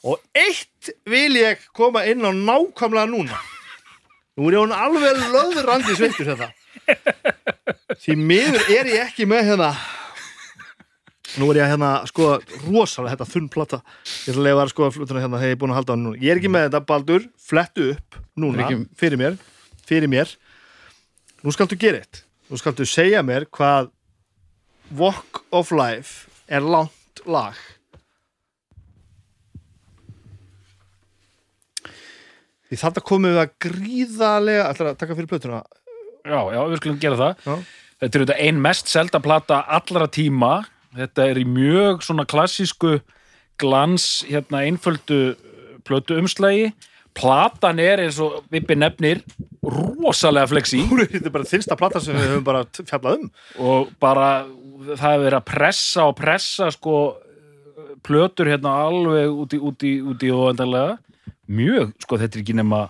Og 0.04 0.22
eitt 0.34 0.94
vil 1.06 1.36
ég 1.44 1.58
koma 1.76 2.06
inn 2.08 2.24
á 2.24 2.32
nákvæmlega 2.32 3.12
núna 3.12 3.57
nú 4.38 4.50
er 4.50 4.60
hún 4.62 4.74
alveg 4.76 5.22
löðrandi 5.34 5.98
sveittur 5.98 6.34
þetta 6.34 6.52
því 8.04 8.18
miður 8.22 8.68
er 8.74 8.92
ég 8.94 9.06
ekki 9.08 9.28
með 9.30 9.50
hérna 9.52 9.72
nú 11.38 11.50
er 11.52 11.62
ég 11.62 11.72
hérna 11.72 11.92
sko 12.10 12.38
rosalega 12.66 13.16
þetta 13.16 13.28
þunn 13.30 13.50
plata. 13.52 13.80
Ég 14.26 14.32
ætla 14.32 14.42
að 14.42 14.48
leiða 14.48 14.64
að 14.64 14.72
sko 14.72 14.90
flutuna 14.96 15.24
hérna 15.24 15.42
þegar 15.42 15.54
ég 15.54 15.60
búin 15.62 15.74
að 15.74 15.80
halda 15.82 15.98
á 15.98 15.98
núna. 16.00 16.22
Ég 16.22 16.32
er 16.34 16.40
ekki 16.40 16.52
með 16.54 16.66
þetta 16.68 16.82
Baldur, 16.88 17.28
flettu 17.50 17.90
upp 17.94 18.18
núna, 18.40 18.70
fyrir 18.98 19.22
mér. 19.22 19.38
Fyrir 19.88 20.12
mér. 20.12 20.32
Nú 21.44 21.54
skaltu 21.54 21.78
gera 21.80 22.02
eitt. 22.02 22.24
Nú 22.50 22.60
skaltu 22.60 22.88
segja 22.88 23.22
mér 23.26 23.46
hvað 23.54 23.92
Walk 24.98 25.44
of 25.52 25.74
Life 25.76 26.32
er 26.48 26.64
langt 26.64 27.22
lag 27.28 27.58
Því 32.68 32.80
þetta 32.84 33.03
komið 33.07 33.36
við 33.36 33.41
að 33.43 33.51
gríðarlega 33.63 34.70
ætlar 34.72 34.89
að 34.91 35.01
taka 35.01 35.18
fyrir 35.18 35.30
plötuna 35.32 35.61
Já, 36.28 36.39
já, 36.51 36.61
við 36.68 36.80
skulum 36.82 36.97
gera 36.99 37.20
það. 37.20 37.45
Já. 37.45 37.86
Þetta 38.01 38.18
er 38.18 38.24
þetta 38.26 38.39
ein 38.43 38.57
mest 38.61 38.91
selda 38.91 39.22
plata 39.24 39.61
allra 39.78 40.07
tíma. 40.11 40.51
Þetta 40.97 41.28
er 41.32 41.39
í 41.39 41.45
mjög 41.47 42.03
svona 42.05 42.26
klassísku 42.28 42.97
glans, 43.61 44.26
hérna, 44.28 44.65
einföldu 44.68 45.22
plötu 45.88 46.18
umslægi. 46.20 46.74
Platan 47.18 47.80
er 47.82 48.03
eins 48.03 48.20
og 48.22 48.43
Vippi 48.53 48.76
nefnir 48.78 49.24
rosalega 49.65 50.51
flexi 50.51 50.84
Hún 50.86 51.01
er 51.01 51.09
þetta 51.09 51.32
bara 51.34 51.47
þinsta 51.49 51.78
plata 51.80 52.01
sem 52.03 52.13
við 52.13 52.28
höfum 52.30 52.43
bara 52.45 52.59
fjallað 52.78 53.24
um 53.24 53.32
og 53.65 53.88
bara 53.97 54.28
það 54.91 55.15
er 55.15 55.24
verið 55.24 55.38
að 55.39 55.47
pressa 55.47 56.05
og 56.05 56.13
pressa 56.20 56.68
sko 56.76 56.99
plötur 58.05 58.51
hérna 58.51 58.76
alveg 58.86 59.34
út 59.34 59.55
í, 59.57 59.59
í, 59.89 59.93
í 59.97 60.30
óendanlega. 60.30 60.99
Mjög, 61.48 61.93
sko, 62.04 62.20
þetta 62.20 62.38
er 62.38 62.43
ekki 62.43 62.56
nema 62.58 62.86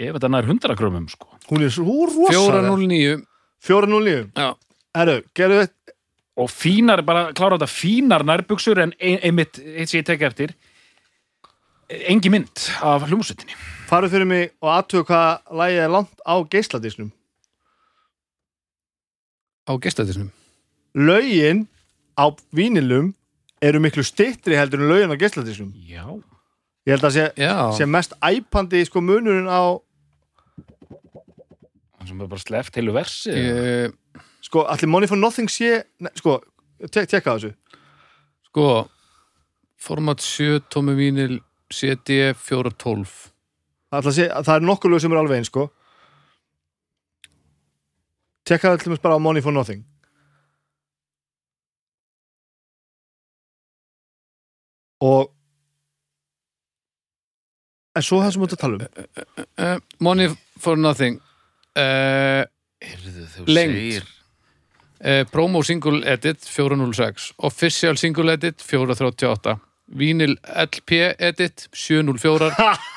ef 0.00 0.16
þetta 0.16 0.30
nær 0.32 0.48
100 0.48 0.76
krömmum, 0.78 1.06
sko. 1.12 1.28
Hún 1.50 1.64
er 1.64 1.72
svo 1.74 2.06
rosalega 2.08 2.64
409 2.68 3.22
409 3.64 4.18
Já, 4.36 4.50
Herru, 4.96 5.20
gerðu 5.36 5.62
þetta 5.64 5.96
og 6.40 6.48
fínar, 6.48 7.04
bara 7.04 7.28
klára 7.36 7.58
þetta 7.58 7.68
fínar 7.72 8.24
nærbuxur 8.24 8.80
en 8.80 8.94
ein, 8.96 9.18
einmitt, 9.20 9.58
eitt 9.60 9.90
sem 9.90 10.00
ég 10.00 10.06
tek 10.08 10.22
eftir. 10.24 10.54
Engi 11.90 12.30
mynd 12.32 12.68
af 12.86 13.08
hljómsveitinni. 13.10 13.56
Farið 13.90 14.14
fyrir 14.14 14.28
mig 14.30 14.52
og 14.62 14.70
aðtöku 14.76 15.08
hvað 15.10 15.56
lægið 15.60 15.84
er 15.84 15.92
langt 15.96 16.22
á 16.22 16.34
geisladísnum 16.52 17.10
á 19.70 19.72
gestadisnum 19.78 20.30
Lögin 20.94 21.68
á 22.18 22.26
vínilum 22.52 23.14
eru 23.62 23.80
miklu 23.80 24.02
styttri 24.02 24.58
heldur 24.58 24.82
en 24.82 24.90
lögin 24.90 25.14
á 25.14 25.16
geisladísnum 25.20 25.70
já, 25.86 26.04
Ég 26.90 26.96
held 26.96 27.06
að 27.06 27.14
sé, 27.14 27.24
sé 27.78 27.86
mest 27.86 28.16
æpandi 28.18 28.80
sko 28.88 28.98
munurinn 29.04 29.46
á 29.46 29.78
það 32.00 32.08
sem 32.08 32.22
er 32.24 32.30
bara 32.32 32.42
sleft 32.42 32.78
heilu 32.80 32.94
versi 32.96 33.30
ég, 33.30 33.92
sko, 34.42 34.64
allir 34.66 34.90
Money 34.90 35.10
for 35.10 35.20
Nothing 35.20 35.52
sé 35.52 35.84
ne, 36.02 36.10
sko, 36.18 36.40
tek, 36.90 37.06
tekka 37.12 37.36
þessu. 37.36 37.52
Sko 38.50 38.66
format 39.78 40.18
7, 40.24 40.64
tómi 40.72 40.96
vínil 40.98 41.38
CD 41.70 42.32
412 42.34 43.30
það, 43.94 44.10
sé, 44.16 44.26
það 44.26 44.54
er 44.56 44.66
nokkur 44.66 44.90
lög 44.90 45.04
sem 45.04 45.14
er 45.14 45.22
alveg 45.22 45.38
eins 45.38 45.52
sko. 45.52 45.68
Tekka 48.50 48.74
til 48.80 48.90
dæmis 48.90 49.02
bara 49.04 49.14
á 49.14 49.22
Money 49.22 49.46
for 49.46 49.54
Nothing. 49.54 49.84
Og 55.06 55.30
en 58.00 58.06
svo 58.06 58.20
það 58.22 58.32
sem 58.34 58.42
þú 58.42 58.48
ert 58.48 58.56
að 58.56 58.62
tala 58.64 58.74
um. 58.76 58.84
Uh, 59.60 59.76
Money 60.02 60.30
for 60.60 60.80
Nothing. 60.80 61.20
Uh, 61.78 62.44
uh, 65.00 65.24
Promo 65.30 65.62
Single 65.66 66.00
Edit 66.08 66.42
406 66.48 67.30
Official 67.46 67.96
Single 68.00 68.34
Edit 68.34 68.64
438 68.64 69.54
Vinyl 70.00 70.34
LP 70.64 70.98
Edit 71.18 71.68
704 71.72 72.50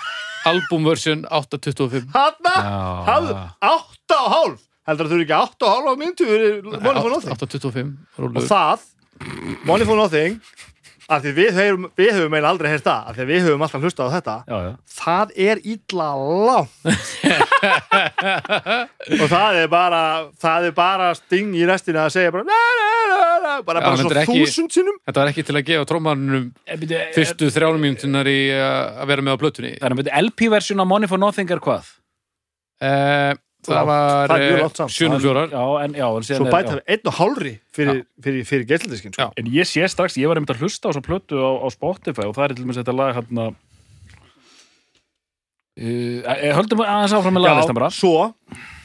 Album 0.51 0.83
version 0.89 1.23
825 1.29 2.09
Hanna, 2.15 2.55
og 4.17 4.33
hálf? 4.33 4.65
Heldur 4.83 5.07
að 5.07 5.13
þú 5.13 5.19
eru 5.19 5.23
ekki 5.27 5.37
átta 5.37 5.69
og 5.69 5.77
hálf 5.77 5.87
á 5.87 5.95
myndu 6.01 6.27
Money 6.73 6.99
for 7.05 7.13
Nothing? 7.13 7.37
825 7.37 7.93
og 8.19 8.49
það, 8.49 8.87
Money 9.69 9.87
for 9.87 10.01
Nothing 10.01 10.41
af 11.09 11.23
því 11.23 11.31
við 11.37 11.49
höfum, 11.57 11.87
við 11.99 12.11
höfum 12.15 12.33
eiginlega 12.33 12.51
aldrei 12.53 12.69
heyrt 12.71 12.85
það, 12.87 13.01
af 13.09 13.17
því 13.17 13.25
við 13.29 13.41
höfum 13.47 13.65
alltaf 13.65 13.83
hlustað 13.83 14.07
á 14.07 14.15
þetta 14.15 14.35
já, 14.47 14.57
já. 14.63 14.71
það 14.99 15.33
er 15.47 15.61
illa 15.73 16.09
langt 16.47 16.83
og 19.21 19.25
það 19.31 19.59
er 19.63 19.67
bara 19.71 20.01
það 20.41 20.67
er 20.69 20.75
bara 20.77 21.09
sting 21.17 21.55
í 21.57 21.65
restina 21.67 22.05
að 22.07 22.15
segja 22.17 22.33
bara, 22.35 22.45
na, 22.47 22.59
na, 22.79 22.89
na, 23.43 23.53
bara, 23.67 23.83
Já, 23.83 23.87
bara 23.87 24.01
svona 24.01 24.25
þúsund 24.29 24.73
sinnum 24.75 24.97
Þetta 25.03 25.23
var 25.23 25.31
ekki 25.33 25.45
til 25.47 25.57
að 25.59 25.65
gefa 25.71 25.87
trómanunum 25.89 26.45
Eh, 26.63 26.77
eh, 26.79 27.09
fyrstu 27.15 27.49
þrjálum 27.53 27.81
mínútunar 27.83 28.27
í 28.29 28.39
uh, 28.55 29.01
að 29.03 29.09
vera 29.11 29.25
með 29.25 29.35
á 29.35 29.41
plötunni 29.41 29.73
Þannig 29.81 30.05
að 30.07 30.27
LP-versjun 30.29 30.83
á 30.83 30.85
Money 30.87 31.09
for 31.11 31.21
Nothing 31.21 31.51
er 31.51 31.61
hvað? 31.63 31.89
uh, 32.83 33.33
Það 33.63 33.85
var 33.89 34.31
Það 34.31 34.35
er 34.35 34.43
mjög 34.43 34.61
langt 34.63 34.79
samt. 34.79 34.93
704 34.95 35.43
Já, 35.53 35.65
en, 35.83 35.93
já, 35.99 36.05
en 36.09 36.25
svo 36.27 36.47
bæta 36.49 36.73
við 36.77 36.81
einn 36.95 37.09
og 37.11 37.17
hálfri 37.19 37.53
fyrir, 37.75 38.01
fyrir, 38.25 38.47
fyrir 38.49 38.65
geisladiskin 38.69 39.13
sko. 39.15 39.27
Já. 39.27 39.37
En 39.39 39.51
ég 39.53 39.69
sé 39.69 39.87
strax, 39.91 40.17
ég 40.19 40.31
var 40.31 40.39
einmitt 40.39 40.53
að 40.55 40.63
hlusta 40.65 40.91
á 40.91 40.95
svo 40.95 41.03
plötu 41.05 41.39
á, 41.39 41.51
á 41.63 41.67
Spotify 41.73 42.27
og 42.27 42.35
það 42.37 42.45
er 42.45 42.55
til 42.55 42.65
dæmis 42.65 42.79
þetta 42.81 42.95
lag 42.97 43.13
hérna 43.17 43.47
uh, 45.79 46.33
Höldum 46.59 46.83
aðeins 46.85 47.15
áfram 47.17 47.37
með 47.37 47.47
laglistan 47.47 47.79
bara. 47.79 47.91
svo 47.93 48.15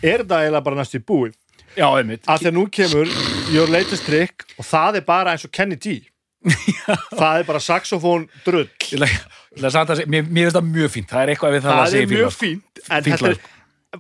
er 0.03 0.23
þetta 0.25 0.43
eiginlega 0.45 0.67
bara 0.69 0.81
næstu 0.81 1.01
í 1.01 1.07
búið. 1.11 1.35
Já, 1.79 1.89
einmitt. 1.95 2.25
Að 2.27 2.49
að 2.51 2.57
nú 2.57 2.69
kemur 2.75 3.11
Your 3.55 3.71
Latest 3.71 4.07
Trick 4.09 4.47
og 4.59 4.67
það 4.67 5.03
er 5.03 5.05
bara 5.09 5.35
eins 5.35 5.47
og 5.47 5.53
Kenny 5.55 5.79
G. 5.79 6.01
Það 7.19 7.41
er 7.41 7.47
bara 7.49 7.59
saxofón 7.59 8.29
drull. 8.45 8.69
Að 9.59 10.05
Mér 10.07 10.29
finnst 10.29 10.55
það 10.55 10.67
mjög 10.69 10.93
fínt, 10.95 11.09
það 11.11 11.23
er 11.23 11.33
eitthvað 11.33 11.55
við 11.57 11.65
það, 11.65 11.73
að 11.73 11.81
það 11.81 11.93
segja 11.93 12.07
er 12.07 12.13
mjög 12.13 12.35
fínt 12.37 12.81
en 12.85 13.07
þetta 13.09 13.31
er, 13.33 13.41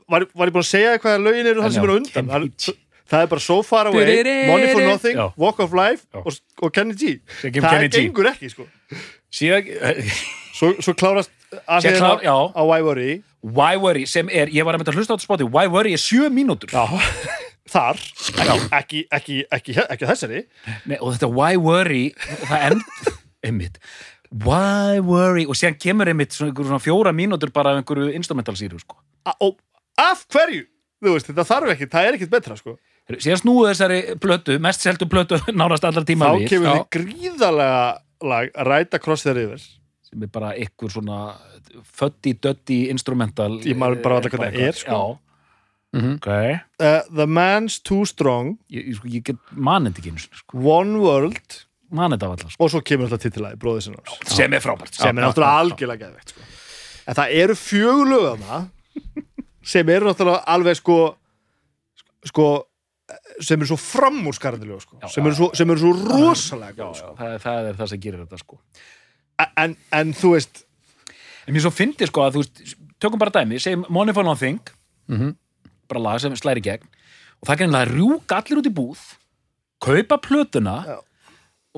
var, 0.08 0.26
var 0.34 0.50
ég 0.50 0.54
búin 0.56 0.64
að 0.64 0.70
segja 0.70 0.98
hvað 1.02 1.22
lögin 1.24 1.48
eru 1.52 1.64
það 1.64 1.74
sem 1.76 1.86
eru 1.88 1.96
undan? 2.02 2.28
Það, 2.32 2.76
það 3.08 3.22
er 3.24 3.30
bara 3.32 3.44
So 3.44 3.58
Far 3.64 3.88
Away, 3.90 4.18
Money 4.50 4.72
for 4.74 4.84
Nothing 4.84 5.16
Já. 5.20 5.26
Walk 5.40 5.62
of 5.64 5.72
Life 5.76 6.04
Já. 6.12 6.20
og, 6.24 6.38
og 6.62 6.74
Kenny 6.76 6.96
G. 6.98 7.14
Það 7.40 7.56
Kenny 7.62 7.88
G. 7.88 8.02
gengur 8.02 8.28
ekki 8.32 8.50
sko. 8.52 8.66
Síðan, 9.32 9.70
svo, 10.56 10.74
svo 10.84 10.94
klárast 10.96 11.32
að 11.64 11.86
segja 11.86 12.00
klár- 12.02 12.24
á 12.28 12.62
Why 12.64 12.80
Worry. 12.84 13.10
Why 13.44 13.76
Worry, 13.80 14.04
sem 14.10 14.28
er, 14.34 14.50
ég 14.52 14.64
var 14.66 14.74
einmitt 14.76 14.88
að 14.90 14.98
hlusta 14.98 15.14
á 15.14 15.16
þetta 15.16 15.28
spoti 15.28 15.46
Why 15.48 15.68
Worry 15.72 15.92
er 15.96 16.02
sjö 16.02 16.28
mínútur. 16.32 16.72
Já, 16.74 16.84
þar. 17.74 18.00
Ekki, 18.80 19.04
ekki, 19.14 19.42
ekki, 19.52 19.76
ekki, 19.84 20.08
þessari. 20.08 20.42
Nei, 20.90 20.96
og 20.98 21.14
þetta 21.14 21.28
Why 21.32 21.56
Worry 21.60 22.02
það 22.48 22.64
end, 22.72 22.82
einmitt. 23.46 23.78
Why 24.44 24.98
Worry, 25.00 25.46
og 25.48 25.56
síðan 25.56 25.78
kemur 25.80 26.10
einmitt 26.12 26.34
svona, 26.36 26.52
svona 26.52 26.80
fjóra 26.84 27.14
mínútur 27.16 27.52
bara 27.54 27.72
af 27.72 27.80
einhverju 27.80 28.10
instrumental 28.18 28.56
síru, 28.60 28.80
sko. 28.82 28.98
Og 29.44 29.56
af 29.98 30.24
hverju 30.32 30.64
þú 31.04 31.14
veist, 31.14 31.28
þetta 31.30 31.44
þarf 31.46 31.72
ekki, 31.74 31.86
það 31.92 32.08
er 32.08 32.16
ekkit 32.18 32.32
betra 32.32 32.56
sko. 32.58 32.76
síðan 33.18 33.40
snúðu 33.42 33.68
þessari 33.70 33.98
plötu, 34.20 34.58
mest 34.62 34.82
seldu 34.84 35.06
plötu 35.10 35.38
nárast 35.58 35.86
allar 35.88 36.06
tíma 36.08 36.32
þá 36.32 36.40
við 36.42 36.48
kemur 36.54 36.68
Já. 36.68 36.74
þið 36.74 36.88
gríðalega 36.98 37.82
lag 38.32 38.50
Right 38.66 38.94
Across 38.98 39.22
the 39.28 39.34
River 39.36 39.62
sem 40.08 40.24
er 40.24 40.30
bara 40.32 40.54
einhver 40.56 40.90
svona 40.90 41.18
fötti-dötti 41.98 42.86
instrumental 42.92 43.58
Ég 43.66 43.76
maður 43.78 44.02
bara 44.02 44.20
veit 44.22 44.28
eh, 44.30 44.34
hvað 44.34 44.44
það 44.56 44.68
er, 44.68 44.78
sko. 44.82 45.00
Já, 45.00 45.24
Mhm. 45.88 46.18
ok 46.18 46.26
uh, 46.28 46.98
The 47.16 47.24
Man's 47.24 47.78
Too 47.80 48.04
Strong 48.04 48.58
ég, 48.68 48.90
ég, 48.90 48.96
sko, 48.98 49.08
ég 49.08 49.22
get 49.24 49.38
manið 49.56 49.94
ekki 50.02 50.10
einu 50.12 50.20
sinni, 50.20 50.36
sko. 50.42 50.58
One 50.60 50.98
World 51.00 51.54
allar, 51.96 52.50
sko. 52.52 52.58
og 52.60 52.68
svo 52.74 52.82
kemur 52.84 53.08
alltaf 53.08 53.22
sinna 53.80 54.02
sem 54.28 54.52
er 54.52 54.60
frábært 54.60 54.92
sem 54.98 55.16
er 55.16 55.24
náttúrulega 55.24 55.62
algjörlega 55.62 56.02
geðvegt 56.02 56.34
sko. 56.34 56.44
en 57.08 57.16
það 57.16 57.32
eru 57.40 57.56
fjögulöðana 57.56 58.58
sem 59.68 59.88
eru 59.92 60.08
náttúrulega 60.08 60.44
alveg 60.54 60.78
sko 60.80 60.98
sko 62.28 62.46
sem 63.40 63.56
eru 63.60 63.68
svo 63.70 63.78
framúrskarðilegu 63.80 64.80
sko, 64.82 64.98
sem, 65.08 65.24
eru 65.28 65.36
svo, 65.36 65.48
sem 65.56 65.70
eru 65.72 65.80
svo 65.80 65.92
rosalega 66.12 66.74
já, 66.74 66.84
góð, 66.84 66.94
já, 66.94 67.00
sko. 67.02 67.12
það, 67.18 67.34
er- 67.36 67.42
það 67.44 67.68
er 67.72 67.78
það 67.78 67.90
sem 67.92 68.00
gerir 68.04 68.24
þetta 68.24 68.40
sko. 68.42 68.58
en, 69.64 69.76
en 70.00 70.12
þú 70.18 70.32
veist 70.34 70.64
en 71.46 71.54
mér 71.56 71.64
svo 71.64 71.72
fyndi 71.72 72.08
sko 72.10 72.24
að 72.26 72.34
þú 72.36 72.42
veist 72.42 72.74
tökum 73.00 73.20
bara 73.22 73.32
dæmi, 73.38 73.60
segjum 73.62 73.86
Money 73.88 74.12
for 74.16 74.24
Nothing 74.26 74.58
Mhm. 75.08 75.30
bara 75.88 76.00
lag 76.04 76.20
sem 76.20 76.34
slæri 76.36 76.60
gegn 76.60 76.84
og 77.40 77.46
það 77.48 77.52
er 77.54 77.58
greinlega 77.62 77.86
að 77.86 77.92
rjúka 77.96 78.36
allir 78.42 78.58
út 78.60 78.66
í 78.68 78.74
búð 78.76 78.98
kaupa 79.80 80.18
plötuna 80.20 80.74
Já. 80.84 80.98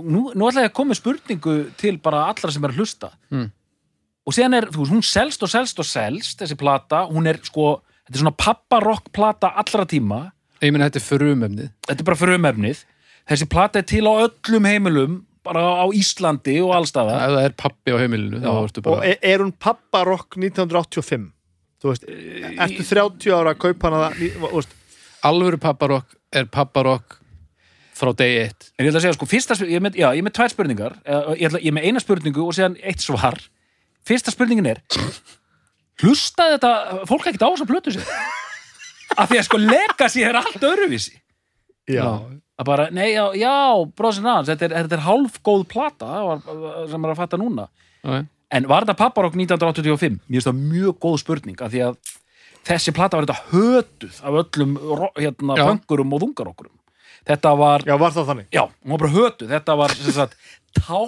og 0.00 0.04
nú, 0.04 0.22
nú 0.34 0.48
ætla 0.48 0.64
ég 0.64 0.70
að 0.72 0.74
koma 0.74 0.90
með 0.94 0.98
spurningu 1.02 1.54
til 1.78 1.98
bara 2.02 2.24
allra 2.26 2.50
sem 2.50 2.64
er 2.64 2.70
að 2.72 2.80
hlusta 2.80 3.12
Mm. 3.30 3.52
Og 4.30 4.36
síðan 4.36 4.56
er, 4.60 4.68
þú 4.70 4.84
veist, 4.84 4.92
hún 4.94 5.06
selst 5.06 5.42
og 5.46 5.50
selst 5.50 5.80
og 5.82 5.88
selst 5.88 6.44
þessi 6.44 6.56
plata, 6.60 7.02
hún 7.10 7.26
er 7.30 7.40
sko 7.46 7.80
þetta 8.06 8.14
er 8.14 8.22
svona 8.22 8.36
papparokk 8.38 9.10
plata 9.14 9.50
allra 9.60 9.86
tíma. 9.90 10.20
Ég 10.62 10.70
meina 10.74 10.86
þetta 10.90 11.00
er 11.00 11.06
frumefnið. 11.08 11.72
Þetta 11.88 12.04
er 12.04 12.08
bara 12.10 12.20
frumefnið. 12.20 12.84
Þessi 13.30 13.48
plata 13.50 13.80
er 13.82 13.86
til 13.90 14.04
á 14.06 14.12
öllum 14.26 14.68
heimilum 14.68 15.18
bara 15.46 15.62
á 15.80 15.86
Íslandi 15.96 16.58
og 16.60 16.74
allstaða 16.76 17.14
Ef 17.24 17.30
það 17.32 17.46
er 17.48 17.54
pappi 17.62 17.94
á 17.94 17.96
heimilinu 17.96 18.40
þá 18.42 18.48
ertu 18.52 18.82
og 18.82 18.86
bara 18.90 19.06
er, 19.08 19.20
er 19.24 19.40
hún 19.40 19.52
papparokk 19.56 20.36
1985 20.36 21.30
þú 21.80 21.92
veist, 21.92 22.04
ertu 22.60 22.84
30 22.84 23.32
ára 23.38 23.54
að 23.54 23.62
kaupa 23.62 23.88
hana 23.88 24.10
það, 24.12 24.68
alvöru 25.30 25.60
papparokk 25.62 26.12
er 26.36 26.50
papparokk 26.52 27.16
frá 28.00 28.12
degi 28.16 28.42
eitt. 28.46 28.68
En 28.78 28.86
ég 28.86 28.90
ætla 28.92 29.00
að 29.00 29.06
segja, 29.06 29.16
sko, 29.18 29.28
fyrsta 29.28 29.56
ég 29.64 29.76
er 29.76 29.84
með, 29.84 29.96
já, 30.00 30.06
ég 30.16 30.22
er 30.22 30.26
með 30.26 30.36
tvær 30.38 30.52
spurningar, 30.54 30.94
Eh, 31.04 31.32
ég, 31.40 31.50
ætla, 31.50 31.60
ég 31.60 31.72
er 31.72 31.76
með 31.76 31.88
eina 31.88 32.00
spurningu 32.00 32.44
og 32.46 32.54
síðan 32.56 32.78
eitt 32.80 33.04
svar. 33.04 33.36
Fyrsta 34.08 34.32
spurningin 34.32 34.66
er, 34.70 34.80
hlustaði 36.00 36.56
þetta, 36.56 36.70
fólk 37.08 37.26
ekkert 37.28 37.44
á 37.44 37.48
þess 37.52 37.64
að 37.64 37.70
plötu 37.72 37.94
sér? 37.94 38.12
Af 39.20 39.28
því 39.30 39.40
að 39.40 39.46
sko 39.48 39.58
legacy 39.60 40.22
er 40.24 40.38
allt 40.40 40.62
öðruvísi. 40.70 41.16
já, 41.90 42.06
Að 42.60 42.66
bara, 42.68 42.84
nei, 42.92 43.14
já, 43.14 43.24
já 43.40 43.52
bróðsinn 43.96 44.26
aðeins, 44.28 44.50
þetta 44.52 44.66
er, 44.66 44.72
þetta 44.84 44.96
er 44.98 45.04
hálf 45.06 45.38
góð 45.48 45.62
plata 45.70 46.08
sem 46.90 47.06
er 47.06 47.12
að 47.14 47.16
fatta 47.22 47.38
núna. 47.40 47.68
okay. 48.04 48.26
en 48.52 48.66
var 48.68 48.84
þetta 48.84 48.98
papparokk 48.98 49.38
1985? 49.38 50.18
Mér 50.28 50.36
finnst 50.40 50.48
það 50.50 50.58
mjög 50.74 50.98
góð 51.00 51.16
spurning 51.22 51.62
af 51.64 51.72
því 51.72 51.80
að 51.86 51.96
þessi 52.68 52.92
plata 52.96 53.16
var 53.16 53.24
þetta 53.24 53.48
hötuð 53.54 54.20
af 54.20 54.38
öllum 54.42 54.76
hérna, 55.16 55.56
Já. 55.56 55.64
pöngurum 55.70 56.12
og 56.12 56.20
þungarokkurum 56.26 56.76
þetta 57.30 57.54
var, 57.56 57.84
Já, 57.88 57.94
var 58.00 58.12
það 58.16 58.28
þannig? 58.34 58.46
já, 58.52 58.62
hún 58.68 58.92
var 58.92 59.02
bara 59.06 59.14
hötuð 59.16 59.54
þetta 59.56 59.76
var 59.80 59.94
sem 59.96 60.16
sagt 60.20 60.36
tá 60.76 61.00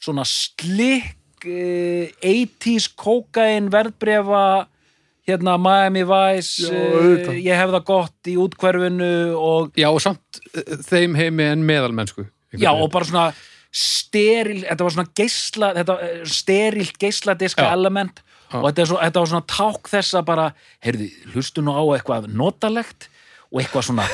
svona 0.00 0.24
slikk 0.24 1.12
uh, 1.12 1.25
80s 1.46 2.90
kókain 2.98 3.70
verðbrefa 3.72 4.66
hérna 5.26 5.56
Miami 5.58 6.04
Vice 6.06 6.70
Já, 6.70 6.76
auðvitað. 6.76 7.40
ég 7.42 7.60
hef 7.60 7.72
það 7.74 7.84
gott 7.90 8.30
í 8.30 8.36
útkverfinu 8.40 9.10
og 9.40 9.78
Já, 9.78 9.88
og 9.90 10.00
samt 10.04 10.40
eh, 10.54 10.78
þeim 10.86 11.18
heimi 11.18 11.48
en 11.50 11.66
meðalmennsku 11.66 12.28
Já, 12.56 12.70
og 12.72 12.88
bara 12.94 13.08
svona 13.08 13.26
steril, 13.76 14.62
þetta 14.64 14.86
var 14.86 14.94
svona 14.94 15.98
eh, 16.06 16.22
sterilt 16.30 16.96
geisladiska 17.02 17.66
Já. 17.66 17.72
element 17.74 18.22
og 18.54 18.70
þetta, 18.70 19.18
var 19.18 19.28
svona 19.28 19.48
ták 19.50 19.90
þess 19.90 20.14
að 20.16 20.26
bara, 20.28 20.46
heyrðu, 20.84 21.10
hlustu 21.34 21.64
nú 21.66 21.74
á 21.74 21.82
eitthvað 21.96 22.30
notalegt 22.30 23.10
og 23.46 23.60
eitthvað 23.62 23.84
svona 23.86 24.04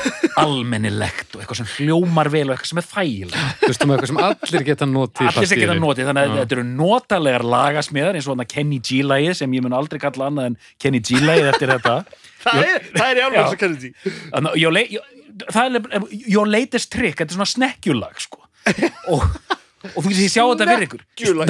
almennilegt 0.43 1.33
og 1.35 1.41
eitthvað 1.41 1.59
sem 1.61 1.69
hljómar 1.77 2.29
vel 2.33 2.43
og 2.49 2.53
eitthvað 2.55 2.69
sem 2.71 2.81
er 2.81 2.87
þægilegt 2.89 3.63
Hlustum 3.67 3.89
á 3.89 3.93
eitthvað 3.95 4.11
sem 4.11 4.19
allir 4.27 4.65
geta 4.67 4.87
notið 4.89 5.29
allir 5.31 5.49
sem 5.49 5.61
geta 5.63 5.77
notið, 5.79 6.09
þannig 6.09 6.23
að 6.23 6.29
Já. 6.33 6.37
þetta 6.43 6.57
eru 6.57 6.65
notalegar 6.69 7.45
lagasmiðar 7.53 8.19
eins 8.19 8.27
og 8.29 8.35
þarna 8.35 8.47
Kenny 8.53 8.79
G-lagið 8.89 9.35
sem 9.41 9.55
ég 9.57 9.65
mun 9.65 9.77
aldrei 9.77 9.99
kalla 10.03 10.29
annað 10.29 10.51
en 10.51 10.57
Kenny 10.83 11.01
G-lagið 11.09 11.49
eftir 11.53 11.73
þetta 11.73 11.95
Það 12.43 12.61
er, 12.67 12.87
það 12.93 13.09
er 13.09 13.19
í 13.19 13.25
alveg 13.25 13.39
Já. 13.39 13.43
þess 13.43 13.55
að 13.55 13.59
kenna 13.63 13.81
því. 13.83 13.91
Þannig 14.33 14.49
að 14.53 14.57
your, 14.59 14.73
la- 14.75 14.87
your- 14.91 15.45
það 15.55 15.77
er 15.79 16.07
your 16.33 16.49
latest 16.51 16.89
trick, 16.91 17.15
þetta 17.21 17.31
er 17.31 17.37
svona 17.39 17.51
snekkjulag 17.53 18.19
sko. 18.19 18.41
og, 19.13 19.23
og 19.83 19.99
þú 19.99 20.11
getur 20.13 20.31
sjá 20.31 20.43
þetta 20.43 20.67
fyrir 20.69 20.85
ykkur 20.87 21.01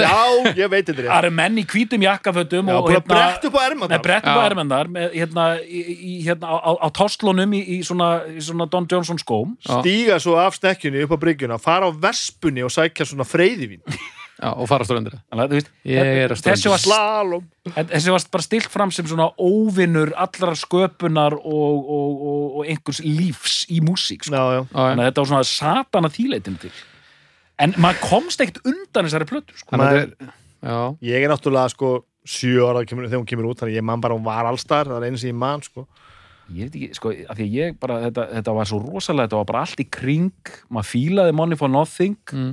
já, 0.01 0.21
ég 0.57 0.71
veit 0.71 0.87
þetta 0.87 0.95
það 0.97 1.03
rétt. 1.05 1.17
eru 1.19 1.31
menn 1.37 1.59
í 1.61 1.65
hvítum 1.69 2.05
jakkafötum 2.07 2.71
Já, 2.71 2.77
og, 2.79 2.87
búin 2.87 2.97
að 2.97 3.05
bretta 3.11 3.49
upp 3.49 3.57
á. 3.59 3.61
Nei, 3.91 3.99
brett 4.07 4.25
upp 4.25 4.33
á 4.33 4.41
Já. 4.41 4.47
ermendar 4.47 4.89
með, 4.89 5.13
hérna, 5.19 5.45
hérna, 6.25 6.55
á, 6.57 6.71
á, 6.81 6.87
táslunum 6.97 7.53
í, 7.53 7.61
í, 7.75 7.77
svona, 7.85 8.09
í 8.33 8.41
svona 8.41 8.67
Don 8.73 8.87
Johnson 8.89 9.21
skóm. 9.21 9.53
Stíga 9.61 10.17
svo 10.23 10.39
af 10.41 10.57
stekkjunni 10.57 11.05
upp 11.05 11.13
á 11.13 11.17
bryggjuna, 11.21 11.59
fara 11.61 11.89
á 11.89 11.91
vespunni 11.93 12.65
og 12.65 12.73
sækja 12.73 13.05
svona 13.09 13.27
freyðivín. 13.27 13.83
Já, 14.41 14.49
og 14.49 14.65
fara 14.67 14.81
á 14.81 14.87
ströndir 14.89 15.13
að, 15.29 15.53
er 15.93 16.33
þessi, 16.33 16.71
var, 16.71 16.81
Slalom. 16.81 17.43
þessi 17.69 18.15
var 18.15 18.23
bara 18.33 18.43
stilt 18.43 18.71
fram 18.73 18.91
sem 18.91 19.05
svona 19.07 19.29
óvinnur 19.37 20.09
allrar 20.19 20.57
sköpunar 20.57 21.37
og, 21.37 21.77
og, 21.85 22.17
og, 22.17 22.47
og 22.57 22.65
einhvers 22.65 23.03
lífs 23.05 23.61
í 23.69 23.77
músík 23.85 24.25
sko. 24.25 24.33
Já, 24.33 24.57
já. 24.57 24.65
þannig 24.73 25.05
að 25.05 25.11
þetta 25.11 25.23
var 25.23 25.31
svona 25.31 25.51
satana 25.53 26.11
þýleitin 26.11 26.57
til 26.65 26.73
en 27.61 27.75
maður 27.77 28.01
komst 28.07 28.41
ekkert 28.41 28.63
undan 28.65 29.09
þessari 29.09 29.29
plötu 29.29 29.59
sko. 29.59 29.77
Þetta 29.77 30.07
er 30.07 30.33
Ég 31.03 31.19
er 31.19 31.31
náttúrulega 31.31 31.73
sko 31.73 31.91
sjö 32.23 32.63
ára 32.69 32.85
kemur, 32.87 33.09
þegar 33.09 33.19
hún 33.19 33.27
kemur 33.27 33.49
út, 33.49 33.59
þannig 33.59 33.77
ég 33.77 33.85
man 33.85 34.01
bara 34.03 34.15
hún 34.15 34.23
var 34.23 34.47
allstar, 34.47 34.87
það 34.87 35.01
er 35.01 35.11
einu 35.11 35.19
sem 35.19 35.33
ég 35.33 35.39
man, 35.39 35.63
sko. 35.63 35.85
ég 36.53 36.67
veit 36.67 36.75
ekki, 36.77 36.97
sko, 36.97 37.11
af 37.11 37.37
því 37.37 37.45
að 37.45 37.57
ég 37.57 37.77
bara 37.81 37.99
þetta, 38.05 38.27
þetta 38.37 38.55
var 38.57 38.69
svo 38.69 38.79
rosalega, 38.83 39.27
þetta 39.27 39.39
var 39.41 39.49
bara 39.51 39.63
allt 39.63 39.83
í 39.83 39.87
kring 39.97 40.53
maður 40.71 40.89
fílaði 40.91 41.35
Money 41.39 41.59
for 41.59 41.71
Nothing 41.71 42.17
mm. 42.31 42.49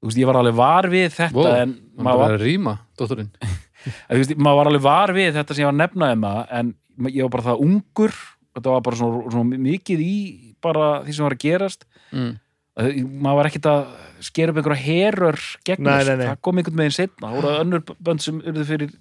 þú 0.00 0.10
veist, 0.10 0.20
ég 0.20 0.30
var 0.30 0.40
alveg 0.40 0.56
var 0.56 0.88
við 0.92 1.10
þetta 1.16 1.36
Wow, 1.36 1.50
en 1.60 1.74
maður 1.96 2.22
var, 2.22 2.36
rýma, 2.40 2.74
dótturinn 3.00 3.30
þú 4.08 4.20
veist, 4.20 4.34
maður 4.36 4.60
var 4.60 4.72
alveg 4.72 4.86
var 4.88 5.14
við 5.16 5.30
þetta 5.36 5.56
sem 5.56 5.64
ég 5.64 5.70
var 5.70 5.78
nefnaði 5.80 6.22
maður 6.24 6.56
en 6.60 6.72
ég 7.12 7.20
var 7.26 7.34
bara 7.36 7.48
það 7.50 7.62
ungur 7.68 8.16
þetta 8.56 8.72
var 8.72 8.86
bara 8.88 9.00
svona, 9.02 9.22
svona 9.36 9.62
mikið 9.68 10.04
í 10.04 10.16
bara 10.64 10.88
því 11.04 11.16
sem 11.16 11.28
var 11.28 11.36
að 11.36 11.44
gerast 11.44 11.88
mm. 12.16 12.32
Að 12.76 12.98
maður 13.08 13.38
var 13.40 13.48
ekkert 13.50 13.68
að 13.70 13.86
skera 14.26 14.52
upp 14.52 14.60
einhverja 14.60 14.84
herör 14.84 15.38
gegn 15.66 15.86
Nei, 15.86 15.96
nei, 16.04 16.16
nei. 16.20 16.26
það 16.30 16.40
kom 16.44 16.60
einhvern 16.60 16.82
veginn 16.82 16.96
setna, 16.96 17.30
það 17.30 17.38
voru 17.40 17.54
önnur 17.62 17.84
bönd 18.08 18.24
sem 18.24 18.38
urðu 18.42 18.66
fyrir 18.68 18.92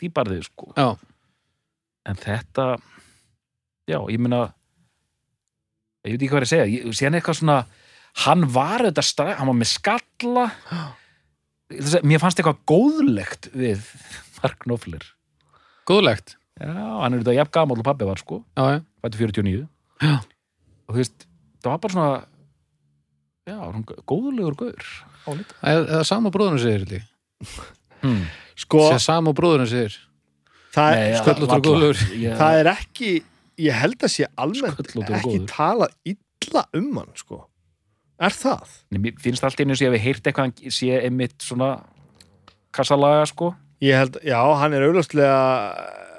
dýbarðið 0.00 0.44
sko. 0.50 0.70
Já, 0.76 0.88
en 2.10 2.20
þetta 2.20 2.66
já, 3.88 3.98
ég 4.12 4.20
meina 4.20 4.42
ég 6.06 6.14
veit 6.14 6.20
ekki 6.20 6.30
hvað 6.32 6.42
er 6.42 6.46
að 6.46 6.52
segja. 6.52 6.68
Ég, 6.70 6.86
síðan 6.96 7.18
eitthvað 7.18 7.38
svona, 7.40 7.58
hann 8.26 8.46
var 8.54 8.84
þetta 8.88 9.28
hann 9.40 9.50
var 9.50 9.58
með 9.58 9.72
skalla. 9.72 10.46
Mér 12.06 12.22
fannst 12.22 12.38
eitthvað 12.40 12.60
góðlegt 12.70 13.48
við 13.56 13.82
Mark 14.42 14.60
Knopfler. 14.64 15.08
Góðlegt? 15.88 16.36
Já, 16.60 16.72
hann 16.72 17.12
er 17.16 17.20
þetta 17.24 17.34
jafn 17.36 17.52
gamall 17.56 17.80
og 17.82 17.86
pabbi 17.88 18.06
var 18.08 18.20
sko. 18.20 18.40
Já, 18.56 18.76
já, 18.76 18.78
fættu 19.04 19.20
49 19.24 19.66
Já. 20.04 20.14
og 20.86 20.94
þú 20.94 21.00
veist, 21.00 21.26
það 21.64 21.72
var 21.72 21.80
bara 21.82 21.94
svona 21.96 22.14
já, 23.46 23.56
svona 23.56 24.02
góðlegur 24.10 24.58
gaur 24.58 24.88
eða 25.26 25.86
eða 25.86 26.02
sama 26.08 26.32
bróðurinn 26.34 26.62
segir 26.62 27.02
hmm. 28.02 28.26
Sko, 28.56 28.86
Sér 28.90 29.02
sama 29.04 29.34
bróðurinn 29.36 29.70
segir 29.70 29.98
það, 30.74 30.92
Nei, 30.92 31.02
er, 31.02 31.16
ja, 31.16 31.58
góðlegur. 31.64 32.06
Ég- 32.20 32.38
það 32.40 32.60
er 32.60 32.70
ekki, 32.72 33.10
ég 33.66 33.82
held 33.82 34.00
að 34.00 34.14
sé 34.14 34.30
almennt 34.36 34.80
ekki 34.82 35.42
talað 35.50 35.94
illa 36.04 36.64
um 36.76 36.90
hann, 37.00 37.12
sko. 37.16 37.44
Er 38.16 38.32
það? 38.32 38.74
Nei, 38.92 39.00
mér 39.04 39.20
finnst 39.20 39.44
allt 39.44 39.60
einu 39.60 39.76
sem 39.76 39.90
ég 39.90 39.96
hef 39.96 40.04
heyrt 40.04 40.28
eitthvað 40.28 40.48
hann 40.48 40.72
sé 40.72 41.00
einmitt 41.02 41.36
svona 41.44 41.76
kassalaga 42.72 43.26
sko 43.28 43.54
Ég 43.84 43.92
held, 43.92 44.16
já, 44.24 44.40
hann 44.56 44.72
er 44.72 44.86
auðvitað 44.86 45.32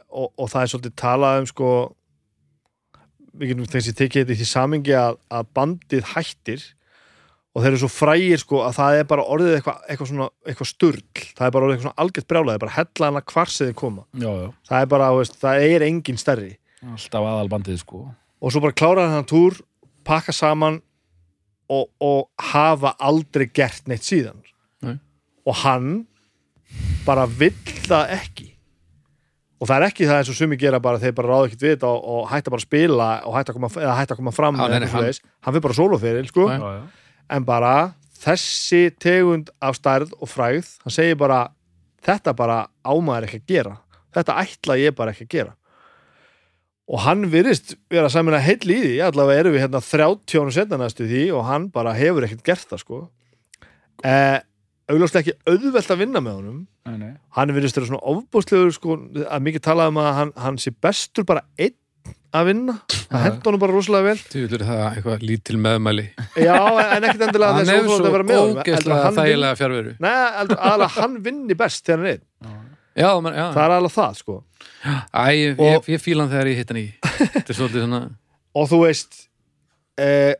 og, 0.08 0.30
og 0.38 0.50
það 0.52 0.62
er 0.62 0.72
svolítið 0.72 0.98
talað 1.02 1.40
um 1.42 1.48
sko 1.50 1.70
við 3.38 3.52
getum 3.52 3.70
þessi 3.74 3.94
tekið 3.98 4.24
þetta 4.24 4.36
í 4.36 4.40
því 4.40 4.48
samingi 4.50 4.94
að, 4.98 5.18
að 5.34 5.50
bandið 5.58 6.12
hættir 6.14 6.66
og 7.58 7.64
þeir 7.64 7.72
eru 7.74 7.80
svo 7.82 7.90
frægir 7.90 8.42
sko 8.44 8.60
að 8.68 8.76
það 8.78 8.96
er 9.02 9.06
bara 9.10 9.24
orðið 9.34 9.56
eitthvað, 9.58 9.78
eitthvað 9.90 10.10
svona 10.12 10.28
eitthvað 10.46 10.70
sturl, 10.70 11.00
það 11.34 11.46
er 11.48 11.54
bara 11.56 11.66
orðið 11.66 11.76
eitthvað 11.78 11.88
svona 11.88 12.04
algjört 12.06 12.28
brjálæði, 12.30 12.62
bara 12.64 12.76
hella 12.78 13.08
hana 13.10 13.22
hvar 13.34 13.50
sem 13.54 13.72
þið 13.72 13.78
koma. 13.82 14.04
Já, 14.22 14.30
já. 14.44 14.50
það 14.70 14.84
er 14.86 14.92
bara, 14.94 15.08
veist, 15.18 15.40
það 15.42 15.64
er 15.72 15.86
engin 15.88 16.20
stærri. 16.22 16.52
Alltaf 16.86 17.26
aðalbandið 17.32 17.80
sko. 17.82 18.04
Og 18.38 18.54
svo 18.54 18.62
bara 18.62 18.78
klára 18.78 19.08
hann 19.16 19.26
túr 19.26 19.58
pakka 20.06 20.36
saman 20.38 20.78
og, 21.74 21.88
og 22.00 22.30
hafa 22.54 22.94
aldrei 23.04 23.48
gert 23.50 23.90
neitt 23.90 24.06
síðan. 24.06 24.38
Nei. 24.86 25.00
og 25.50 25.56
hann 25.64 25.90
bara 27.08 27.26
vill 27.26 27.56
það 27.88 28.14
ekki. 28.20 28.48
Og 29.58 29.66
það 29.72 29.80
er 29.82 29.86
ekki 29.88 30.06
það 30.06 30.20
eins 30.22 30.30
og 30.30 30.38
sumi 30.38 30.58
gera 30.62 30.78
bara 30.84 31.00
þeir 31.02 31.16
bara 31.18 31.32
ráða 31.34 31.48
ekkert 31.50 31.64
við 31.66 31.72
þetta 31.74 31.90
og, 31.90 32.04
og 32.14 32.28
hætta 32.30 32.52
bara 32.54 32.62
að 32.62 32.68
spila 32.68 33.08
og 33.26 33.34
hætta 33.40 33.54
að 33.54 33.58
koma, 33.58 33.70
eða 33.82 33.96
hætta 33.98 34.14
að 34.14 34.20
koma 34.22 34.34
fram 34.36 34.60
Já, 34.60 34.62
nei, 34.68 34.68
nei, 34.70 34.86
eitthvað 34.86 35.08
hann- 35.08 35.32
hann 35.48 35.56
fyrir 35.56 35.66
bara 35.66 35.78
sólóferil 35.80 36.28
sko. 36.30 36.46
Já. 36.52 37.07
En 37.30 37.46
bara 37.48 37.94
þessi 38.18 38.88
tegund 39.02 39.52
af 39.62 39.78
stærð 39.78 40.16
og 40.18 40.30
frægð 40.32 40.70
hann 40.84 40.96
segir 40.96 41.20
bara 41.20 41.46
þetta 42.08 42.34
bara 42.38 42.58
ámaður 42.88 43.28
ekki 43.28 43.42
að 43.42 43.54
gera. 43.54 43.78
Þetta 44.16 44.38
ætla 44.42 44.78
ég 44.80 44.96
bara 44.98 45.14
ekki 45.14 45.28
að 45.28 45.34
gera. 45.36 45.56
Og 46.88 47.02
hann 47.04 47.26
virðist 47.28 47.76
vera 47.92 48.08
saman 48.10 48.38
að 48.38 48.46
heil 48.46 48.72
í 48.72 48.78
því, 48.80 48.94
allavega 49.04 49.42
erum 49.42 49.56
við 49.58 49.64
hérna 49.66 49.82
30 49.84 50.40
árum 50.40 50.54
setna 50.56 50.80
næstu 50.80 51.08
því 51.10 51.24
og 51.36 51.44
hann 51.50 51.68
bara 51.74 51.96
hefur 51.98 52.24
ekkert 52.24 52.46
gert 52.48 52.70
það 52.70 52.84
sko. 52.84 53.00
Eh, 54.08 54.38
augljóslega 54.88 55.26
ekki 55.26 55.52
auðvelt 55.52 55.92
að 55.92 56.02
vinna 56.06 56.22
með 56.24 56.38
honum. 56.40 56.62
Nei, 56.88 56.96
nei. 57.02 57.12
hann 57.36 57.52
virðist 57.52 57.76
vera 57.76 57.90
svona 57.90 58.06
ofbústlegur 58.08 58.72
sko, 58.72 58.96
að 59.28 59.44
mikið 59.44 59.66
talað 59.66 59.92
um 59.92 60.00
að 60.00 60.14
hann, 60.22 60.32
hann 60.40 60.60
sé 60.64 60.72
bestur 60.72 61.28
bara 61.28 61.44
einn 61.60 61.76
að 62.38 62.48
vinna 62.50 62.76
það 62.92 63.24
henda 63.24 63.48
honum 63.48 63.62
bara 63.62 63.76
rosalega 63.76 64.08
vel 64.10 64.22
Þú 64.22 64.42
vilur 64.44 64.64
það 64.68 64.82
eitthvað 64.88 65.26
lítil 65.30 65.60
meðmæli 65.64 66.06
já, 66.36 66.56
en 66.58 67.08
ekkert 67.08 67.26
endilega 67.28 67.52
Hann 67.54 67.62
þess 67.62 67.76
að 67.78 67.92
svo 67.92 68.12
vera 68.14 68.28
með 68.28 68.42
honum 68.42 68.58
heldur 68.58 68.64
að 68.64 68.74
ógeðslega 68.74 69.04
hann 69.04 69.20
þægilega 69.20 69.60
fjárveru 69.62 69.94
Nei, 70.04 70.12
aðalega 70.58 70.90
hann 70.98 71.20
vinni 71.28 71.58
best 71.58 71.86
þegar 71.88 72.04
hann 72.04 72.12
er. 72.12 72.58
Já, 72.98 73.10
man, 73.22 73.38
já, 73.38 73.46
Það 73.54 73.62
er 73.64 73.76
aðalega 73.78 73.96
það, 73.96 74.18
sko. 74.22 74.36
Æ, 75.14 75.24
ég, 75.38 75.64
ég, 75.68 75.90
ég 75.94 76.04
fíla 76.04 76.26
hann 76.26 76.34
þegar 76.34 76.52
ég 76.52 76.62
hitt 76.62 76.74
hann 76.74 76.82
í 76.82 76.88
Þetta 77.22 77.46
er 77.54 77.60
svolítið 77.62 77.86
svona 77.86 78.02
Og 78.58 78.70
þú 78.72 78.82
veist, 78.84 79.20
eh, 80.02 80.34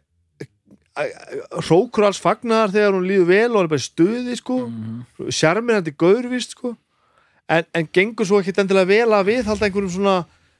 hrókur 1.68 2.08
alls 2.08 2.20
fagnar 2.22 2.72
þegar 2.74 2.96
hún 2.98 3.06
líður 3.06 3.28
vel 3.30 3.52
og 3.52 3.60
er 3.62 3.70
bara 3.70 3.84
í 3.84 3.86
stuði, 3.86 4.38
sko. 4.40 4.56
Mhm. 4.66 5.28
Sjarmirandi 5.30 5.94
gaurvist, 5.94 6.56
sko. 6.58 6.72
En, 7.48 7.68
en 7.78 7.86
gengur 7.94 8.26
svo 8.26 8.42
ekki 8.42 8.56
endilega 8.58 8.90
vel 8.90 9.14
að 9.14 9.30
svona 9.94 10.16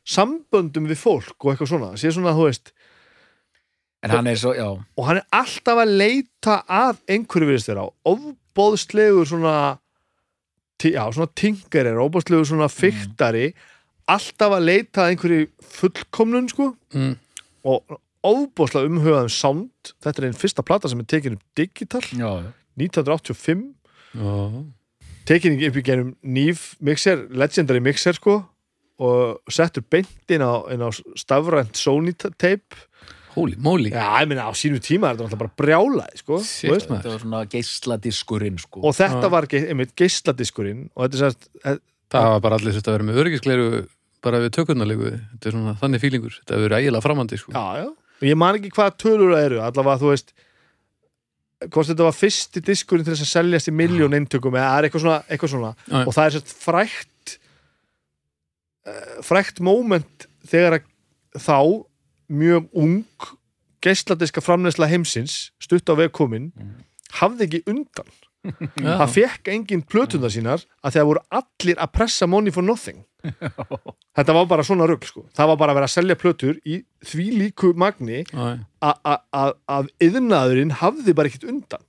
samböndum 0.08 0.88
við 0.88 1.02
fólk 1.02 1.36
og 1.44 1.52
eitthvað 1.52 1.72
svona. 1.74 1.92
Sér 2.00 2.16
svona, 2.16 2.36
þú 2.38 2.48
veist, 2.48 2.72
en 4.06 4.14
hann 4.14 4.30
er 4.32 4.40
svo, 4.40 4.54
já. 4.56 4.68
og 4.70 5.08
hann 5.08 5.20
er 5.20 5.28
alltaf 5.36 5.82
að 5.84 5.96
leita 6.00 6.62
að 6.70 7.02
einhverju 7.12 7.50
virðist 7.50 7.72
þeirra 7.72 7.88
ofbóðslegur 8.12 9.28
svona 9.28 9.56
já, 10.84 11.04
svona 11.12 11.30
tingerir, 11.36 12.00
ofbóðslegur 12.04 12.48
svona 12.48 12.70
fyktari 12.72 13.50
alltaf 14.08 14.58
að 14.58 14.68
leita 14.70 15.04
að 15.04 15.14
einhverju 15.14 15.48
fullkomnun 15.78 16.48
sko. 16.52 16.72
Mm, 16.96 17.16
og 17.68 17.98
ofbóðslega 18.28 18.90
umhugaðum 18.90 19.34
sound. 19.34 19.92
Þetta 20.04 20.22
er 20.22 20.30
einn 20.30 20.40
fyrsta 20.40 20.64
plata 20.66 20.92
sem 20.92 21.02
er 21.04 21.10
tekin 21.10 21.38
upp 21.38 21.46
digital. 21.58 22.04
Já, 22.14 22.30
já. 22.46 22.52
1985 22.78 23.64
ó, 24.22 24.64
tekin 25.28 25.58
upp 25.66 25.80
í 25.80 25.84
genum 25.84 26.14
nýf 26.22 26.76
mixer, 26.84 27.26
legendary 27.34 27.82
mixer 27.84 28.16
sko 28.16 28.44
og 29.04 29.54
settur 29.54 29.86
beint 29.86 30.34
inn 30.34 30.44
á, 30.44 30.66
inn 30.74 30.82
á 30.82 30.90
stafrænt 31.20 31.78
Sony 31.78 32.14
tape. 32.18 32.80
Holy 33.38 33.58
moly. 33.62 33.92
Já, 33.94 34.24
ég 34.24 34.32
meina 34.32 34.48
á 34.50 34.54
sínu 34.58 34.80
tíma 34.82 35.12
er 35.12 35.18
þetta 35.18 35.28
náttúrulega 35.28 35.42
bara 35.44 35.58
brjálaði 35.62 36.22
sko, 36.24 36.40
þetta 36.42 37.12
var 37.12 37.20
svona 37.22 37.44
geisladiskurinn 37.52 38.58
sko. 38.64 38.82
og 38.82 38.96
þetta 38.98 39.30
var 39.30 39.46
ge 39.52 39.62
einmitt 39.70 39.94
geisladiskurinn 40.00 40.88
og 40.96 41.06
þetta 41.06 41.20
er 41.20 41.24
sérst 41.28 41.86
það 42.10 42.32
var 42.34 42.42
bara 42.48 42.58
allir 42.58 42.74
þetta 42.74 42.90
að 42.90 42.98
vera 42.98 43.08
með 43.12 43.22
öryggiskleiru 43.22 43.70
bara 44.26 44.42
við 44.42 44.56
tökurnarlegu 44.58 45.12
þetta 45.14 45.50
er 45.52 45.56
svona 45.56 45.76
þannig 45.84 46.04
fílingur, 46.04 46.40
þetta 46.40 46.56
hefur 46.56 46.66
verið 46.66 46.82
ægilega 46.82 47.06
framandi 47.06 47.40
sko. 47.44 47.54
já, 47.54 47.84
já, 47.84 47.88
og 48.18 48.26
ég 48.26 48.40
man 48.42 48.58
ekki 48.58 48.74
hvaða 48.74 48.96
tölur 48.98 49.36
það 49.36 49.48
eru. 49.52 49.60
Allavega 49.68 50.02
þú 50.02 50.12
veist 50.14 50.34
hvort 51.74 51.90
þetta 51.90 52.06
var 52.06 52.16
fyrsti 52.18 52.62
diskurinn 52.66 53.06
til 53.06 53.14
þess 53.16 53.26
að 53.26 53.32
seljast 53.34 53.70
í 53.70 53.74
miljón 53.74 54.18
eintökum 54.18 54.58
eða 54.58 54.72
það 54.72 54.80
er 54.80 54.88
eitthvað 54.88 55.04
svona, 55.06 55.20
eitthvað 55.28 55.54
svona. 55.54 55.72
Já. 55.86 56.00
og 56.04 56.18
það 56.18 56.26
er 56.26 56.36
sérst 56.36 56.56
frækt 56.62 57.10
frækt 59.26 59.62
moment 59.64 60.28
þegar 60.48 60.80
að 60.80 60.88
þá 61.38 61.60
mjög 62.28 62.70
ung 62.76 63.28
geisladiska 63.84 64.44
framneðsla 64.44 64.90
heimsins 64.90 65.52
stutt 65.62 65.90
á 65.92 65.94
vegkomin 66.00 66.52
hafði 67.20 67.48
ekki 67.48 67.62
undan 67.72 68.10
Já. 68.48 69.02
það 69.02 69.12
fekk 69.12 69.50
engin 69.52 69.84
plötunda 69.84 70.30
sínar 70.32 70.64
að 70.80 70.96
þegar 70.96 71.08
voru 71.10 71.24
allir 71.40 71.82
að 71.84 71.94
pressa 71.98 72.28
money 72.30 72.54
for 72.54 72.64
nothing 72.64 73.04
þetta 74.18 74.36
var 74.38 74.48
bara 74.48 74.64
svona 74.64 74.88
rugl 74.88 75.08
sko. 75.08 75.26
það 75.36 75.52
var 75.52 75.60
bara 75.60 75.74
að 75.74 75.80
vera 75.80 75.90
að 75.90 75.96
selja 75.96 76.20
plötur 76.20 76.60
í 76.64 76.80
því 77.08 77.28
líku 77.42 77.74
magni 77.76 78.24
að 78.80 79.92
yðnaðurinn 80.04 80.78
hafði 80.80 81.16
bara 81.18 81.32
ekkert 81.32 81.50
undan 81.52 81.84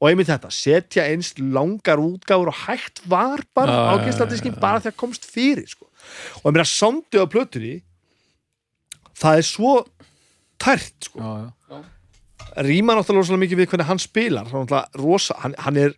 og 0.00 0.08
einmitt 0.08 0.30
þetta, 0.30 0.48
setja 0.54 1.04
eins 1.12 1.34
langar 1.36 2.00
útgáfur 2.00 2.48
og 2.48 2.60
hægt 2.62 3.02
var 3.10 3.42
bara 3.52 3.92
á 3.92 3.94
já. 4.00 4.54
bara 4.56 4.80
þegar 4.80 4.96
komst 4.96 5.28
fyrir 5.28 5.68
sko. 5.68 5.89
Og 6.42 6.50
ég 6.50 6.54
meina 6.56 6.68
sándið 6.68 7.24
á 7.24 7.26
plötunni 7.32 7.74
það 9.20 9.40
er 9.42 9.46
svo 9.48 9.72
tært 10.60 11.08
sko. 11.08 11.18
já, 11.20 11.52
já. 11.70 11.80
rýma 12.66 12.96
náttúrulega 12.98 13.22
rosalega 13.22 13.44
mikið 13.46 13.60
við 13.62 13.70
hvernig 13.72 13.88
hann 13.90 14.02
spilar 14.02 14.50
hann, 14.52 14.66
rosa, 15.00 15.36
hann, 15.44 15.54
hann 15.58 15.76
er 15.76 15.94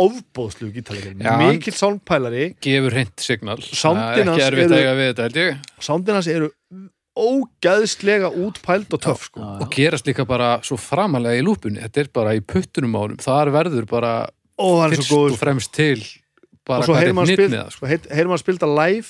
ofbóðslu 0.00 0.70
gítarleikir, 0.72 1.16
Já, 1.18 1.32
hann- 1.34 1.56
mikill 1.56 1.74
soundpælari 1.74 2.44
gefur 2.62 2.94
hreint 2.94 3.18
signal 3.20 3.58
erfitt 3.58 4.70
eru- 4.70 4.78
eru 6.30 6.50
ógæðslega 7.20 8.30
útpæld 8.32 8.92
og 8.94 9.00
töff 9.02 9.26
sko. 9.28 9.40
og 9.42 9.70
gerast 9.74 10.06
líka 10.06 10.24
bara 10.28 10.60
svo 10.62 10.78
framalega 10.80 11.40
í 11.40 11.44
lúpunni 11.44 11.82
þetta 11.82 12.04
er 12.04 12.08
bara 12.14 12.34
í 12.38 12.40
puttunum 12.40 12.94
ánum 12.96 13.18
þar 13.20 13.50
verður 13.52 13.86
bara 13.90 14.12
hann 14.60 14.92
er 14.92 14.96
fyrst 14.96 15.10
og 15.12 15.18
góður 15.18 15.40
fremst 15.40 15.72
til 15.74 15.98
bara 16.64 16.80
og 16.80 16.86
svo 16.86 16.94
hvað 16.94 17.00
heyrir 17.00 17.10
þetta 17.10 17.18
maður 17.18 17.32
spil, 17.34 17.48
nýtt 17.48 17.50
með 17.50 17.60
það 17.64 17.70
sko. 17.74 17.76
sko, 17.80 17.86
heyr- 17.90 18.10
heyrir 18.14 18.30
maður 18.30 18.44
spilda 18.44 18.70
live 18.78 19.08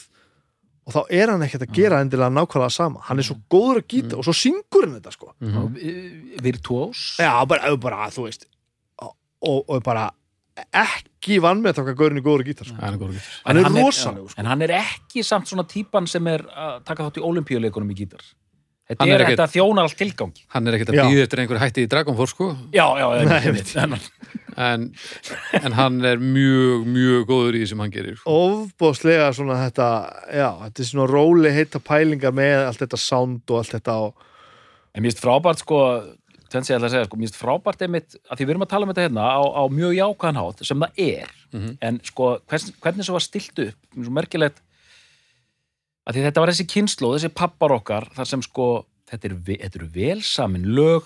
og 0.87 0.95
þá 0.95 1.01
er 1.21 1.31
hann 1.35 1.43
ekkert 1.47 1.67
að 1.67 1.75
gera 1.77 1.99
endilega 2.05 2.33
nákvæmlega 2.35 2.73
sama 2.75 3.03
hann 3.09 3.21
er 3.23 3.27
svo 3.29 3.37
góður 3.53 3.83
að 3.83 3.89
gíta 3.95 4.17
og 4.19 4.25
svo 4.27 4.35
syngur 4.37 4.87
hann 4.89 4.97
þetta 4.99 5.13
sko. 5.17 5.35
Og, 5.41 5.77
eh, 5.79 6.41
virtuós 6.43 7.03
já, 7.21 7.33
bara, 7.47 7.77
bara, 7.77 8.09
þú 8.15 8.27
veist 8.29 8.47
og, 9.03 9.15
og, 9.43 9.61
og 9.69 9.83
bara 9.87 10.09
ekki 10.77 11.39
vann 11.41 11.63
með 11.65 11.79
það 11.79 11.87
hvað 11.89 11.99
gaurin 12.01 12.19
er 12.21 12.25
góður 12.27 12.43
að 12.45 12.49
gíta 12.51 12.67
sko. 12.69 12.77
Er 12.85 12.97
gítar. 12.99 13.29
hann 13.47 13.57
En 13.57 13.65
er 13.65 13.71
já, 13.71 13.85
rosalegur 13.87 14.31
sko. 14.33 14.41
en 14.43 14.47
hann 14.51 14.63
er 14.67 14.75
ekki 14.81 15.23
samt 15.25 15.49
svona 15.49 15.65
típan 15.69 16.09
sem 16.11 16.27
er 16.27 16.43
að 16.51 16.83
taka 16.85 17.07
þátt 17.07 17.21
í 17.23 17.25
olimpíuleikunum 17.31 17.93
í 17.95 17.97
gítar 18.03 18.25
þetta 18.91 19.05
Hann 19.07 19.13
er 19.15 19.21
er 19.21 19.27
ekkert- 19.29 19.45
að 19.47 19.55
þjóna 19.57 19.85
allt 19.87 19.97
tilgangi 20.01 20.45
hann 20.55 20.67
er 20.69 20.77
ekkert 20.79 20.93
að 20.93 21.01
býða 21.07 21.25
eftir 21.27 21.43
einhver 21.45 21.61
hætti 21.63 21.85
í 21.87 21.91
Dragon 21.91 22.17
Force 22.19 22.35
sko 22.35 22.49
já, 22.75 22.87
já, 23.01 23.07
Nei, 23.25 23.41
einmitt, 23.47 23.73
einmitt. 23.79 24.11
en, 24.61 24.87
en 25.63 25.73
hann 25.79 26.01
er 26.05 26.19
mjög, 26.21 26.87
mjög 26.91 27.27
góður 27.31 27.55
í 27.59 27.63
því 27.63 27.69
sem 27.73 27.79
hann 27.85 27.95
gerir 27.95 28.17
sko. 28.19 28.35
ofbóðslega 28.47 29.29
svona 29.37 29.59
þetta 29.65 29.89
já, 30.35 30.49
þetta 30.67 30.83
er 30.85 30.89
svona 30.91 31.07
róli 31.11 31.53
heita 31.55 31.81
pælingar 31.81 32.35
með 32.37 32.67
allt 32.67 32.83
þetta 32.85 32.99
sound 33.01 33.43
og 33.51 33.63
allt 33.63 33.77
þetta 33.79 33.99
og, 34.09 34.27
en 34.95 35.03
mér 35.05 35.13
finnst 35.13 35.23
frábært 35.25 35.63
sko 35.63 35.81
tvenns 36.51 36.67
ég 36.67 36.81
ætla 36.81 36.89
að 36.89 36.95
segja, 36.97 37.07
sko, 37.07 37.17
mér 37.21 37.29
finnst 37.31 37.39
frábært 37.39 37.83
einmitt 37.87 38.17
að 38.27 38.41
því 38.41 38.47
við 38.49 38.51
erum 38.57 38.65
að 38.67 38.71
tala 38.73 38.87
um 38.89 38.91
þetta 38.91 39.05
hérna 39.07 39.27
á, 39.39 39.41
á 39.55 39.63
mjög 39.71 39.93
jákvæðan 40.01 40.41
hátt 40.43 40.65
sem 40.67 40.81
það 40.83 41.05
er, 41.07 41.37
Mhm. 41.51 41.71
en 41.83 42.01
sko 42.07 42.27
hvers, 42.51 42.67
hvernig 42.83 43.07
svo 43.07 43.15
var 43.17 43.23
stilt 43.23 43.59
upp, 43.59 43.79
svo 43.95 44.11
merkilegt 44.15 44.59
að 46.09 46.21
þetta 46.25 46.41
var 46.41 46.53
þessi 46.53 46.67
kynslu 46.73 47.11
þessi 47.17 47.33
pappar 47.35 47.73
okkar, 47.77 48.07
þar 48.17 48.27
sem 48.27 48.43
sko 48.43 48.69
þetta 49.11 49.29
eru, 49.31 49.57
eru 49.61 49.89
vel 49.95 50.21
samin 50.23 50.65
lög 50.77 51.05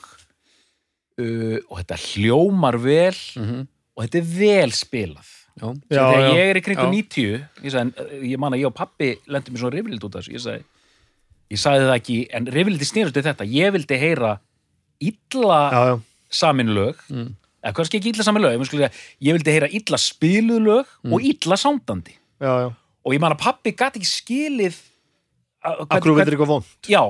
uh, 1.20 1.58
og 1.70 1.78
þetta 1.82 1.98
hljómar 2.08 2.78
vel 2.82 3.16
Mhm. 3.36 3.66
og 3.96 4.04
þetta 4.04 4.18
er 4.20 4.28
vel 4.38 4.70
spilað 4.74 5.30
Já. 5.54 5.68
Já, 5.86 6.02
þegar 6.10 6.24
já. 6.24 6.30
ég 6.34 6.48
er 6.50 6.58
í 6.58 6.62
kringum 6.66 6.90
Já. 6.90 6.98
90 6.98 7.48
ég, 7.62 7.70
sagði, 7.70 8.06
ég 8.32 8.38
man 8.42 8.52
að 8.56 8.58
ég 8.64 8.66
og 8.66 8.74
pappi 8.74 9.12
lendum 9.30 9.54
mér 9.54 9.60
svona 9.62 9.76
rifrild 9.76 10.02
út 10.08 10.16
af 10.18 10.24
þessu 10.24 10.34
ég 10.34 10.42
sagði, 10.42 10.64
ég 11.54 11.60
sagði 11.62 11.84
það 11.86 11.98
ekki 12.00 12.16
en 12.34 12.46
rifrildi 12.56 12.88
snýrust 12.88 13.14
við 13.20 13.28
þetta 13.28 13.46
ég 13.46 13.72
vildi 13.76 13.98
heyra 14.02 14.32
illa 15.00 15.60
samin 16.34 16.72
lög 16.74 16.96
Mm. 17.08 17.36
eða 17.62 17.72
kannski 17.78 18.00
ekki 18.00 18.10
illa 18.14 18.24
samin 18.26 18.42
lög 18.42 18.58
ég, 18.58 18.90
vildi 19.32 19.50
heyra 19.54 19.68
illa 19.70 19.96
spiluð 19.96 20.60
lög 20.66 20.86
og 21.12 21.22
illa 21.22 21.54
sándandi 21.56 22.16
já, 22.42 22.52
já. 22.66 22.74
Og 23.04 23.14
ég 23.14 23.20
man 23.22 23.34
að 23.36 23.42
pappi 23.44 23.72
gat 23.76 23.96
ekki 24.00 24.08
skilið 24.10 24.76
að- 25.64 25.84
akkur 25.96 26.14
veitir 26.18 26.34
eitthvað 26.36 26.50
von 26.52 26.64
já, 26.88 27.00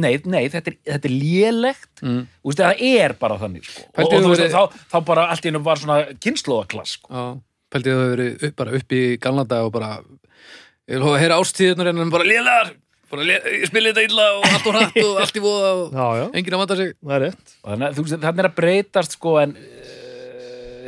nei, 0.00 0.14
nei 0.24 0.44
þetta, 0.52 0.72
er, 0.72 0.76
þetta 0.94 1.08
er 1.10 1.14
lélegt 1.16 1.86
Mm. 2.00 2.22
Þú 2.40 2.48
veist, 2.48 2.60
það 2.64 2.82
er 2.88 3.12
bara 3.20 3.34
þannig 3.36 3.64
sko. 3.68 3.82
og, 3.90 3.98
og 4.06 4.12
þú 4.24 4.28
veist, 4.30 4.40
verið- 4.40 4.54
þá, 4.56 4.84
þá 4.88 4.98
bara 5.04 5.24
allt 5.28 5.44
í 5.44 5.50
einu 5.50 5.60
var 5.66 5.76
svona 5.76 5.96
kynnslóðaklass 6.24 6.94
sko. 6.96 7.10
Já, 7.12 7.24
pældi 7.74 7.90
að 7.92 7.98
það 7.98 8.04
hefur 8.06 8.14
verið 8.16 8.44
upp, 8.48 8.54
bara 8.56 8.76
upp 8.78 8.94
í 8.96 9.00
galnanda 9.20 9.58
og 9.66 9.72
bara 9.74 9.90
ég 10.88 10.94
vil 10.96 11.02
hóða 11.04 11.18
að 11.18 11.20
heyra 11.26 11.36
ástíðunar 11.42 11.90
en 11.92 12.00
hann 12.00 12.10
bara 12.14 12.24
lélar 12.24 12.70
ég 13.10 13.66
spili 13.68 13.90
þetta 13.92 14.06
illa 14.08 14.26
og 14.38 14.44
allt 14.48 14.66
og 14.70 14.74
hratt 14.78 14.96
og 15.04 15.16
allt 15.26 15.36
í 15.36 15.42
voða 15.44 15.70
og 15.76 15.92
já, 15.92 16.06
já, 16.22 16.26
enginn 16.40 16.56
að 16.56 16.62
vanda 16.64 16.76
sig 16.80 16.92
það 17.04 17.14
er 17.18 17.24
rétt 17.26 17.54
Og 17.60 17.68
þannig 17.74 17.86
að 17.90 17.94
þú 17.98 18.04
veist, 18.06 18.16
þannig 18.24 18.42
er 18.44 18.48
að 18.48 18.56
breytast 18.62 19.16
sko 19.18 19.36
en 19.42 19.54
uh, 19.60 19.99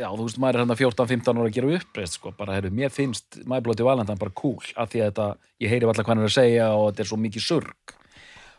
já, 0.03 0.07
þú 0.11 0.27
veist, 0.27 0.39
maður 0.43 0.59
er 0.59 0.65
hann 0.65 0.77
14-15 0.83 1.39
ára 1.39 1.47
að 1.49 1.55
gera 1.57 1.73
uppreist 1.79 2.19
sko, 2.19 2.33
bara, 2.37 2.57
heyrðu, 2.59 2.73
mér 2.83 2.91
finnst 2.93 3.39
My 3.49 3.61
Bloody 3.63 3.85
Valentine 3.87 4.19
bara 4.21 4.35
cool, 4.43 4.59
af 4.75 4.91
því 4.93 5.01
að 5.05 5.11
þetta, 5.11 5.27
ég 5.63 5.71
heyri 5.73 5.87
alltaf 5.89 6.05
hvað 6.05 6.13
hann 6.17 6.23
er 6.25 6.29
að 6.31 6.37
segja 6.37 6.67
og 6.77 6.85
þetta 6.91 7.05
er 7.05 7.11
svo 7.13 7.19
mikið 7.23 7.45
surg 7.47 7.95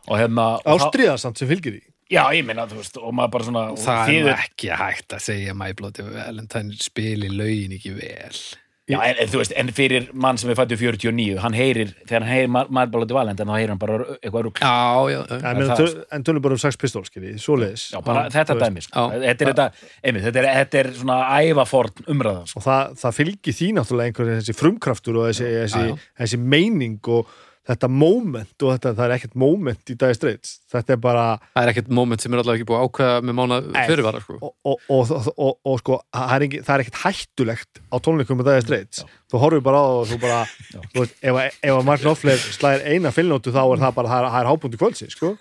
og 0.09 0.19
hérna 0.21 0.47
og 0.59 0.65
þá- 0.67 0.87
ástriðasamt 0.89 1.41
sem 1.41 1.49
fylgir 1.53 1.77
því. 1.79 1.83
Já, 2.13 2.21
ég 2.37 2.45
minna, 2.45 2.67
þú 2.69 2.77
veist, 2.83 2.99
og 3.01 3.15
maður 3.17 3.31
bara 3.33 3.45
svona 3.49 3.63
það 3.81 4.11
er 4.19 4.27
ekki 4.35 4.69
hægt 4.77 5.15
að 5.17 5.23
segja 5.25 5.55
My 5.57 5.71
Bloody 5.73 6.05
Valentine 6.05 6.77
spili 6.77 7.31
lögin 7.33 7.73
ekki 7.79 7.95
vel 7.97 8.37
já, 8.91 8.99
en, 9.01 9.17
en, 9.23 9.29
þú 9.33 9.39
veist, 9.41 9.53
en 9.57 9.71
fyrir 9.73 10.09
mann 10.13 10.37
sem 10.41 10.51
er 10.53 10.59
fættu 10.59 10.77
49, 10.77 11.39
hann 11.41 11.55
heyrir 11.57 11.95
þegar 12.05 12.25
hann 12.27 12.33
heyrir 12.35 12.51
My 12.69 12.85
Bloody 12.93 13.17
Valentine, 13.17 13.49
þá 13.49 13.57
heyrir 13.57 13.73
hann 13.73 13.81
bara 13.81 13.97
eitthvað 14.19 14.45
rugl 14.49 14.61
Já, 14.61 14.75
já, 15.15 15.21
já. 15.31 15.39
en, 15.55 16.03
en 16.19 16.27
tölum 16.29 16.45
bara 16.45 16.59
um 16.59 16.63
sex 16.65 16.77
pistól 16.81 17.05
skilji, 17.09 17.35
svoleiðis 17.41 17.87
já, 17.95 18.01
bara 18.05 18.27
Já, 18.27 18.35
þetta 18.37 18.53
þú 18.53 18.61
veist. 18.61 18.67
dæmi, 18.69 18.85
sko. 18.89 19.07
Þetta 19.25 19.47
er 19.49 19.53
þetta, 19.53 19.67
einmitt, 20.05 20.27
þetta 20.29 20.43
er, 20.45 20.51
þetta 20.61 20.83
er 20.83 20.91
svona 21.01 21.19
ævaforn 21.41 22.05
umræða, 22.17 22.45
sko. 22.53 22.61
og 22.61 22.67
það, 22.69 22.95
það 23.05 23.19
fylgir 23.23 23.59
því 23.61 23.71
náttúrulega 23.79 24.13
einhverjum 24.13 24.39
þessi 24.43 24.59
frumkraftur 24.61 25.21
og 25.23 25.31
þessi, 25.33 25.51
þessi, 25.65 25.83
Já, 25.89 25.95
já. 25.95 26.13
þessi 26.25 26.43
meining 26.55 27.11
og 27.17 27.35
þetta 27.65 27.89
moment 27.89 28.65
og 28.67 28.73
þetta, 28.75 28.91
það 28.99 29.05
er 29.07 29.13
ekkert 29.17 29.37
moment 29.41 29.91
í 29.91 29.95
dagi 30.01 30.17
streits 30.19 30.51
þetta 30.73 30.93
er 30.95 30.99
bara 31.01 31.23
Það 31.55 31.63
er 31.63 31.71
ekkert 31.73 31.89
moment 31.97 32.21
sem 32.25 32.35
er 32.35 32.43
allavega 32.43 32.61
ekki 32.61 32.69
búið 32.69 32.81
að 32.81 32.89
ákveða 32.91 33.23
með 33.25 33.37
mána 33.39 33.59
fyrirvara 33.89 34.21
sko. 34.21 34.37
og, 34.41 34.53
og, 34.69 34.85
og, 34.93 35.13
og, 35.15 35.31
og, 35.47 35.55
og 35.73 35.79
sko, 35.81 35.99
það 36.13 36.35
er, 36.37 36.45
ekki, 36.49 36.61
það 36.67 36.75
er 36.77 36.85
ekkert 36.85 37.01
hættulegt 37.05 37.81
á 37.89 37.97
tónleikum 38.05 38.41
með 38.41 38.51
dagi 38.51 38.67
streits 38.67 39.05
þú 39.33 39.41
horfir 39.47 39.65
bara 39.65 39.81
á 39.81 39.85
það 39.89 39.97
og 40.03 40.11
þú 40.13 40.21
bara 40.27 40.41
þú 40.93 41.01
veist, 41.01 41.17
ef, 41.25 41.41
ef 41.65 41.75
að 41.79 41.89
Mark 41.89 42.05
Knopfler 42.05 42.45
slæðir 42.59 42.87
eina 42.93 43.15
fylgnótu 43.17 43.55
þá 43.57 43.63
er 43.65 43.83
það 43.87 43.97
bara, 43.99 44.13
það 44.13 44.21
er, 44.21 44.31
það 44.35 44.41
er 44.45 44.51
hábúndi 44.53 44.81
kvöldsins 44.85 45.17
sko, 45.17 45.33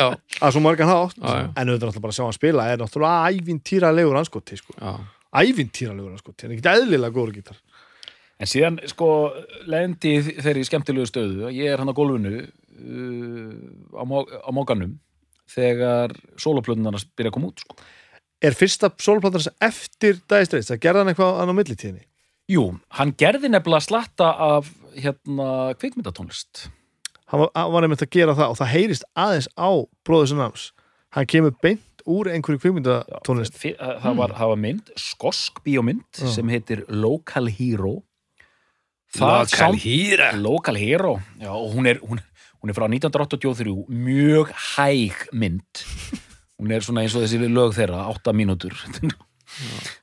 Já, 0.00 0.06
að 0.40 0.56
svo 0.56 0.64
margan 0.64 0.90
hátt 0.90 1.20
Já, 1.20 1.28
já. 1.28 1.46
en 1.60 1.70
auðvitað 1.70 1.90
náttúrulega 1.90 2.04
bara 2.08 2.14
að 2.14 2.18
sjá 2.18 2.24
hann 2.26 2.38
spila 2.40 2.66
er 2.72 2.80
náttúrulega 2.80 3.30
ævintýralegur 3.36 4.18
anskoti 4.24 4.58
sko. 4.60 4.74
ævintýralegur 5.30 6.14
anskoti, 6.16 6.46
en 6.48 6.54
ekkert 6.56 6.72
eðlilega 6.74 7.14
góður 7.14 7.36
gítar 7.36 7.60
En 8.40 8.48
síðan, 8.48 8.78
sko, 8.88 9.06
lendi 9.68 10.14
þeirri 10.40 10.62
skemmtilegu 10.64 11.04
stöðu 11.10 11.48
að 11.50 11.56
ég 11.58 11.74
er 11.74 11.82
hann 11.82 11.90
á 11.92 11.96
gólfinu 11.96 12.38
uh, 12.40 13.54
á, 13.92 14.02
á 14.48 14.50
móganum 14.56 14.94
þegar 15.50 16.14
soloplötunar 16.40 16.96
byrja 17.18 17.32
að 17.32 17.36
koma 17.36 17.50
út, 17.50 17.60
sko. 17.64 17.76
er 18.40 18.54
fyrsta 18.56 18.88
sem 19.44 19.56
eftir 19.66 20.20
dagi 20.30 20.46
streits, 20.48 20.70
það 20.70 20.80
gerði 20.86 21.02
hann 21.02 21.12
eitthvað 21.12 21.40
annað 21.42 21.52
á 21.52 21.58
millitíðinni 21.60 22.04
Jú, 22.50 22.62
hann 22.98 23.12
gerði 23.18 23.50
nefnilega 23.52 23.84
slatta 23.86 24.30
af, 24.42 24.70
hérna, 24.98 25.74
kvikmyndatónlist. 25.78 26.64
hann 27.30 27.44
var, 27.44 27.50
var 27.74 27.84
nefnt 27.86 28.06
að 28.06 28.10
gera 28.16 28.34
það 28.38 28.54
og 28.54 28.58
það 28.62 28.72
heyrist 28.74 29.04
aðeins 29.14 29.48
á 29.58 29.70
bróður 30.06 30.30
sem 30.32 30.40
náms 30.40 30.64
hann 31.14 31.28
kemur 31.30 31.54
beint 31.62 32.04
úr 32.10 32.30
einhverju 32.32 32.62
kvikmyndatónlist 32.64 33.58
Fi- 33.60 33.74
Það, 33.76 33.96
það, 34.06 34.16
var, 34.22 34.34
það 34.38 34.52
var 34.54 34.62
mynd, 34.64 34.94
skosk 34.98 35.60
bíómynd 35.66 36.22
Já. 36.24 36.30
sem 36.38 36.48
heitir 36.50 36.86
Local 36.88 37.50
Hero. 37.52 37.98
Local 39.18 39.46
sound- 39.50 39.80
Hero. 39.82 40.28
Local 40.38 40.76
Hero, 40.78 41.20
já, 41.40 41.50
og 41.50 41.72
hún 41.74 41.86
er, 41.90 41.98
hún, 42.04 42.20
hún 42.62 42.70
er 42.70 42.76
frá 42.76 42.86
1983, 42.86 43.86
mjög 43.90 44.52
hæg 44.76 45.24
mynd. 45.32 45.82
Hún 46.60 46.70
er 46.76 46.80
svona 46.84 47.02
eins 47.02 47.14
og 47.16 47.24
þessi 47.24 47.40
lög 47.50 47.74
þeirra, 47.74 48.04
átta 48.12 48.32
mínútur. 48.36 48.76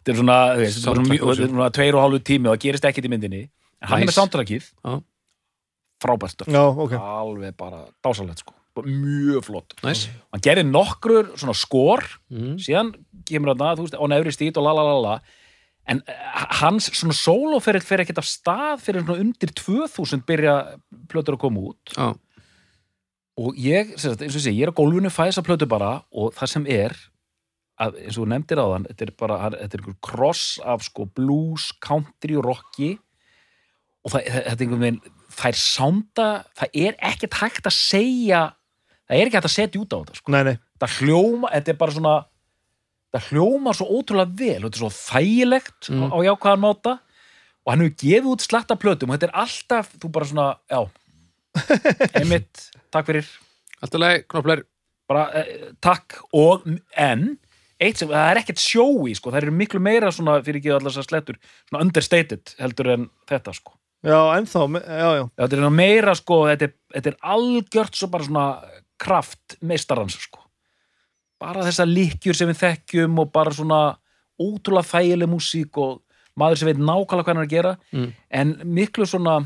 Þetta 0.03 0.12
er 0.12 0.18
svona, 0.20 0.38
þú 0.58 0.60
veist, 0.60 0.80
þetta 0.84 0.91
er 0.91 1.05
svona, 1.08 1.32
er 1.32 1.47
svona 1.53 1.70
tveir 1.72 1.95
og 1.95 2.01
hálfu 2.03 2.20
tími 2.28 2.49
og 2.49 2.58
það 2.58 2.64
gerist 2.66 2.88
ekkert 2.89 3.05
í 3.08 3.12
myndinni. 3.14 3.39
En 3.80 3.88
hann 3.88 4.01
er 4.01 4.03
Nice. 4.03 4.10
með 4.12 4.18
soundtrackið, 4.18 4.66
Já. 4.84 4.97
frábært 6.03 6.34
stöf. 6.36 6.47
já, 6.51 6.62
ok, 6.68 6.93
Alveg 6.99 7.55
bara 7.58 7.86
dásalegt, 8.03 8.39
sko. 8.43 8.53
mjög 8.78 9.41
flott 9.47 9.74
næs 9.82 10.03
hann 10.30 10.41
gerði 10.45 10.64
nokkur 10.70 11.32
svona 11.34 11.55
skor 11.58 12.03
mm. 12.30 12.60
síðan 12.62 12.91
kemur 13.26 13.55
hann 13.55 13.64
að, 13.66 13.80
þú 13.80 13.86
veist, 13.88 13.95
á 13.97 14.05
nefri 14.12 14.34
stít 14.36 14.60
og 14.62 14.68
la 14.68 14.74
la 14.78 14.84
la 14.86 14.97
la 15.01 15.16
en 15.88 16.02
uh, 16.04 16.46
hans 16.62 16.90
svona 16.92 17.16
sólóferill 17.16 17.84
fer 17.86 18.04
ekkert 18.04 18.22
af 18.22 18.28
stað 18.28 18.82
fyrir 18.84 19.04
svona 19.06 19.22
undir 19.24 19.54
2000 19.56 20.24
byrja 20.28 20.56
plötur 21.12 21.38
að 21.38 21.44
koma 21.46 21.64
út. 21.72 21.94
Já, 21.96 22.10
og 23.38 23.60
ég, 23.62 23.92
sagt, 24.02 24.24
eins 24.26 24.36
og 24.38 24.42
sé, 24.44 24.52
ég 24.56 24.66
er 24.66 24.72
á 24.74 24.78
gólfinu 24.80 25.12
fæ 25.14 25.28
þessa 25.30 25.44
plötu 25.46 25.68
bara 25.70 25.92
og 26.12 26.32
það 26.38 26.52
sem 26.56 26.64
er 26.74 26.96
að, 27.78 28.00
eins 28.02 28.16
og 28.18 28.24
þú 28.24 28.30
nefndir 28.34 28.62
á 28.62 28.66
þann 28.72 28.88
þetta 28.90 29.06
er 29.06 29.12
bara, 29.22 29.36
hann- 29.44 29.58
þetta 29.62 29.78
er 29.78 29.84
einhver 29.84 30.00
cross 30.02 30.46
af 30.66 30.82
sko 30.88 31.06
blues, 31.06 31.68
country 31.86 32.36
og 32.40 32.48
rocki. 32.50 32.96
Og 34.08 34.14
það, 34.16 34.26
þetta 34.32 34.56
er 34.58 34.66
einhvern 34.66 34.86
veginn 34.88 35.02
það 35.38 35.52
er 35.52 35.60
sánda, 35.62 36.28
það 36.58 36.80
er 36.88 36.96
ekkert 37.12 37.38
hægt 37.44 37.68
að 37.70 37.76
segja 37.78 38.42
það 39.08 39.20
er 39.22 39.28
ekki 39.30 39.38
hægt 39.38 39.50
að 39.52 39.54
setja 39.54 39.82
út 39.84 39.94
á 39.94 39.98
þetta 40.02 40.18
sko. 40.18 40.32
nei, 40.34 40.44
nei, 40.48 40.56
þetta 40.74 40.90
hljóma, 40.98 41.52
þetta 41.54 41.74
er 41.74 41.78
bara 41.84 41.96
svona 41.98 42.14
þetta 43.18 43.34
hljóma 43.34 43.74
svo 43.76 43.88
ótrúlega 43.97 44.38
vel 44.39 44.61
þetta 44.68 44.78
er 44.78 44.84
svo 44.84 44.91
þægilegt 44.93 45.89
Mm. 45.89 46.07
á, 46.07 46.07
á 46.13 46.18
jákvæðan 46.28 46.63
máta. 46.63 46.93
Og 47.65 47.74
hann 47.74 47.82
hefur 47.84 47.97
gefið 47.99 48.30
út 48.32 48.45
slatta 48.45 48.76
plötum 48.80 49.09
og 49.11 49.18
þetta 49.18 49.28
er 49.28 49.36
alltaf, 49.43 49.89
þú 49.99 50.11
bara 50.11 50.26
svona, 50.30 50.47
já. 50.72 50.80
Einmitt, 52.22 52.70
takk 52.93 53.09
fyrir. 53.09 53.28
Alltaf 53.82 53.99
leið, 54.01 54.24
knopplar 54.32 54.63
bara 55.07 55.26
eh, 55.39 55.68
takk 55.84 56.18
og 56.36 56.63
en 56.95 57.38
eitt 57.80 57.99
sem, 57.99 58.09
það 58.09 58.32
er 58.32 58.39
ekkert 58.41 58.61
sjói 58.63 59.13
sko, 59.15 59.32
það 59.32 59.41
eru 59.43 59.53
miklu 59.55 59.80
meira 59.84 60.09
svona 60.11 60.39
fyrir 60.43 60.59
ekki 60.61 60.72
allar 60.74 60.91
þessar 60.91 61.07
slettur, 61.07 61.38
svona 61.70 61.84
understated 61.86 62.55
heldur 62.59 62.89
en 62.95 63.05
þetta 63.30 63.53
sko. 63.55 63.76
Já, 64.05 64.18
ennþá 64.38 64.63
já, 64.82 65.07
já, 65.20 65.24
þetta 65.43 65.59
er 65.59 65.70
meira 65.74 66.15
sko, 66.18 66.39
þetta 66.49 66.68
er, 66.70 66.74
þetta 66.95 67.11
er 67.13 67.20
algjört 67.36 67.97
svo 67.99 68.09
bara 68.13 68.28
svona 68.28 68.47
kraft 68.97 69.57
meistarans 69.61 70.18
sko 70.26 70.47
bara 71.42 71.66
þessar 71.68 71.90
líkjur 71.92 72.38
sem 72.38 72.50
við 72.52 72.62
þekkjum 72.64 73.22
og 73.24 73.32
bara 73.34 73.54
svona 73.56 73.82
ótrúlega 74.38 74.90
þægileg 74.92 75.32
músík 75.32 75.80
og 75.82 76.02
maður 76.38 76.62
sem 76.62 76.70
veit 76.70 76.82
nákvæmlega 76.82 77.24
hvað 77.24 77.34
hann 77.34 77.42
er 77.42 77.48
að 77.48 77.56
gera. 77.56 77.76
Mm. 77.94 78.10
en 78.42 78.56
miklu 78.78 79.08
svona 79.10 79.40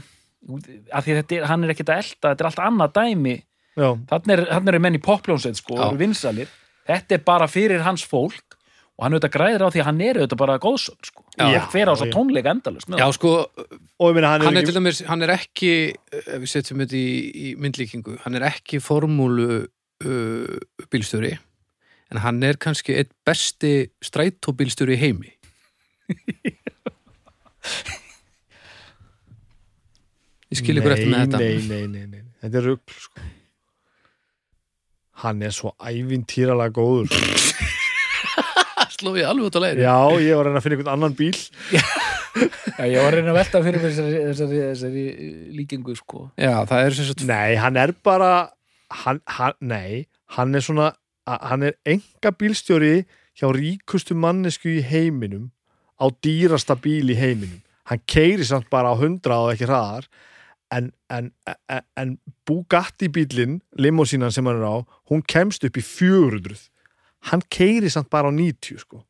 af 0.91 1.05
því 1.05 1.13
að 1.13 1.19
þetta 1.21 1.35
er, 1.37 1.49
hann 1.51 1.63
er 1.63 1.73
ekkert 1.73 1.91
að 1.93 2.01
elta 2.01 2.31
þetta 2.31 2.43
er 2.43 2.49
allt 2.49 2.63
annað 2.65 2.95
dæmi. 2.97 3.35
Já, 3.79 3.89
þannig 4.09 4.33
er, 4.35 4.47
er 4.73 4.81
menn 4.83 4.97
í 4.97 5.03
popljónsveit 5.03 5.59
sko, 5.61 5.77
þetta 6.89 7.15
er 7.15 7.21
bara 7.23 7.47
fyrir 7.47 7.85
hans 7.85 8.03
fólk 8.03 8.57
og 8.97 9.05
hann 9.05 9.15
auðvitað 9.15 9.33
græðir 9.33 9.63
á 9.63 9.69
því 9.71 9.81
að 9.81 9.87
hann 9.87 10.01
er 10.05 10.17
auðvitað 10.19 10.39
bara 10.41 10.57
góðsögn 10.61 11.07
sko. 11.07 11.23
Hver 11.37 11.89
á 11.89 11.93
svo 11.95 12.07
Já. 12.09 12.11
tónleika 12.13 12.51
endalust 12.51 12.89
Já, 12.91 13.05
sko, 13.15 13.31
og 13.47 14.11
ég 14.11 14.17
meina 14.17 14.33
hann, 14.33 14.43
hann 14.45 14.59
er 14.59 14.61
er 14.61 14.67
til 14.67 14.73
ekki 14.73 14.81
dæmis, 14.81 14.99
hann 15.07 15.25
er 15.25 15.33
ekki 15.37 15.71
ef 16.19 16.41
við 16.43 16.51
setjum 16.51 16.83
þetta 16.83 16.99
í, 16.99 17.13
í 17.31 17.53
myndlíkingu 17.61 18.17
hann 18.25 18.37
er 18.37 18.49
ekki 18.51 18.81
formúlu 18.83 19.61
uh, 19.63 20.59
bílstjóri 20.91 21.33
en 22.11 22.21
hann 22.25 22.41
er 22.43 22.59
kannski 22.59 22.95
eitt 22.99 23.11
besti 23.27 23.89
strætóbílstjóri 24.03 24.97
í 24.97 25.01
heimi. 25.01 25.31
Ég 30.51 30.59
skil 30.59 30.81
ykkur 30.81 30.95
eftir 30.97 31.11
með 31.11 31.21
þetta. 31.23 31.39
nei, 31.39 31.53
nei, 31.63 31.83
nei, 31.87 32.05
nei, 32.09 32.19
nei, 32.19 32.33
þetta 32.43 32.59
er 32.59 32.65
rugl 32.67 32.95
sko. 32.99 33.27
hann 35.23 35.43
er 35.47 35.53
svo 35.55 35.71
ævintýralega 35.79 36.73
góður 36.75 37.13
Sló 38.97 39.13
ég 39.15 39.29
alveg 39.29 39.47
út 39.47 39.55
á 39.57 39.61
leiðri 39.63 39.85
já, 39.85 39.95
ég 40.25 40.35
var 40.35 40.49
að 40.49 40.51
reyna 40.51 40.59
að 40.59 40.65
finna 40.65 40.75
einhvern 40.77 40.93
annan 40.93 41.15
bíl. 41.17 41.37
Já, 42.81 42.85
ég 42.87 42.97
var 43.01 43.07
að 43.07 43.15
reyna 43.17 43.31
að 43.31 43.37
velta 43.37 43.59
fyrir 43.65 43.81
mér 43.81 43.91
þessari, 43.91 44.19
þessari, 44.27 44.59
þessari 44.67 45.01
líkingu 45.57 45.95
sko. 45.97 46.21
Já, 46.39 46.53
það 46.69 46.83
er 46.85 46.95
sem 46.97 47.07
sagt 47.09 47.23
nei, 47.27 47.49
hann 47.59 47.79
er 47.81 47.91
bara 48.05 48.29
hann, 49.01 49.19
hann, 49.29 49.57
nei, 49.71 50.05
hann 50.37 50.55
er 50.57 50.63
svona 50.65 50.91
a- 51.27 51.41
hann 51.51 51.63
er 51.63 51.75
enga 51.85 52.31
bílstjóri 52.31 53.05
hjá 53.37 53.47
ríkustu 53.55 54.15
mannesku 54.15 54.69
í 54.69 54.81
heiminum 54.83 55.51
á 56.01 56.05
dýrasta 56.25 56.75
bíl 56.75 57.09
í 57.13 57.17
heiminum 57.19 57.61
hann 57.91 58.01
keiri 58.07 58.45
samt 58.45 58.69
bara 58.69 58.91
á 58.91 58.95
100 58.97 59.31
og 59.35 59.51
ekki 59.53 59.67
hraðar 59.69 60.07
en, 60.71 60.91
en, 61.09 61.31
en, 61.69 61.81
en 61.99 62.17
Bugatti 62.47 63.09
bílinn 63.11 63.59
limósínan 63.77 64.31
sem 64.31 64.45
hann 64.47 64.61
er 64.61 64.67
á 64.67 64.75
hún 65.11 65.21
kemst 65.27 65.63
upp 65.67 65.77
í 65.77 65.83
400 65.83 66.69
hann 67.31 67.43
keiri 67.51 67.89
samt 67.91 68.09
bara 68.09 68.29
á 68.29 68.33
90 68.33 68.79
sko 68.85 69.05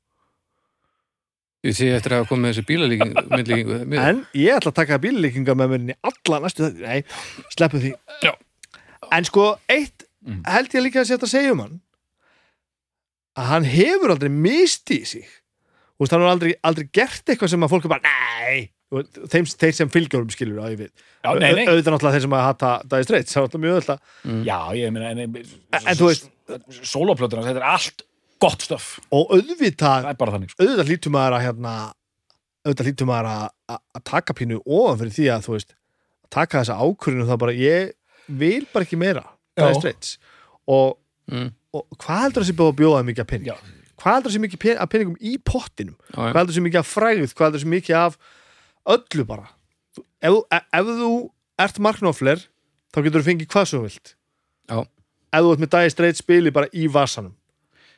Ég 1.62 1.76
sé 1.78 1.92
eftir 1.94 2.16
að 2.16 2.24
hafa 2.24 2.30
komið 2.32 2.42
með 2.42 2.54
þessi 2.56 2.64
bílalíkingu 2.72 3.76
En 4.10 4.24
ég 4.34 4.56
ætla 4.56 4.72
að 4.72 4.78
taka 4.80 4.98
bíllíkinga 5.04 5.54
með 5.60 5.74
mér 5.76 5.92
í 5.94 5.98
alla 6.10 6.40
næstu 6.42 6.64
þetta. 6.66 6.88
Nei, 6.90 7.04
sleppum 7.54 7.84
því. 7.84 7.92
Já. 8.26 8.32
En 9.14 9.28
sko, 9.30 9.52
eitt 9.70 10.08
Mm. 10.22 10.44
held 10.46 10.70
ég 10.78 10.84
líka 10.86 11.00
að 11.02 11.08
setja 11.10 11.26
að 11.26 11.32
segja 11.32 11.52
um 11.56 11.62
hann 11.64 11.78
að 13.40 13.50
hann 13.52 13.68
hefur 13.72 14.14
aldrei 14.16 14.30
mistið 14.34 15.06
sig. 15.08 15.28
Veist, 16.02 16.12
hann 16.16 16.24
har 16.26 16.34
aldrei, 16.34 16.54
aldrei 16.66 16.88
gert 16.92 17.30
eitthvað 17.30 17.52
sem 17.54 17.64
að 17.66 17.72
fólk 17.76 17.86
er 17.86 17.92
bara, 17.94 18.14
veist, 18.92 19.20
þeim, 19.32 19.46
þeir 19.62 19.76
sem 19.78 19.92
fylgjórum 19.94 20.32
skilur 20.34 20.60
á. 20.60 20.66
Au- 20.66 21.38
Auðvitað 21.38 21.94
náttúrulega 21.94 22.16
þeir 22.18 22.24
sem 22.26 22.34
að 22.36 22.46
hata 22.48 22.72
Dagi 22.90 23.06
Streits, 23.08 23.36
það 23.36 23.42
er 23.42 23.46
náttúrulega 23.48 23.66
mjög 23.68 23.78
öll 23.82 23.92
að, 23.94 24.46
Já, 24.48 24.60
ég 24.82 24.92
meina, 24.96 25.12
en, 25.12 25.20
En- 25.28 25.98
þú 26.00 26.10
veist- 26.10 26.32
Sólóplötuna, 26.84 27.46
þetta 27.46 27.62
er 27.62 27.68
allt 27.72 28.02
gott 28.42 28.66
stöf 28.66 29.00
og 29.14 29.30
auðvitað, 29.38 30.10
sko. 30.50 30.64
auðvitað 30.66 30.90
lítum 30.90 31.16
að 31.22 31.38
hérna, 31.46 31.76
auðvitað 32.66 32.90
lítum 32.90 33.14
að, 33.14 33.30
að, 33.70 33.80
taka 34.04 34.34
pínu 34.34 34.58
ofan 34.66 34.98
fyrir 35.00 35.14
því 35.16 35.28
að 35.36 35.46
þú 35.46 35.54
veist, 35.56 35.76
taka 36.34 36.64
þessa 36.64 36.80
ákvörðinu 36.82 37.30
það 37.30 37.40
bara, 37.46 37.54
ég 37.54 37.94
vil 38.28 38.66
bara 38.74 38.86
ekki 38.86 38.98
meira 39.00 39.24
Dagi 39.56 39.72
Já. 39.76 39.80
Streits 39.80 40.18
og, 40.68 40.98
Mm. 41.30 41.52
og 41.78 41.86
hvað 42.02 42.24
heldur 42.26 42.44
þessi 42.44 42.56
búið 42.58 42.72
að 42.72 42.80
bjóða 42.82 43.02
mikið 43.08 43.24
að 43.24 43.30
penning? 43.32 43.52
Já. 43.52 43.58
Hvað 44.02 44.16
heldur 44.18 44.32
þessi 44.32 44.42
mikið 44.46 44.62
pen, 44.64 44.78
að 44.82 44.90
penningum 44.92 45.18
í 45.22 45.34
pottinum? 45.46 45.98
Já, 46.10 46.16
já. 46.18 46.32
Hvað 46.32 46.40
heldur 46.42 46.54
þessi 46.56 46.64
mikið 46.66 46.80
af 46.82 46.90
frægð? 46.90 47.34
Hvað 47.36 47.46
heldur 47.48 47.62
þessi 47.62 47.74
mikið 47.76 47.98
af 48.02 48.18
öllu 48.96 49.26
bara? 49.30 49.52
Ef, 50.22 50.40
ef, 50.58 50.66
ef 50.80 50.90
þú 51.02 51.12
ert 51.62 51.80
marknofler 51.86 52.42
þá 52.92 53.00
getur 53.06 53.22
þú 53.22 53.28
fengið 53.30 53.52
hvað 53.54 53.70
svo 53.70 53.82
þú 53.82 53.86
vilt 53.90 54.14
Já. 54.72 54.80
Ef 54.82 55.46
þú 55.46 55.52
ert 55.54 55.64
með 55.64 55.72
Dagi 55.76 55.94
Streits 55.94 56.24
spili 56.24 56.54
bara 56.56 56.72
í 56.74 56.88
vasanum 56.92 57.36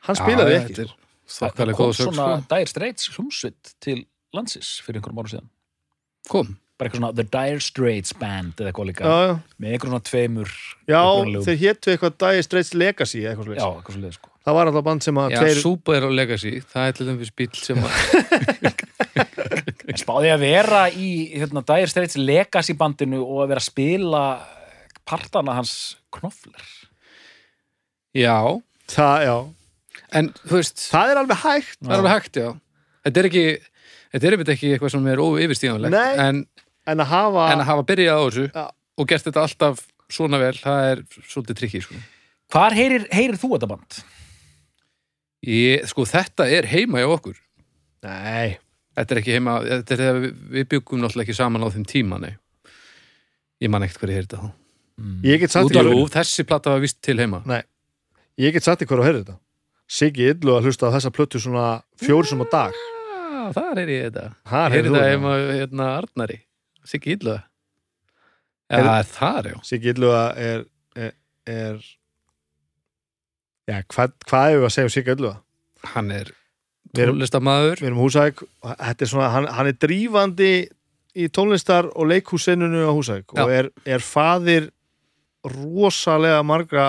Hann 0.04 0.18
spilaði 0.20 0.54
Já, 0.54 0.60
ekki 0.60 0.74
þetta 0.74 0.84
er 0.84 0.92
sko. 0.92 1.76
Kom 1.78 1.94
sög 1.96 2.10
svona 2.10 2.26
sko. 2.34 2.46
Dire 2.52 2.70
Straits 2.70 3.08
hljómsveit 3.14 3.74
til 3.82 3.98
landsins 4.36 4.74
fyrir 4.84 5.00
einhverjum 5.00 5.22
árum 5.22 5.32
síðan 5.32 5.50
Kom 6.30 6.52
bara 6.74 6.90
eitthvað 6.90 7.00
svona 7.00 7.14
The 7.14 7.26
Dire 7.30 7.62
Straits 7.62 8.14
Band 8.18 8.58
eða 8.58 8.70
eitthvað 8.70 8.88
líka. 8.90 9.06
Já, 9.06 9.26
já, 9.28 9.34
með 9.62 9.74
einhverjum 9.74 9.92
svona 9.92 10.06
tveimur 10.08 10.54
já 10.90 11.02
þeir 11.46 11.60
héttu 11.60 11.92
eitthvað 11.92 12.16
Dagi 12.24 12.46
Streits 12.46 12.72
Legacy 12.74 13.20
eða 13.22 13.34
eitthvað 13.34 13.44
já, 13.44 13.60
svoleiðis. 13.62 13.76
eitthvað 13.78 13.98
svo 13.98 14.14
sko. 14.16 14.30
Það 14.44 14.56
var 14.58 14.70
alltaf 14.70 14.84
band 14.84 15.04
sem 15.06 15.20
að 15.22 15.30
Já, 15.32 15.38
tveir 15.40 15.60
Súpa 15.62 15.94
er 15.96 16.04
á 16.04 16.10
Legacy 16.12 16.50
Það 16.68 16.88
er 16.88 16.96
til 16.98 17.06
dæmis 17.08 17.30
bíl 17.32 17.46
sem 17.56 17.78
að 17.80 17.94
en 19.94 20.00
spáði 20.00 20.32
að 20.34 20.44
vera 20.44 20.80
í 20.90 21.10
hérna, 21.38 21.62
Dire 21.70 21.90
Straits 21.92 22.18
Legacy 22.18 22.76
bandinu 22.78 23.22
og 23.22 23.44
að 23.44 23.54
vera 23.54 23.62
að 23.62 23.68
spila 23.68 24.24
partana 25.04 25.58
hans 25.58 25.74
knofler. 26.14 26.66
Já, 28.16 28.38
það, 28.90 29.26
já. 29.26 29.36
en 30.18 30.32
þú 30.42 30.58
veist 30.58 30.84
það 30.90 31.12
er 31.12 31.20
alveg 31.22 31.40
hægt. 31.44 31.78
Það 31.80 31.94
er 31.94 32.02
alveg 32.02 32.14
hægt, 32.14 32.40
já. 32.40 32.50
Þetta 33.04 33.22
er 33.22 33.30
ekki 33.30 33.46
Þetta 34.14 34.28
er 34.28 34.34
einmitt 34.36 34.50
ekki 34.52 34.68
eitthvað 34.70 34.92
sem 34.94 35.06
er 35.10 35.20
óyfirstíðanlegt 35.24 36.18
en, 36.22 36.44
En 36.86 37.00
að 37.00 37.10
hafa 37.12 37.46
en 37.52 37.62
að 37.62 37.70
hafa 37.70 37.86
byrjað 37.88 38.18
á 38.18 38.24
þessu 38.24 38.46
Já. 38.48 38.64
og 39.00 39.08
gert 39.08 39.28
þetta 39.28 39.44
alltaf 39.46 39.84
svona 40.12 40.40
vel 40.42 40.56
það 40.58 40.90
er 40.90 41.04
svolítið 41.22 41.60
trikki 41.60 41.80
sko. 41.84 42.00
hvar 42.52 42.76
heyrir, 42.76 43.06
heyrir 43.12 43.40
þú 43.40 43.54
þetta 43.54 43.70
band? 43.70 44.02
Ég, 45.44 45.86
sko 45.88 46.04
þetta 46.08 46.46
er 46.48 46.68
heima 46.70 47.02
hjá 47.02 47.08
okkur. 47.16 47.40
Nei, 48.04 48.58
Þetta 48.94 49.14
er 49.14 49.18
ekki 49.20 49.32
heima 49.34 49.54
þetta 49.64 49.94
er 49.94 50.00
þegar 50.04 50.18
við, 50.22 50.34
við 50.54 50.66
byggum 50.70 51.00
náttúrulega 51.02 51.26
ekki 51.26 51.34
saman 51.34 51.64
á 51.66 51.68
þeim 51.74 51.86
tíma 51.90 52.20
nei. 52.22 52.34
Ég 53.64 53.72
man 53.72 53.82
ekkert 53.82 54.04
hverju 54.04 54.14
heyrði 54.14 54.28
þetta 54.36 54.52
ég 55.26 55.40
get 55.42 55.56
af 55.56 55.66
ykkur 55.70 55.90
Jú, 55.90 56.04
þessi 56.12 56.44
plata 56.46 56.70
var 56.74 56.82
vist 56.84 57.00
til 57.02 57.18
heima. 57.18 57.42
Ég 58.38 58.54
get 58.54 58.66
sagt 58.66 58.84
ykkur 58.84 59.02
að 59.02 59.08
heyra 59.08 59.22
þetta. 59.24 59.36
Siggi 59.90 60.28
Illu 60.30 60.54
að 60.54 60.68
hlusta 60.68 60.88
á 60.88 60.94
þessa 60.94 61.12
plötu 61.14 61.40
svona 61.42 61.66
fjórsum 62.00 62.42
á 62.42 62.46
dag. 62.50 62.78
Já, 62.78 63.52
þar 63.58 63.80
er 63.82 63.90
ég 63.92 64.06
þetta. 64.06 64.26
Heyrðu 64.48 64.94
þetta. 64.94 65.08
heima 65.10 65.34
hérna 65.42 65.88
Arnari 65.98 66.38
Siggi 66.88 67.10
Illu 67.16 67.34
Já, 67.34 67.40
það 68.80 68.98
er 68.98 69.08
þar, 69.12 69.44
já. 69.50 69.56
Siggi 69.68 69.88
Illu 69.92 70.10
er, 70.14 70.64
er, 70.96 71.12
er 71.46 71.74
Já, 73.68 73.76
hvað, 73.88 74.08
hvað 74.28 74.50
er 74.50 74.56
við 74.58 74.66
að 74.68 74.74
segja 74.76 74.88
um 74.88 74.94
Siggi 74.94 75.12
Illu? 75.16 75.32
Hann 75.94 76.08
er 76.14 76.26
tónlistamæður 76.94 77.76
Við 77.82 77.88
erum 77.90 78.02
húsæk 78.04 78.36
og 78.44 78.48
þetta 78.72 79.02
er 79.06 79.10
svona, 79.12 79.28
hann, 79.34 79.46
hann 79.58 79.70
er 79.70 79.76
drífandi 79.84 80.52
í 81.14 81.28
tónlistar 81.30 81.84
og 81.94 82.04
leikhúsennunu 82.10 82.80
á 82.86 82.92
húsæk 82.92 83.24
og 83.36 83.40
Já. 83.44 83.46
er, 83.60 83.66
er 83.86 84.00
faðir 84.02 84.70
rosalega 85.44 86.42
margra 86.46 86.86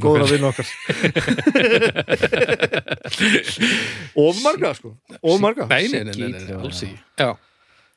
góðra 0.00 0.26
vinn 0.28 0.44
okkar. 0.44 0.66
Of 4.20 4.42
marga 4.44 4.74
sko. 4.76 4.90
Of 5.22 5.40
marga. 5.40 5.66
Nei, 5.70 5.88
nei, 5.88 6.02
nei, 6.04 6.28
nei, 6.34 6.52
alls 6.58 6.82
ekki. 6.84 6.98
Já, 7.18 7.30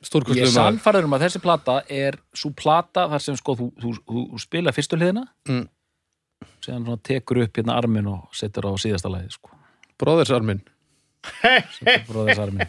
Ég 0.04 0.44
er 0.44 0.50
maður 0.50 0.54
sannfæður 0.58 1.08
um 1.08 1.16
að 1.18 1.24
þessi 1.28 1.42
plata 1.44 1.76
er 1.90 2.18
svo 2.36 2.52
plata 2.60 3.08
þar 3.14 3.24
sem 3.24 3.38
sko 3.40 3.56
þú, 3.60 3.68
þú, 3.82 3.94
þú, 4.04 4.24
þú 4.34 4.42
spila 4.44 4.74
fyrstu 4.76 5.00
hliðina 5.00 5.26
Mm. 5.50 5.68
svona 6.64 6.98
tekur 7.04 7.42
upp 7.46 7.58
hérna 7.58 7.78
armin 7.80 8.08
og 8.12 8.28
setur 8.36 8.68
á 8.68 8.72
síðasta 8.80 9.10
lagi 9.12 9.32
sko. 9.32 9.50
Bróðursarminn 10.00 10.62
bróðisarmin 12.10 12.68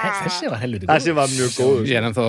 þessi 0.00 0.50
var 0.50 0.60
helviti 0.62 0.86
góð 0.86 0.94
þessi 0.96 1.14
var 1.16 1.30
mjög 1.34 1.54
góður 1.58 1.88
Ég 1.90 1.98
er 2.00 2.06
ennþá 2.08 2.24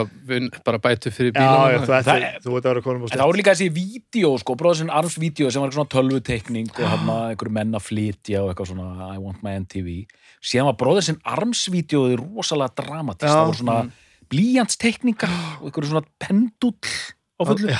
bara 0.67 0.79
bætu 0.83 1.11
fyrir 1.13 1.33
bílana 1.35 1.81
þú, 1.81 2.55
ert 2.57 2.65
að 2.65 2.67
vera 2.67 2.83
konum 2.85 3.05
og 3.05 3.13
En 3.13 3.21
það 3.21 3.29
voru 3.31 3.41
líka 3.41 3.55
þessi 3.55 3.69
vídeo, 3.75 4.31
sko, 4.41 4.55
bróðsinn 4.59 4.91
armsvídeó 4.91 5.49
sem 5.51 5.63
var 5.63 5.69
eitthvað 5.71 5.79
svona 5.79 5.93
tölvuteikning 5.95 6.71
og 6.75 6.87
hann 6.93 7.11
einhverju 7.31 7.55
menn 7.57 7.79
að 7.79 7.85
flytja 7.87 8.43
og 8.43 8.51
eitthvað 8.51 8.71
svona 8.73 9.09
I 9.15 9.19
want 9.21 9.41
my 9.45 9.55
MTV. 9.63 9.89
Síðan 10.51 10.69
var 10.71 10.77
bróðsinn 10.81 11.19
armsvídeóði 11.35 12.19
rosalega 12.21 12.75
dramatist. 12.81 13.29
Það 13.31 13.45
voru 13.51 13.61
svona 13.63 13.79
blíjantsteikningar 14.31 15.35
og 15.59 15.67
einhverju 15.69 15.91
svona 15.91 16.07
pendull 16.21 16.95
á 17.37 17.41
fullu. 17.49 17.75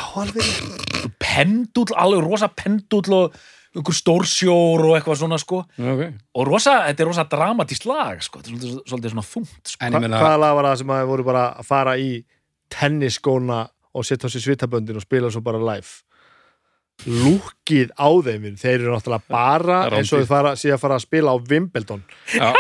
Pendull, 1.21 1.95
alveg 1.97 2.25
rosa 2.25 2.49
pendull 2.51 3.17
og 3.17 3.41
einhver 3.71 3.95
stórsjór 3.95 4.85
og 4.89 4.95
eitthvað 4.97 5.19
svona, 5.21 5.37
sko. 5.39 5.61
okay. 5.79 6.11
Og 6.35 6.47
rosa, 6.49 6.81
þetta 6.89 7.03
er 7.05 7.07
rosa 7.11 7.27
dramatist 7.31 7.85
lag, 7.87 8.19
sko. 8.23 8.41
Þetta 8.41 8.51
er 8.51 8.57
svolítið, 8.57 8.79
svolítið 8.91 9.13
svona 9.15 9.27
þungt, 9.29 9.61
sko. 9.63 9.79
En 9.85 9.93
Hva, 9.93 10.01
ég 10.01 10.07
meina 10.07 10.21
hvaða 10.21 10.41
lag 10.43 10.55
var 10.57 10.69
það 10.69 10.79
sem 10.81 10.95
að 10.97 11.03
voru 11.13 11.27
bara 11.31 11.45
að 11.61 11.69
fara 11.69 11.97
í 11.99 12.09
tennisskóna 12.71 13.61
og 13.91 14.07
setja 14.07 14.27
á 14.27 14.33
sig 14.33 14.43
svitaböndin 14.45 14.99
og 14.99 15.05
spila 15.05 15.31
svo 15.31 15.43
bara 15.43 15.59
live 15.59 16.03
lúkið 17.07 17.93
á 17.97 18.09
þeim 18.23 18.43
þeir 18.59 18.75
eru 18.75 18.93
náttúrulega 18.93 19.31
bara 19.31 19.79
eins 19.97 20.11
og 20.13 20.21
þið 20.21 20.75
að 20.75 20.81
fara 20.83 20.97
að 20.99 21.05
spila 21.05 21.33
á 21.33 21.37
Wimbledon 21.49 22.03
Já, 22.35 22.51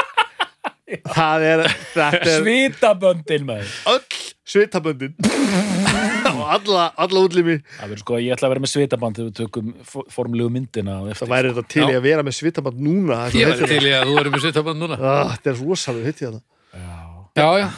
það 1.13 1.45
er, 1.51 1.65
þetta 1.93 2.23
er 2.23 2.41
Svitaböndin, 2.41 3.45
maður. 3.47 3.77
öll 3.93 4.21
svitaböndin 4.55 5.15
alla, 6.55 6.85
alla 7.05 7.19
útlimi 7.25 7.55
Það 7.77 7.87
verður 7.91 8.01
sko, 8.03 8.17
ég 8.21 8.33
ætla 8.35 8.47
að 8.49 8.53
vera 8.55 8.63
með 8.65 8.71
svitaband 8.73 9.15
þegar 9.19 9.29
við 9.29 9.37
tökum 9.41 9.71
fo- 9.91 10.05
formlegu 10.15 10.49
myndina 10.55 10.97
það 11.13 11.31
væri 11.35 11.51
þetta 11.53 11.67
til 11.75 11.85
Já. 11.87 11.95
að 11.97 12.03
vera 12.07 12.25
með 12.27 12.37
svitabönd 12.39 12.81
núna 12.87 13.19
það 13.21 13.37
ég 13.41 13.51
heitt 13.51 13.63
til 13.71 13.85
í 13.87 13.93
að 13.97 14.03
þú 14.11 14.17
erum 14.23 14.35
með 14.37 14.43
svitaband 14.47 14.81
núna. 14.85 14.97
Ah, 15.01 15.31
þetta 15.35 15.53
er 15.53 15.61
rosalega 15.65 16.11
hitt 16.11 16.21
í 16.21 16.27
þetta 16.27 16.41
Já. 16.71 16.99
Já, 17.35 17.47
já, 17.61 17.69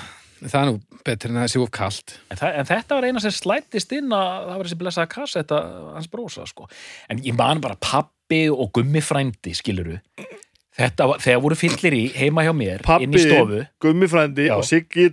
það 0.50 0.60
er 0.62 0.68
nú 0.72 0.80
betur 1.04 1.30
en 1.34 1.38
að 1.38 1.44
það 1.44 1.52
sé 1.54 1.60
of 1.64 1.72
kalt 1.76 2.14
En, 2.32 2.38
það, 2.40 2.54
en 2.62 2.68
þetta 2.70 2.96
var 2.98 3.08
eina 3.10 3.22
sem 3.24 3.34
slættist 3.36 3.92
inn 3.98 4.14
að 4.16 4.28
það 4.48 4.58
var 4.62 4.68
þessi 4.70 4.80
blessaða 4.80 5.10
kassetta 5.12 5.60
hans 5.98 6.08
brósa 6.14 6.46
sko. 6.48 6.68
en 7.12 7.20
ég 7.26 7.36
man 7.38 7.60
bara 7.62 7.76
pappi 7.76 8.46
og 8.54 8.72
gummi 8.74 9.02
frændi 9.04 9.54
skiluru 9.58 9.98
þetta 10.78 11.10
var, 11.12 11.24
þegar 11.24 11.44
voru 11.46 11.58
fyllir 11.60 11.98
í 11.98 12.04
heima 12.18 12.46
hjá 12.46 12.54
mér 12.58 12.80
inn 12.82 13.10
í 13.10 13.18
pappi, 13.18 13.26
stofu 13.26 13.60
gummifrændi 13.84 14.48
og 14.54 14.64
Siggi 14.68 15.10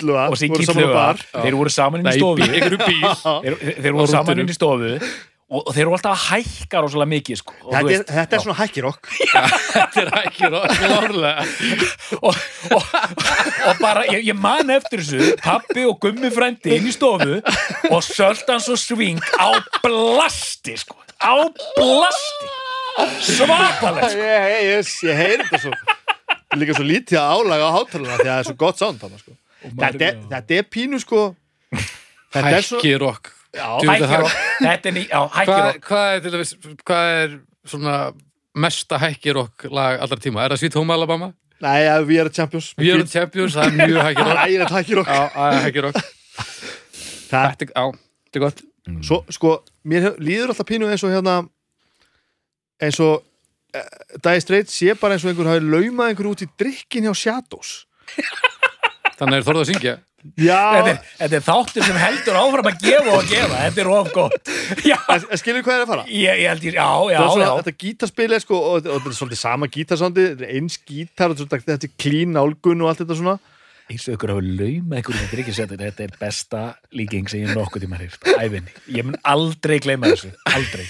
bar. 0.92 1.20
þeir 1.34 1.58
voru 1.58 1.72
saman 1.74 2.00
inn 2.00 2.08
í 2.08 2.12
Nei, 2.12 2.20
stofu. 2.20 2.40
bíl, 2.40 2.54
einhverju 2.54 2.80
bíl 2.86 3.11
þeir, 3.44 3.58
þeir 3.84 3.98
voru 3.98 4.14
saman 4.14 4.44
inn 4.44 4.52
í 4.52 4.56
stofu 4.56 4.94
og, 5.50 5.64
og 5.66 5.72
þeir 5.74 5.88
voru 5.88 5.98
alltaf 5.98 6.14
að 6.14 6.44
hækka 6.44 6.82
rosalega 6.84 7.11
mikið 7.11 7.40
sko. 7.40 7.54
og, 7.58 7.72
þetta 7.74 7.80
er, 7.80 7.88
veist, 7.88 8.12
þetta 8.14 8.36
er 8.36 8.38
já. 8.38 8.44
svona 8.44 8.58
hækkirokk. 8.61 9.11
Þetta 9.96 10.20
er 10.20 10.30
klárlega. 10.36 11.44
Og, 12.26 12.38
og, 12.74 12.94
og 13.70 13.78
bara, 13.80 14.04
ég, 14.11 14.24
ég 14.28 14.36
man 14.38 14.70
eftir 14.74 15.02
þessu. 15.02 15.34
Pappi 15.42 15.86
og 15.88 15.98
gummi 16.02 16.30
frændi 16.34 16.74
inn 16.76 16.88
í 16.90 16.94
stofu 16.94 17.38
og 17.90 18.00
Söltans 18.06 18.68
og 18.70 18.78
Sving 18.80 19.20
á 19.38 19.48
blasti 19.82 20.76
sko. 20.80 20.98
á 21.20 21.34
blasti 21.78 22.59
svakalega 23.26 24.09
sko. 24.11 24.20
ég, 24.20 24.46
ég, 24.51 24.62
ég, 24.70 24.92
ég 25.11 25.20
heyri 25.20 25.44
þetta 25.48 25.61
svo. 25.64 25.72
Líka 26.61 26.74
svo 26.78 26.86
lítið 26.86 27.18
að 27.20 27.34
álaga 27.36 27.68
á 27.68 27.76
hátaluna 27.76 28.16
því 28.16 28.24
að 28.24 28.30
það 28.30 28.38
er 28.42 28.48
svo 28.51 28.57
gott 28.64 28.80
sound 28.80 29.03
þarna, 29.03 29.20
sko. 29.22 29.36
þetta, 29.64 30.07
er, 30.09 30.16
þetta 30.32 30.57
er 30.61 30.66
pínu 30.76 31.01
sko. 31.03 31.20
Þetta 32.30 32.55
er 32.57 32.66
svo 32.66 32.80
Hækki 32.80 32.94
rock. 33.03 33.30
Já, 33.51 33.66
Djú- 33.82 33.90
hækkirokk, 33.90 34.34
þetta 34.62 34.88
er 34.88 34.92
ný, 34.94 35.01
já, 35.11 35.20
Hvað, 35.26 35.36
hækkirokk 35.40 35.86
hvað 35.90 36.12
er 36.14 36.20
til 36.22 36.30
dæmis 36.36 36.51
Hvað 36.86 37.09
er 37.16 37.32
svona 37.66 37.94
mesta 38.62 38.98
hækki 39.03 39.32
rock 39.34 39.64
lag 39.74 39.96
allra 40.05 40.18
tíma? 40.22 40.44
Er 40.44 40.53
það 40.55 40.61
Sweet 40.62 40.76
Home 40.78 40.94
Alabama? 40.94 41.32
nei, 41.61 41.80
ja, 41.84 41.96
við 42.07 42.20
erum 42.22 42.32
champions. 42.32 42.68
We 42.78 42.92
are 42.94 43.03
the 43.03 43.11
champions, 43.11 43.53
það 43.59 43.66
er 43.66 43.74
mjög 43.80 43.98
hækki 44.07 44.22
rock. 44.22 44.38
Það 44.38 44.55
er 44.55 44.72
hækkirokk 44.76 45.11
Já, 45.11 45.22
það 45.34 45.57
er 45.57 45.64
hækki 45.66 45.82
rock. 45.84 45.98
Það, 47.30 47.51
Þetta 47.51 47.66
er, 47.66 47.72
já, 47.74 47.84
þetta 48.30 48.38
er 48.40 48.44
gott. 48.46 48.62
Svo, 49.07 49.18
sko, 49.34 49.51
mér 49.90 50.07
hef- 50.09 50.22
líður 50.24 50.55
alltaf 50.55 50.66
pínu 50.70 50.88
eins 50.90 51.05
og 51.07 51.12
hérna 51.14 51.34
eins 52.81 53.01
og 53.05 53.20
uh, 53.20 53.89
Dagi 54.22 54.45
Streit 54.45 54.72
sé 54.72 54.95
bara 54.99 55.16
eins 55.16 55.24
og 55.26 55.33
einhver 55.33 55.53
hafi 55.55 55.64
laumað 55.64 56.12
einhver 56.12 56.31
út 56.33 56.45
í 56.45 56.51
drikkin 56.61 57.09
hjá 57.09 57.16
Shadows. 57.24 57.74
Þannig 59.20 59.41
er 59.41 59.47
þorða 59.49 59.66
að 59.66 59.70
syngja. 59.74 59.99
Þetta 60.20 60.45
já, 60.45 60.85
er, 60.85 60.99
þetta 61.16 61.37
er 61.39 61.45
þáttur 61.47 61.85
sem 61.87 61.97
heldur 61.97 62.37
áfram 62.37 62.66
að 62.68 62.83
gefa 62.83 63.12
og 63.16 63.28
gefa. 63.31 63.61
Þetta 63.62 63.81
er 63.81 63.89
of 63.95 64.11
gott. 64.12 64.51
Já, 64.85 64.97
en, 65.14 65.22
en 65.24 65.41
skilur 65.41 65.64
hvað 65.64 65.78
er 65.78 65.85
að 65.85 65.93
fara? 65.95 66.05
ég, 66.12 66.43
ég 66.43 66.51
held 66.51 66.66
ég, 66.66 66.76
já, 66.76 66.89
já, 67.09 67.16
það 67.16 67.24
er 67.24 67.31
svona, 67.33 67.47
já. 67.47 67.53
þetta 67.61 67.85
gítarspil 67.85 68.37
er 68.37 68.43
sko 68.45 68.59
og, 68.59 68.74
og 68.74 68.85
þetta 68.99 69.12
er 69.12 69.16
svolítið 69.16 69.41
sama 69.41 69.68
gítarsandi 69.76 70.26
þetta 70.26 70.45
er 70.45 70.59
eins 70.59 70.76
gítar, 70.91 71.33
og 71.33 71.41
svona, 71.41 71.62
þetta 71.70 71.89
er 71.89 71.95
klín 72.05 72.37
nálgun 72.37 72.85
og 72.85 72.93
allt 72.93 73.01
þetta 73.01 73.18
svona. 73.22 73.37
Eins 73.91 74.05
og 74.07 74.18
ykkur 74.18 74.35
hafa 74.35 74.45
lauma 74.45 75.01
ykkur 75.01 75.16
sem 75.16 75.31
drikkir 75.33 75.57
sér 75.57 75.72
þetta 75.72 76.05
er 76.05 76.12
besta 76.20 76.66
líking 76.95 77.33
sem 77.33 77.47
ég 77.47 77.57
nokkuð 77.57 77.87
tíma 77.87 78.03
hýrt 78.03 78.28
æfinni, 78.37 78.76
ég 78.93 79.09
mun 79.09 79.16
aldrei 79.24 79.81
gleyma 79.83 80.12
þessu. 80.12 80.35
Aldrei, 80.53 80.85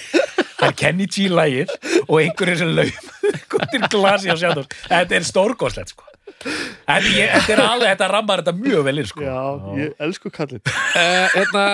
það 0.60 0.68
er 0.68 0.76
Kenny 0.82 1.08
G 1.10 1.26
lægir 1.32 1.72
og 2.06 2.14
einhverjir 2.20 2.60
sem 2.60 2.72
lauma 2.76 3.16
ykkur 3.40 3.66
til 3.72 3.82
glasi 3.92 4.32
og 4.32 4.40
sjá 4.40 4.52
þetta 4.54 5.18
er 5.18 5.26
stórgóðslegt 5.28 5.94
sko. 5.94 6.06
Þetta, 6.40 7.10
ég, 7.12 7.32
þetta 7.34 7.54
er 7.56 7.62
alveg, 7.64 7.88
þetta 7.90 8.08
rammar 8.10 8.42
þetta 8.42 8.56
mjög 8.56 8.84
vel 8.86 9.02
inn 9.02 9.08
sko. 9.08 9.24
Já, 9.26 9.40
ég 9.76 10.04
elsku 10.06 10.32
kallið 10.32 10.62
uh, 10.70 11.26
Hérna, 11.34 11.64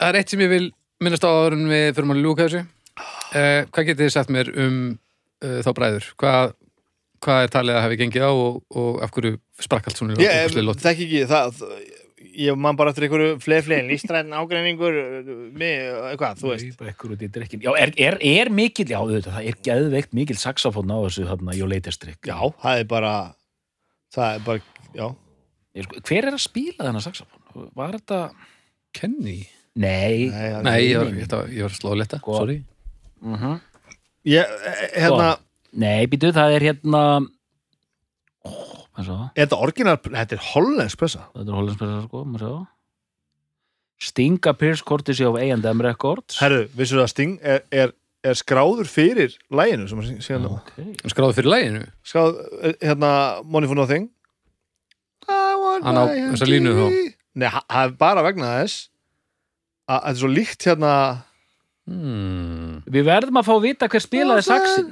það 0.00 0.10
er 0.10 0.18
eitt 0.20 0.34
sem 0.34 0.44
ég 0.44 0.52
vil 0.52 0.66
minnast 1.04 1.24
á 1.24 1.30
áður 1.30 1.56
en 1.58 1.70
við 1.70 1.86
fyrir 1.96 2.12
að 2.14 2.20
ljúka 2.24 2.48
þessu. 2.48 2.66
Uh, 3.34 3.62
Hvað 3.70 3.88
getið 3.90 4.04
þið 4.04 4.12
sagt 4.14 4.34
mér 4.34 4.52
um 4.60 4.76
uh, 4.92 5.58
þá 5.64 5.70
bræður? 5.78 6.10
Hvað, 6.20 6.54
hvað 7.24 7.46
er 7.46 7.54
talið 7.56 7.78
að 7.78 7.86
hafi 7.86 8.00
gengið 8.02 8.28
á 8.28 8.32
og, 8.32 8.60
og 8.76 9.02
af 9.04 9.14
hverju 9.16 9.38
sprakk 9.64 9.88
allt 9.88 10.00
svona 10.00 10.18
ég 10.20 10.52
þekki 10.84 11.08
ekki 11.08 11.24
það 11.30 11.64
ég 12.34 12.58
man 12.58 12.76
bara 12.78 12.92
eftir 12.92 13.06
einhverju 13.08 13.38
fleir 13.42 13.64
fleir 13.66 13.86
lístræðin 13.88 14.34
ágreiningur 14.36 14.96
eitthvað, 16.10 16.40
þú 16.40 16.52
veist 16.52 17.58
já, 17.64 17.72
er, 17.80 17.92
er, 17.96 18.18
er 18.20 18.50
mikil, 18.54 18.86
já, 18.90 18.98
auðvitað, 19.00 19.36
það 19.38 19.50
er 19.50 19.58
geðveikt 19.68 20.16
mikil 20.16 20.38
saxofón 20.40 20.94
á 20.94 20.98
þessu 21.06 21.26
þarna, 21.30 21.56
jó 21.58 21.68
leitastrik 21.70 22.30
já, 22.30 22.38
það 22.62 22.80
er 22.82 22.88
bara 22.90 23.12
það 24.14 24.38
er 24.38 24.48
bara, 24.48 24.64
já 24.94 25.06
Ég 25.74 25.88
sko, 25.88 26.00
hver 26.06 26.28
er 26.28 26.36
að 26.36 26.42
spila 26.44 26.84
þennan 26.86 27.02
saxofón? 27.02 27.70
Var 27.74 27.96
þetta... 27.96 28.18
Kenny? 28.94 29.40
Nei. 29.74 30.28
Nei, 30.30 30.50
Nei, 30.62 30.76
ég 30.86 31.00
var, 31.00 31.08
var- 31.34 31.72
var 31.82 31.98
leta, 31.98 32.20
Sko. 32.22 32.36
sorry 32.38 32.60
Uh 33.24 33.56
ég, 34.24 34.44
eh, 34.44 35.00
hérna, 35.02 35.38
Nei, 35.72 36.06
býtu, 36.06 36.30
það 36.36 36.54
er 36.54 36.66
hérna... 36.68 37.00
Er 38.94 39.46
þetta 39.46 39.58
orginal 39.58 39.96
þetta 39.98 40.36
er 40.36 40.46
hollensk 40.52 41.00
pressa 41.00 41.26
Þetta 41.32 41.50
er 41.50 41.58
holandspressa, 41.58 42.00
sko, 42.06 42.22
maður 42.30 42.44
sá. 42.44 42.70
Stinga 44.04 44.54
Pierce 44.58 44.84
Cortesi 44.86 45.26
of 45.26 45.38
A&M 45.38 45.82
Records. 45.82 46.38
herru, 46.42 46.64
vissur 46.76 47.00
það 47.00 47.06
að 47.06 47.12
Sting 47.14 47.36
er, 47.42 47.62
er, 47.74 47.94
er 48.26 48.38
skráður 48.38 48.90
fyrir 48.90 49.36
læginu 49.50 49.88
sem 49.90 50.02
að 50.02 50.10
síðan 50.24 50.48
Ok. 50.52 50.72
Hann 50.78 51.14
skráði 51.14 51.38
fyrir 51.40 51.52
læginu 51.52 51.84
skráð, 52.06 52.40
eh, 52.62 52.76
hérna, 52.82 53.12
Money 53.42 53.70
for 53.70 53.78
Nothing 53.78 54.10
I 55.26 55.54
want 55.58 55.86
Hann 55.86 55.98
á 55.98 56.04
my 56.06 56.24
þessa 56.34 56.50
línu 56.50 56.74
þá. 56.76 56.86
Nei, 57.34 57.48
það 57.50 57.78
er 57.80 57.94
bara 57.98 58.26
vegna 58.26 58.56
þess 58.60 58.88
að 59.88 59.98
þetta 59.98 60.12
er 60.12 60.20
svo 60.20 60.30
líkt 60.32 60.68
hérna 60.68 60.92
hmm. 61.90 62.82
Við 62.94 63.08
verðum 63.08 63.40
að 63.40 63.48
fá 63.48 63.54
að 63.56 63.64
vita 63.64 63.88
hver 63.90 64.04
spilaði 64.04 64.44
saxin. 64.46 64.90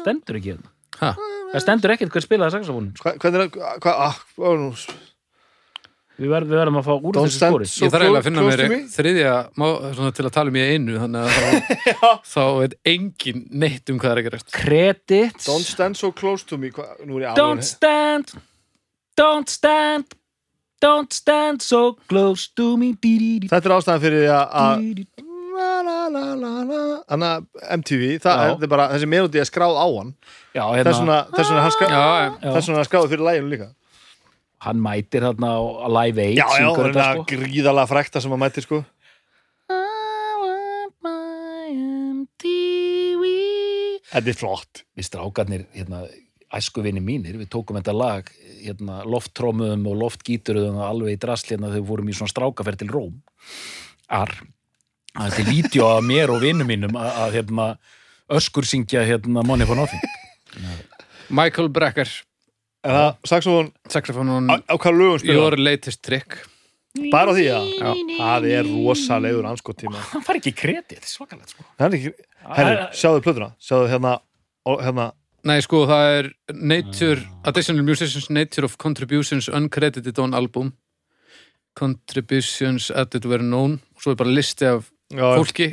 Stendur 0.00 0.38
ekki 0.38 0.54
hérna. 0.54 0.72
Ha, 0.96 1.10
Það 1.56 1.64
stendur 1.64 1.92
ekkert 1.96 2.14
hver 2.16 2.24
spilaði 2.24 2.56
saxofónin. 2.58 2.94
Hva, 3.00 3.12
hvernig 3.22 3.44
er 3.46 3.76
það, 3.80 3.92
ah, 3.96 4.18
Við 6.16 6.30
verðum, 6.32 6.48
við 6.48 6.56
verðum 6.62 6.78
að 6.80 6.86
fá 6.86 6.92
úr 6.96 7.12
Don't 7.12 7.28
þessu 7.28 7.40
skóri. 7.42 7.66
so 7.68 7.84
ég 7.84 7.90
þarf 7.92 8.04
eiginlega 8.06 8.20
að 8.22 8.26
finna 8.26 8.44
mér 8.46 8.60
me. 8.70 8.78
þriðja 8.88 9.32
til 10.16 10.24
að 10.24 10.32
tala 10.32 10.52
um 10.52 10.56
ég 10.56 10.70
einu 10.72 10.94
þannig 11.02 11.26
að 11.26 11.34
þá, 12.30 12.44
veit 12.62 12.76
engin 12.92 13.42
neitt 13.52 13.92
um 13.92 13.98
hvað 14.00 14.14
er 14.14 14.20
að 14.22 14.28
gerast 14.30 14.54
Credits. 14.56 15.48
Don't 15.50 15.68
stand 15.68 16.00
so 16.00 16.12
close 16.16 16.46
to 16.48 16.56
me 16.56 16.70
hva, 16.72 16.86
nú 17.04 17.20
er 17.20 17.26
ég 17.26 17.36
Don't 17.36 17.66
stand, 17.68 18.32
don't 19.20 19.52
stand, 19.52 20.16
don't 20.80 21.12
stand 21.12 21.60
so 21.60 21.98
close 22.08 22.48
to 22.56 22.78
me. 22.80 22.94
Þetta 22.96 23.60
er 23.60 23.76
ástæðan 23.76 24.04
fyrir 24.06 24.24
því 24.24 24.32
að- 24.40 25.25
Þannig 26.06 27.28
að 27.28 27.46
MTV, 27.76 28.04
það 28.24 28.66
bara 28.72 28.88
þessi 28.94 29.08
melodi 29.10 29.42
er 29.42 29.48
skráð 29.48 29.78
á 29.78 29.86
hann. 29.86 30.12
Þess 30.52 30.76
hérna, 30.78 30.92
vegna 30.92 31.18
þess 31.34 31.80
vegna 31.82 32.00
er 32.40 32.78
hann 32.80 32.88
skráð 32.88 33.02
hann 33.04 33.12
fyrir 33.12 33.26
læginu 33.28 33.52
líka. 33.54 33.70
Hann 34.66 34.80
mætir 34.82 35.26
þarna 35.26 35.52
á 35.52 35.88
Live 36.00 36.28
8 36.32 36.36
Já, 36.38 36.46
já, 36.48 36.68
það 36.72 36.86
þetta, 36.88 37.06
er 37.06 37.18
sko. 37.18 37.26
gríðalega 37.32 37.90
frækta 37.92 38.22
sem 38.24 38.36
að 38.36 38.42
mæti 38.42 38.64
sko. 38.64 38.84
Þetta 44.16 44.32
er 44.32 44.38
flott. 44.38 44.82
Við 44.96 45.08
strákarnir, 45.10 45.66
hérna, 45.76 46.06
æskuvinni 46.56 47.02
mínir 47.04 47.36
við 47.40 47.50
tókum 47.52 47.76
þetta 47.76 47.94
lag, 47.96 48.28
hérna 48.62 49.02
lofttrómuðum 49.04 49.86
og 49.90 49.98
loftgíturuðum 50.04 50.78
alveg 50.86 51.16
í 51.16 51.20
drasl 51.20 51.52
hérna 51.52 51.72
þegar 51.72 51.82
við 51.82 51.90
fórum 51.90 52.12
í 52.12 52.16
svona 52.16 52.32
strákaferð 52.32 52.82
til 52.82 52.92
Róm. 52.94 53.18
Ar 54.08 54.32
það 55.16 55.40
er 55.40 55.48
vídeo 55.50 55.88
af 55.90 56.04
mér 56.04 56.32
og 56.34 56.42
vinnum 56.44 56.68
mínum 56.68 56.96
að, 57.00 57.10
að 57.24 57.36
hérna, 57.38 57.68
öskur 58.38 58.68
syngja 58.68 59.04
hérna 59.08 59.44
Money 59.46 59.68
for 59.68 59.78
Nothing. 59.78 60.02
Michael 61.28 61.70
Brecker. 61.74 62.10
Saxofón, 63.26 63.72
á, 63.90 64.74
hvað 64.78 64.94
lögum 64.94 65.18
spila? 65.22 65.34
Your 65.40 65.58
Latest 65.58 66.04
Trick. 66.06 66.38
Bara 67.12 67.34
því 67.36 67.46
að 67.52 68.02
það 68.16 68.46
er 68.54 68.68
rosalegur 68.70 69.48
anskot 69.50 69.82
tíma. 69.82 70.00
hann 70.14 70.24
fær 70.24 70.38
ekki 70.38 70.54
kredit, 70.56 71.04
svakalegt 71.04 71.52
sko. 71.52 71.66
Það 71.76 71.86
er 71.88 71.96
ekki, 71.98 72.28
herri, 72.56 72.76
sjáðu 72.96 73.24
plötuna, 73.26 73.50
sjáðu 73.60 73.90
hérna, 73.92 74.14
hérna, 74.80 75.10
Nei, 75.46 75.60
sko, 75.62 75.84
það 75.86 76.08
er 76.10 76.28
Nature, 76.58 77.22
Additional 77.46 77.84
Musicians 77.86 78.26
Nature 78.34 78.66
of 78.66 78.74
Contributions 78.82 79.46
Uncredited 79.46 80.18
on 80.18 80.34
Album. 80.34 80.72
Contributions 81.78 82.88
Added 82.90 83.28
Were 83.30 83.44
Known. 83.44 83.76
Og 83.94 84.02
svo 84.02 84.14
er 84.14 84.18
bara 84.18 84.32
listi 84.34 84.66
af 84.66 84.88
fólki 85.14 85.70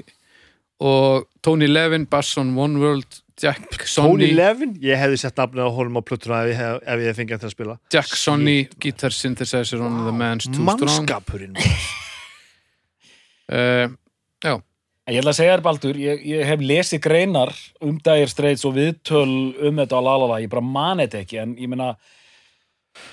og 0.84 1.28
Tony 1.42 1.68
Levin, 1.70 2.06
Bass 2.10 2.38
on 2.38 2.54
One 2.60 2.82
World 2.82 3.22
Jack 3.42 3.66
Tony 3.72 3.88
Sonny 3.90 4.28
Levin, 4.38 4.76
ég 4.84 5.00
hefði 5.00 5.18
sett 5.24 5.40
nafnið 5.40 5.66
á 5.66 5.70
honum 5.74 5.98
á 5.98 6.02
plötuna 6.06 6.44
ef 6.44 6.52
ég, 6.52 6.60
hef, 6.60 6.84
ef 6.86 7.02
ég 7.02 7.10
hef 7.10 7.18
fengið 7.18 7.34
hann 7.34 7.42
til 7.42 7.50
að 7.50 7.56
spila. 7.56 7.78
Jack 7.94 8.14
Sonny, 8.20 8.58
Guitar 8.84 9.16
Synthesizer 9.16 9.82
on 9.82 10.04
the 10.06 10.14
Man's 10.14 10.46
Too 10.46 10.62
Strong. 10.62 10.84
Mannskapurinn. 10.84 11.58
uh, 13.50 13.90
Já, 14.46 14.54
Ég 15.12 15.20
ætla 15.20 15.34
að 15.34 15.36
segja 15.36 15.56
þér 15.58 15.64
Baldur, 15.66 15.98
ég, 16.00 16.22
ég 16.24 16.46
hef 16.48 16.62
lesið 16.64 17.00
greinar 17.04 17.50
um 17.84 17.98
Dire 18.00 18.30
Straits 18.32 18.64
og 18.64 18.78
viðtöl 18.78 19.26
um 19.68 19.82
þetta 19.82 20.00
á 20.00 20.02
lalala, 20.06 20.38
ég 20.40 20.52
bara 20.52 20.64
mani 20.64 21.10
þetta 21.10 21.24
ekki 21.26 21.42
en 21.42 21.56
ég 21.60 21.72
meina 21.74 21.90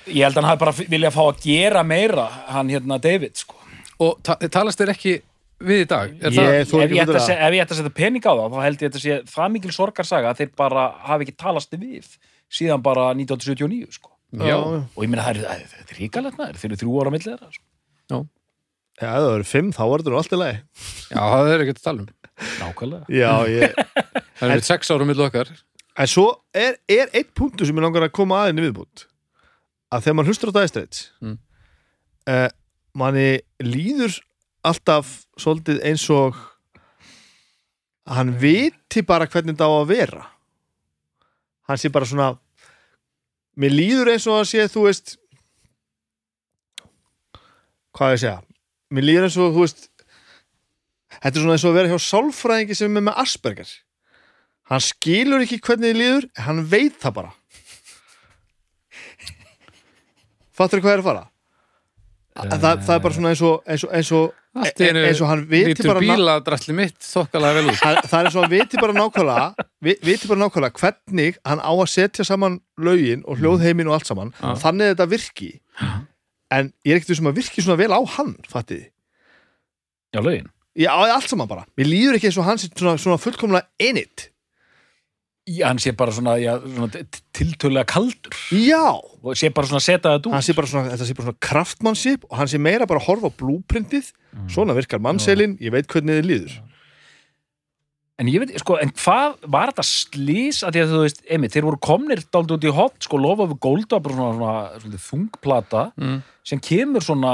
ég 0.07 0.21
held 0.23 0.37
að 0.37 0.39
hann 0.39 0.51
hafi 0.53 0.61
bara 0.63 0.75
viljað 0.93 1.17
fá 1.17 1.23
að 1.25 1.41
gera 1.49 1.83
meira 1.83 2.29
hann 2.53 2.71
hérna 2.71 3.01
David 3.03 3.41
sko. 3.43 3.59
Og 4.07 4.21
ta 4.23 4.37
talast 4.47 4.79
þér 4.79 4.93
ekki 4.95 5.17
við 5.61 5.83
í 5.85 5.87
dag 5.91 6.13
er 6.21 6.33
það, 6.35 6.49
Ég- 6.51 6.69
Þú 6.71 6.79
ef 6.81 6.91
ég, 6.95 7.03
ætti 7.05 7.17
að 7.21 7.31
ef 7.37 7.55
ég 7.57 7.63
ætti 7.65 7.75
að 7.75 7.81
setja 7.81 7.95
pening 8.01 8.25
á 8.25 8.33
það 8.33 8.55
þá 8.55 8.59
held 8.65 8.81
ég 8.81 8.89
að 8.89 8.95
þetta 8.95 9.03
sé 9.05 9.17
það 9.35 9.53
mikil 9.57 9.73
sorgarsaga 9.77 10.31
að 10.33 10.39
þeir 10.41 10.51
bara 10.57 10.85
hafi 11.09 11.27
ekki 11.27 11.37
talast 11.43 11.77
við 11.77 12.07
síðan 12.51 12.83
bara 12.83 13.11
1979 13.15 13.93
sko 13.99 14.11
Já, 14.31 14.55
og 14.57 15.01
ég 15.03 15.11
meina 15.11 15.25
það 15.27 15.41
er, 15.41 15.43
það 15.43 15.57
er, 15.59 15.65
það 15.71 15.81
er 15.91 15.99
ríkalegt 16.01 16.37
þeir 16.61 16.69
eru 16.71 16.79
þrjú 16.81 17.01
ára 17.03 17.11
á 17.11 17.15
milli 17.17 17.27
þeirra 17.27 17.49
sko. 17.51 17.65
Já, 18.11 18.19
ef 19.01 19.11
það 19.11 19.33
eru 19.35 19.47
fimm, 19.51 19.71
þá 19.75 19.81
er 19.87 20.03
þetta 20.05 20.13
nú 20.15 20.19
allt 20.21 20.35
í 20.37 20.39
lagi. 20.39 20.61
já, 21.11 21.21
það 21.21 21.51
er 21.55 21.65
ekki 21.65 21.75
að 21.75 21.83
tala 21.83 22.05
um 22.05 22.09
nákvæmlega 22.61 23.19
Já, 23.21 23.33
ég, 23.51 23.75
Það 24.41 24.55
er 24.55 24.63
sex 24.71 24.91
árum 24.95 25.11
millu 25.11 25.27
okkar 25.27 25.51
en 26.01 26.09
svo 26.09 26.27
er, 26.57 26.79
er 26.89 27.11
eitt 27.13 27.35
punktu 27.37 27.67
sem 27.67 27.77
ég 27.77 27.85
langar 27.85 28.07
að 28.07 28.13
koma 28.17 28.39
aðinni 28.47 28.63
viðbútt. 28.69 29.03
Að 29.93 30.05
þegar 30.07 30.17
maður 30.17 30.31
hlustur 30.31 30.53
á 30.55 30.57
dagstreitt, 30.57 31.01
Mm. 31.21 31.35
eh, 32.31 32.49
manni 32.95 33.27
líður 33.67 34.15
alltaf 34.67 35.11
svolítið 35.41 35.81
eins 35.89 36.05
og 36.13 36.37
hann 38.11 38.35
viti 38.41 39.03
bara 39.07 39.29
hvernig 39.31 39.55
þetta 39.55 39.69
á 39.69 39.73
að 39.79 39.91
vera. 39.91 40.25
Hann 41.71 41.79
sé 41.79 41.91
bara 41.93 42.09
svona, 42.09 42.31
mér 43.57 43.75
líður 43.75 44.13
eins 44.15 44.27
og 44.27 44.41
að 44.41 44.49
sé, 44.51 44.67
þú 44.73 44.87
veist, 44.89 45.15
hvað 47.97 48.17
ég 48.17 48.23
segja, 48.25 48.39
mér 48.91 49.07
líður 49.07 49.29
eins 49.29 49.39
og, 49.39 49.55
þú 49.55 49.65
veist, 49.65 49.87
þetta 51.21 51.35
er 51.35 51.45
svona 51.45 51.57
eins 51.57 51.67
og 51.67 51.73
að 51.73 51.79
vera 51.79 51.93
hjá 51.93 52.09
sálfræðingi 52.09 52.79
sem 52.79 52.99
er 52.99 53.07
með 53.07 53.21
Asperger. 53.23 53.75
Hann 54.71 54.83
skilur 54.87 55.43
ekki 55.43 55.61
hvernig 55.67 55.93
þið 55.93 56.01
líður, 56.01 56.31
hann 56.47 56.65
veit 56.71 56.99
það 57.03 57.17
bara. 57.21 57.37
Fattur 60.61 60.83
hvað 60.83 60.99
er 60.99 61.03
að 61.03 61.07
fara? 61.09 61.29
Það, 62.31 62.83
það 62.87 62.95
er 62.95 63.01
bara 63.05 63.15
svona 63.17 63.31
eins 63.35 63.41
og, 63.43 63.57
eins 63.67 63.83
og, 63.85 63.91
eins 63.99 64.11
og, 64.15 64.35
einu 64.87 65.01
eins 65.09 65.21
og 65.21 65.29
hann 65.31 65.41
viti 65.51 65.83
bara 65.89 66.01
það, 68.07 68.21
er 68.21 68.29
eins 68.29 68.37
og 68.37 68.45
hann 68.45 68.53
viti 68.53 68.81
bara 68.81 68.95
nákvæmlega 68.97 69.67
vi- 69.83 69.97
viti 70.07 70.31
bara 70.31 70.41
nákvæmlega 70.45 70.79
hvernig 70.81 71.37
hann 71.45 71.61
á 71.61 71.73
að 71.75 71.91
setja 71.91 72.25
saman 72.29 72.61
lögin 72.79 73.25
og 73.27 73.39
hljóðheimin 73.43 73.91
og 73.91 73.99
allt 73.99 74.07
saman 74.13 74.31
Já. 74.39 74.55
þannig 74.63 74.87
að 74.87 74.95
þetta 74.95 75.09
virki 75.11 75.51
en 76.55 76.73
ég 76.87 76.95
er 76.95 77.01
ekkert 77.01 77.17
sem 77.21 77.31
að 77.31 77.39
virki 77.43 77.63
svona 77.67 77.79
vel 77.83 77.91
á 77.95 78.01
hann 78.17 78.33
fattið 78.51 78.79
þið. 78.81 78.89
já 80.15 80.21
lögin 80.31 80.49
Já, 80.79 80.91
allt 80.95 81.27
saman 81.29 81.49
bara. 81.51 81.65
Mér 81.77 81.89
líður 81.91 82.15
ekki 82.17 82.29
eins 82.31 82.39
og 82.39 82.45
hann 82.47 82.57
sé 82.63 82.69
svona, 82.71 82.95
svona 82.97 83.19
fullkomlega 83.19 83.67
in 83.83 83.97
it. 83.99 84.29
Já, 85.51 85.67
hann 85.67 85.81
sé 85.83 85.93
bara 85.99 86.15
svona, 86.15 86.37
já, 86.41 86.55
svona 86.63 86.89
t- 86.95 87.23
tiltölulega 87.37 87.89
kaldur. 87.91 88.39
Já, 88.55 88.95
og 88.97 89.37
sé 89.39 89.51
bara 89.55 89.71
svona 89.71 89.83
setja 89.85 90.17
þetta 90.17 90.31
hann 90.31 90.41
út 90.41 90.47
sé 90.47 90.57
bara 90.57 90.71
svona, 90.71 90.95
þetta 90.95 91.09
sé 91.09 91.17
bara 91.19 91.29
svona 91.29 91.45
kraftmannship 91.49 92.27
og 92.31 92.41
hann 92.41 92.51
sé 92.51 92.61
meira 92.63 92.89
bara 92.91 93.03
að 93.03 93.09
horfa 93.11 93.31
á 93.31 93.39
blúprintið. 93.43 94.11
Svona 94.51 94.77
virkar 94.79 95.03
mannselin, 95.03 95.57
ég 95.61 95.75
veit 95.75 95.91
hvernig 95.91 96.21
þið 96.21 96.29
líður. 96.31 96.59
En 98.21 98.29
ég 98.29 98.43
veit, 98.43 98.51
sko, 98.61 98.77
en 98.77 98.91
hvað 99.01 99.39
var 99.49 99.71
þetta 99.73 99.87
slís 99.89 100.59
að 100.67 100.75
því 100.77 100.83
að 100.83 100.91
þú 100.93 100.99
veist, 101.07 101.23
einmitt, 101.25 101.55
þeir 101.55 101.67
voru 101.71 101.81
komnir 101.81 102.21
dálítið 102.27 102.59
út 102.59 102.67
í 102.69 102.75
hot, 102.77 102.99
sko, 103.07 103.21
lofa 103.21 103.47
við 103.49 103.63
Gold 103.65 103.95
var 103.95 104.03
bara 104.05 104.19
svona, 104.19 104.35
svona, 104.37 104.83
svona 104.83 105.01
þungplata 105.07 105.87
mm. 105.97 106.21
sem 106.53 106.61
kemur 106.61 107.07
svona, 107.07 107.33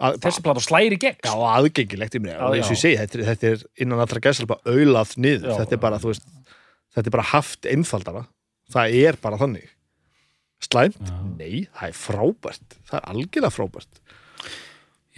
Að, 0.00 0.14
þessi 0.24 0.40
plata 0.40 0.60
slæri 0.64 0.96
gegn 0.96 1.18
Já, 1.20 1.28
sko. 1.28 1.42
aðgengilegt 1.44 2.14
í 2.16 2.20
mér 2.24 2.38
og 2.40 2.54
eins 2.56 2.70
og 2.70 2.72
ég 2.72 2.78
segi, 2.80 2.96
þetta 2.96 3.18
er, 3.18 3.24
þetta 3.26 3.48
er 3.50 3.64
innan 3.84 4.00
allra 4.00 4.22
gæsal 4.24 4.46
bara 4.48 4.72
aulað 4.72 5.10
niður, 5.20 5.50
Já, 5.50 5.56
þetta 5.58 5.76
er 5.76 5.82
bara, 5.82 5.98
þú 6.00 6.08
veist 6.08 6.24
þetta 6.94 7.06
er 7.10 7.14
bara 7.16 7.28
haft 7.34 7.66
einfaldara. 7.70 8.24
Það 8.70 8.96
er 9.04 9.16
bara 9.22 9.38
þannig. 9.40 9.68
Slæmt? 10.60 10.98
Já. 11.00 11.14
Nei, 11.38 11.62
það 11.74 11.86
er 11.88 11.96
frábært. 11.96 12.76
Það 12.90 12.98
er 13.00 13.06
algjörlega 13.14 13.54
frábært. 13.54 14.02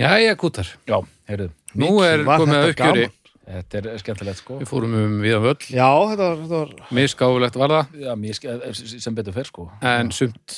Jæja, 0.01 0.37
kútar. 0.41 0.69
Já, 0.89 0.97
heyrðu, 1.29 1.51
Nú 1.79 1.91
er 2.05 2.23
komið 2.25 2.55
að 2.57 2.63
þetta 2.63 2.71
uppgjöri. 2.73 3.03
gaman. 3.09 3.19
þetta 3.43 3.81
er 3.83 3.99
skemmtilegt, 4.01 4.39
sko. 4.41 4.57
Við 4.63 4.69
fórum 4.71 4.95
um 4.97 5.17
við 5.21 5.35
að 5.37 5.43
völl. 5.49 5.67
Já, 5.75 5.89
þetta 6.13 6.29
var, 6.29 6.37
þetta 6.45 6.61
var 6.63 6.95
Misgáfulegt 6.97 7.59
var 7.61 7.75
það. 7.75 7.97
Já, 8.07 8.13
mér 8.23 8.39
ske- 8.39 9.01
sem 9.03 9.15
betur 9.19 9.35
fer, 9.37 9.45
sko. 9.51 9.67
En 9.83 10.11
sumt 10.15 10.57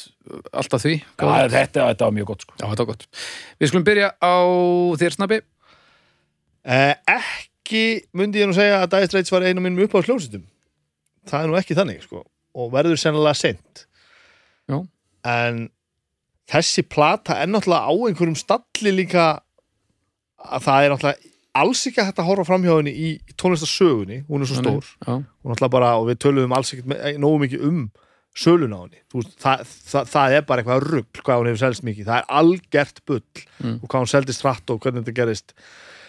alltaf 0.52 0.84
því. 0.84 0.94
Já, 1.00 1.48
þetta, 1.48 1.88
þetta 1.90 2.04
var 2.06 2.14
mjög 2.20 2.26
gott, 2.30 2.44
sko. 2.46 2.54
Já, 2.60 2.66
þetta 2.68 2.84
var 2.84 2.90
gott. 2.92 3.06
Við 3.60 3.72
skulum 3.72 3.84
byrja 3.88 4.12
á 4.20 4.34
þér 5.00 5.16
snabbi. 5.16 5.40
Eh, 6.64 6.94
ekki 7.16 7.84
myndi 8.14 8.40
ég 8.44 8.48
nú 8.48 8.54
segja 8.56 8.82
að 8.84 8.90
Dire 8.94 9.06
Straits 9.10 9.32
var 9.32 9.42
einu 9.48 9.60
af 9.60 9.64
mínum 9.66 9.82
upp 9.84 9.96
á 9.98 10.00
sljósitum 10.04 10.44
það 11.30 11.42
er 11.42 11.50
nú 11.52 11.58
ekki 11.60 11.76
þannig, 11.78 12.02
sko 12.06 12.24
og 12.54 12.70
verður 12.72 13.00
sennilega 13.00 13.34
sent 13.34 13.86
Já. 14.70 14.78
en 15.26 15.68
þessi 16.50 16.84
plata 16.86 17.38
er 17.42 17.48
náttúrulega 17.50 17.88
á 17.88 17.92
einhverjum 18.06 18.36
stalli 18.38 18.92
líka 18.94 19.24
að 20.44 20.66
það 20.68 20.84
er 20.86 20.94
náttúrulega 20.94 21.32
alls 21.54 21.82
ekki 21.86 22.02
hægt 22.04 22.18
að 22.18 22.26
horfa 22.28 22.44
fram 22.48 22.64
hjá 22.66 22.72
henni 22.76 22.92
í, 22.98 23.08
tónlistarsögunni, 23.38 24.24
hún 24.26 24.42
er 24.42 24.48
svo 24.50 24.56
stór. 24.58 24.88
Já, 25.06 25.12
og 25.22 25.50
náttúrulega 25.52 25.70
bara, 25.76 25.90
og 26.00 26.08
við 26.10 26.18
töluðum 26.24 26.54
alls 26.56 26.72
ekki 26.74 27.14
nógu 27.22 27.38
mikið 27.44 27.66
um 27.68 27.76
söluna 28.34 28.80
á 28.80 28.82
henni. 28.82 28.98
Veist, 29.14 29.36
það, 29.38 29.62
það, 29.92 30.08
það 30.10 30.34
er 30.34 30.46
bara 30.48 30.64
eitthvað 30.64 30.86
rugl 30.88 31.20
hvað 31.22 31.38
hún 31.38 31.50
hefur 31.52 31.62
selst 31.62 31.84
mikið, 31.86 32.08
það 32.10 32.18
er 32.18 32.30
algert 32.42 32.98
bull 33.06 33.22
Mm. 33.62 33.76
og 33.80 33.86
hvað 33.88 34.02
hún 34.02 34.10
seldist 34.10 34.42
hratt 34.42 34.70
og 34.74 34.80
hvernig 34.82 35.04
þetta 35.06 35.14
gerist. 35.20 35.54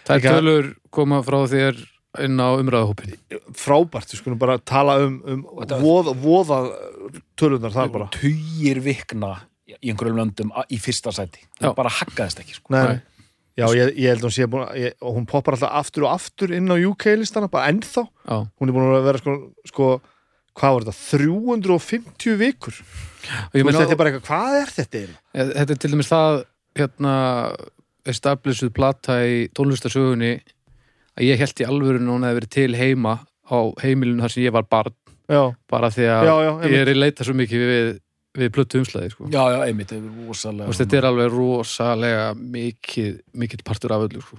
Þær 0.10 0.18
Líka- 0.20 0.34
tölur 0.34 0.72
koma 0.92 1.22
frá 1.24 1.38
þér 1.48 1.78
inn 2.24 2.40
á 2.40 2.48
umræðahópin 2.60 3.16
frábært, 3.58 4.12
við 4.14 4.22
skulum 4.22 4.40
bara 4.42 4.58
tala 4.60 4.96
um, 5.06 5.18
um 5.26 5.44
þetta- 5.62 5.82
voða, 6.24 6.60
tölunar 7.40 7.74
það 7.76 7.92
bara. 7.98 8.08
Tugir 8.16 8.80
vikna 8.86 9.34
í 9.68 9.90
einhverjum 9.92 10.20
löndum 10.22 10.52
í 10.72 10.78
fyrsta 10.80 11.12
sæti. 11.16 11.42
Já. 11.60 11.68
Það 11.70 11.76
bara 11.82 11.94
haggaðist 12.00 12.42
ekki, 12.44 12.58
sko. 12.60 12.74
Já, 13.56 13.66
ég, 13.72 13.94
ég 13.96 14.10
held 14.12 14.20
að 14.20 14.28
hún 14.28 14.34
sé 14.36 14.46
búin 14.52 14.66
að, 14.66 14.80
ég, 14.84 14.96
hún 15.00 15.26
poppar 15.32 15.56
alltaf 15.56 15.72
aftur 15.80 16.04
og 16.04 16.12
aftur 16.18 16.52
inn 16.58 16.68
á 16.68 16.76
UK-listana, 16.76 17.48
bara 17.52 17.70
ennþá. 17.72 18.04
Já, 18.28 18.36
hún 18.60 18.68
er 18.72 18.76
búin 18.76 18.90
að 18.92 19.06
vera 19.08 19.22
sko, 19.22 19.36
sko 19.72 19.88
hvað 20.60 20.74
var 20.76 20.86
þetta, 20.90 20.98
350 21.20 22.36
vikur. 22.42 22.76
Veist, 23.56 23.80
þetta 23.80 23.96
er 23.96 24.00
bara 24.02 24.12
eitthvað, 24.12 24.28
hvað 24.28 24.58
er 24.60 24.74
þetta? 24.76 25.04
Eh, 25.34 25.54
Þetta 25.56 25.72
er 25.76 25.80
til 25.86 25.92
dæmis 25.96 26.12
það 26.12 26.42
hérna 26.76 27.14
establishuð 28.06 28.74
plata 28.76 29.18
í 29.26 29.48
tónlistarsögunni 29.56 30.34
að 31.16 31.28
ég 31.30 31.42
held 31.42 31.62
í 31.64 31.68
alvöru 31.68 32.02
núna 32.04 32.32
að 32.32 32.40
verið 32.42 32.54
til 32.56 32.72
heima 32.80 33.18
á 33.46 33.58
heimilinu 33.84 34.24
þar 34.26 34.34
sem 34.34 34.46
ég 34.46 34.56
var 34.56 34.66
barn. 34.70 34.96
Já, 35.26 35.44
bara 35.72 35.90
því 35.94 36.10
að 36.14 36.28
Já, 36.28 36.34
já, 36.46 36.50
ég 36.70 36.82
er 36.84 36.92
í 36.92 36.98
leita 36.98 37.26
svo 37.26 37.34
mikið 37.38 37.64
við, 37.70 37.88
við 38.38 38.52
plötu 38.54 38.82
umslæði 38.82 39.14
sko. 39.14 39.30
Já, 39.34 39.42
já, 39.56 39.60
einmitt, 39.66 39.90
þetta 39.94 40.12
er 40.12 40.28
rosalega 40.28 40.66
Þú 40.68 40.74
veist, 40.74 40.84
þetta 40.84 40.98
er 41.00 41.08
alveg 41.10 41.32
rosalega 41.34 42.28
mikið, 42.58 43.16
mikið 43.42 43.64
partur 43.66 43.96
af 43.96 44.06
öllu 44.06 44.22
sko. 44.22 44.38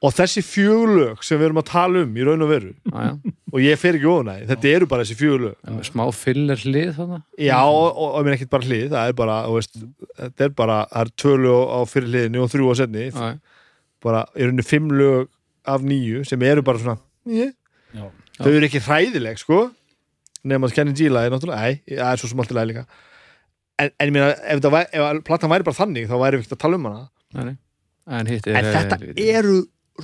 og 0.00 0.14
þessi 0.16 0.40
fjögulög 0.46 1.24
sem 1.26 1.40
við 1.40 1.48
erum 1.50 1.60
að 1.60 1.66
tala 1.68 2.04
um 2.06 2.14
í 2.16 2.24
raun 2.24 2.44
og 2.46 2.48
veru. 2.48 2.70
Já, 2.86 2.96
já. 3.10 3.34
og 3.52 3.58
ég 3.64 3.80
fer 3.80 3.98
ekki 3.98 4.08
ofan 4.12 4.30
að 4.32 4.46
þetta 4.52 4.70
eru 4.76 4.88
bara 4.92 5.04
þessi 5.04 5.28
með 5.36 5.82
smá 5.90 6.04
filler 6.16 6.62
hlið 6.62 6.94
þannig 6.96 7.46
Já, 7.48 7.58
og, 7.66 7.88
og, 7.90 8.06
og 8.06 8.16
ég 8.20 8.26
minn 8.28 8.36
ekkert 8.38 8.54
bara 8.54 8.68
hlið, 8.70 8.86
það 8.94 9.10
er 9.10 9.18
bara, 9.20 9.36
þú 9.48 9.58
veist, 9.58 9.78
þetta 10.22 10.46
er 10.46 10.56
bara, 10.62 10.78
það 10.92 11.02
er 11.02 11.12
tvö 11.22 11.34
lög 11.42 11.74
á 11.76 11.78
fyrir 11.90 12.12
hliðinu 12.12 12.44
og 12.44 12.52
þrjú 12.54 12.70
á 12.70 12.74
setni, 12.80 13.06
Já, 13.10 13.28
bara, 14.06 14.22
í 14.36 14.46
rauninni 14.46 14.66
fimm 14.66 14.92
lög 14.94 15.28
af 15.66 15.82
nýju 15.86 16.24
sem 16.28 16.42
eru 16.46 16.62
bara 16.66 16.78
svona, 16.82 16.96
Já. 17.26 18.06
þau 18.38 18.52
eru 18.52 18.66
ekki 18.68 18.82
hræðileg, 18.86 19.38
sko, 19.42 19.60
nema 20.46 20.68
að 20.68 20.74
Kenny 20.78 20.94
G 20.96 21.10
lagi, 21.10 21.32
náttúrulega, 21.32 21.60
nei, 21.60 21.82
það 21.96 22.10
er 22.12 22.22
svo 22.22 22.46
lagi 22.56 22.70
líka, 22.72 22.86
en, 23.78 23.90
en 23.90 24.08
ég 24.08 24.12
meina, 24.14 24.32
ef, 24.54 24.60
væri, 24.62 24.90
ef 24.92 25.22
platan 25.26 25.50
væri 25.52 25.66
bara 25.66 25.80
þannig, 25.80 26.08
þá 26.10 26.16
væri 26.22 26.38
við 26.40 26.46
ekki 26.46 26.56
að 26.58 26.62
tala 26.64 26.80
um 26.80 26.88
hana, 26.90 27.06
nei, 27.34 27.44
nei. 27.50 27.56
En 28.06 28.28
er 28.30 28.54
en 28.60 28.68
þetta 28.70 28.98
eru 29.18 29.56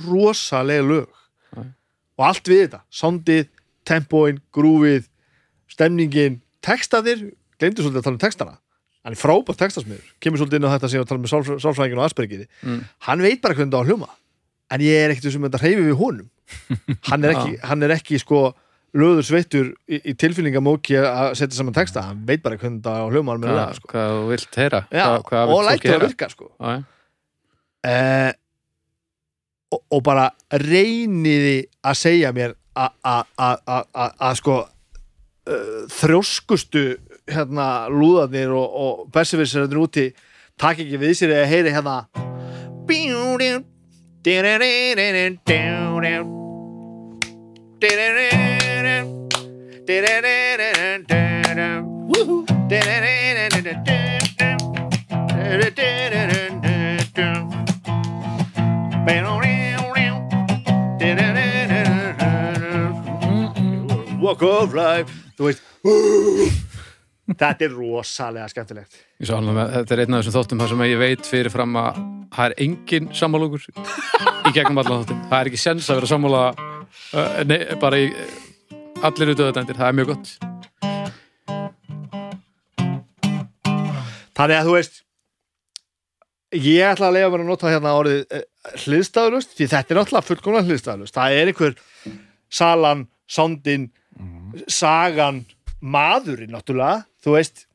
rosalega 0.09 0.83
lög. 0.83 1.19
Og 2.13 2.25
allt 2.27 2.49
við 2.51 2.65
þetta, 2.65 2.81
soundið 2.93 3.45
tempóin, 3.87 4.41
grúfið 4.53 5.07
stemningin, 5.71 6.41
textaðir 6.65 7.23
glemdu 7.61 7.81
svolítið 7.85 8.01
að 8.01 8.05
tala 8.05 8.17
um 8.17 8.21
textana. 8.21 8.57
Hann 9.03 9.15
er 9.15 9.19
frábært 9.19 9.59
textasmiður, 9.59 10.03
kemur 10.23 10.39
svolítið 10.39 10.59
inn 10.59 10.67
á 10.67 10.73
þetta 10.75 10.89
sem 10.89 10.99
ég 10.99 11.03
var 11.03 11.07
að 11.07 11.13
tala 11.13 11.23
með 11.23 11.63
sálfræðingin 11.63 11.99
og 11.99 12.05
Aspergiði 12.07 12.45
Mm. 12.63 12.83
hann 13.07 13.23
veit 13.25 13.41
bara 13.43 13.55
hvernig 13.57 13.73
það 13.73 13.83
á 13.83 13.87
hljóma 13.89 14.09
en 14.73 14.83
ég 14.83 14.99
er 15.05 15.13
ekkert 15.13 15.33
sem 15.35 15.47
þetta 15.47 15.61
hreyfi 15.63 15.87
við 15.87 15.97
honum 16.01 16.29
hann 17.09 17.23
er 17.25 17.35
ekki, 17.37 17.55
hann 17.63 17.85
er 17.85 17.95
ekki 17.95 18.19
sko 18.21 18.43
löður 18.93 19.25
sveittur 19.25 19.69
í, 19.89 19.97
í 20.11 20.13
tilfinningamóki 20.21 20.99
að 20.99 21.31
setja 21.39 21.57
saman 21.57 21.73
texta, 21.75 22.03
hann 22.05 22.21
veit 22.27 22.43
bara 22.45 22.59
hvernig 22.61 22.83
það 22.85 22.99
á 22.99 23.03
að 23.05 23.15
hljóma 23.15 23.33
Hvað, 23.33 23.39
almennilega, 23.39 23.77
sko. 23.79 23.89
hvað 23.93 24.11
þú 24.13 24.27
vilt 24.29 24.59
heyra 24.61 24.81
Já, 24.89 25.05
hvað, 25.05 25.23
hvað 25.31 25.53
og 25.55 25.63
það 25.67 25.79
gera? 25.85 26.01
virka 26.03 26.29
sko. 26.33 26.49
Eh, 27.83 28.31
og, 29.73 29.81
og 29.97 30.03
bara 30.05 30.27
reyniði 30.61 31.55
að 31.81 31.99
segja 32.03 32.33
mér 32.37 32.53
að 32.77 34.37
sko 34.39 34.59
uh, 34.61 35.81
þrjóskustu 35.93 36.85
hérna 37.33 37.67
lúðarnir 37.89 38.53
og, 38.53 38.77
og 38.85 39.03
besefisirarnir 39.13 39.81
úti 39.83 40.07
takk 40.59 40.83
ekki 40.85 41.01
við 41.01 41.17
sér 41.17 41.37
eða 41.39 41.49
heyri 41.49 41.73
hérna 41.73 41.97
Walk 64.23 64.41
of 64.41 64.73
life 64.73 65.11
þú 65.35 65.49
veist 65.49 65.59
þetta 67.31 67.67
er 67.67 67.75
rosalega 67.75 68.49
skemmtilegt 68.51 68.97
með, 69.23 69.61
þetta 69.77 69.95
er 69.95 70.03
einn 70.03 70.17
af 70.17 70.23
þessum 70.23 70.37
þáttum 70.37 70.63
þar 70.63 70.73
sem 70.73 70.85
ég 70.89 71.01
veit 71.01 71.29
fyrir 71.29 71.53
fram 71.53 71.77
að 71.79 71.99
það 72.33 72.45
er 72.49 72.55
engin 72.65 73.11
sammálugur 73.15 73.67
í 73.69 74.53
gegnum 74.55 74.81
allan 74.81 75.03
þáttum. 75.03 75.21
Það 75.29 75.37
er 75.39 75.51
ekki 75.51 75.61
sens 75.61 75.89
að 75.89 76.01
vera 76.01 76.11
sammála 76.11 76.41
uh, 76.53 77.37
nei, 77.47 77.59
bara 77.79 78.01
í 78.01 78.09
allir 79.03 79.33
út 79.33 79.39
auðvitaðendir, 79.39 79.79
það 79.79 79.87
er 79.89 80.01
mjög 80.01 80.11
gott. 80.13 80.35
þannig 84.37 84.57
að 84.57 84.67
þú 84.67 84.75
veist 84.77 85.01
ég 86.53 86.85
ætla 86.87 87.09
að 87.09 87.17
leiða 87.17 87.31
mér 87.33 87.43
að 87.43 87.49
nota 87.49 87.71
hérna 87.71 87.95
orðið 87.97 88.21
uh, 88.25 88.45
hliðstæðulust 88.83 89.55
því 89.57 89.67
þetta 89.71 89.93
er 89.93 89.99
náttúrulega 89.99 90.27
fullkomlega 90.29 90.67
hliðstæðulust 90.69 91.17
það 91.17 91.37
er 91.37 91.51
einhver 91.51 91.75
salan, 92.53 93.07
sondin 93.29 93.89
sagan 94.69 95.43
maðurinn 95.83 96.53
náttúrulega, 96.55 97.03
þú 97.23 97.33
veist 97.37 97.65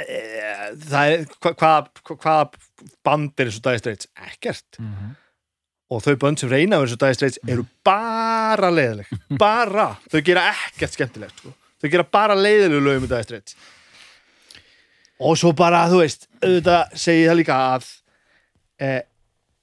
eh, 0.00 0.72
það 0.88 1.12
er 1.14 1.24
hva- 1.40 1.54
hvaða 1.56 2.16
hvaða 2.16 2.48
band 3.06 3.40
er 3.40 3.48
eins 3.50 3.58
og 3.60 3.64
Dire 3.66 3.80
Straits? 3.82 4.08
Ekkert 4.28 4.80
og 5.86 6.00
þau 6.02 6.16
bönd 6.18 6.40
sem 6.42 6.50
reyna 6.50 6.80
eins 6.82 6.92
og 6.96 7.00
Dire 7.02 7.14
Straits 7.16 7.38
eru 7.46 7.64
bara 7.86 8.70
leiðileg 8.74 9.10
bara, 9.44 9.88
þau 10.10 10.20
gera 10.26 10.48
ekkert 10.52 10.96
skemmtilegt 10.98 11.38
sko. 11.42 11.52
þau 11.82 11.88
gera 11.92 12.06
bara 12.18 12.34
leiðilegu 12.38 12.82
lögum 12.84 13.06
í 13.08 13.10
Dire 13.12 13.26
Straits 13.28 13.56
og 15.16 15.36
svo 15.40 15.54
bara, 15.56 15.86
þú 15.88 16.02
veist 16.02 16.26
auðvitað 16.44 16.96
segi 17.00 17.22
það 17.28 17.38
líka 17.40 17.58
að 17.72 17.86
eh, 18.84 19.02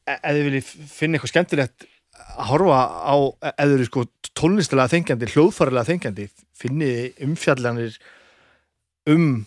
ef 0.10 0.24
þið 0.34 0.46
viljið 0.48 0.70
finna 0.90 1.18
eitthvað 1.20 1.34
skemmtilegt 1.36 1.86
að 2.34 2.50
horfa 2.50 2.82
á 3.04 3.16
eru 3.62 3.88
sko 3.88 4.06
tónlistilega 4.38 4.92
þengjandi 4.92 5.32
hljóðfærilega 5.34 5.90
þengjandi 5.92 6.28
finnið 6.58 7.24
umfjallanir 7.28 7.98
um 9.12 9.44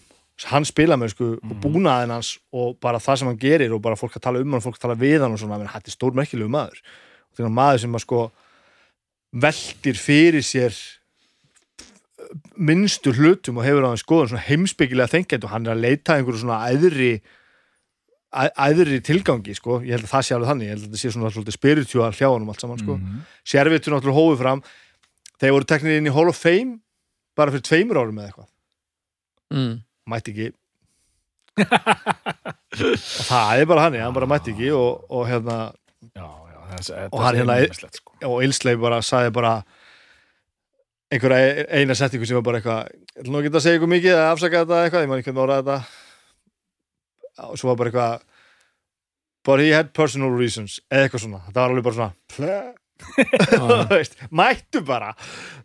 hans 0.51 0.69
spilamennsku 0.69 1.29
og 1.39 1.55
búnaðin 1.63 2.13
hans 2.13 2.35
og 2.53 2.77
bara 2.83 3.01
það 3.01 3.21
sem 3.21 3.31
hann 3.31 3.41
gerir 3.41 3.73
og 3.73 3.81
bara 3.85 3.97
fólk 3.97 4.19
að 4.19 4.27
tala 4.27 4.43
um 4.43 4.53
hann, 4.53 4.65
fólk 4.65 4.77
að 4.77 4.85
tala 4.85 4.99
við 5.01 5.25
hann 5.25 5.33
og 5.33 5.41
svona, 5.41 5.59
menn 5.61 5.73
þetta 5.73 5.89
er 5.89 5.97
stór 5.97 6.17
merkilegu 6.17 6.53
maður 6.53 6.83
og 6.85 7.39
þegar 7.39 7.55
maður 7.57 7.83
sem 7.85 7.97
að 7.97 8.05
sko 8.05 8.21
veltir 9.47 10.01
fyrir 10.01 10.45
sér 10.45 10.77
minnstu 12.57 13.15
hlutum 13.17 13.61
og 13.61 13.67
hefur 13.67 13.89
á 13.89 13.91
hann 13.93 14.03
skoðun 14.03 14.33
svona 14.35 14.47
heimsbyggilega 14.47 15.13
þengjandi 15.15 15.49
og 15.49 15.55
hann 15.55 15.67
er 15.67 15.75
að 15.75 15.85
leita 15.87 16.17
einhverju 16.17 16.43
svona 16.43 16.61
æðri 16.69 17.11
æ- 18.37 18.55
æðri 18.67 19.01
tilgangi 19.07 19.55
sko, 19.57 19.81
ég 19.81 19.97
held 19.97 20.05
að 20.07 20.13
það 20.13 20.25
sé 20.29 20.35
alveg 20.37 20.51
þannig. 20.51 20.67
Ég 20.67 20.75
held 20.75 20.83
að 20.83 20.89
þetta 20.91 21.01
sé 21.03 21.13
svona 21.15 21.31
svolítið 21.33 21.57
spiritual 21.57 22.13
hjá 22.13 22.29
honum 22.31 22.49
allt 22.53 22.61
saman 22.61 22.79
sko, 22.83 22.97
Mhm. 22.99 23.23
sérvitur 23.45 23.93
náttúrulega 23.95 24.21
hófið 24.21 24.39
fram. 24.43 24.63
Þeir 25.41 25.53
voru 25.57 25.65
teknir 25.65 25.97
inn 25.99 26.07
í 26.07 26.13
Hall 26.13 26.29
of 26.29 26.37
Fame 26.37 26.79
bara 27.37 27.51
fyrir 27.51 27.63
tveimur 27.69 27.97
árum 28.01 28.19
eða 28.19 28.29
eitthvað. 28.33 28.49
Mm. 29.53 29.83
mætti 30.11 30.33
ekki. 30.35 30.53
Það 32.77 33.61
er 33.61 33.67
bara 33.71 33.81
hann 33.87 33.95
hann 34.01 34.15
bara 34.17 34.27
mætti 34.27 34.53
ekki 34.55 34.71
og, 34.77 35.05
og 35.11 35.27
hérna 35.29 35.73
já, 36.17 36.25
já, 36.27 36.61
þess, 36.77 36.91
Og 37.13 37.21
hann 37.25 37.35
hérna- 37.37 37.93
sko. 37.95 38.13
og 38.29 38.43
Ilsley 38.45 38.77
bara 38.77 38.99
sagði 39.01 39.33
bara 39.33 39.53
einhverja 41.13 41.67
eina 41.71 41.95
settingu 41.95 42.27
sem 42.27 42.37
var 42.37 42.43
bara 42.43 42.61
eitthvað 42.61 42.91
ég 42.91 43.23
ætla 43.23 43.33
nú 43.33 43.41
ekki 43.41 43.53
að 43.55 43.65
segja 43.65 43.79
ykkur 43.81 43.93
mikið 43.95 44.13
eða 44.17 44.33
afsaka 44.35 44.65
þetta 44.65 44.81
eitthvað, 44.85 45.03
ég 45.05 45.09
man 45.09 45.19
ekki 45.23 45.31
hvernig 45.33 45.45
orða 45.47 45.59
þetta 45.63 45.79
og 47.45 47.59
svo 47.61 47.71
var 47.71 47.79
bara 47.81 47.93
eitthvað 47.93 48.25
but 49.47 49.63
he 49.63 49.71
had 49.71 49.93
personal 49.95 50.33
reasons 50.35 50.81
eða 50.91 51.07
eitthvað 51.07 51.23
svona, 51.27 51.45
þetta 51.47 51.63
var 51.63 51.75
alveg 51.75 51.87
bara 51.87 51.99
svona 52.01 52.75
mættu 54.41 54.81
bara. 54.87 55.13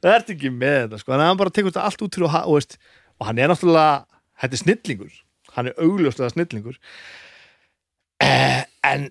Það 0.02 0.16
ert 0.16 0.32
ekki 0.34 0.52
með 0.54 0.78
þetta 0.84 1.00
sko. 1.02 1.14
að 1.16 1.24
hann 1.26 1.40
bara 1.40 1.54
tekur 1.56 1.72
þetta 1.72 1.86
allt 1.88 2.04
út 2.06 2.14
til 2.14 2.26
og, 2.28 2.36
og, 2.42 2.58
veist, 2.58 2.78
og 3.18 3.30
hann 3.30 3.40
er 3.40 3.52
náttúrulega, 3.52 4.20
þetta 4.44 4.58
er 4.58 4.62
snillingur. 4.66 5.18
Hann 5.56 5.72
er 5.72 5.82
augljóslega 5.86 6.34
snillingur. 6.34 6.78
Eh, 8.22 8.62
en 8.92 9.08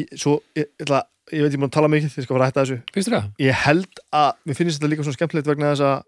ég, 0.00 0.10
svo 0.18 0.40
ég, 0.58 0.70
ætla, 0.82 1.04
ég 1.30 1.44
veit 1.44 1.54
ég 1.54 1.60
múin 1.60 1.70
að 1.70 1.76
tala 1.78 1.92
mikið 1.92 2.14
því 2.14 2.22
ég 2.22 2.28
skal 2.28 2.36
fara 2.36 2.48
að 2.48 2.52
hætta 2.52 2.64
þessu. 2.64 3.10
Það? 3.12 3.30
ég 3.44 3.62
held 3.66 4.04
að, 4.10 4.30
mér 4.44 4.58
finnst 4.58 4.80
þetta 4.80 4.92
líka 4.94 5.06
svona 5.06 5.18
skemmtilegt 5.20 5.50
vegna 5.52 5.74
þess 5.74 5.86
að 5.86 5.98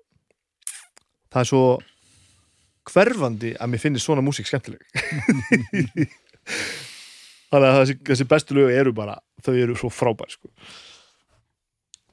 það 1.33 1.45
er 1.45 1.51
svo 1.53 1.65
hverfandi 2.91 3.55
að 3.59 3.73
mér 3.73 3.83
finnst 3.83 4.07
svona 4.07 4.25
músík 4.25 4.49
skemmtileg. 4.49 4.83
Þannig 7.53 7.69
að 7.69 7.79
þessi, 7.79 7.97
þessi 8.09 8.29
bestu 8.31 8.57
lög 8.57 8.73
eru 8.75 8.95
bara 8.97 9.19
þau 9.45 9.55
eru 9.55 9.79
svo 9.79 9.91
frábær 9.93 10.33
sko. 10.33 10.49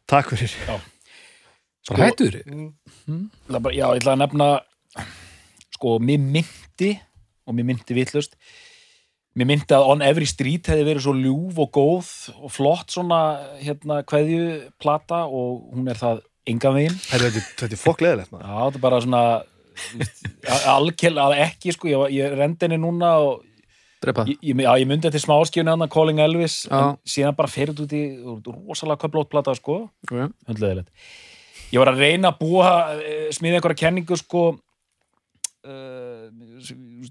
takk 0.10 0.34
fyrir. 0.34 0.56
Bara 1.90 2.10
hættur 2.10 2.36
þér? 2.36 2.50
Það 3.08 3.56
er 3.56 3.64
bara, 3.66 3.76
já, 3.78 3.86
ég 3.88 4.02
ætla 4.02 4.16
að 4.16 4.24
nefna 4.24 4.50
sko, 5.78 5.96
mér 6.04 6.20
myndi 6.22 6.91
og 7.48 7.56
mér 7.58 7.72
myndi 7.72 7.96
vitlust 7.98 8.36
mér 9.40 9.48
myndi 9.54 9.76
að 9.76 9.88
On 9.94 10.04
Every 10.04 10.28
Street 10.28 10.68
hefði 10.70 10.86
verið 10.88 11.06
svo 11.06 11.14
ljúf 11.16 11.60
og 11.64 11.70
góð 11.76 12.10
og 12.36 12.52
flott 12.54 12.91
svona 12.94 13.20
hérna 13.62 14.02
kveðju 14.08 14.44
plata 14.82 15.24
og 15.26 15.70
hún 15.76 15.88
er 15.91 16.00
það 16.00 16.24
engan 16.50 16.76
veginn. 16.76 16.98
Þetta, 17.06 17.46
þetta 17.62 17.76
er 17.76 17.82
fokk 17.82 18.04
leðilegt 18.04 18.34
maður. 18.34 18.50
Já, 18.50 18.58
þetta 18.60 18.80
er 18.80 18.86
bara 18.86 19.02
svona 19.06 19.24
algjörlega 20.70 21.38
ekki 21.50 21.74
sko, 21.76 21.88
ég, 21.92 22.04
ég 22.20 22.36
rendi 22.40 22.66
henni 22.68 22.80
núna 22.82 23.14
og 23.24 23.46
Drepa 24.00 24.24
ég, 24.30 24.38
ég, 24.42 24.56
já, 24.64 24.72
ég 24.80 24.88
myndi 24.88 25.10
þetta 25.10 25.20
smáskjönu 25.26 25.74
hann 25.74 25.90
Calling 25.92 26.22
Elvis 26.24 26.62
Já. 26.70 26.78
en 26.80 26.98
síðan 27.04 27.36
bara 27.36 27.52
fyrir 27.52 27.76
út 27.76 27.92
í 27.96 28.04
út 28.24 28.48
í 28.48 28.54
rosalega 28.70 29.02
köflótplata 29.04 29.56
sko 29.60 29.82
Já. 30.08 30.30
hundleðilegt 30.48 30.90
ég 31.74 31.82
var 31.84 31.92
að 31.92 32.00
reyna 32.06 32.32
að 32.32 32.40
búa 32.40 32.70
eh, 32.96 33.28
smíða 33.36 33.60
einhverja 33.60 33.82
kenningu 33.84 34.16
sko 34.18 34.44
uh, 35.68 36.30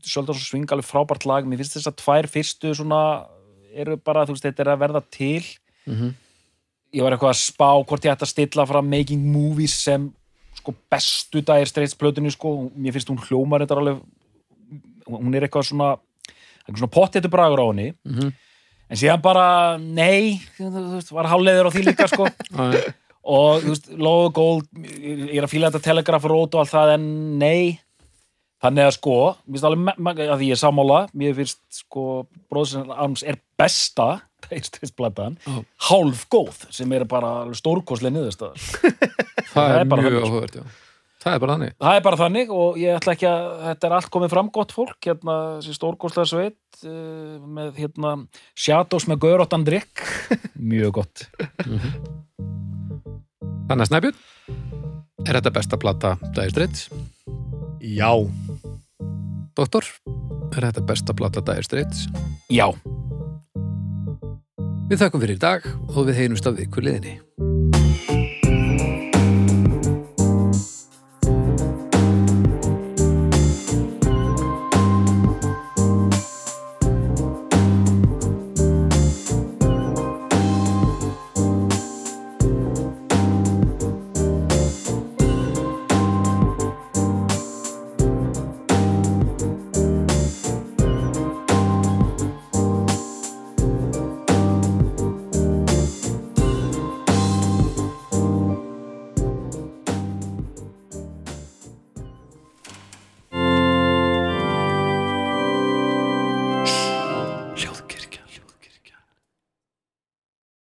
svolítið 0.00 0.32
svo 0.38 0.46
sving 0.46 0.64
alveg 0.72 0.88
frábært 0.88 1.26
lag 1.28 1.44
mér 1.48 1.60
finnst 1.60 1.76
þess 1.76 1.90
að 1.92 1.98
tvær 2.02 2.30
fyrstu 2.32 2.72
svona 2.78 3.02
eru 3.78 3.98
bara, 4.00 4.24
þú 4.26 4.34
veist, 4.34 4.46
þetta 4.48 4.64
er 4.64 4.70
að 4.74 4.82
verða 4.86 5.02
til 5.12 5.42
Mhm. 5.88 6.08
ég 6.92 7.04
var 7.04 7.12
eitthvað 7.14 7.30
að 7.32 7.42
spá 7.44 7.68
hvort 7.84 8.04
ég 8.04 8.12
ætti 8.12 8.24
að 8.26 8.32
stilla 8.32 8.64
fram 8.68 8.88
Making 8.90 9.22
Movies 9.32 9.76
sem 9.84 10.08
sko 10.68 10.76
bestu 10.92 11.40
dagir 11.40 11.68
streitsplötunni 11.70 12.30
sko, 12.34 12.68
mér 12.76 12.92
finnst 12.92 13.08
hún 13.08 13.20
hljómar 13.24 13.64
þetta 13.64 13.78
alveg 13.80 14.02
hún 15.08 15.34
er 15.34 15.46
eitthvað 15.46 15.70
svona 15.70 15.94
eitthvað 16.66 16.82
svona 16.82 16.92
pottéttu 16.92 17.30
bragur 17.32 17.62
á 17.64 17.66
henni. 17.70 17.94
Mhm. 18.04 18.32
en 18.88 18.96
síðan 18.96 19.20
bara, 19.22 19.76
nei 19.78 20.40
þú 20.56 20.68
veist, 20.94 21.12
var 21.12 21.28
háleiður 21.28 21.68
á 21.68 21.70
því 21.72 21.82
líka 21.84 22.08
sko. 22.08 22.28
Og 23.28 23.60
þú 23.60 23.68
veist, 23.74 23.88
Low 23.92 24.30
Gold 24.32 24.64
ég 24.80 25.36
er 25.36 25.44
að 25.44 25.52
fíla 25.52 25.68
þetta 25.68 25.84
Telegraph 25.84 26.24
Road 26.24 26.54
og 26.54 26.62
allt 26.62 26.72
það 26.72 26.94
en 26.94 27.04
nei 27.38 27.78
þannig 28.64 28.88
að 28.88 28.94
sko, 28.96 29.16
mér 29.46 29.58
finnst 29.58 29.68
alveg 29.68 30.24
að 30.24 30.40
því 30.40 30.48
ég 30.48 30.56
er 30.56 30.62
sammála, 30.62 30.98
mér 31.14 31.36
finnst 31.38 31.60
sko 31.82 32.04
Bróðsson 32.50 32.90
Arms 32.94 33.22
er 33.26 33.38
besta 33.58 34.08
styrstplatan, 34.68 35.36
Já. 35.44 35.56
hálf 35.90 36.26
góð 36.32 36.66
sem 36.72 36.92
er 36.96 37.04
bara 37.10 37.46
stórkoslega 37.58 38.14
niðurstöðar 38.14 38.58
Það 39.52 39.74
er 39.80 39.88
mjög 39.90 40.06
sko. 40.12 40.20
áhugavert, 40.28 40.58
já. 40.60 40.64
það 41.24 41.34
er 41.34 41.40
bara 41.42 41.54
þannig. 41.56 41.72
Það 41.82 41.96
er 41.98 42.02
bara 42.06 42.18
þannig 42.20 42.50
og 42.54 42.78
ég 42.78 42.98
ætla 42.98 43.14
ekki 43.16 43.28
að 43.30 43.46
þetta 43.64 43.88
er 43.88 43.94
allt 43.98 44.10
komið 44.14 44.32
fram 44.34 44.50
gott 44.58 44.74
fólk 44.76 45.08
hérna, 45.08 45.36
þessi 45.58 45.76
stórgóðslega 45.78 46.30
sveit 46.30 46.82
uh, 46.86 47.38
með 47.58 47.72
hérna 47.82 48.12
Shadows 48.54 49.08
með 49.10 49.22
Gauróttan 49.26 49.66
drikk 49.66 50.04
mjög 50.72 51.00
gott. 51.00 51.24
Þannig 53.68 53.82
að 53.84 53.90
Snæbjörn, 53.90 54.22
er 55.26 55.38
þetta 55.38 55.52
besta 55.54 55.78
plata 55.80 56.14
Dire 56.34 56.50
Straits? 56.52 56.88
Já, 57.82 58.12
Doktor, 59.58 59.86
er 60.54 60.68
þetta 60.68 60.84
besta 60.86 61.14
plata 61.16 61.42
Dire 61.42 61.66
Straits? 61.66 62.06
já, 62.50 62.68
Við 64.88 65.02
þakkum 65.02 65.20
fyrir 65.20 65.36
í 65.36 65.40
dag 65.42 65.66
og 65.92 66.06
við 66.08 66.16
heyrumst 66.16 66.46
af 66.48 66.54
viku 66.56 66.80
liðinni. 66.80 67.18